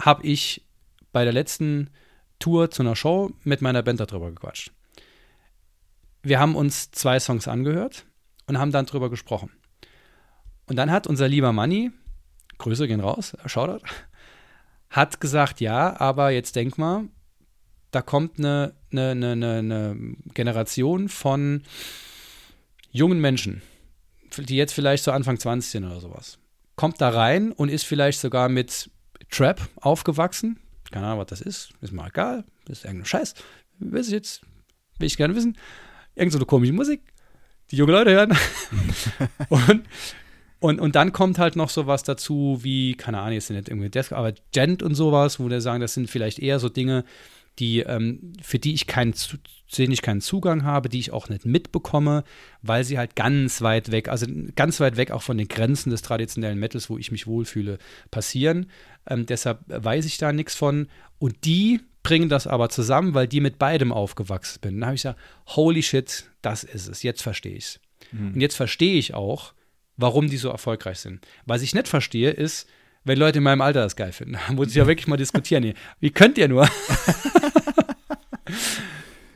habe 0.00 0.26
ich 0.26 0.66
bei 1.12 1.24
der 1.24 1.32
letzten 1.32 1.90
Tour 2.42 2.72
zu 2.72 2.82
einer 2.82 2.96
Show 2.96 3.30
mit 3.44 3.62
meiner 3.62 3.82
Band 3.82 4.00
darüber 4.00 4.30
gequatscht. 4.30 4.72
Wir 6.22 6.40
haben 6.40 6.56
uns 6.56 6.90
zwei 6.90 7.20
Songs 7.20 7.46
angehört 7.46 8.04
und 8.46 8.58
haben 8.58 8.72
dann 8.72 8.84
drüber 8.86 9.10
gesprochen. 9.10 9.50
Und 10.66 10.74
dann 10.74 10.90
hat 10.90 11.06
unser 11.06 11.28
lieber 11.28 11.52
Manni, 11.52 11.92
Grüße 12.58 12.88
gehen 12.88 13.00
raus, 13.00 13.36
Shoutout, 13.46 13.86
hat 14.90 15.20
gesagt, 15.20 15.60
ja, 15.60 15.98
aber 16.00 16.30
jetzt 16.30 16.56
denk 16.56 16.78
mal, 16.78 17.04
da 17.92 18.02
kommt 18.02 18.38
eine, 18.38 18.74
eine, 18.90 19.10
eine, 19.12 19.58
eine 19.58 20.16
Generation 20.34 21.08
von 21.08 21.62
jungen 22.90 23.20
Menschen, 23.20 23.62
die 24.36 24.56
jetzt 24.56 24.72
vielleicht 24.72 25.04
so 25.04 25.12
Anfang 25.12 25.38
20 25.38 25.70
sind 25.70 25.84
oder 25.84 26.00
sowas. 26.00 26.38
Kommt 26.74 27.00
da 27.00 27.10
rein 27.10 27.52
und 27.52 27.68
ist 27.68 27.84
vielleicht 27.84 28.20
sogar 28.20 28.48
mit 28.48 28.90
Trap 29.30 29.60
aufgewachsen, 29.76 30.58
keine 30.92 31.06
Ahnung, 31.06 31.20
was 31.20 31.26
das 31.26 31.40
ist. 31.40 31.70
Ist 31.80 31.92
mir 31.92 32.06
egal. 32.06 32.44
Das 32.66 32.78
ist 32.78 32.84
irgendein 32.84 33.06
Scheiß. 33.06 33.34
Weiß 33.80 34.06
ich 34.06 34.12
jetzt. 34.12 34.42
Will 34.98 35.06
ich 35.06 35.16
gerne 35.16 35.34
wissen. 35.34 35.56
Irgend 36.14 36.32
so 36.32 36.38
eine 36.38 36.46
komische 36.46 36.72
Musik, 36.72 37.00
die 37.70 37.76
junge 37.76 37.92
Leute 37.92 38.12
hören. 38.12 38.36
und, 39.48 39.82
und, 40.60 40.80
und 40.80 40.94
dann 40.94 41.12
kommt 41.12 41.38
halt 41.38 41.56
noch 41.56 41.70
sowas 41.70 42.02
dazu 42.02 42.60
wie, 42.62 42.94
keine 42.94 43.18
Ahnung, 43.18 43.32
jetzt 43.32 43.46
sind 43.46 43.56
nicht 43.56 43.68
irgendwie 43.68 43.88
Desk, 43.88 44.12
aber 44.12 44.32
Gent 44.52 44.82
und 44.82 44.94
sowas, 44.94 45.40
wo 45.40 45.48
wir 45.48 45.60
sagen, 45.60 45.80
das 45.80 45.94
sind 45.94 46.10
vielleicht 46.10 46.38
eher 46.38 46.58
so 46.58 46.68
Dinge, 46.68 47.04
die, 47.58 47.80
ähm, 47.80 48.34
für 48.42 48.58
die 48.58 48.74
ich 48.74 48.86
keinen, 48.86 49.14
denen 49.76 49.92
ich 49.92 50.02
keinen 50.02 50.20
Zugang 50.20 50.64
habe, 50.64 50.88
die 50.88 50.98
ich 50.98 51.12
auch 51.12 51.28
nicht 51.28 51.46
mitbekomme, 51.46 52.24
weil 52.62 52.84
sie 52.84 52.98
halt 52.98 53.16
ganz 53.16 53.62
weit 53.62 53.90
weg, 53.90 54.08
also 54.08 54.26
ganz 54.54 54.80
weit 54.80 54.96
weg 54.96 55.10
auch 55.10 55.22
von 55.22 55.38
den 55.38 55.48
Grenzen 55.48 55.90
des 55.90 56.02
traditionellen 56.02 56.58
Metals, 56.58 56.90
wo 56.90 56.98
ich 56.98 57.10
mich 57.10 57.26
wohlfühle, 57.26 57.78
passieren. 58.10 58.66
Ähm, 59.08 59.26
deshalb 59.26 59.60
weiß 59.66 60.04
ich 60.04 60.18
da 60.18 60.32
nichts 60.32 60.54
von. 60.54 60.88
Und 61.18 61.44
die 61.44 61.80
bringen 62.02 62.28
das 62.28 62.46
aber 62.46 62.68
zusammen, 62.68 63.14
weil 63.14 63.28
die 63.28 63.40
mit 63.40 63.58
beidem 63.58 63.92
aufgewachsen 63.92 64.60
sind. 64.62 64.80
Dann 64.80 64.86
habe 64.86 64.94
ich 64.96 65.02
gesagt, 65.02 65.20
holy 65.48 65.82
shit, 65.82 66.30
das 66.42 66.64
ist 66.64 66.88
es. 66.88 67.02
Jetzt 67.02 67.22
verstehe 67.22 67.54
ich 67.54 67.64
es. 67.64 67.80
Mhm. 68.10 68.34
Und 68.34 68.40
jetzt 68.40 68.56
verstehe 68.56 68.98
ich 68.98 69.14
auch, 69.14 69.54
warum 69.96 70.28
die 70.28 70.36
so 70.36 70.48
erfolgreich 70.48 70.98
sind. 70.98 71.26
Was 71.46 71.62
ich 71.62 71.74
nicht 71.74 71.88
verstehe, 71.88 72.30
ist, 72.30 72.68
wenn 73.04 73.18
Leute 73.18 73.38
in 73.38 73.44
meinem 73.44 73.60
Alter 73.60 73.82
das 73.82 73.96
geil 73.96 74.12
finden. 74.12 74.36
Da 74.46 74.52
muss 74.52 74.68
ich 74.68 74.74
ja 74.74 74.86
wirklich 74.86 75.06
mal 75.06 75.16
diskutieren. 75.16 75.62
Hier. 75.62 75.74
Wie 76.00 76.10
könnt 76.10 76.38
ihr 76.38 76.48
nur? 76.48 76.68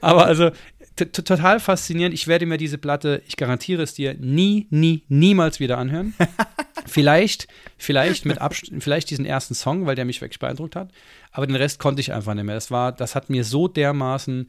Aber 0.06 0.24
also 0.24 0.52
total 0.94 1.58
faszinierend. 1.58 2.14
Ich 2.14 2.28
werde 2.28 2.46
mir 2.46 2.58
diese 2.58 2.78
Platte, 2.78 3.22
ich 3.26 3.36
garantiere 3.36 3.82
es 3.82 3.94
dir, 3.94 4.14
nie, 4.14 4.68
nie, 4.70 5.02
niemals 5.08 5.58
wieder 5.58 5.78
anhören. 5.78 6.14
vielleicht, 6.86 7.48
vielleicht 7.76 8.24
mit 8.24 8.40
Abst 8.40 8.70
vielleicht 8.78 9.10
diesen 9.10 9.24
ersten 9.24 9.54
Song, 9.54 9.84
weil 9.84 9.96
der 9.96 10.04
mich 10.04 10.20
wirklich 10.20 10.38
beeindruckt 10.38 10.76
hat. 10.76 10.92
Aber 11.32 11.48
den 11.48 11.56
Rest 11.56 11.80
konnte 11.80 12.00
ich 12.00 12.12
einfach 12.12 12.34
nicht 12.34 12.44
mehr. 12.44 12.54
Das 12.54 12.70
war, 12.70 12.92
das 12.92 13.16
hat 13.16 13.30
mir 13.30 13.42
so 13.42 13.66
dermaßen, 13.66 14.48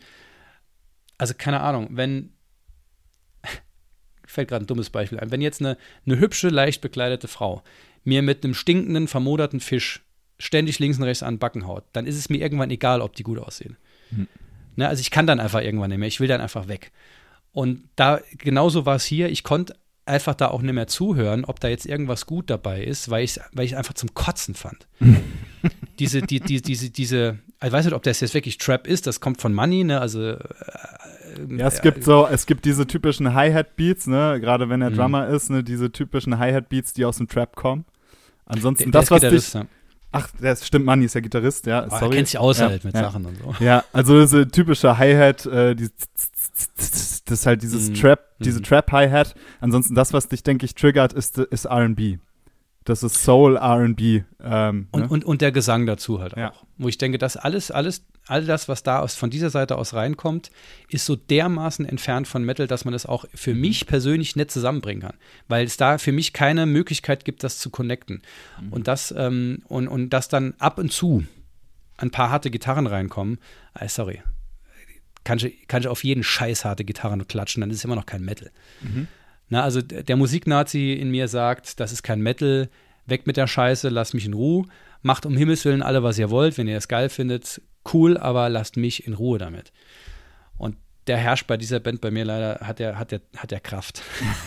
also 1.17 1.33
keine 1.35 1.61
Ahnung, 1.61 1.87
wenn 1.89 2.33
fällt 4.27 4.49
gerade 4.49 4.63
ein 4.63 4.67
dummes 4.67 4.91
Beispiel 4.91 5.19
ein. 5.19 5.31
Wenn 5.31 5.41
jetzt 5.41 5.59
eine, 5.59 5.75
eine 6.05 6.19
hübsche, 6.19 6.49
leicht 6.49 6.81
bekleidete 6.81 7.27
Frau 7.27 7.63
mir 8.03 8.21
mit 8.21 8.43
einem 8.43 8.53
stinkenden, 8.53 9.07
vermoderten 9.07 9.59
Fisch 9.59 10.03
ständig 10.37 10.77
links 10.77 10.99
und 10.99 11.03
rechts 11.03 11.23
an 11.23 11.33
den 11.33 11.39
Backen 11.39 11.65
haut, 11.65 11.83
dann 11.93 12.05
ist 12.05 12.15
es 12.15 12.29
mir 12.29 12.37
irgendwann 12.37 12.69
egal, 12.69 13.01
ob 13.01 13.15
die 13.15 13.23
gut 13.23 13.39
aussehen. 13.39 13.75
Hm. 14.11 14.27
Ne, 14.77 14.87
also 14.87 15.01
ich 15.01 15.11
kann 15.11 15.27
dann 15.27 15.39
einfach 15.39 15.61
irgendwann 15.61 15.89
nicht 15.89 15.99
mehr. 15.99 16.07
Ich 16.07 16.19
will 16.19 16.27
dann 16.27 16.39
einfach 16.39 16.67
weg. 16.67 16.91
Und 17.51 17.83
da 17.95 18.21
genauso 18.37 18.85
war 18.85 18.95
es 18.95 19.05
hier. 19.05 19.29
Ich 19.29 19.43
konnte 19.43 19.75
einfach 20.05 20.35
da 20.35 20.47
auch 20.47 20.61
nicht 20.61 20.73
mehr 20.73 20.87
zuhören, 20.87 21.43
ob 21.43 21.59
da 21.59 21.67
jetzt 21.67 21.85
irgendwas 21.85 22.25
gut 22.25 22.49
dabei 22.49 22.83
ist, 22.83 23.09
weil 23.09 23.23
ich 23.23 23.39
weil 23.51 23.65
ich 23.65 23.75
einfach 23.75 23.95
zum 23.95 24.13
Kotzen 24.13 24.55
fand. 24.55 24.87
diese 25.99 26.21
die, 26.21 26.39
die, 26.39 26.61
diese 26.61 26.89
diese 26.89 27.39
ich 27.63 27.71
weiß 27.71 27.85
nicht, 27.85 27.95
ob 27.95 28.03
das 28.03 28.21
jetzt 28.21 28.33
wirklich 28.33 28.59
Trap 28.59 28.87
ist, 28.87 29.07
das 29.07 29.19
kommt 29.19 29.41
von 29.41 29.53
Money, 29.53 29.83
ne? 29.83 29.99
Also 29.99 30.33
äh, 30.33 30.37
ja, 31.49 31.67
es 31.67 31.81
gibt 31.81 32.03
so, 32.03 32.27
es 32.27 32.45
gibt 32.45 32.65
diese 32.65 32.85
typischen 32.85 33.33
Hi-Hat-Beats, 33.33 34.07
ne, 34.07 34.39
gerade 34.39 34.69
wenn 34.69 34.81
er 34.81 34.91
mhm. 34.91 34.95
Drummer 34.95 35.27
ist, 35.27 35.49
ne, 35.49 35.63
diese 35.63 35.91
typischen 35.91 36.37
Hi-Hat-Beats, 36.37 36.93
die 36.93 37.05
aus 37.05 37.17
dem 37.17 37.27
Trap 37.27 37.55
kommen. 37.55 37.85
Ansonsten 38.45 38.91
das, 38.91 39.11
was 39.11 39.21
dich. 39.21 39.53
Ach, 40.17 40.29
das 40.39 40.65
stimmt, 40.65 40.85
Manni 40.85 41.05
ist 41.05 41.15
ja 41.15 41.21
Gitarrist, 41.21 41.65
ja. 41.65 41.85
Oh, 41.85 41.89
sorry. 41.89 42.05
Er 42.05 42.09
kennt 42.09 42.27
sich 42.27 42.37
aus 42.37 42.59
ja, 42.59 42.69
halt 42.69 42.83
mit 42.83 42.93
ja. 42.93 43.01
Sachen 43.01 43.25
und 43.25 43.37
so. 43.37 43.55
Ja, 43.63 43.83
also 43.93 44.19
diese 44.21 44.47
typische 44.47 44.97
Hi-Hat, 44.97 45.45
äh, 45.45 45.75
die, 45.75 45.89
das 46.75 47.21
ist 47.25 47.45
halt 47.45 47.61
dieses 47.61 47.89
mm. 47.89 47.93
Trap, 47.95 48.19
diese 48.39 48.59
mm. 48.59 48.63
Trap-Hi-Hat. 48.63 49.35
Ansonsten 49.59 49.95
das, 49.95 50.13
was 50.13 50.27
dich, 50.27 50.43
denke 50.43 50.65
ich, 50.65 50.75
triggert, 50.75 51.13
ist, 51.13 51.37
ist 51.37 51.65
R&B. 51.65 52.17
Das 52.87 53.03
ist 53.03 53.21
Soul 53.21 53.57
RB. 53.57 54.23
Ähm, 54.41 54.87
und, 54.91 55.01
ne? 55.01 55.07
und, 55.09 55.25
und 55.25 55.41
der 55.41 55.51
Gesang 55.51 55.85
dazu 55.85 56.21
halt 56.21 56.37
ja. 56.37 56.51
auch. 56.51 56.63
Wo 56.77 56.87
ich 56.87 56.97
denke, 56.97 57.17
dass 57.17 57.35
alles, 57.35 57.69
alles, 57.69 58.05
all 58.27 58.45
das, 58.45 58.67
was 58.67 58.83
da 58.83 58.99
aus, 58.99 59.15
von 59.15 59.29
dieser 59.29 59.49
Seite 59.49 59.77
aus 59.77 59.93
reinkommt, 59.93 60.51
ist 60.89 61.05
so 61.05 61.15
dermaßen 61.15 61.85
entfernt 61.85 62.27
von 62.27 62.43
Metal, 62.43 62.67
dass 62.67 62.85
man 62.85 62.93
es 62.93 63.05
auch 63.05 63.25
für 63.33 63.53
mhm. 63.53 63.61
mich 63.61 63.87
persönlich 63.87 64.35
nicht 64.35 64.51
zusammenbringen 64.51 65.01
kann. 65.01 65.17
Weil 65.47 65.65
es 65.65 65.77
da 65.77 65.97
für 65.97 66.11
mich 66.11 66.33
keine 66.33 66.65
Möglichkeit 66.65 67.25
gibt, 67.25 67.43
das 67.43 67.59
zu 67.59 67.69
connecten. 67.69 68.21
Mhm. 68.61 68.73
Und 68.73 68.87
das, 68.87 69.13
ähm, 69.15 69.63
und, 69.67 69.87
und 69.87 70.09
dass 70.09 70.27
dann 70.27 70.53
ab 70.59 70.77
und 70.77 70.91
zu 70.91 71.25
ein 71.97 72.11
paar 72.11 72.29
harte 72.29 72.51
Gitarren 72.51 72.87
reinkommen, 72.87 73.39
äh, 73.79 73.87
sorry, 73.87 74.21
kann 75.23 75.39
ich, 75.39 75.67
kann 75.67 75.81
ich 75.81 75.87
auf 75.87 76.03
jeden 76.03 76.23
Scheiß 76.23 76.63
harte 76.63 76.85
Gitarren 76.85 77.27
klatschen, 77.27 77.61
dann 77.61 77.69
ist 77.69 77.77
es 77.77 77.85
immer 77.85 77.95
noch 77.95 78.05
kein 78.05 78.23
Metal. 78.23 78.51
Mhm. 78.81 79.07
Na, 79.49 79.63
also 79.63 79.81
der 79.81 80.15
Musiknazi 80.17 80.93
in 80.93 81.09
mir 81.09 81.27
sagt, 81.27 81.79
das 81.79 81.91
ist 81.91 82.03
kein 82.03 82.21
Metal, 82.21 82.69
weg 83.05 83.25
mit 83.25 83.37
der 83.37 83.47
Scheiße, 83.47 83.89
lasst 83.89 84.13
mich 84.13 84.25
in 84.25 84.33
Ruhe. 84.33 84.65
Macht 85.01 85.25
um 85.25 85.37
Himmels 85.37 85.63
Willen 85.65 85.81
alle, 85.81 86.03
was 86.03 86.17
ihr 86.19 86.29
wollt. 86.29 86.57
Wenn 86.57 86.67
ihr 86.67 86.77
es 86.77 86.87
geil 86.87 87.09
findet, 87.09 87.61
cool, 87.93 88.17
aber 88.17 88.49
lasst 88.49 88.77
mich 88.77 89.05
in 89.07 89.13
Ruhe 89.13 89.37
damit. 89.37 89.71
Und 90.57 90.77
der 91.07 91.17
herrscht 91.17 91.47
bei 91.47 91.57
dieser 91.57 91.79
Band 91.79 92.01
bei 92.01 92.11
mir 92.11 92.25
leider, 92.25 92.59
hat 92.61 92.79
der, 92.79 92.99
hat 92.99 93.11
der, 93.11 93.21
hat 93.35 93.51
der 93.51 93.59
Kraft. 93.59 94.01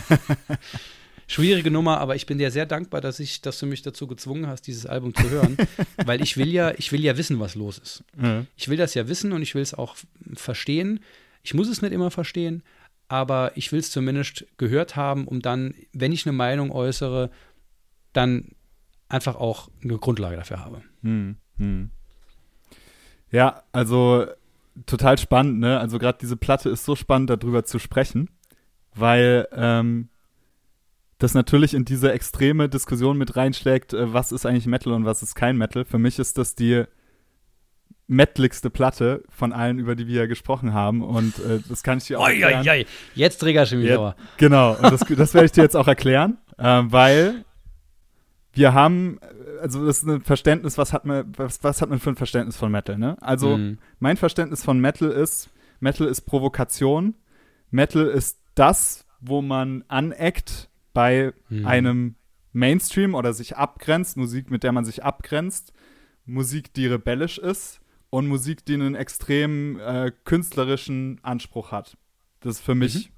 Schwierige 1.27 1.71
Nummer, 1.71 1.99
aber 1.99 2.15
ich 2.15 2.25
bin 2.25 2.37
dir 2.39 2.51
sehr 2.51 2.65
dankbar, 2.65 2.99
dass 2.99 3.19
ich, 3.19 3.41
dass 3.41 3.57
du 3.57 3.65
mich 3.65 3.81
dazu 3.81 4.05
gezwungen 4.05 4.47
hast, 4.47 4.67
dieses 4.67 4.85
Album 4.85 5.15
zu 5.15 5.29
hören, 5.29 5.55
weil 6.05 6.21
ich 6.21 6.35
will 6.35 6.49
ja, 6.49 6.73
ich 6.77 6.91
will 6.91 7.01
ja 7.01 7.15
wissen, 7.17 7.39
was 7.39 7.55
los 7.55 7.77
ist. 7.77 8.03
Mhm. 8.17 8.47
Ich 8.57 8.67
will 8.67 8.77
das 8.77 8.93
ja 8.95 9.07
wissen 9.07 9.31
und 9.31 9.41
ich 9.41 9.55
will 9.55 9.61
es 9.61 9.73
auch 9.73 9.95
verstehen. 10.33 10.99
Ich 11.41 11.53
muss 11.53 11.69
es 11.69 11.81
nicht 11.81 11.93
immer 11.93 12.11
verstehen, 12.11 12.63
aber 13.07 13.53
ich 13.55 13.71
will 13.71 13.79
es 13.79 13.91
zumindest 13.91 14.45
gehört 14.57 14.97
haben, 14.97 15.25
um 15.25 15.41
dann, 15.41 15.73
wenn 15.93 16.11
ich 16.11 16.25
eine 16.25 16.33
Meinung 16.33 16.71
äußere, 16.71 17.31
dann 18.13 18.49
einfach 19.07 19.35
auch 19.35 19.69
eine 19.83 19.97
Grundlage 19.97 20.35
dafür 20.35 20.59
habe. 20.59 20.81
Hm, 21.01 21.37
hm. 21.57 21.91
Ja, 23.31 23.63
also 23.71 24.25
total 24.85 25.17
spannend, 25.17 25.59
ne? 25.59 25.79
Also 25.79 25.99
gerade 25.99 26.17
diese 26.21 26.37
Platte 26.37 26.69
ist 26.69 26.85
so 26.85 26.95
spannend, 26.95 27.29
darüber 27.29 27.63
zu 27.63 27.79
sprechen, 27.79 28.29
weil 28.93 29.47
ähm, 29.53 30.09
das 31.17 31.33
natürlich 31.33 31.73
in 31.73 31.85
diese 31.85 32.11
extreme 32.11 32.67
Diskussion 32.67 33.17
mit 33.17 33.35
reinschlägt, 33.35 33.93
äh, 33.93 34.13
was 34.13 34.31
ist 34.31 34.45
eigentlich 34.45 34.65
Metal 34.65 34.93
und 34.93 35.05
was 35.05 35.23
ist 35.23 35.35
kein 35.35 35.57
Metal. 35.57 35.85
Für 35.85 35.99
mich 35.99 36.19
ist 36.19 36.37
das 36.37 36.55
die 36.55 36.83
mettligste 38.07 38.69
Platte 38.69 39.23
von 39.29 39.53
allen, 39.53 39.79
über 39.79 39.95
die 39.95 40.07
wir 40.07 40.27
gesprochen 40.27 40.73
haben. 40.73 41.01
Und 41.01 41.39
äh, 41.39 41.59
das 41.69 41.81
kann 41.83 41.99
ich 41.99 42.05
dir 42.05 42.19
auch 42.19 42.25
oi, 42.25 42.39
erklären. 42.41 42.67
Oi, 42.67 42.81
oi. 42.81 42.85
Jetzt 43.15 43.37
triggerst 43.37 43.71
du 43.71 43.77
mich 43.77 43.91
aber. 43.93 44.15
Genau, 44.37 44.73
und 44.73 44.83
das, 44.83 44.99
das 44.99 45.33
werde 45.33 45.45
ich 45.45 45.51
dir 45.53 45.63
jetzt 45.63 45.77
auch 45.77 45.87
erklären, 45.87 46.37
äh, 46.57 46.81
weil 46.83 47.45
wir 48.53 48.73
haben, 48.73 49.19
also 49.61 49.85
das 49.85 49.97
ist 49.97 50.07
ein 50.07 50.21
Verständnis, 50.21 50.77
was 50.77 50.93
hat 50.93 51.05
man, 51.05 51.31
was, 51.37 51.63
was 51.63 51.81
hat 51.81 51.89
man 51.89 51.99
für 51.99 52.09
ein 52.09 52.15
Verständnis 52.15 52.57
von 52.57 52.71
Metal, 52.71 52.97
ne? 52.97 53.17
Also 53.21 53.57
mhm. 53.57 53.77
mein 53.99 54.17
Verständnis 54.17 54.63
von 54.63 54.79
Metal 54.79 55.09
ist, 55.09 55.49
Metal 55.79 56.07
ist 56.07 56.21
Provokation, 56.21 57.15
Metal 57.69 58.07
ist 58.07 58.39
das, 58.55 59.05
wo 59.21 59.41
man 59.41 59.83
aneckt 59.87 60.69
bei 60.93 61.33
mhm. 61.49 61.65
einem 61.65 62.15
Mainstream 62.51 63.15
oder 63.15 63.33
sich 63.33 63.55
abgrenzt, 63.55 64.17
Musik, 64.17 64.51
mit 64.51 64.63
der 64.63 64.73
man 64.73 64.83
sich 64.83 65.03
abgrenzt, 65.03 65.73
Musik, 66.25 66.73
die 66.73 66.87
rebellisch 66.87 67.37
ist 67.37 67.79
und 68.09 68.27
Musik, 68.27 68.65
die 68.65 68.73
einen 68.73 68.95
extrem 68.95 69.79
äh, 69.79 70.11
künstlerischen 70.25 71.19
Anspruch 71.23 71.71
hat. 71.71 71.97
Das 72.41 72.55
ist 72.55 72.61
für 72.61 72.75
mich 72.75 73.09
mhm. 73.09 73.13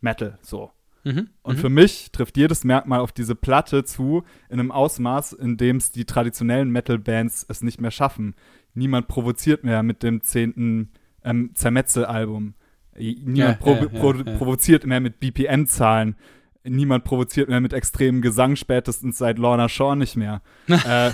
Metal 0.00 0.38
so. 0.42 0.70
Mhm. 1.04 1.30
Und 1.42 1.56
mhm. 1.56 1.60
für 1.60 1.68
mich 1.68 2.10
trifft 2.12 2.36
jedes 2.36 2.64
Merkmal 2.64 3.00
auf 3.00 3.12
diese 3.12 3.34
Platte 3.34 3.84
zu, 3.84 4.24
in 4.48 4.60
einem 4.60 4.70
Ausmaß, 4.70 5.32
in 5.32 5.56
dem 5.56 5.76
es 5.76 5.90
die 5.90 6.04
traditionellen 6.04 6.70
Metal-Bands 6.70 7.46
es 7.48 7.62
nicht 7.62 7.80
mehr 7.80 7.90
schaffen. 7.90 8.34
Niemand 8.74 9.08
provoziert 9.08 9.64
mehr 9.64 9.82
mit 9.82 10.02
dem 10.02 10.22
zehnten 10.22 10.90
ähm, 11.24 11.50
Zermetzel-Album. 11.54 12.54
Niemand 12.96 13.36
ja, 13.36 13.52
provo 13.54 13.86
ja, 13.86 13.90
ja, 13.92 14.00
pro 14.00 14.12
provoziert 14.38 14.84
mehr 14.84 15.00
mit 15.00 15.20
BPM-Zahlen. 15.20 16.16
Niemand 16.64 17.04
provoziert 17.04 17.48
mehr 17.48 17.60
mit 17.60 17.72
extremem 17.72 18.20
Gesang, 18.20 18.56
spätestens 18.56 19.16
seit 19.16 19.38
Lorna 19.38 19.68
Shaw 19.68 19.96
nicht 19.96 20.16
mehr. 20.16 20.42
äh, 20.68 21.10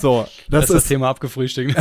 so, 0.00 0.26
das, 0.48 0.48
das 0.48 0.64
ist 0.64 0.74
das 0.74 0.88
Thema 0.88 1.10
abgefrühstückt. 1.10 1.76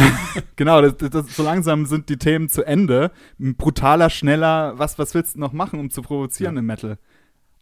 genau, 0.57 0.81
das, 0.81 0.97
das, 0.97 1.35
so 1.35 1.43
langsam 1.43 1.85
sind 1.85 2.09
die 2.09 2.17
Themen 2.17 2.49
zu 2.49 2.63
Ende. 2.63 3.11
Brutaler, 3.37 4.09
schneller, 4.09 4.77
was, 4.77 4.99
was 4.99 5.13
willst 5.13 5.35
du 5.35 5.39
noch 5.39 5.53
machen, 5.53 5.79
um 5.79 5.89
zu 5.89 6.01
provozieren 6.01 6.55
ja. 6.55 6.59
im 6.59 6.65
Metal? 6.65 6.97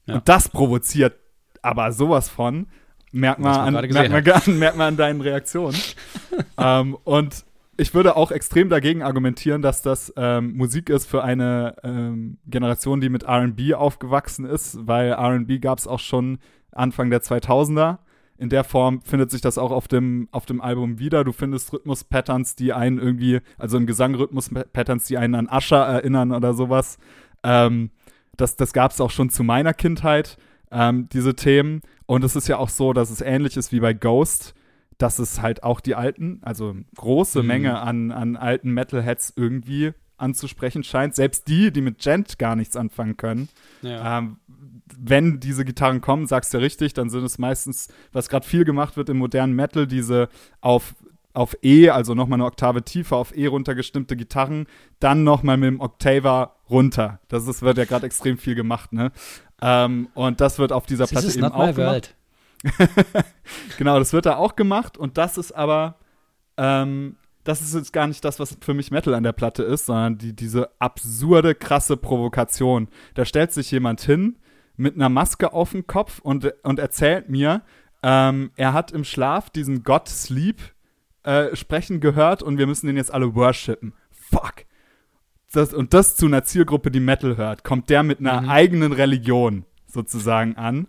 Ja. 0.08 0.16
Und 0.16 0.28
das 0.28 0.49
provoziert 0.49 1.16
aber 1.62 1.91
sowas 1.91 2.30
von. 2.30 2.68
Merkt 3.12 3.39
man, 3.39 3.55
an, 3.55 3.74
merkt, 3.74 3.93
man 3.93 4.05
an, 4.05 4.12
merkt 4.60 4.78
man 4.78 4.88
an 4.88 4.97
deinen 4.97 5.22
Reaktionen. 5.22 5.78
ähm, 6.58 6.97
und 7.03 7.45
ich 7.78 7.93
würde 7.93 8.16
auch 8.16 8.32
extrem 8.32 8.70
dagegen 8.70 9.03
argumentieren, 9.03 9.62
dass 9.62 9.82
das 9.82 10.12
ähm, 10.18 10.58
Musik 10.58 10.89
ist 10.89 11.05
für 11.05 11.24
eine 11.24 11.76
ähm, 11.84 12.39
Generation, 12.47 13.01
die 13.01 13.10
mit 13.10 13.24
RB 13.28 13.74
aufgewachsen 13.76 14.45
ist, 14.45 14.88
weil 14.88 15.14
RB 15.14 15.62
gab 15.62 15.78
es 15.78 15.88
auch 15.88 15.99
schon 15.99 16.39
Anfang 16.72 17.10
der 17.10 17.22
2000er 17.22 17.99
in 18.38 18.49
der 18.49 18.64
Form 18.64 19.01
findet 19.01 19.32
sich 19.32 19.41
das 19.41 19.58
auch 19.58 19.72
auf 19.72 19.88
dem, 19.88 20.30
auf 20.32 20.45
dem 20.45 20.62
Album 20.62 20.99
wieder. 20.99 21.24
Du 21.24 21.32
findest 21.32 21.74
Rhythmus-Patterns, 21.74 22.55
die 22.55 22.72
einen 22.72 22.99
irgendwie, 22.99 23.39
also 23.58 23.78
im 23.78 23.88
Gesang 23.88 24.14
Rhythmus-Patterns, 24.16 25.08
die 25.08 25.18
einen 25.18 25.36
an 25.36 25.49
Ascher 25.49 25.84
erinnern 25.84 26.32
oder 26.32 26.53
sowas. 26.53 26.99
Ähm, 27.43 27.89
das 28.38 28.56
das 28.56 28.74
gab 28.74 28.92
es 28.92 29.02
auch 29.02 29.12
schon 29.12 29.30
zu 29.30 29.44
meiner 29.44 29.74
Kindheit, 29.74 30.38
ähm, 30.72 31.10
diese 31.10 31.36
Themen. 31.36 31.82
Und 32.06 32.24
es 32.24 32.36
ist 32.36 32.48
ja 32.48 32.58
auch 32.58 32.70
so, 32.70 32.94
dass 32.94 33.10
es 33.10 33.22
ähnlich 33.22 33.58
ist 33.58 33.72
wie 33.72 33.80
bei 33.80 33.94
Ghost, 33.94 34.54
dass 34.98 35.20
es 35.20 35.42
halt 35.42 35.64
auch 35.64 35.80
die 35.80 35.96
alten, 35.96 36.40
also 36.42 36.76
große 36.96 37.42
mhm. 37.42 37.48
Menge 37.48 37.80
an, 37.80 38.12
an 38.12 38.36
alten 38.36 38.72
Metalheads 38.72 39.34
irgendwie 39.36 39.94
anzusprechen 40.18 40.84
scheint. 40.84 41.16
Selbst 41.16 41.48
die, 41.48 41.72
die 41.72 41.82
mit 41.82 42.00
Gent 42.00 42.40
gar 42.40 42.56
nichts 42.56 42.76
anfangen 42.76 43.18
können. 43.18 43.50
Ja. 43.82 44.20
Ähm, 44.20 44.38
wenn 44.98 45.40
diese 45.40 45.66
Gitarren 45.66 46.02
kommen, 46.02 46.28
sagst 46.28 46.54
du 46.54 46.58
ja 46.58 46.64
richtig, 46.64 46.94
dann 46.94 47.10
sind 47.10 47.24
es 47.24 47.38
meistens, 47.38 47.90
was 48.14 48.30
gerade 48.30 48.48
viel 48.48 48.66
gemacht 48.66 48.98
wird 48.98 49.10
im 49.10 49.18
modernen 49.18 49.54
Metal, 49.54 49.86
diese 49.86 50.30
auf 50.62 50.96
auf 51.38 51.56
E, 51.62 51.90
also 51.90 52.16
nochmal 52.16 52.38
eine 52.38 52.46
Oktave 52.46 52.84
tiefer 52.84 53.16
auf 53.16 53.36
E 53.36 53.46
runtergestimmte 53.46 54.16
Gitarren, 54.16 54.66
dann 55.00 55.24
nochmal 55.24 55.58
mit 55.58 55.68
dem 55.68 55.80
Octaver 55.80 56.56
runter. 56.70 57.20
Das 57.28 57.48
ist, 57.48 57.62
wird 57.62 57.78
ja 57.78 57.86
gerade 57.86 58.06
extrem 58.06 58.38
viel 58.38 58.56
gemacht, 58.56 58.92
ne? 58.92 59.12
Ähm, 59.62 60.10
und 60.14 60.42
das 60.42 60.60
wird 60.60 60.72
auf 60.72 60.86
dieser 60.86 61.06
This 61.06 61.38
Platte 61.38 61.38
eben 61.38 61.46
auch 61.46 61.76
gemacht. 61.76 62.16
genau, 63.78 64.00
das 64.00 64.14
wird 64.14 64.26
da 64.26 64.38
auch 64.38 64.56
gemacht 64.56 64.98
und 64.98 65.18
das 65.18 65.38
ist 65.38 65.52
aber, 65.52 65.96
ähm, 66.58 67.18
das 67.44 67.62
ist 67.62 67.76
jetzt 67.76 67.94
gar 67.94 68.08
nicht 68.08 68.26
das, 68.26 68.40
was 68.40 68.58
für 68.60 68.74
mich 68.74 68.92
Metal 68.92 69.14
an 69.14 69.24
der 69.24 69.32
Platte 69.32 69.64
ist, 69.64 69.86
sondern 69.86 70.18
die, 70.18 70.36
diese 70.36 70.70
absurde, 70.80 71.54
krasse 71.54 71.98
Provokation. 71.98 72.88
Da 73.14 73.26
stellt 73.26 73.54
sich 73.54 73.70
jemand 73.72 74.02
hin, 74.02 74.38
mit 74.76 74.96
einer 74.96 75.10
Maske 75.10 75.54
auf 75.54 75.72
dem 75.72 75.86
Kopf 75.86 76.20
und, 76.20 76.52
und 76.64 76.80
erzählt 76.80 77.30
mir, 77.30 77.62
ähm, 78.04 78.52
er 78.56 78.74
hat 78.74 78.92
im 78.92 79.04
Schlaf 79.04 79.50
diesen 79.50 79.84
Gott 79.84 80.10
Sleep 80.10 80.62
äh, 81.28 81.56
sprechen 81.56 82.00
gehört 82.00 82.42
und 82.42 82.58
wir 82.58 82.66
müssen 82.68 82.88
den 82.88 82.98
jetzt 82.98 83.14
alle 83.14 83.36
worshipen. 83.36 83.94
Fuck. 84.12 84.66
Das, 85.52 85.74
und 85.74 85.94
das 85.94 86.16
zu 86.16 86.26
einer 86.26 86.44
Zielgruppe, 86.44 86.92
die 86.92 87.00
Metal 87.00 87.38
hört, 87.38 87.64
kommt 87.64 87.90
der 87.90 88.04
mit 88.04 88.20
einer 88.20 88.42
Mhm. 88.42 88.50
eigenen 88.50 88.92
Religion 88.94 89.66
sozusagen 89.86 90.56
an, 90.56 90.88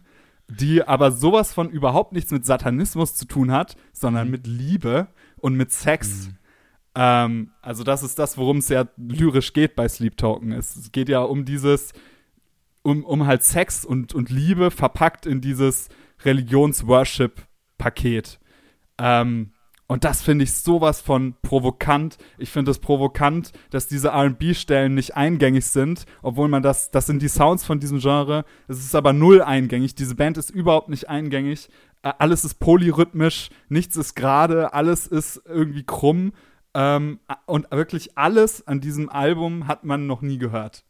die 0.48 0.82
aber 0.82 1.12
sowas 1.12 1.52
von 1.52 1.70
überhaupt 1.70 2.12
nichts 2.12 2.30
mit 2.30 2.46
Satanismus 2.46 3.14
zu 3.14 3.26
tun 3.26 3.52
hat, 3.52 3.76
sondern 3.92 4.28
Mhm. 4.28 4.32
mit 4.32 4.46
Liebe 4.46 5.08
und 5.36 5.56
mit 5.56 5.72
Sex. 5.72 6.30
Ähm, 6.94 7.52
also 7.60 7.84
das 7.84 8.02
ist 8.02 8.18
das, 8.18 8.38
worum 8.38 8.58
es 8.58 8.68
ja 8.68 8.86
lyrisch 8.96 9.52
geht 9.52 9.76
bei 9.76 9.88
Sleep 9.88 10.16
Token. 10.16 10.52
Es, 10.52 10.74
es 10.76 10.90
geht 10.92 11.08
ja 11.08 11.20
um 11.20 11.44
dieses, 11.44 11.92
um, 12.82 13.04
um 13.04 13.26
halt 13.26 13.44
Sex 13.44 13.84
und, 13.84 14.14
und 14.14 14.30
Liebe 14.30 14.70
verpackt 14.70 15.26
in 15.26 15.40
dieses 15.40 15.88
Religions-Worship-Paket. 16.24 18.38
Ähm, 18.98 19.52
und 19.90 20.04
das 20.04 20.20
finde 20.20 20.44
ich 20.44 20.52
sowas 20.52 21.00
von 21.00 21.34
provokant. 21.40 22.18
Ich 22.36 22.50
finde 22.50 22.70
es 22.70 22.78
provokant, 22.78 23.52
dass 23.70 23.88
diese 23.88 24.12
RB-Stellen 24.12 24.94
nicht 24.94 25.16
eingängig 25.16 25.64
sind, 25.64 26.04
obwohl 26.20 26.48
man 26.48 26.62
das, 26.62 26.90
das 26.90 27.06
sind 27.06 27.22
die 27.22 27.28
Sounds 27.28 27.64
von 27.64 27.80
diesem 27.80 27.98
Genre. 27.98 28.44
Es 28.68 28.78
ist 28.78 28.94
aber 28.94 29.14
null 29.14 29.40
eingängig. 29.40 29.94
Diese 29.94 30.14
Band 30.14 30.36
ist 30.36 30.50
überhaupt 30.50 30.90
nicht 30.90 31.08
eingängig. 31.08 31.70
Äh, 32.02 32.12
alles 32.18 32.44
ist 32.44 32.60
polyrhythmisch, 32.60 33.48
nichts 33.70 33.96
ist 33.96 34.14
gerade, 34.14 34.74
alles 34.74 35.06
ist 35.06 35.40
irgendwie 35.46 35.84
krumm. 35.84 36.32
Ähm, 36.74 37.20
und 37.46 37.70
wirklich 37.70 38.18
alles 38.18 38.66
an 38.66 38.82
diesem 38.82 39.08
Album 39.08 39.68
hat 39.68 39.84
man 39.84 40.06
noch 40.06 40.20
nie 40.20 40.36
gehört. 40.36 40.84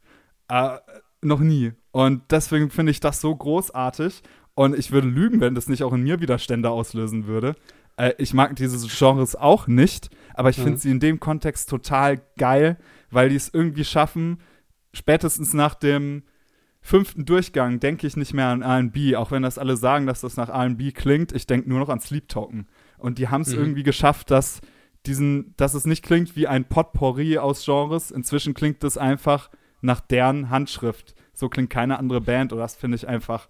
Äh, 0.48 0.78
noch 1.22 1.40
nie. 1.40 1.72
Und 1.92 2.22
deswegen 2.32 2.68
finde 2.68 2.90
ich 2.90 2.98
das 2.98 3.20
so 3.20 3.34
großartig. 3.34 4.24
Und 4.56 4.76
ich 4.76 4.90
würde 4.90 5.06
lügen, 5.06 5.40
wenn 5.40 5.54
das 5.54 5.68
nicht 5.68 5.84
auch 5.84 5.92
in 5.92 6.02
mir 6.02 6.20
Widerstände 6.20 6.68
auslösen 6.68 7.28
würde. 7.28 7.54
Äh, 7.98 8.14
ich 8.18 8.32
mag 8.32 8.56
diese 8.56 8.86
Genres 8.88 9.36
auch 9.36 9.66
nicht, 9.66 10.08
aber 10.34 10.50
ich 10.50 10.58
Mhm. 10.58 10.62
finde 10.62 10.78
sie 10.78 10.90
in 10.90 11.00
dem 11.00 11.20
Kontext 11.20 11.68
total 11.68 12.20
geil, 12.38 12.78
weil 13.10 13.28
die 13.28 13.36
es 13.36 13.52
irgendwie 13.52 13.84
schaffen, 13.84 14.40
spätestens 14.92 15.52
nach 15.52 15.74
dem 15.74 16.22
fünften 16.80 17.24
Durchgang 17.24 17.80
denke 17.80 18.06
ich 18.06 18.16
nicht 18.16 18.32
mehr 18.32 18.46
an 18.46 18.62
RB, 18.62 19.16
auch 19.16 19.30
wenn 19.30 19.42
das 19.42 19.58
alle 19.58 19.76
sagen, 19.76 20.06
dass 20.06 20.20
das 20.20 20.36
nach 20.36 20.48
RB 20.48 20.92
klingt. 20.94 21.32
Ich 21.32 21.46
denke 21.46 21.68
nur 21.68 21.80
noch 21.80 21.88
an 21.88 22.00
Sleep 22.00 22.28
Token. 22.28 22.66
Und 22.96 23.18
die 23.18 23.28
haben 23.28 23.42
es 23.42 23.52
Mhm. 23.52 23.58
irgendwie 23.58 23.82
geschafft, 23.82 24.30
dass 24.30 24.60
diesen, 25.06 25.54
dass 25.56 25.74
es 25.74 25.84
nicht 25.84 26.04
klingt 26.04 26.34
wie 26.36 26.46
ein 26.46 26.64
Potpourri 26.64 27.38
aus 27.38 27.64
Genres. 27.64 28.10
Inzwischen 28.10 28.54
klingt 28.54 28.82
es 28.84 28.96
einfach 28.96 29.50
nach 29.80 30.00
deren 30.00 30.50
Handschrift. 30.50 31.14
So 31.34 31.48
klingt 31.48 31.70
keine 31.70 31.98
andere 31.98 32.20
Band 32.20 32.52
und 32.52 32.58
das 32.58 32.76
finde 32.76 32.96
ich 32.96 33.06
einfach 33.06 33.48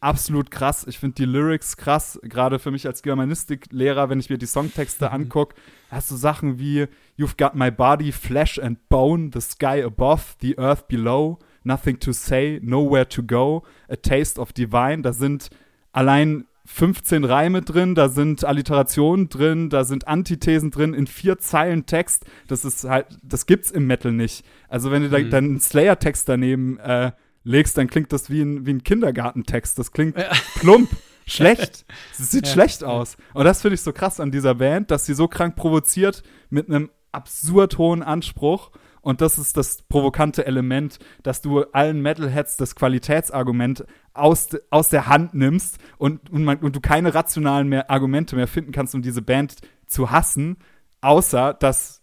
absolut 0.00 0.50
krass. 0.50 0.86
Ich 0.88 0.98
finde 0.98 1.14
die 1.16 1.24
Lyrics 1.24 1.76
krass, 1.76 2.18
gerade 2.22 2.58
für 2.58 2.70
mich 2.70 2.86
als 2.86 3.02
Germanistiklehrer, 3.02 4.08
wenn 4.08 4.20
ich 4.20 4.30
mir 4.30 4.38
die 4.38 4.46
Songtexte 4.46 5.10
angucke, 5.10 5.54
hast 5.90 6.10
du 6.10 6.16
Sachen 6.16 6.58
wie 6.58 6.86
You've 7.18 7.36
got 7.36 7.54
my 7.54 7.70
body, 7.70 8.12
flesh 8.12 8.58
and 8.58 8.88
bone, 8.88 9.30
the 9.32 9.40
sky 9.40 9.82
above, 9.84 10.36
the 10.40 10.56
earth 10.58 10.86
below, 10.88 11.38
nothing 11.64 11.98
to 12.00 12.12
say, 12.12 12.60
nowhere 12.62 13.08
to 13.08 13.22
go, 13.22 13.64
a 13.88 13.96
taste 13.96 14.38
of 14.38 14.52
divine. 14.52 15.02
Da 15.02 15.12
sind 15.12 15.50
allein 15.92 16.44
15 16.66 17.24
Reime 17.24 17.62
drin, 17.62 17.94
da 17.94 18.10
sind 18.10 18.44
Alliterationen 18.44 19.30
drin, 19.30 19.70
da 19.70 19.84
sind 19.84 20.06
Antithesen 20.06 20.70
drin 20.70 20.92
in 20.92 21.06
vier 21.06 21.38
Zeilen 21.38 21.86
Text. 21.86 22.26
Das 22.46 22.64
ist 22.66 22.84
halt, 22.84 23.06
das 23.22 23.46
gibt's 23.46 23.70
im 23.70 23.86
Metal 23.86 24.12
nicht. 24.12 24.44
Also 24.68 24.90
wenn 24.90 25.02
du 25.02 25.08
da, 25.08 25.18
Mhm. 25.18 25.30
dann 25.30 25.44
einen 25.44 25.60
Slayer-Text 25.60 26.28
daneben 26.28 26.78
äh, 26.78 27.12
legst, 27.48 27.76
dann 27.78 27.88
klingt 27.88 28.12
das 28.12 28.30
wie 28.30 28.42
ein, 28.42 28.66
wie 28.66 28.72
ein 28.74 28.82
Kindergartentext. 28.84 29.78
Das 29.78 29.92
klingt 29.92 30.16
Ja. 30.18 30.30
plump, 30.56 30.88
schlecht. 31.26 31.84
Es 32.18 32.30
sieht 32.30 32.46
Ja. 32.46 32.52
schlecht 32.52 32.84
aus. 32.84 33.16
Und 33.34 33.44
das 33.44 33.62
finde 33.62 33.74
ich 33.74 33.82
so 33.82 33.92
krass 33.92 34.20
an 34.20 34.30
dieser 34.30 34.54
Band, 34.56 34.90
dass 34.90 35.06
sie 35.06 35.14
so 35.14 35.28
krank 35.28 35.56
provoziert 35.56 36.22
mit 36.50 36.68
einem 36.68 36.90
absurd 37.12 37.78
hohen 37.78 38.02
Anspruch. 38.02 38.70
Und 39.00 39.20
das 39.22 39.38
ist 39.38 39.56
das 39.56 39.82
provokante 39.82 40.44
Element, 40.44 40.98
dass 41.22 41.40
du 41.40 41.60
allen 41.72 42.02
Metalheads 42.02 42.56
das 42.58 42.74
Qualitätsargument 42.74 43.84
aus, 44.12 44.48
aus 44.70 44.88
der 44.90 45.06
Hand 45.06 45.32
nimmst 45.34 45.78
und, 45.96 46.28
und, 46.30 46.44
man, 46.44 46.58
und 46.58 46.76
du 46.76 46.80
keine 46.80 47.14
rationalen 47.14 47.68
mehr 47.68 47.90
Argumente 47.90 48.36
mehr 48.36 48.48
finden 48.48 48.72
kannst, 48.72 48.94
um 48.94 49.00
diese 49.02 49.22
Band 49.22 49.56
zu 49.86 50.10
hassen, 50.10 50.58
außer 51.00 51.54
dass, 51.54 52.02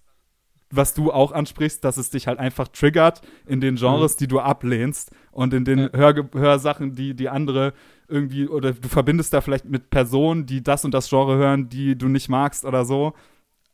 was 0.71 0.93
du 0.95 1.11
auch 1.11 1.31
ansprichst, 1.31 1.83
dass 1.83 1.97
es 1.97 2.09
dich 2.09 2.27
halt 2.27 2.39
einfach 2.39 2.69
triggert 2.69 3.21
in 3.45 3.61
den 3.61 3.75
Genres, 3.75 4.15
die 4.15 4.27
du 4.27 4.39
ablehnst 4.39 5.11
und 5.35 5.53
in 5.53 5.65
den 5.65 5.79
Ja. 5.79 5.89
Hörge 5.93 6.29
Hörsachen, 6.33 6.95
die, 6.95 7.13
die 7.13 7.27
andere 7.27 7.73
irgendwie, 8.07 8.47
oder 8.47 8.71
du 8.71 8.87
verbindest 8.87 9.33
da 9.33 9.41
vielleicht 9.41 9.65
mit 9.65 9.89
Personen, 9.89 10.45
die 10.45 10.63
das 10.63 10.85
und 10.85 10.93
das 10.93 11.09
Genre 11.09 11.35
hören, 11.35 11.67
die 11.67 11.97
du 11.97 12.07
nicht 12.07 12.29
magst 12.29 12.63
oder 12.63 12.85
so. 12.85 13.13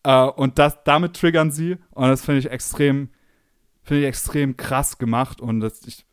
Äh, 0.04 0.24
und 0.24 0.58
das, 0.58 0.84
damit 0.84 1.16
triggern 1.16 1.52
sie. 1.52 1.78
Und 1.92 2.08
das 2.08 2.26
finde 2.26 2.40
ich 2.40 2.50
extrem, 2.50 3.10
finde 3.84 4.02
ich 4.02 4.08
extrem 4.08 4.58
krass 4.58 4.98
gemacht. 4.98 5.40
Und 5.40 5.60
das, 5.60 5.86
ich, 5.86 6.04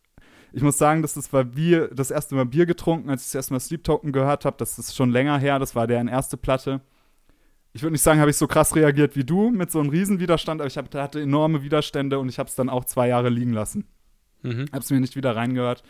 ich 0.52 0.62
muss 0.62 0.76
sagen, 0.76 1.00
das 1.00 1.16
ist, 1.16 1.32
weil 1.32 1.56
wir 1.56 1.88
das 1.88 2.10
erste 2.10 2.34
Mal 2.34 2.44
Bier 2.44 2.66
getrunken, 2.66 3.08
als 3.08 3.22
ich 3.22 3.28
das 3.28 3.36
erste 3.36 3.54
Mal 3.54 3.60
Sleep 3.60 3.82
Token 3.84 4.12
gehört 4.12 4.44
habe. 4.44 4.56
Das 4.58 4.78
ist 4.78 4.94
schon 4.94 5.10
länger 5.10 5.38
her. 5.38 5.58
Das 5.58 5.74
war 5.74 5.86
deren 5.86 6.08
erste 6.08 6.36
Platte. 6.36 6.82
Ich 7.72 7.82
würde 7.82 7.92
nicht 7.92 8.02
sagen, 8.02 8.20
habe 8.20 8.30
ich 8.30 8.36
so 8.36 8.46
krass 8.46 8.76
reagiert 8.76 9.16
wie 9.16 9.24
du 9.24 9.50
mit 9.50 9.70
so 9.70 9.80
einem 9.80 9.88
Riesenwiderstand, 9.88 10.60
aber 10.60 10.68
ich 10.68 10.76
hab, 10.76 10.94
hatte 10.94 11.22
enorme 11.22 11.62
Widerstände 11.62 12.18
und 12.18 12.28
ich 12.28 12.38
habe 12.38 12.50
es 12.50 12.54
dann 12.54 12.68
auch 12.68 12.84
zwei 12.84 13.08
Jahre 13.08 13.30
liegen 13.30 13.54
lassen. 13.54 13.86
Mhm. 14.42 14.66
Hab's 14.72 14.90
mir 14.90 15.00
nicht 15.00 15.16
wieder 15.16 15.34
reingehört. 15.36 15.82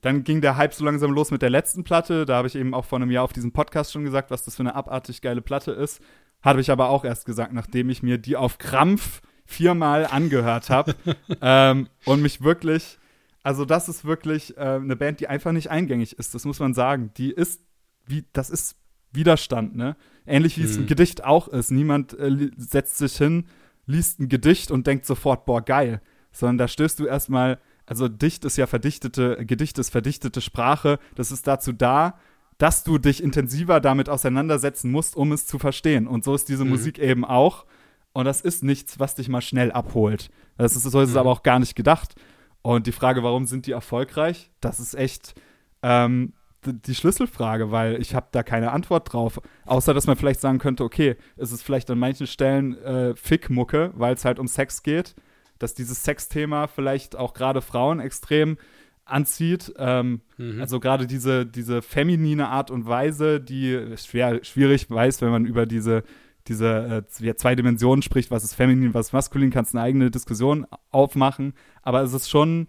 Dann 0.00 0.22
ging 0.22 0.40
der 0.40 0.56
Hype 0.56 0.74
so 0.74 0.84
langsam 0.84 1.10
los 1.10 1.30
mit 1.30 1.42
der 1.42 1.50
letzten 1.50 1.82
Platte. 1.84 2.24
Da 2.24 2.36
habe 2.36 2.48
ich 2.48 2.54
eben 2.54 2.72
auch 2.74 2.84
vor 2.84 2.98
einem 2.98 3.10
Jahr 3.10 3.24
auf 3.24 3.32
diesem 3.32 3.52
Podcast 3.52 3.92
schon 3.92 4.04
gesagt, 4.04 4.30
was 4.30 4.44
das 4.44 4.56
für 4.56 4.62
eine 4.62 4.74
abartig 4.74 5.22
geile 5.22 5.42
Platte 5.42 5.72
ist. 5.72 6.00
Habe 6.40 6.60
ich 6.60 6.70
aber 6.70 6.88
auch 6.88 7.04
erst 7.04 7.26
gesagt, 7.26 7.52
nachdem 7.52 7.90
ich 7.90 8.02
mir 8.02 8.18
die 8.18 8.36
auf 8.36 8.58
Krampf 8.58 9.22
viermal 9.44 10.06
angehört 10.06 10.70
habe. 10.70 10.94
ähm, 11.42 11.88
und 12.04 12.22
mich 12.22 12.42
wirklich, 12.42 12.98
also 13.42 13.64
das 13.64 13.88
ist 13.88 14.04
wirklich 14.04 14.56
äh, 14.56 14.60
eine 14.60 14.94
Band, 14.94 15.18
die 15.20 15.26
einfach 15.26 15.50
nicht 15.52 15.70
eingängig 15.70 16.18
ist. 16.18 16.34
Das 16.34 16.44
muss 16.44 16.60
man 16.60 16.74
sagen. 16.74 17.10
Die 17.16 17.32
ist, 17.32 17.60
wie, 18.06 18.24
das 18.32 18.50
ist 18.50 18.76
Widerstand, 19.12 19.74
ne? 19.74 19.96
Ähnlich 20.26 20.58
wie 20.58 20.62
es 20.62 20.76
ein 20.76 20.82
Mhm. 20.82 20.88
Gedicht 20.88 21.24
auch 21.24 21.48
ist. 21.48 21.70
Niemand 21.70 22.16
äh, 22.18 22.50
setzt 22.56 22.98
sich 22.98 23.16
hin, 23.16 23.46
liest 23.86 24.20
ein 24.20 24.28
Gedicht 24.28 24.70
und 24.70 24.86
denkt 24.86 25.06
sofort, 25.06 25.46
boah, 25.46 25.62
geil. 25.64 26.02
Sondern 26.30 26.58
da 26.58 26.68
stößt 26.68 27.00
du 27.00 27.06
erstmal, 27.06 27.58
also 27.88 28.08
Dicht 28.08 28.44
ist 28.44 28.56
ja 28.58 28.66
verdichtete, 28.66 29.44
Gedicht 29.46 29.78
ist 29.78 29.90
verdichtete 29.90 30.40
Sprache. 30.40 30.98
Das 31.14 31.32
ist 31.32 31.46
dazu 31.46 31.72
da, 31.72 32.18
dass 32.58 32.84
du 32.84 32.98
dich 32.98 33.22
intensiver 33.22 33.80
damit 33.80 34.08
auseinandersetzen 34.08 34.90
musst, 34.90 35.16
um 35.16 35.32
es 35.32 35.46
zu 35.46 35.58
verstehen. 35.58 36.06
Und 36.06 36.24
so 36.24 36.34
ist 36.34 36.48
diese 36.48 36.64
Mhm. 36.64 36.70
Musik 36.70 36.98
eben 36.98 37.24
auch. 37.24 37.64
Und 38.12 38.24
das 38.24 38.40
ist 38.40 38.62
nichts, 38.64 38.98
was 38.98 39.14
dich 39.14 39.28
mal 39.28 39.40
schnell 39.40 39.70
abholt. 39.72 40.30
Das 40.56 40.74
ist, 40.76 40.82
so 40.82 41.00
ist 41.00 41.08
es 41.10 41.14
Mhm. 41.14 41.20
aber 41.20 41.30
auch 41.30 41.42
gar 41.42 41.58
nicht 41.60 41.76
gedacht. 41.76 42.14
Und 42.62 42.86
die 42.86 42.92
Frage, 42.92 43.22
warum 43.22 43.46
sind 43.46 43.66
die 43.66 43.72
erfolgreich, 43.72 44.50
das 44.60 44.80
ist 44.80 44.94
echt 44.94 45.34
ähm, 45.82 46.32
die 46.66 46.94
Schlüsselfrage, 46.96 47.70
weil 47.70 48.00
ich 48.02 48.14
habe 48.16 48.26
da 48.32 48.42
keine 48.42 48.72
Antwort 48.72 49.12
drauf. 49.12 49.40
Außer, 49.64 49.94
dass 49.94 50.08
man 50.08 50.16
vielleicht 50.16 50.40
sagen 50.40 50.58
könnte, 50.58 50.82
okay, 50.82 51.16
es 51.36 51.52
ist 51.52 51.62
vielleicht 51.62 51.88
an 51.90 51.98
manchen 52.00 52.26
Stellen 52.26 52.76
äh, 52.82 53.14
Fickmucke, 53.14 53.92
weil 53.94 54.14
es 54.14 54.24
halt 54.24 54.40
um 54.40 54.48
Sex 54.48 54.82
geht. 54.82 55.14
Dass 55.58 55.74
dieses 55.74 56.04
Sexthema 56.04 56.66
vielleicht 56.66 57.16
auch 57.16 57.34
gerade 57.34 57.60
Frauen 57.62 58.00
extrem 58.00 58.56
anzieht. 59.04 59.72
Ähm, 59.78 60.20
Mhm. 60.36 60.60
also 60.60 60.80
gerade 60.80 61.06
diese, 61.06 61.46
diese 61.46 61.82
feminine 61.82 62.48
Art 62.48 62.70
und 62.70 62.86
Weise, 62.86 63.40
die 63.40 63.94
schwer, 63.96 64.44
schwierig 64.44 64.90
weiß, 64.90 65.22
wenn 65.22 65.30
man 65.30 65.46
über 65.46 65.66
diese, 65.66 66.02
diese 66.46 67.04
äh, 67.20 67.34
zwei 67.34 67.54
Dimensionen 67.54 68.02
spricht, 68.02 68.30
was 68.30 68.44
ist 68.44 68.54
feminin, 68.54 68.94
was 68.94 69.08
ist 69.08 69.12
maskulin, 69.12 69.50
kannst 69.50 69.74
eine 69.74 69.82
eigene 69.82 70.10
Diskussion 70.10 70.66
aufmachen. 70.90 71.54
Aber 71.82 72.02
es 72.02 72.12
ist 72.12 72.28
schon, 72.28 72.68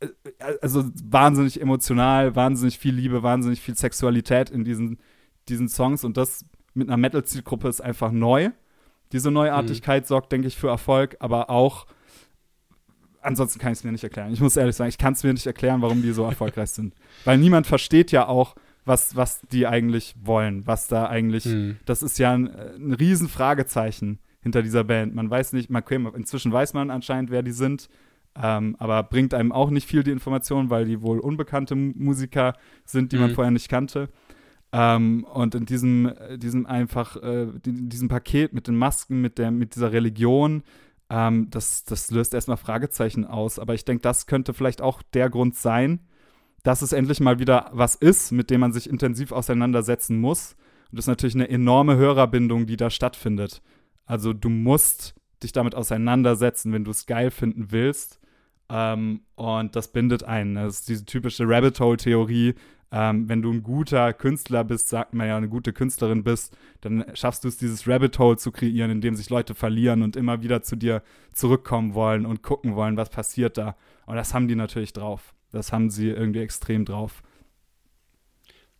äh, 0.00 0.08
also 0.60 0.84
wahnsinnig 1.04 1.60
emotional, 1.60 2.34
wahnsinnig 2.36 2.78
viel 2.78 2.94
Liebe, 2.94 3.22
wahnsinnig 3.22 3.60
viel 3.60 3.76
Sexualität 3.76 4.50
in 4.50 4.64
diesen, 4.64 4.98
diesen 5.48 5.68
Songs 5.68 6.04
und 6.04 6.16
das 6.16 6.44
mit 6.74 6.88
einer 6.88 6.96
Metal-Zielgruppe 6.96 7.68
ist 7.68 7.80
einfach 7.80 8.12
neu. 8.12 8.50
Diese 9.12 9.30
Neuartigkeit 9.30 10.06
sorgt, 10.06 10.32
denke 10.32 10.48
ich, 10.48 10.56
für 10.56 10.68
Erfolg, 10.68 11.16
aber 11.20 11.50
auch 11.50 11.86
ansonsten 13.20 13.58
kann 13.58 13.72
ich 13.72 13.78
es 13.78 13.84
mir 13.84 13.92
nicht 13.92 14.04
erklären. 14.04 14.32
Ich 14.32 14.40
muss 14.40 14.56
ehrlich 14.56 14.76
sagen, 14.76 14.88
ich 14.88 14.98
kann 14.98 15.12
es 15.12 15.22
mir 15.24 15.32
nicht 15.32 15.46
erklären, 15.46 15.82
warum 15.82 16.02
die 16.02 16.12
so 16.12 16.24
erfolgreich 16.24 16.70
sind. 16.70 16.94
Weil 17.24 17.38
niemand 17.38 17.66
versteht 17.66 18.12
ja 18.12 18.26
auch, 18.28 18.54
was, 18.84 19.16
was 19.16 19.42
die 19.52 19.66
eigentlich 19.66 20.14
wollen, 20.22 20.66
was 20.66 20.88
da 20.88 21.06
eigentlich, 21.06 21.44
Mhm. 21.46 21.76
das 21.84 22.02
ist 22.02 22.18
ja 22.18 22.32
ein, 22.32 22.48
ein 22.48 22.92
riesen 22.94 23.28
Fragezeichen 23.28 24.18
hinter 24.40 24.62
dieser 24.62 24.84
Band. 24.84 25.14
Man 25.14 25.28
weiß 25.28 25.52
nicht, 25.52 25.68
man, 25.68 25.82
inzwischen 26.14 26.52
weiß 26.52 26.72
man 26.74 26.90
anscheinend, 26.90 27.30
wer 27.30 27.42
die 27.42 27.52
sind, 27.52 27.88
ähm, 28.40 28.76
aber 28.78 29.02
bringt 29.02 29.34
einem 29.34 29.52
auch 29.52 29.68
nicht 29.70 29.86
viel 29.88 30.04
die 30.04 30.10
Information, 30.12 30.70
weil 30.70 30.84
die 30.86 31.02
wohl 31.02 31.18
unbekannte 31.18 31.74
Musiker 31.74 32.54
sind, 32.84 33.12
die 33.12 33.18
man 33.18 33.30
Mhm. 33.30 33.34
vorher 33.34 33.50
nicht 33.50 33.68
kannte. 33.68 34.08
Ähm, 34.72 35.24
und 35.24 35.54
in 35.54 35.64
diesem, 35.64 36.06
äh, 36.06 36.38
diesem 36.38 36.66
einfach, 36.66 37.16
äh, 37.16 37.44
in 37.64 37.88
diesem 37.88 38.08
Paket 38.08 38.52
mit 38.52 38.68
den 38.68 38.76
Masken, 38.76 39.20
mit, 39.20 39.38
der, 39.38 39.50
mit 39.50 39.74
dieser 39.74 39.92
Religion, 39.92 40.62
ähm, 41.10 41.48
das, 41.50 41.84
das 41.84 42.10
löst 42.10 42.34
erstmal 42.34 42.58
Fragezeichen 42.58 43.24
aus. 43.24 43.58
Aber 43.58 43.74
ich 43.74 43.84
denke, 43.84 44.02
das 44.02 44.26
könnte 44.26 44.52
vielleicht 44.52 44.82
auch 44.82 45.02
der 45.14 45.30
Grund 45.30 45.56
sein, 45.56 46.00
dass 46.62 46.82
es 46.82 46.92
endlich 46.92 47.20
mal 47.20 47.38
wieder 47.38 47.70
was 47.72 47.94
ist, 47.94 48.32
mit 48.32 48.50
dem 48.50 48.60
man 48.60 48.72
sich 48.72 48.90
intensiv 48.90 49.32
auseinandersetzen 49.32 50.20
muss. 50.20 50.54
Und 50.90 50.98
das 50.98 51.04
ist 51.04 51.08
natürlich 51.08 51.34
eine 51.34 51.48
enorme 51.48 51.96
Hörerbindung, 51.96 52.66
die 52.66 52.76
da 52.76 52.90
stattfindet. 52.90 53.62
Also 54.04 54.32
du 54.32 54.48
musst 54.48 55.14
dich 55.42 55.52
damit 55.52 55.74
auseinandersetzen, 55.74 56.72
wenn 56.72 56.84
du 56.84 56.90
es 56.90 57.06
geil 57.06 57.30
finden 57.30 57.70
willst. 57.70 58.18
Ähm, 58.70 59.22
und 59.34 59.76
das 59.76 59.92
bindet 59.92 60.24
einen. 60.24 60.56
Das 60.56 60.80
ist 60.80 60.88
diese 60.88 61.04
typische 61.04 61.48
Rabbit 61.48 61.80
Hole-Theorie. 61.80 62.54
Ähm, 62.90 63.28
wenn 63.28 63.42
du 63.42 63.52
ein 63.52 63.62
guter 63.62 64.14
Künstler 64.14 64.64
bist, 64.64 64.88
sagt 64.88 65.12
man 65.12 65.28
ja, 65.28 65.36
eine 65.36 65.48
gute 65.48 65.74
Künstlerin 65.74 66.24
bist, 66.24 66.56
dann 66.80 67.04
schaffst 67.12 67.44
du 67.44 67.48
es, 67.48 67.58
dieses 67.58 67.86
Rabbit 67.86 68.18
Hole 68.18 68.38
zu 68.38 68.50
kreieren, 68.50 68.90
in 68.90 69.00
dem 69.02 69.14
sich 69.14 69.28
Leute 69.28 69.54
verlieren 69.54 70.02
und 70.02 70.16
immer 70.16 70.42
wieder 70.42 70.62
zu 70.62 70.74
dir 70.74 71.02
zurückkommen 71.32 71.92
wollen 71.92 72.24
und 72.24 72.42
gucken 72.42 72.76
wollen, 72.76 72.96
was 72.96 73.10
passiert 73.10 73.58
da. 73.58 73.76
Und 74.06 74.16
das 74.16 74.32
haben 74.32 74.48
die 74.48 74.54
natürlich 74.54 74.94
drauf. 74.94 75.34
Das 75.52 75.72
haben 75.72 75.90
sie 75.90 76.08
irgendwie 76.08 76.40
extrem 76.40 76.86
drauf. 76.86 77.22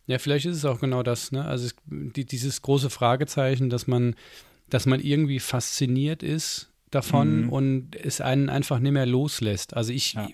Ja, 0.07 0.17
vielleicht 0.17 0.47
ist 0.47 0.57
es 0.57 0.65
auch 0.65 0.79
genau 0.79 1.03
das, 1.03 1.31
ne? 1.31 1.45
Also 1.45 1.69
die, 1.85 2.25
dieses 2.25 2.63
große 2.63 2.89
Fragezeichen, 2.89 3.69
dass 3.69 3.85
man, 3.85 4.15
dass 4.67 4.87
man 4.87 5.01
irgendwie 5.01 5.39
fasziniert 5.39 6.23
ist 6.23 6.71
davon 6.89 7.43
mhm. 7.43 7.49
und 7.49 7.95
es 7.95 8.19
einen 8.19 8.49
einfach 8.49 8.79
nicht 8.79 8.93
mehr 8.93 9.05
loslässt. 9.05 9.75
Also 9.75 9.93
ich, 9.93 10.13
ja. 10.13 10.27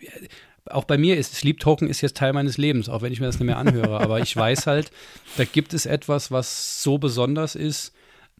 Auch 0.69 0.83
bei 0.83 0.97
mir 0.97 1.17
ist 1.17 1.35
Sleep 1.35 1.59
Token 1.59 1.87
ist 1.87 2.01
jetzt 2.01 2.17
Teil 2.17 2.33
meines 2.33 2.57
Lebens, 2.57 2.89
auch 2.89 3.01
wenn 3.01 3.11
ich 3.11 3.19
mir 3.19 3.27
das 3.27 3.39
nicht 3.39 3.45
mehr 3.45 3.57
anhöre. 3.57 3.99
aber 3.99 4.19
ich 4.19 4.35
weiß 4.35 4.67
halt, 4.67 4.91
da 5.37 5.45
gibt 5.45 5.73
es 5.73 5.85
etwas, 5.85 6.31
was 6.31 6.81
so 6.81 6.97
besonders 6.97 7.55
ist, 7.55 7.93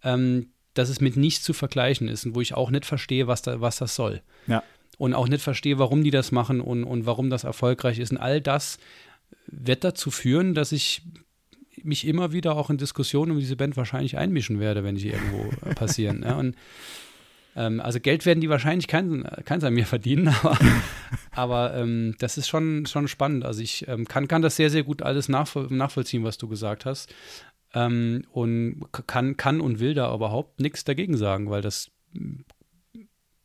ähm, 0.04 0.50
dass 0.74 0.90
es 0.90 1.02
mit 1.02 1.18
nichts 1.18 1.44
zu 1.44 1.54
vergleichen 1.54 2.08
ist 2.08 2.26
und 2.26 2.36
wo 2.36 2.42
ich 2.42 2.54
auch 2.54 2.70
nicht 2.70 2.86
verstehe, 2.86 3.28
was, 3.28 3.42
da, 3.42 3.62
was 3.62 3.78
das 3.78 3.96
soll. 3.96 4.22
Ja. 4.48 4.64
Und 4.98 5.14
auch 5.14 5.28
nicht 5.28 5.42
verstehe, 5.42 5.78
warum 5.78 6.04
die 6.04 6.12
das 6.12 6.32
machen 6.32 6.62
und, 6.62 6.84
und 6.84 7.06
warum 7.06 7.30
das 7.30 7.44
erfolgreich 7.44 8.00
ist. 8.00 8.12
Und 8.12 8.18
all 8.18 8.42
das 8.42 8.78
wird 9.48 9.84
dazu 9.84 10.10
führen, 10.10 10.54
dass 10.54 10.72
ich 10.72 11.02
mich 11.84 12.08
immer 12.08 12.32
wieder 12.32 12.56
auch 12.56 12.70
in 12.70 12.78
Diskussionen 12.78 13.32
um 13.32 13.40
diese 13.40 13.56
Band 13.56 13.78
wahrscheinlich 13.78 14.18
einmischen 14.18 14.60
werde, 14.60 14.84
wenn 14.84 14.96
ich 14.96 15.06
irgendwo 15.06 15.50
passieren. 15.76 16.24
Ja, 16.24 16.36
und 16.36 16.56
ähm, 17.56 17.80
also 17.80 18.00
Geld 18.00 18.26
werden 18.26 18.42
die 18.42 18.50
wahrscheinlich 18.50 18.88
keins 18.88 19.24
kein 19.46 19.64
an 19.64 19.74
mir 19.74 19.86
verdienen, 19.86 20.28
aber, 20.44 20.58
aber 21.32 21.74
ähm, 21.76 22.16
das 22.20 22.38
ist 22.38 22.48
schon, 22.48 22.86
schon 22.86 23.08
spannend. 23.08 23.46
Also 23.46 23.62
ich 23.62 23.88
ähm, 23.88 24.08
kann, 24.08 24.28
kann 24.28 24.42
das 24.42 24.56
sehr, 24.56 24.70
sehr 24.70 24.84
gut 24.84 25.02
alles 25.02 25.30
nachvoll 25.30 25.68
nachvollziehen, 25.70 26.24
was 26.24 26.38
du 26.38 26.48
gesagt 26.48 26.86
hast. 26.86 27.14
Ähm, 27.74 28.24
und 28.32 28.82
kann, 29.08 29.38
kann 29.38 29.62
und 29.62 29.80
will 29.80 29.94
da 29.94 30.14
überhaupt 30.14 30.60
nichts 30.60 30.84
dagegen 30.84 31.18
sagen, 31.18 31.50
weil 31.50 31.62
das 31.62 31.92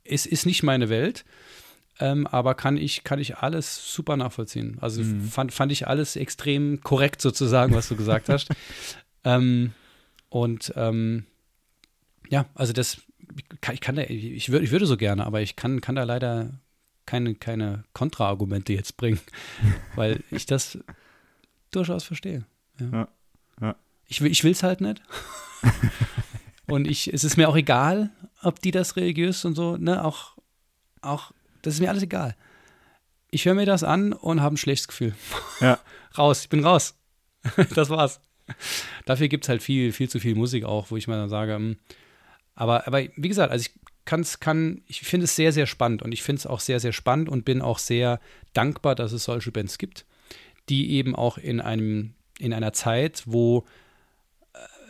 ist, 0.04 0.26
ist 0.26 0.46
nicht 0.46 0.62
meine 0.62 0.88
Welt. 0.88 1.24
Ähm, 1.98 2.26
aber 2.26 2.54
kann 2.54 2.78
ich, 2.78 3.04
kann 3.04 3.18
ich 3.18 3.38
alles 3.38 3.92
super 3.92 4.16
nachvollziehen. 4.16 4.78
Also 4.80 5.02
mhm. 5.02 5.22
fand, 5.22 5.52
fand 5.52 5.70
ich 5.70 5.86
alles 5.86 6.16
extrem 6.16 6.80
korrekt 6.80 7.20
sozusagen, 7.20 7.74
was 7.74 7.88
du 7.88 7.96
gesagt 7.96 8.28
hast. 8.28 8.48
Ähm, 9.22 9.74
und 10.30 10.72
ähm, 10.76 11.26
ja, 12.30 12.46
also 12.54 12.72
das, 12.72 13.02
ich 13.72 13.80
kann 13.80 13.96
da, 13.96 14.02
ich, 14.02 14.50
würde, 14.50 14.64
ich 14.64 14.70
würde 14.70 14.86
so 14.86 14.96
gerne, 14.96 15.26
aber 15.26 15.40
ich 15.40 15.56
kann, 15.56 15.80
kann 15.80 15.94
da 15.94 16.04
leider 16.04 16.50
keine, 17.06 17.34
keine 17.34 17.84
Kontraargumente 17.92 18.72
jetzt 18.72 18.96
bringen, 18.96 19.20
weil 19.94 20.22
ich 20.30 20.46
das 20.46 20.78
durchaus 21.70 22.04
verstehe. 22.04 22.44
Ja. 22.78 22.90
Ja, 22.92 23.08
ja. 23.60 23.76
Ich, 24.06 24.20
ich 24.20 24.44
will 24.44 24.52
es 24.52 24.62
halt 24.62 24.80
nicht. 24.80 25.02
und 26.66 26.86
ich, 26.86 27.12
es 27.12 27.24
ist 27.24 27.36
mir 27.36 27.48
auch 27.48 27.56
egal, 27.56 28.10
ob 28.42 28.60
die 28.60 28.70
das 28.70 28.96
religiös 28.96 29.44
und 29.44 29.54
so, 29.54 29.76
ne, 29.76 30.04
auch, 30.04 30.36
auch 31.00 31.32
das 31.62 31.74
ist 31.74 31.80
mir 31.80 31.90
alles 31.90 32.02
egal. 32.02 32.36
Ich 33.30 33.44
höre 33.44 33.54
mir 33.54 33.66
das 33.66 33.84
an 33.84 34.12
und 34.12 34.40
habe 34.40 34.54
ein 34.54 34.58
schlechtes 34.58 34.88
Gefühl. 34.88 35.14
Ja. 35.60 35.78
raus, 36.18 36.42
ich 36.42 36.48
bin 36.48 36.64
raus. 36.64 36.94
das 37.74 37.90
war's. 37.90 38.20
Dafür 39.04 39.28
gibt 39.28 39.44
es 39.44 39.48
halt 39.48 39.62
viel, 39.62 39.92
viel 39.92 40.08
zu 40.08 40.18
viel 40.18 40.34
Musik 40.34 40.64
auch, 40.64 40.90
wo 40.90 40.96
ich 40.96 41.06
mal 41.06 41.16
dann 41.16 41.28
sage, 41.28 41.54
hm. 41.54 41.76
Aber, 42.60 42.86
aber 42.86 43.02
wie 43.16 43.28
gesagt, 43.28 43.50
also 43.50 43.62
ich 43.62 43.78
kann's, 44.04 44.40
kann, 44.40 44.82
ich 44.86 45.00
finde 45.00 45.24
es 45.24 45.34
sehr, 45.34 45.52
sehr 45.52 45.66
spannend 45.66 46.02
und 46.02 46.12
ich 46.12 46.22
finde 46.22 46.40
es 46.40 46.46
auch 46.46 46.60
sehr, 46.60 46.78
sehr 46.78 46.92
spannend 46.92 47.28
und 47.28 47.44
bin 47.44 47.62
auch 47.62 47.78
sehr 47.78 48.20
dankbar, 48.52 48.94
dass 48.94 49.12
es 49.12 49.24
solche 49.24 49.50
Bands 49.50 49.78
gibt, 49.78 50.04
die 50.68 50.92
eben 50.92 51.14
auch 51.14 51.38
in 51.38 51.60
einem, 51.60 52.14
in 52.38 52.52
einer 52.52 52.72
Zeit, 52.72 53.22
wo 53.26 53.64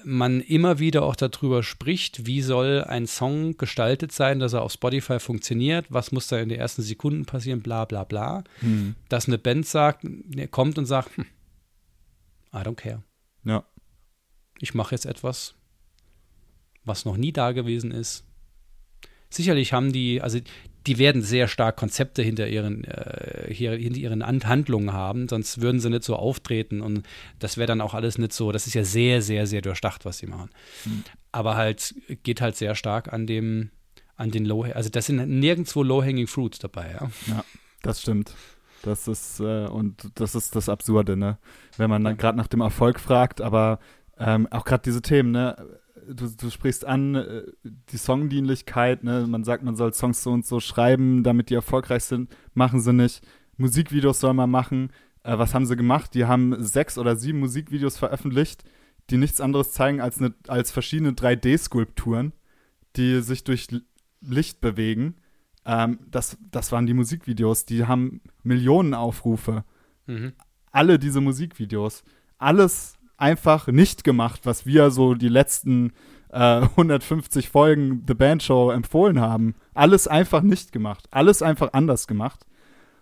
man 0.05 0.40
immer 0.40 0.78
wieder 0.78 1.02
auch 1.02 1.14
darüber 1.14 1.62
spricht, 1.62 2.26
wie 2.26 2.42
soll 2.42 2.82
ein 2.84 3.06
Song 3.06 3.56
gestaltet 3.56 4.12
sein, 4.12 4.38
dass 4.38 4.52
er 4.52 4.62
auf 4.62 4.72
Spotify 4.72 5.20
funktioniert, 5.20 5.86
was 5.90 6.10
muss 6.10 6.26
da 6.26 6.38
in 6.38 6.48
den 6.48 6.59
ersten 6.59 6.82
Sekunden 6.82 7.24
passieren, 7.24 7.60
bla 7.60 7.84
bla 7.84 8.05
bla. 8.05 8.44
Hm. 8.60 8.94
Dass 9.09 9.28
eine 9.28 9.38
Band 9.38 9.66
sagt, 9.66 10.05
kommt 10.51 10.78
und 10.78 10.86
sagt, 10.86 11.16
hm, 11.16 11.26
I 12.52 12.59
don't 12.59 12.74
care. 12.74 13.02
Ja. 13.44 13.64
Ich 14.59 14.74
mache 14.74 14.94
jetzt 14.94 15.06
etwas, 15.06 15.55
was 16.85 17.05
noch 17.05 17.16
nie 17.16 17.32
da 17.32 17.52
gewesen 17.52 17.90
ist. 17.90 18.24
Sicherlich 19.28 19.73
haben 19.73 19.93
die, 19.93 20.20
also 20.20 20.40
die 20.86 20.98
werden 20.98 21.23
sehr 21.23 21.47
stark 21.47 21.77
Konzepte 21.77 22.23
hinter 22.23 22.48
ihren, 22.48 22.85
äh, 22.85 23.52
hier, 23.52 23.73
hinter 23.73 23.98
ihren 23.98 24.24
Handlungen 24.24 24.93
haben, 24.93 25.28
sonst 25.28 25.61
würden 25.61 25.81
sie 25.81 25.90
nicht 25.90 26.05
so 26.05 26.16
auftreten 26.16 26.81
und 26.81 27.07
das 27.39 27.57
wäre 27.57 27.66
dann 27.66 27.81
auch 27.81 27.94
alles 27.94 28.19
nicht 28.19 28.32
so, 28.32 28.51
das 28.51 28.66
ist 28.66 28.74
ja 28.74 28.85
sehr, 28.85 29.23
sehr, 29.23 29.47
sehr 29.47 29.61
durchdacht, 29.61 30.05
was 30.05 30.19
sie 30.19 30.27
machen. 30.27 30.51
Mhm. 30.85 31.05
Aber 31.32 31.57
halt 31.57 31.94
geht 32.23 32.40
halt 32.40 32.57
sehr 32.57 32.74
stark 32.74 33.12
an 33.12 33.27
dem, 33.27 33.70
an 34.16 34.31
den 34.31 34.44
Low, 34.44 34.62
also 34.62 34.89
das 34.89 35.07
sind 35.07 35.28
nirgendwo 35.28 35.82
Low-Hanging 35.82 36.27
Fruits 36.27 36.59
dabei, 36.59 36.93
ja. 36.93 37.11
Ja, 37.27 37.44
das 37.82 38.01
stimmt. 38.01 38.35
Das 38.82 39.07
ist, 39.09 39.40
äh, 39.40 39.66
und 39.66 40.11
das 40.15 40.35
ist 40.35 40.57
das 40.57 40.70
Absurde, 40.70 41.16
ne? 41.16 41.36
Wenn 41.77 41.90
man 41.90 42.02
dann 42.02 42.16
gerade 42.16 42.39
nach 42.39 42.47
dem 42.47 42.62
Erfolg 42.62 42.98
fragt, 42.98 43.43
aber 43.43 43.78
ähm, 44.19 44.47
auch 44.51 44.65
gerade 44.65 44.82
diese 44.82 45.02
Themen, 45.02 45.32
ne? 45.32 45.55
Du, 46.14 46.28
du 46.28 46.50
sprichst 46.50 46.84
an, 46.84 47.14
äh, 47.14 47.42
die 47.64 47.96
Songdienlichkeit, 47.96 49.04
ne? 49.04 49.26
man 49.26 49.44
sagt, 49.44 49.62
man 49.62 49.76
soll 49.76 49.92
Songs 49.92 50.22
so 50.22 50.30
und 50.32 50.46
so 50.46 50.60
schreiben, 50.60 51.22
damit 51.22 51.50
die 51.50 51.54
erfolgreich 51.54 52.04
sind, 52.04 52.34
machen 52.54 52.80
sie 52.80 52.92
nicht. 52.92 53.26
Musikvideos 53.56 54.20
soll 54.20 54.34
man 54.34 54.50
machen. 54.50 54.90
Äh, 55.22 55.38
was 55.38 55.54
haben 55.54 55.66
sie 55.66 55.76
gemacht? 55.76 56.14
Die 56.14 56.24
haben 56.24 56.62
sechs 56.62 56.98
oder 56.98 57.16
sieben 57.16 57.40
Musikvideos 57.40 57.98
veröffentlicht, 57.98 58.64
die 59.10 59.16
nichts 59.16 59.40
anderes 59.40 59.72
zeigen 59.72 60.00
als, 60.00 60.18
eine, 60.18 60.34
als 60.48 60.70
verschiedene 60.70 61.12
3D-Skulpturen, 61.12 62.32
die 62.96 63.20
sich 63.20 63.44
durch 63.44 63.68
Licht 64.20 64.60
bewegen. 64.60 65.16
Ähm, 65.64 65.98
das, 66.10 66.38
das 66.50 66.72
waren 66.72 66.86
die 66.86 66.94
Musikvideos, 66.94 67.64
die 67.64 67.86
haben 67.86 68.22
Millionen 68.42 68.94
Aufrufe. 68.94 69.64
Mhm. 70.06 70.32
Alle 70.72 70.98
diese 70.98 71.20
Musikvideos. 71.20 72.04
Alles 72.38 72.99
einfach 73.20 73.66
nicht 73.68 74.05
gemacht, 74.05 74.40
was 74.44 74.66
wir 74.66 74.90
so 74.90 75.14
die 75.14 75.28
letzten 75.28 75.92
äh, 76.32 76.62
150 76.62 77.48
Folgen 77.48 78.05
The 78.06 78.14
Band 78.14 78.42
Show 78.42 78.70
empfohlen 78.70 79.20
haben. 79.20 79.55
Alles 79.74 80.09
einfach 80.09 80.42
nicht 80.42 80.72
gemacht. 80.72 81.06
Alles 81.10 81.42
einfach 81.42 81.72
anders 81.72 82.06
gemacht. 82.06 82.47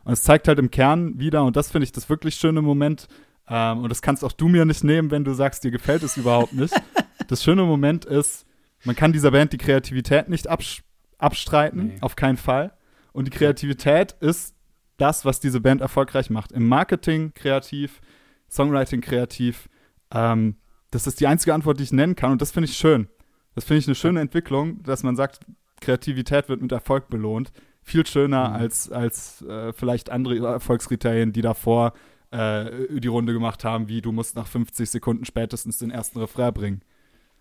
Und 0.05 0.13
es 0.13 0.23
zeigt 0.23 0.49
halt 0.49 0.59
im 0.59 0.71
Kern 0.71 1.19
wieder, 1.19 1.45
und 1.45 1.57
das 1.57 1.71
finde 1.71 1.85
ich 1.85 1.93
das 1.93 2.09
wirklich 2.09 2.37
schöne 2.37 2.63
Moment, 2.63 3.09
ähm, 3.49 3.83
und 3.83 3.91
das 3.91 4.03
kannst 4.03 4.25
auch 4.25 4.33
du 4.33 4.49
mir 4.49 4.65
nicht 4.65 4.85
nehmen, 4.85 5.11
wenn 5.11 5.25
du 5.25 5.33
sagst, 5.33 5.65
dir 5.65 5.71
gefällt 5.71 6.03
es 6.03 6.17
überhaupt 6.17 6.53
nicht. 6.53 6.75
das 7.29 7.43
schöne 7.43 7.65
Moment 7.65 8.05
ist, 8.05 8.47
man 8.85 8.97
kann 8.97 9.13
dieser 9.13 9.31
Band 9.31 9.53
die 9.53 9.59
Kreativität 9.59 10.29
nicht 10.29 10.49
abs 10.49 10.83
abstreiten, 11.19 11.87
nee. 11.89 11.97
auf 12.01 12.15
keinen 12.15 12.37
Fall. 12.37 12.73
Und 13.13 13.25
die 13.27 13.33
Kreativität 13.33 14.13
ist 14.21 14.55
das, 14.99 15.25
was 15.25 15.41
diese 15.41 15.61
Band 15.61 15.81
erfolgreich 15.81 16.31
macht. 16.31 16.53
Im 16.53 16.69
Marketing 16.69 17.33
kreativ, 17.35 18.01
Songwriting 18.49 19.01
kreativ, 19.01 19.69
ähm, 20.13 20.57
das 20.91 21.07
ist 21.07 21.21
die 21.21 21.27
einzige 21.27 21.55
Antwort, 21.55 21.79
die 21.79 21.85
ich 21.85 21.93
nennen 21.93 22.17
kann 22.17 22.33
und 22.33 22.43
das 22.43 22.51
finde 22.51 22.69
ich 22.69 22.77
schön. 22.77 23.09
Das 23.55 23.65
finde 23.65 23.81
ich 23.81 23.89
eine 23.89 23.95
schöne 23.95 24.21
Entwicklung, 24.21 24.83
dass 24.83 25.03
man 25.03 25.17
sagt, 25.17 25.41
Kreativität 25.81 26.49
wird 26.49 26.63
mit 26.63 26.73
Erfolg 26.73 27.09
belohnt. 27.09 27.53
Viel 27.83 28.07
schöner 28.07 28.51
mhm. 28.51 28.55
als, 28.55 28.91
als 28.91 29.43
äh, 29.43 29.73
vielleicht 29.73 30.11
andere 30.11 30.47
Erfolgskriterien, 30.47 31.33
die 31.33 31.43
davor 31.43 31.93
äh, 32.31 33.01
die 33.01 33.09
Runde 33.09 33.33
gemacht 33.33 33.65
haben, 33.65 33.89
wie 33.89 34.03
du 34.03 34.13
musst 34.13 34.37
nach 34.37 34.47
50 34.47 34.91
Sekunden 34.91 35.25
spätestens 35.25 35.79
den 35.79 35.91
ersten 35.91 36.19
Refrain 36.19 36.53
bringen. 36.53 36.83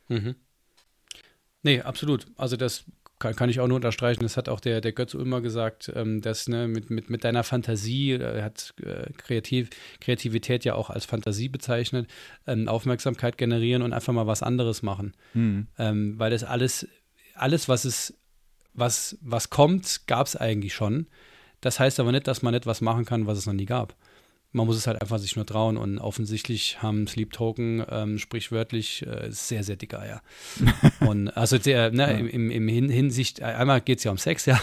Mhm. 0.08 0.36
Nee, 1.64 1.82
absolut. 1.82 2.28
Also 2.38 2.56
das 2.56 2.86
kann, 3.20 3.36
kann, 3.36 3.50
ich 3.50 3.60
auch 3.60 3.68
nur 3.68 3.76
unterstreichen. 3.76 4.24
Das 4.24 4.38
hat 4.38 4.50
auch 4.50 4.60
der, 4.60 4.82
der 4.82 4.92
Götz 4.92 5.14
Ulmer 5.14 5.42
gesagt, 5.42 5.92
ähm, 5.96 6.22
dass 6.22 6.48
ne, 6.48 6.68
mit, 6.68 6.90
mit, 6.90 7.10
mit 7.10 7.24
deiner 7.24 7.44
Fantasie, 7.44 8.12
er 8.14 8.36
äh, 8.36 8.42
hat 8.44 8.74
äh, 8.82 9.12
Kreativ, 9.18 9.70
Kreativität 10.00 10.66
ja 10.66 10.76
auch 10.76 10.90
als 10.90 11.06
Fantasie 11.06 11.50
bezeichnet, 11.50 12.10
ähm, 12.46 12.68
Aufmerksamkeit 12.68 13.38
generieren 13.38 13.82
und 13.82 13.94
einfach 13.94 14.14
mal 14.14 14.28
was 14.28 14.44
anderes 14.44 14.84
machen. 14.84 15.14
Mhm. 15.34 15.68
Ähm, 15.78 16.20
weil 16.20 16.32
das 16.32 16.44
alles, 16.44 16.88
alles, 17.36 17.68
was 17.68 17.86
es, 17.86 18.14
was, 18.74 19.18
was 19.22 19.50
kommt, 19.50 20.08
gab 20.08 20.28
es 20.28 20.36
eigentlich 20.36 20.74
schon. 20.74 21.08
Das 21.62 21.80
heißt 21.80 22.00
aber 22.00 22.12
nicht, 22.12 22.28
dass 22.28 22.44
man 22.44 22.54
nicht 22.54 22.68
was 22.68 22.82
machen 22.82 23.06
kann, 23.06 23.26
was 23.26 23.38
es 23.38 23.46
noch 23.46 23.54
nie 23.54 23.66
gab 23.66 23.96
man 24.52 24.66
muss 24.66 24.78
es 24.78 24.88
halt 24.88 25.02
einfach 25.02 25.20
sich 25.20 25.36
nur 25.36 25.46
trauen 25.46 25.78
und 25.78 26.00
offensichtlich 26.00 26.82
haben 26.82 27.08
Sleep 27.08 27.32
Token 27.34 27.86
ähm, 27.90 28.18
sprichwörtlich 28.18 29.06
äh, 29.06 29.28
sehr, 29.30 29.64
sehr 29.64 29.76
dicke 29.76 30.00
Eier. 30.00 30.22
und 31.02 31.30
also 31.30 31.58
der, 31.58 31.92
ne, 31.92 32.04
ja. 32.04 32.28
im, 32.28 32.50
im 32.50 32.68
Hinsicht, 32.68 33.42
einmal 33.42 33.82
geht 33.82 34.00
es 34.00 34.04
ja 34.06 34.12
um 34.12 34.18
Sex, 34.18 34.46
ja, 34.46 34.60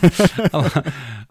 aber, 0.52 0.82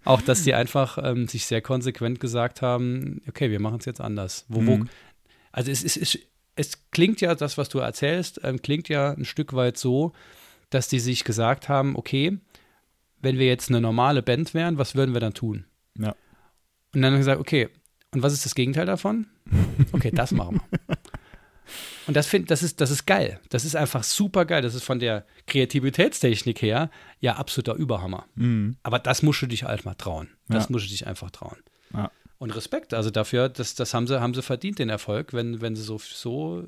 auch, 0.04 0.22
dass 0.22 0.44
die 0.44 0.54
einfach 0.54 0.98
ähm, 1.02 1.28
sich 1.28 1.46
sehr 1.46 1.62
konsequent 1.62 2.20
gesagt 2.20 2.62
haben, 2.62 3.22
okay, 3.28 3.50
wir 3.50 3.60
machen 3.60 3.80
es 3.80 3.86
jetzt 3.86 4.02
anders. 4.02 4.46
Wo, 4.48 4.66
wo, 4.66 4.78
Mhm. 4.78 4.90
also 5.52 5.72
es, 5.72 5.84
ist, 5.84 5.98
es, 5.98 6.20
es 6.56 6.90
klingt 6.92 7.22
ja, 7.22 7.34
das, 7.36 7.58
was 7.58 7.70
du 7.70 7.80
erzählst, 7.80 8.40
ähm, 8.44 8.62
klingt 8.62 8.90
ja 8.90 9.12
ein 9.12 9.26
Stück 9.26 9.54
weit 9.54 9.78
so, 9.78 10.14
dass 10.70 10.88
die 10.88 11.00
sich 11.00 11.24
gesagt 11.24 11.70
haben, 11.70 11.96
okay, 11.96 12.38
wenn 13.22 13.38
wir 13.40 13.48
jetzt 13.48 13.70
eine 13.70 13.82
normale 13.82 14.22
Band 14.22 14.54
wären, 14.54 14.78
was 14.78 14.96
würden 14.96 15.14
wir 15.14 15.22
dann 15.22 15.34
tun? 15.34 15.66
Ja. 15.98 16.16
Und 16.94 17.02
dann 17.02 17.06
haben 17.06 17.14
wir 17.14 17.20
gesagt, 17.20 17.40
okay, 17.40 17.70
und 18.14 18.24
was 18.24 18.34
ist 18.34 18.46
das 18.46 18.56
Gegenteil 18.56 18.86
davon? 18.86 19.28
Okay, 19.92 20.12
das 20.12 20.32
machen 20.32 20.62
wir. 20.70 20.80
Und 22.08 22.16
das, 22.16 22.28
find, 22.28 22.52
das, 22.52 22.62
ist, 22.62 22.80
das 22.82 22.92
ist 22.92 23.08
geil. 23.08 23.40
Das 23.50 23.66
ist 23.66 23.76
einfach 23.76 24.04
super 24.04 24.46
geil. 24.46 24.62
Das 24.62 24.76
ist 24.76 24.84
von 24.84 25.00
der 25.00 25.26
Kreativitätstechnik 25.48 26.62
her 26.62 26.92
ja 27.20 27.38
absoluter 27.38 27.74
Überhammer. 27.74 28.26
Mhm. 28.36 28.78
Aber 28.84 29.00
das 29.00 29.24
musst 29.24 29.42
du 29.42 29.48
dich 29.48 29.64
halt 29.64 29.86
mal 29.86 29.96
trauen. 29.96 30.30
Das 30.48 30.66
Ja. 30.66 30.72
musst 30.72 30.86
du 30.86 30.90
dich 30.92 31.08
einfach 31.08 31.32
trauen. 31.32 31.58
Ja. 31.94 32.12
Und 32.38 32.56
Respekt, 32.56 32.94
also 32.94 33.10
dafür, 33.10 33.50
das, 33.50 33.74
das 33.74 33.96
haben 33.96 34.06
sie, 34.06 34.22
haben 34.22 34.36
sie 34.36 34.44
verdient, 34.44 34.78
den 34.78 34.90
Erfolg, 34.90 35.34
wenn, 35.34 35.62
wenn 35.62 35.76
sie 35.76 35.82
so, 35.82 35.98
so, 35.98 36.66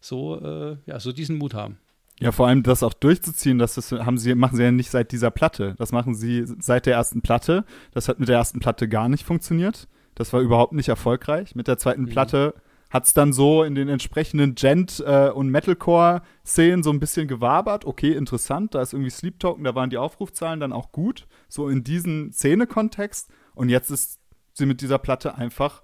so, 0.00 0.40
äh, 0.40 0.76
ja, 0.86 0.98
so 1.00 1.12
diesen 1.12 1.36
Mut 1.36 1.52
haben. 1.52 1.76
Ja, 2.20 2.32
vor 2.32 2.46
allem 2.48 2.62
das 2.62 2.82
auch 2.82 2.94
durchzuziehen, 2.94 3.58
das 3.58 3.76
ist, 3.76 3.92
haben 3.92 4.16
sie, 4.16 4.34
machen 4.34 4.56
sie 4.56 4.62
ja 4.62 4.70
nicht 4.72 4.90
seit 4.90 5.12
dieser 5.12 5.30
Platte. 5.30 5.74
Das 5.76 5.92
machen 5.92 6.14
sie 6.14 6.44
seit 6.60 6.86
der 6.86 6.94
ersten 6.94 7.20
Platte. 7.20 7.64
Das 7.92 8.08
hat 8.08 8.20
mit 8.20 8.28
der 8.30 8.36
ersten 8.36 8.60
Platte 8.60 8.88
gar 8.88 9.10
nicht 9.10 9.26
funktioniert. 9.26 9.86
Das 10.14 10.32
war 10.32 10.40
überhaupt 10.40 10.72
nicht 10.72 10.88
erfolgreich. 10.88 11.54
Mit 11.54 11.68
der 11.68 11.78
zweiten 11.78 12.02
Mhm. 12.02 12.08
Platte 12.10 12.54
hat 12.90 13.06
es 13.06 13.14
dann 13.14 13.32
so 13.32 13.62
in 13.62 13.74
den 13.74 13.88
entsprechenden 13.88 14.54
Gent- 14.54 15.00
äh, 15.06 15.30
und 15.30 15.48
Metalcore-Szenen 15.48 16.82
so 16.82 16.90
ein 16.90 17.00
bisschen 17.00 17.26
gewabert. 17.28 17.86
Okay, 17.86 18.12
interessant, 18.12 18.74
da 18.74 18.82
ist 18.82 18.92
irgendwie 18.92 19.10
Sleep 19.10 19.40
Token, 19.40 19.64
da 19.64 19.74
waren 19.74 19.88
die 19.88 19.96
Aufrufzahlen 19.96 20.60
dann 20.60 20.72
auch 20.74 20.92
gut. 20.92 21.26
So 21.48 21.68
in 21.68 21.84
diesem 21.84 22.32
Szene-Kontext. 22.32 23.30
Und 23.54 23.70
jetzt 23.70 23.90
ist 23.90 24.20
sie 24.52 24.66
mit 24.66 24.82
dieser 24.82 24.98
Platte 24.98 25.36
einfach 25.36 25.82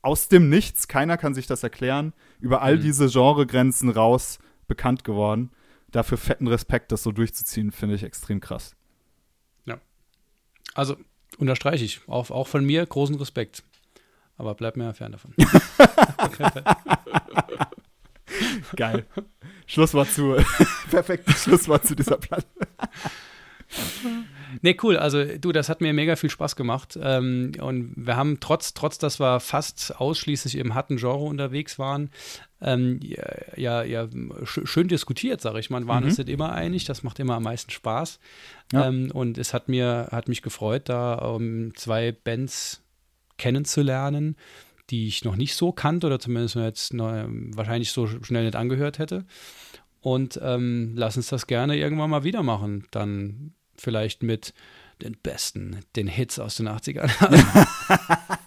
aus 0.00 0.28
dem 0.28 0.48
Nichts, 0.48 0.88
keiner 0.88 1.18
kann 1.18 1.34
sich 1.34 1.46
das 1.46 1.62
erklären, 1.62 2.14
über 2.40 2.62
all 2.62 2.76
Mhm. 2.76 2.80
diese 2.82 3.08
Genregrenzen 3.08 3.90
raus 3.90 4.38
bekannt 4.66 5.04
geworden. 5.04 5.50
Dafür 5.90 6.16
fetten 6.16 6.46
Respekt, 6.46 6.90
das 6.92 7.02
so 7.02 7.12
durchzuziehen, 7.12 7.70
finde 7.72 7.96
ich 7.96 8.02
extrem 8.02 8.40
krass. 8.40 8.74
Also 10.74 10.96
unterstreiche 11.38 11.84
ich, 11.84 12.00
auch, 12.06 12.30
auch 12.30 12.48
von 12.48 12.64
mir 12.64 12.84
großen 12.84 13.16
Respekt. 13.16 13.62
Aber 14.38 14.54
bleib 14.54 14.76
mir 14.76 14.92
fern 14.94 15.12
davon. 15.12 15.34
Geil. 18.76 19.06
Schlusswort 19.66 20.10
zu. 20.10 20.36
Perfektes 20.90 21.44
Schlusswort 21.44 21.86
zu 21.86 21.96
dieser 21.96 22.18
Platte. 22.18 22.46
Nee, 24.62 24.76
cool. 24.82 24.96
Also 24.96 25.24
du, 25.24 25.52
das 25.52 25.68
hat 25.68 25.80
mir 25.80 25.92
mega 25.92 26.16
viel 26.16 26.30
Spaß 26.30 26.56
gemacht. 26.56 26.98
Ähm, 27.00 27.52
und 27.60 27.94
wir 27.96 28.16
haben 28.16 28.38
trotz, 28.40 28.74
trotz, 28.74 28.98
dass 28.98 29.20
wir 29.20 29.40
fast 29.40 30.00
ausschließlich 30.00 30.56
im 30.56 30.74
harten 30.74 30.96
Genre 30.96 31.24
unterwegs 31.24 31.78
waren, 31.78 32.10
ähm, 32.60 33.00
ja, 33.56 33.82
ja, 33.82 34.08
sch 34.44 34.60
schön 34.64 34.88
diskutiert, 34.88 35.40
sage 35.40 35.60
ich 35.60 35.68
mal. 35.70 35.86
Waren 35.86 36.04
Mhm. 36.04 36.08
uns 36.08 36.18
nicht 36.18 36.30
immer 36.30 36.52
einig. 36.52 36.84
Das 36.84 37.02
macht 37.02 37.18
immer 37.18 37.34
am 37.34 37.42
meisten 37.42 37.70
Spaß. 37.70 38.18
Ja. 38.72 38.88
Ähm, 38.88 39.10
und 39.12 39.38
es 39.38 39.52
hat 39.52 39.68
mir, 39.68 40.08
hat 40.10 40.28
mich 40.28 40.42
gefreut, 40.42 40.88
da 40.88 41.36
ähm, 41.36 41.72
zwei 41.76 42.12
Bands 42.12 42.82
kennenzulernen, 43.36 44.36
die 44.90 45.08
ich 45.08 45.24
noch 45.24 45.36
nicht 45.36 45.54
so 45.54 45.72
kannte 45.72 46.06
oder 46.06 46.18
zumindest 46.18 46.54
jetzt 46.54 46.94
noch, 46.94 47.12
wahrscheinlich 47.28 47.92
so 47.92 48.06
schnell 48.06 48.44
nicht 48.44 48.56
angehört 48.56 48.98
hätte. 48.98 49.24
Und 50.00 50.38
ähm, 50.42 50.92
lass 50.94 51.16
uns 51.16 51.28
das 51.28 51.46
gerne 51.48 51.76
irgendwann 51.76 52.10
mal 52.10 52.22
wieder 52.24 52.42
machen. 52.44 52.86
Dann 52.92 53.52
vielleicht 53.80 54.22
mit 54.22 54.54
den 55.02 55.16
besten, 55.22 55.80
den 55.94 56.06
Hits 56.06 56.38
aus 56.38 56.56
den 56.56 56.68
80ern. 56.68 57.10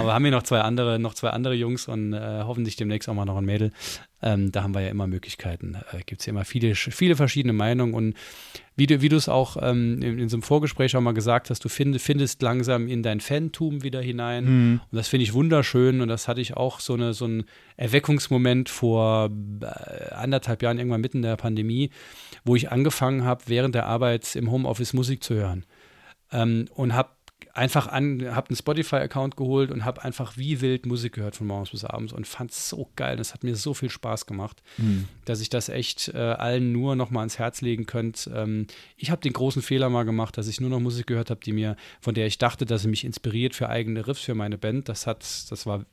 Aber 0.05 0.11
wir 0.11 0.15
haben 0.15 0.23
hier 0.23 0.31
noch 0.31 0.43
zwei 0.43 0.61
andere, 0.61 0.99
noch 0.99 1.15
zwei 1.15 1.31
andere 1.31 1.55
Jungs 1.55 1.87
und 1.87 2.13
äh, 2.13 2.43
hoffentlich 2.43 2.75
demnächst 2.75 3.09
auch 3.09 3.15
mal 3.15 3.25
noch 3.25 3.37
ein 3.37 3.45
Mädel. 3.45 3.71
Ähm, 4.21 4.51
da 4.51 4.61
haben 4.61 4.75
wir 4.75 4.81
ja 4.81 4.89
immer 4.89 5.07
Möglichkeiten. 5.07 5.77
Äh, 5.91 6.01
Gibt 6.05 6.21
es 6.21 6.27
ja 6.27 6.31
immer 6.31 6.45
viele, 6.45 6.75
viele 6.75 7.15
verschiedene 7.15 7.53
Meinungen. 7.53 7.95
Und 7.95 8.15
wie 8.75 8.85
du, 8.85 9.01
wie 9.01 9.09
du 9.09 9.15
es 9.15 9.27
auch 9.27 9.57
ähm, 9.59 10.01
in, 10.03 10.19
in 10.19 10.29
so 10.29 10.37
einem 10.37 10.43
Vorgespräch 10.43 10.95
auch 10.95 11.01
mal 11.01 11.13
gesagt 11.13 11.49
hast, 11.49 11.65
du 11.65 11.69
find, 11.69 11.99
findest 11.99 12.41
langsam 12.43 12.87
in 12.87 13.01
dein 13.01 13.19
Fantum 13.19 13.81
wieder 13.81 14.01
hinein. 14.01 14.45
Mhm. 14.45 14.81
Und 14.91 14.95
das 14.95 15.07
finde 15.07 15.23
ich 15.23 15.33
wunderschön. 15.33 16.01
Und 16.01 16.07
das 16.07 16.27
hatte 16.27 16.41
ich 16.41 16.55
auch 16.55 16.79
so, 16.79 16.93
eine, 16.93 17.13
so 17.13 17.25
einen 17.25 17.45
Erweckungsmoment 17.75 18.69
vor 18.69 19.31
äh, 19.61 20.13
anderthalb 20.13 20.61
Jahren, 20.61 20.77
irgendwann 20.77 21.01
mitten 21.01 21.17
in 21.17 21.23
der 21.23 21.37
Pandemie, 21.37 21.89
wo 22.43 22.55
ich 22.55 22.71
angefangen 22.71 23.23
habe, 23.23 23.43
während 23.47 23.73
der 23.73 23.87
Arbeit 23.87 24.35
im 24.35 24.51
Homeoffice 24.51 24.93
Musik 24.93 25.23
zu 25.23 25.33
hören. 25.33 25.65
Ähm, 26.31 26.67
und 26.75 26.93
habe 26.93 27.09
einfach 27.53 27.87
an, 27.87 28.35
habe 28.35 28.49
einen 28.49 28.55
Spotify-Account 28.57 29.37
geholt 29.37 29.71
und 29.71 29.85
habe 29.85 30.03
einfach 30.03 30.35
wie 30.37 30.59
wild 30.61 30.85
Musik 30.85 31.13
gehört 31.13 31.35
von 31.37 31.47
morgens 31.47 31.69
bis 31.71 31.85
abends 31.85 32.11
und 32.11 32.27
fand 32.27 32.51
es 32.51 32.67
so 32.69 32.89
geil. 32.95 33.15
Das 33.17 33.33
hat 33.33 33.43
mir 33.43 33.55
so 33.55 33.73
viel 33.73 33.89
Spaß 33.89 34.25
gemacht, 34.25 34.61
Mhm. 34.77 35.07
dass 35.25 35.39
ich 35.41 35.49
das 35.49 35.69
echt 35.69 36.09
äh, 36.09 36.17
allen 36.17 36.71
nur 36.73 36.95
noch 36.95 37.11
mal 37.11 37.21
ans 37.21 37.39
Herz 37.39 37.61
legen 37.61 37.85
könnte. 37.85 38.29
Ähm, 38.35 38.67
ich 38.97 39.09
habe 39.11 39.21
den 39.21 39.33
großen 39.33 39.61
Fehler 39.61 39.89
mal 39.89 40.03
gemacht, 40.03 40.37
dass 40.37 40.47
ich 40.47 40.59
nur 40.59 40.69
noch 40.69 40.79
Musik 40.79 41.07
gehört 41.07 41.29
habe, 41.29 41.39
die 41.39 41.53
mir, 41.53 41.77
von 42.01 42.13
der 42.13 42.27
ich 42.27 42.37
dachte, 42.37 42.65
dass 42.65 42.81
sie 42.83 42.89
mich 42.89 43.05
inspiriert 43.05 43.55
für 43.55 43.69
eigene 43.69 44.05
Riffs 44.05 44.21
für 44.21 44.35
meine 44.35 44.57
Band. 44.57 44.89
Das 44.89 45.07
hat, 45.07 45.21
das 45.49 45.65
war 45.65 45.85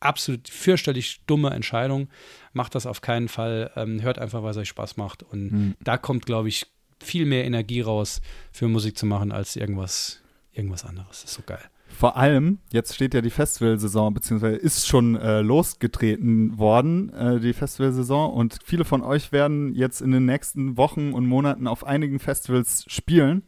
absolut 0.00 0.48
fürchterlich 0.48 1.20
dumme 1.26 1.50
Entscheidung. 1.50 2.08
Macht 2.52 2.76
das 2.76 2.86
auf 2.86 3.00
keinen 3.00 3.26
Fall. 3.28 3.72
Ähm, 3.74 4.00
hört 4.02 4.18
einfach, 4.20 4.44
was 4.44 4.56
euch 4.56 4.68
Spaß 4.68 4.96
macht. 4.96 5.24
Und 5.24 5.50
Mhm. 5.52 5.74
da 5.80 5.96
kommt, 5.98 6.26
glaube 6.26 6.48
ich, 6.48 6.66
viel 7.00 7.26
mehr 7.26 7.44
Energie 7.44 7.80
raus, 7.80 8.20
für 8.52 8.68
Musik 8.68 8.96
zu 8.98 9.06
machen, 9.06 9.32
als 9.32 9.56
irgendwas, 9.56 10.20
irgendwas 10.58 10.84
anderes. 10.84 11.22
Das 11.22 11.24
ist 11.24 11.34
so 11.34 11.42
geil. 11.46 11.62
Vor 11.88 12.16
allem, 12.16 12.58
jetzt 12.70 12.94
steht 12.94 13.14
ja 13.14 13.22
die 13.22 13.30
Festivalsaison, 13.30 14.12
beziehungsweise 14.12 14.56
ist 14.56 14.86
schon 14.86 15.16
äh, 15.16 15.40
losgetreten 15.40 16.58
worden, 16.58 17.12
äh, 17.14 17.40
die 17.40 17.54
Festivalsaison. 17.54 18.32
Und 18.32 18.58
viele 18.64 18.84
von 18.84 19.02
euch 19.02 19.32
werden 19.32 19.74
jetzt 19.74 20.02
in 20.02 20.12
den 20.12 20.26
nächsten 20.26 20.76
Wochen 20.76 21.12
und 21.12 21.26
Monaten 21.26 21.66
auf 21.66 21.86
einigen 21.86 22.18
Festivals 22.18 22.84
spielen. 22.88 23.44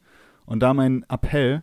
Und 0.47 0.61
da 0.61 0.73
mein 0.73 1.05
Appell, 1.09 1.63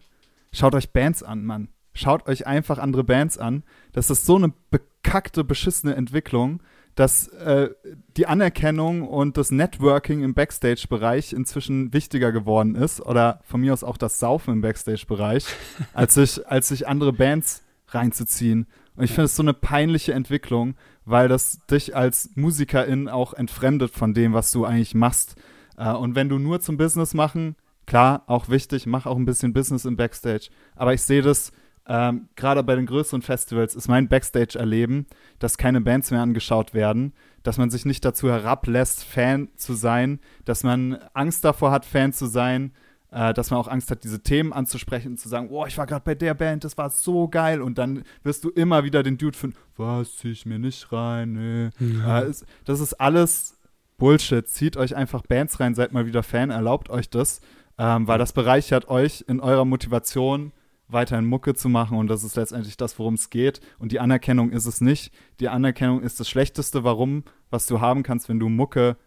schaut 0.54 0.76
euch 0.76 0.92
Bands 0.92 1.24
an, 1.24 1.46
Mann. 1.46 1.70
Schaut 1.94 2.28
euch 2.28 2.46
einfach 2.46 2.78
andere 2.78 3.04
Bands 3.04 3.38
an. 3.40 3.64
Das 3.92 4.12
ist 4.12 4.26
so 4.26 4.36
eine 4.36 4.54
bekackte, 4.70 5.44
beschissene 5.44 5.96
Entwicklung, 5.96 6.62
dass 6.98 7.28
äh, 7.28 7.70
die 8.18 8.26
Anerkennung 8.26 9.08
und 9.08 9.38
das 9.38 9.52
Networking 9.52 10.24
im 10.24 10.34
Backstage-Bereich 10.34 11.32
inzwischen 11.32 11.94
wichtiger 11.94 12.32
geworden 12.32 12.74
ist. 12.74 13.02
Oder 13.02 13.40
von 13.44 13.62
mir 13.62 13.72
aus 13.72 13.84
auch 13.84 13.98
das 13.98 14.18
Saufen 14.18 14.56
im 14.56 14.62
Backstage-Bereich, 14.62 15.46
als 15.94 16.16
sich, 16.16 16.48
als 16.48 16.70
sich 16.70 16.88
andere 16.88 17.14
Bands 17.14 17.64
reinzuziehen. 17.90 18.66
Und 18.96 19.04
ich 19.04 19.12
finde 19.12 19.26
es 19.26 19.36
so 19.36 19.44
eine 19.44 19.54
peinliche 19.54 20.14
Entwicklung, 20.14 20.74
weil 21.06 21.28
das 21.28 21.60
dich 21.70 21.96
als 21.96 22.32
Musikerin 22.34 23.10
auch 23.10 23.36
entfremdet 23.36 23.92
von 23.92 24.16
dem, 24.16 24.34
was 24.34 24.52
du 24.52 24.66
eigentlich 24.66 24.96
machst. 24.96 25.36
Äh, 25.78 25.94
und 25.94 26.16
wenn 26.16 26.30
du 26.30 26.40
nur 26.40 26.62
zum 26.62 26.78
Business 26.78 27.14
machen, 27.14 27.56
klar, 27.86 28.24
auch 28.26 28.50
wichtig, 28.50 28.88
mach 28.88 29.06
auch 29.06 29.18
ein 29.18 29.26
bisschen 29.26 29.54
Business 29.54 29.86
im 29.86 29.98
Backstage. 29.98 30.50
Aber 30.76 30.96
ich 30.96 31.04
sehe 31.04 31.22
das 31.22 31.52
ähm, 31.88 32.28
gerade 32.36 32.64
bei 32.64 32.76
den 32.76 32.86
größeren 32.86 33.22
Festivals, 33.22 33.76
ist 33.76 33.88
mein 33.88 34.10
Backstage-Erleben, 34.10 35.08
dass 35.40 35.58
keine 35.58 35.82
Bands 35.82 36.12
mehr 36.12 36.22
angeschaut 36.22 36.74
werden, 36.74 37.14
dass 37.44 37.58
man 37.58 37.70
sich 37.70 37.86
nicht 37.86 38.04
dazu 38.04 38.30
herablässt, 38.30 39.04
Fan 39.06 39.50
zu 39.56 39.74
sein, 39.74 40.20
dass 40.44 40.64
man 40.64 40.98
Angst 41.14 41.46
davor 41.46 41.72
hat, 41.72 41.86
Fan 41.86 42.12
zu 42.12 42.26
sein, 42.26 42.74
äh, 43.12 43.34
dass 43.34 43.52
man 43.52 43.60
auch 43.60 43.70
Angst 43.70 43.90
hat, 43.90 44.04
diese 44.04 44.22
Themen 44.22 44.52
anzusprechen 44.52 45.12
und 45.14 45.18
zu 45.18 45.30
sagen, 45.30 45.48
oh, 45.50 45.66
ich 45.66 45.78
war 45.78 45.86
gerade 45.86 46.04
bei 46.04 46.16
der 46.16 46.34
Band, 46.34 46.66
das 46.66 46.78
war 46.78 46.90
so 46.90 47.30
geil. 47.30 47.62
Und 47.62 47.78
dann 47.78 48.04
wirst 48.24 48.44
du 48.44 48.50
immer 48.50 48.84
wieder 48.84 49.02
den 49.02 49.18
Dude 49.18 49.38
finden, 49.38 49.58
was, 49.78 50.18
zieh 50.18 50.32
ich 50.32 50.46
mir 50.46 50.60
nicht 50.60 50.92
rein, 50.92 51.34
nee. 51.34 51.70
Äh, 52.06 52.30
ist, 52.30 52.46
das 52.66 52.82
ist 52.82 52.96
alles 52.96 53.58
Bullshit. 53.98 54.48
Zieht 54.48 54.76
euch 54.76 54.96
einfach 54.96 55.22
Bands 55.22 55.60
rein, 55.62 55.74
seid 55.74 55.94
mal 55.94 56.06
wieder 56.06 56.24
Fan, 56.24 56.50
erlaubt 56.50 56.90
euch 56.90 57.10
das, 57.10 57.40
ähm, 57.78 58.08
weil 58.08 58.20
das 58.20 58.34
bereichert 58.34 58.90
euch 58.90 59.24
in 59.28 59.40
eurer 59.40 59.66
Motivation, 59.66 60.52
weiterhin 60.90 61.26
Mucke 61.26 61.54
zu 61.54 61.70
machen 61.70 61.98
und 61.98 62.08
das 62.08 62.24
ist 62.24 62.36
letztendlich 62.36 62.78
das, 62.78 62.98
worum 62.98 63.16
es 63.16 63.30
geht. 63.30 63.60
Und 63.80 63.92
die 63.92 64.00
Anerkennung 64.00 64.52
ist 64.52 64.66
es 64.66 64.82
nicht. 64.82 65.12
Die 65.40 65.50
Anerkennung 65.50 66.02
ist 66.02 66.20
das 66.20 66.30
Schlechteste, 66.30 66.84
warum, 66.84 67.24
was 67.50 67.68
du 67.68 67.82
haben 67.82 68.04
kannst, 68.04 68.30
wenn 68.30 68.40
du 68.40 68.50
Mucke 68.50 68.98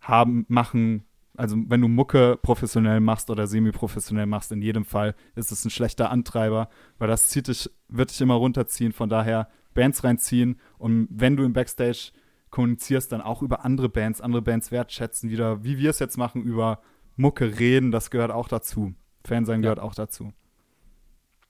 haben, 0.00 0.46
machen, 0.48 1.04
also 1.36 1.56
wenn 1.68 1.80
du 1.80 1.88
Mucke 1.88 2.38
professionell 2.42 3.00
machst 3.00 3.30
oder 3.30 3.46
semi-professionell 3.46 4.26
machst, 4.26 4.52
in 4.52 4.62
jedem 4.62 4.84
Fall 4.84 5.14
ist 5.34 5.52
es 5.52 5.64
ein 5.64 5.70
schlechter 5.70 6.10
Antreiber, 6.10 6.68
weil 6.98 7.08
das 7.08 7.28
zieht 7.28 7.48
dich, 7.48 7.70
wird 7.88 8.10
dich 8.10 8.20
immer 8.20 8.34
runterziehen. 8.34 8.92
Von 8.92 9.08
daher 9.08 9.48
Bands 9.74 10.04
reinziehen 10.04 10.58
und 10.78 11.08
wenn 11.10 11.36
du 11.36 11.44
im 11.44 11.52
Backstage 11.52 12.12
kommunizierst, 12.50 13.12
dann 13.12 13.22
auch 13.22 13.42
über 13.42 13.64
andere 13.64 13.88
Bands, 13.88 14.20
andere 14.20 14.42
Bands 14.42 14.70
wertschätzen, 14.70 15.30
wieder, 15.30 15.64
wie 15.64 15.78
wir 15.78 15.90
es 15.90 15.98
jetzt 15.98 16.18
machen, 16.18 16.42
über 16.42 16.80
Mucke 17.16 17.58
reden, 17.58 17.90
das 17.90 18.10
gehört 18.10 18.30
auch 18.30 18.48
dazu. 18.48 18.94
Fan 19.24 19.46
sein 19.46 19.62
Ja. 19.62 19.74
gehört 19.74 19.80
auch 19.80 19.94
dazu. 19.94 20.32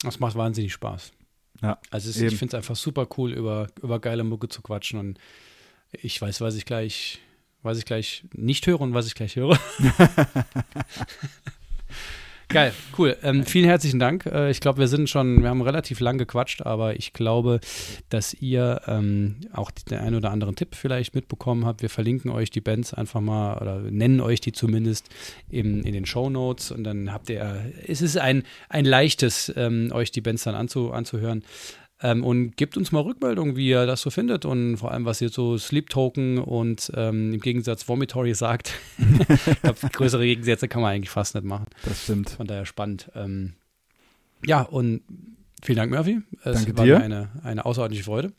Das 0.02 0.20
macht 0.20 0.36
wahnsinnig 0.36 0.72
Spaß. 0.72 1.12
Ja, 1.62 1.78
Also 1.90 2.10
es, 2.10 2.20
ich 2.20 2.36
finde 2.36 2.56
es 2.56 2.60
einfach 2.62 2.76
super 2.76 3.06
cool, 3.16 3.32
über, 3.32 3.68
über 3.82 4.00
geile 4.00 4.24
Mucke 4.24 4.48
zu 4.48 4.62
quatschen 4.62 4.98
und 4.98 5.18
ich 5.92 6.20
weiß, 6.20 6.40
was 6.40 6.56
ich 6.56 6.64
gleich, 6.64 7.20
was 7.62 7.78
ich 7.78 7.84
gleich 7.84 8.24
nicht 8.32 8.66
höre 8.66 8.80
und 8.80 8.94
was 8.94 9.06
ich 9.06 9.14
gleich 9.14 9.36
höre. 9.36 9.58
Geil, 12.52 12.74
cool. 12.98 13.16
Ähm, 13.22 13.46
vielen 13.46 13.64
herzlichen 13.64 13.98
Dank. 13.98 14.26
Äh, 14.26 14.50
ich 14.50 14.60
glaube, 14.60 14.78
wir 14.78 14.88
sind 14.88 15.08
schon, 15.08 15.42
wir 15.42 15.48
haben 15.48 15.62
relativ 15.62 16.00
lang 16.00 16.18
gequatscht, 16.18 16.60
aber 16.60 16.96
ich 16.96 17.14
glaube, 17.14 17.60
dass 18.10 18.34
ihr 18.34 18.82
ähm, 18.86 19.36
auch 19.54 19.70
den 19.70 19.98
einen 19.98 20.16
oder 20.16 20.30
anderen 20.30 20.54
Tipp 20.54 20.74
vielleicht 20.74 21.14
mitbekommen 21.14 21.64
habt. 21.64 21.80
Wir 21.80 21.88
verlinken 21.88 22.30
euch 22.30 22.50
die 22.50 22.60
Bands 22.60 22.92
einfach 22.92 23.22
mal 23.22 23.56
oder 23.56 23.78
nennen 23.78 24.20
euch 24.20 24.42
die 24.42 24.52
zumindest 24.52 25.08
in, 25.48 25.82
in 25.82 25.94
den 25.94 26.04
Show 26.04 26.28
Notes 26.28 26.70
und 26.70 26.84
dann 26.84 27.10
habt 27.10 27.30
ihr, 27.30 27.72
es 27.86 28.02
ist 28.02 28.18
ein, 28.18 28.42
ein 28.68 28.84
leichtes, 28.84 29.50
ähm, 29.56 29.90
euch 29.92 30.10
die 30.10 30.20
Bands 30.20 30.44
dann 30.44 30.54
anzu, 30.54 30.92
anzuhören. 30.92 31.44
Ähm, 32.02 32.24
und 32.24 32.56
gebt 32.56 32.76
uns 32.76 32.90
mal 32.90 33.00
Rückmeldung, 33.00 33.56
wie 33.56 33.68
ihr 33.68 33.86
das 33.86 34.00
so 34.00 34.10
findet 34.10 34.44
und 34.44 34.76
vor 34.76 34.90
allem, 34.90 35.04
was 35.04 35.20
ihr 35.20 35.28
so 35.28 35.56
Sleep 35.56 35.88
Token 35.88 36.38
und 36.38 36.90
ähm, 36.96 37.34
im 37.34 37.40
Gegensatz 37.40 37.88
Vomitory 37.88 38.34
sagt. 38.34 38.74
ich 38.98 39.62
glaube, 39.62 39.78
größere 39.92 40.24
Gegensätze 40.24 40.66
kann 40.66 40.82
man 40.82 40.92
eigentlich 40.92 41.10
fast 41.10 41.34
nicht 41.34 41.44
machen. 41.44 41.66
Das 41.84 42.02
stimmt. 42.02 42.30
Von 42.30 42.46
daher 42.46 42.66
spannend. 42.66 43.10
Ähm, 43.14 43.54
ja, 44.44 44.62
und 44.62 45.02
vielen 45.62 45.76
Dank, 45.76 45.92
Murphy. 45.92 46.22
Es 46.42 46.56
Danke 46.56 46.76
war 46.76 46.84
dir. 46.84 46.98
mir 46.98 47.04
eine, 47.04 47.28
eine 47.44 47.64
außerordentliche 47.64 48.04
Freude. 48.04 48.32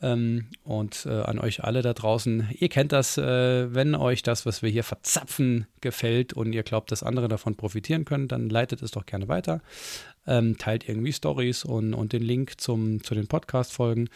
Ähm, 0.00 0.46
und 0.62 1.06
äh, 1.06 1.22
an 1.22 1.40
euch 1.40 1.64
alle 1.64 1.82
da 1.82 1.92
draußen, 1.92 2.48
ihr 2.52 2.68
kennt 2.68 2.92
das, 2.92 3.18
äh, 3.18 3.74
wenn 3.74 3.96
euch 3.96 4.22
das, 4.22 4.46
was 4.46 4.62
wir 4.62 4.70
hier 4.70 4.84
verzapfen, 4.84 5.66
gefällt 5.80 6.32
und 6.32 6.52
ihr 6.52 6.62
glaubt, 6.62 6.92
dass 6.92 7.02
andere 7.02 7.26
davon 7.26 7.56
profitieren 7.56 8.04
können, 8.04 8.28
dann 8.28 8.48
leitet 8.48 8.82
es 8.82 8.92
doch 8.92 9.06
gerne 9.06 9.26
weiter. 9.26 9.60
Ähm, 10.26 10.56
teilt 10.56 10.88
irgendwie 10.88 11.12
Stories 11.12 11.64
und, 11.64 11.94
und 11.94 12.12
den 12.12 12.22
Link 12.22 12.60
zum, 12.60 13.02
zu 13.02 13.14
den 13.14 13.26
Podcast-Folgen. 13.26 14.08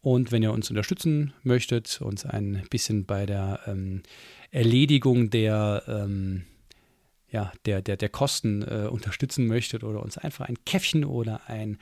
Und 0.00 0.30
wenn 0.30 0.42
ihr 0.42 0.52
uns 0.52 0.68
unterstützen 0.68 1.32
möchtet, 1.42 2.00
uns 2.00 2.26
ein 2.26 2.62
bisschen 2.70 3.06
bei 3.06 3.26
der 3.26 3.60
ähm, 3.66 4.02
Erledigung 4.50 5.30
der, 5.30 5.82
ähm, 5.88 6.44
ja, 7.30 7.50
der, 7.64 7.82
der, 7.82 7.96
der 7.96 8.10
Kosten 8.10 8.62
äh, 8.62 8.86
unterstützen 8.88 9.46
möchtet 9.46 9.82
oder 9.82 10.02
uns 10.02 10.18
einfach 10.18 10.46
ein 10.46 10.62
Käffchen 10.64 11.04
oder 11.04 11.48
ein 11.48 11.78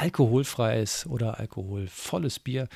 alkoholfreies 0.00 1.06
oder 1.06 1.38
alkoholvolles 1.38 2.38
Bier 2.38 2.68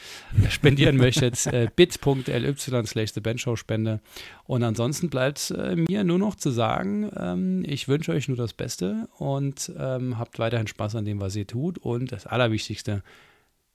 äh, 0.45 0.51
spendieren 0.51 0.97
möchtet, 0.97 1.47
äh, 1.47 1.69
bit.ly 1.77 2.55
slash 2.87 3.13
The 3.13 3.21
Band 3.21 3.41
Show 3.41 3.57
Spende. 3.57 4.01
Und 4.45 4.63
ansonsten 4.63 5.09
bleibt 5.09 5.51
äh, 5.51 5.77
mir 5.77 6.05
nur 6.05 6.19
noch 6.19 6.35
zu 6.35 6.51
sagen, 6.51 7.11
ähm, 7.17 7.65
ich 7.67 7.89
wünsche 7.89 8.13
euch 8.13 8.29
nur 8.29 8.37
das 8.37 8.53
Beste 8.53 9.09
und 9.19 9.73
ähm, 9.79 10.19
habt 10.19 10.39
weiterhin 10.39 10.67
Spaß 10.67 10.97
an 10.97 11.05
dem, 11.05 11.21
was 11.21 11.35
ihr 11.35 11.47
tut. 11.47 11.79
Und 11.79 12.13
das 12.13 12.27
Allerwichtigste, 12.27 13.03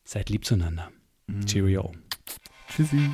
seid 0.03 0.29
lieb 0.29 0.45
zueinander. 0.45 0.91
Cheerio. 1.45 1.91
Tschüssi. 2.67 3.09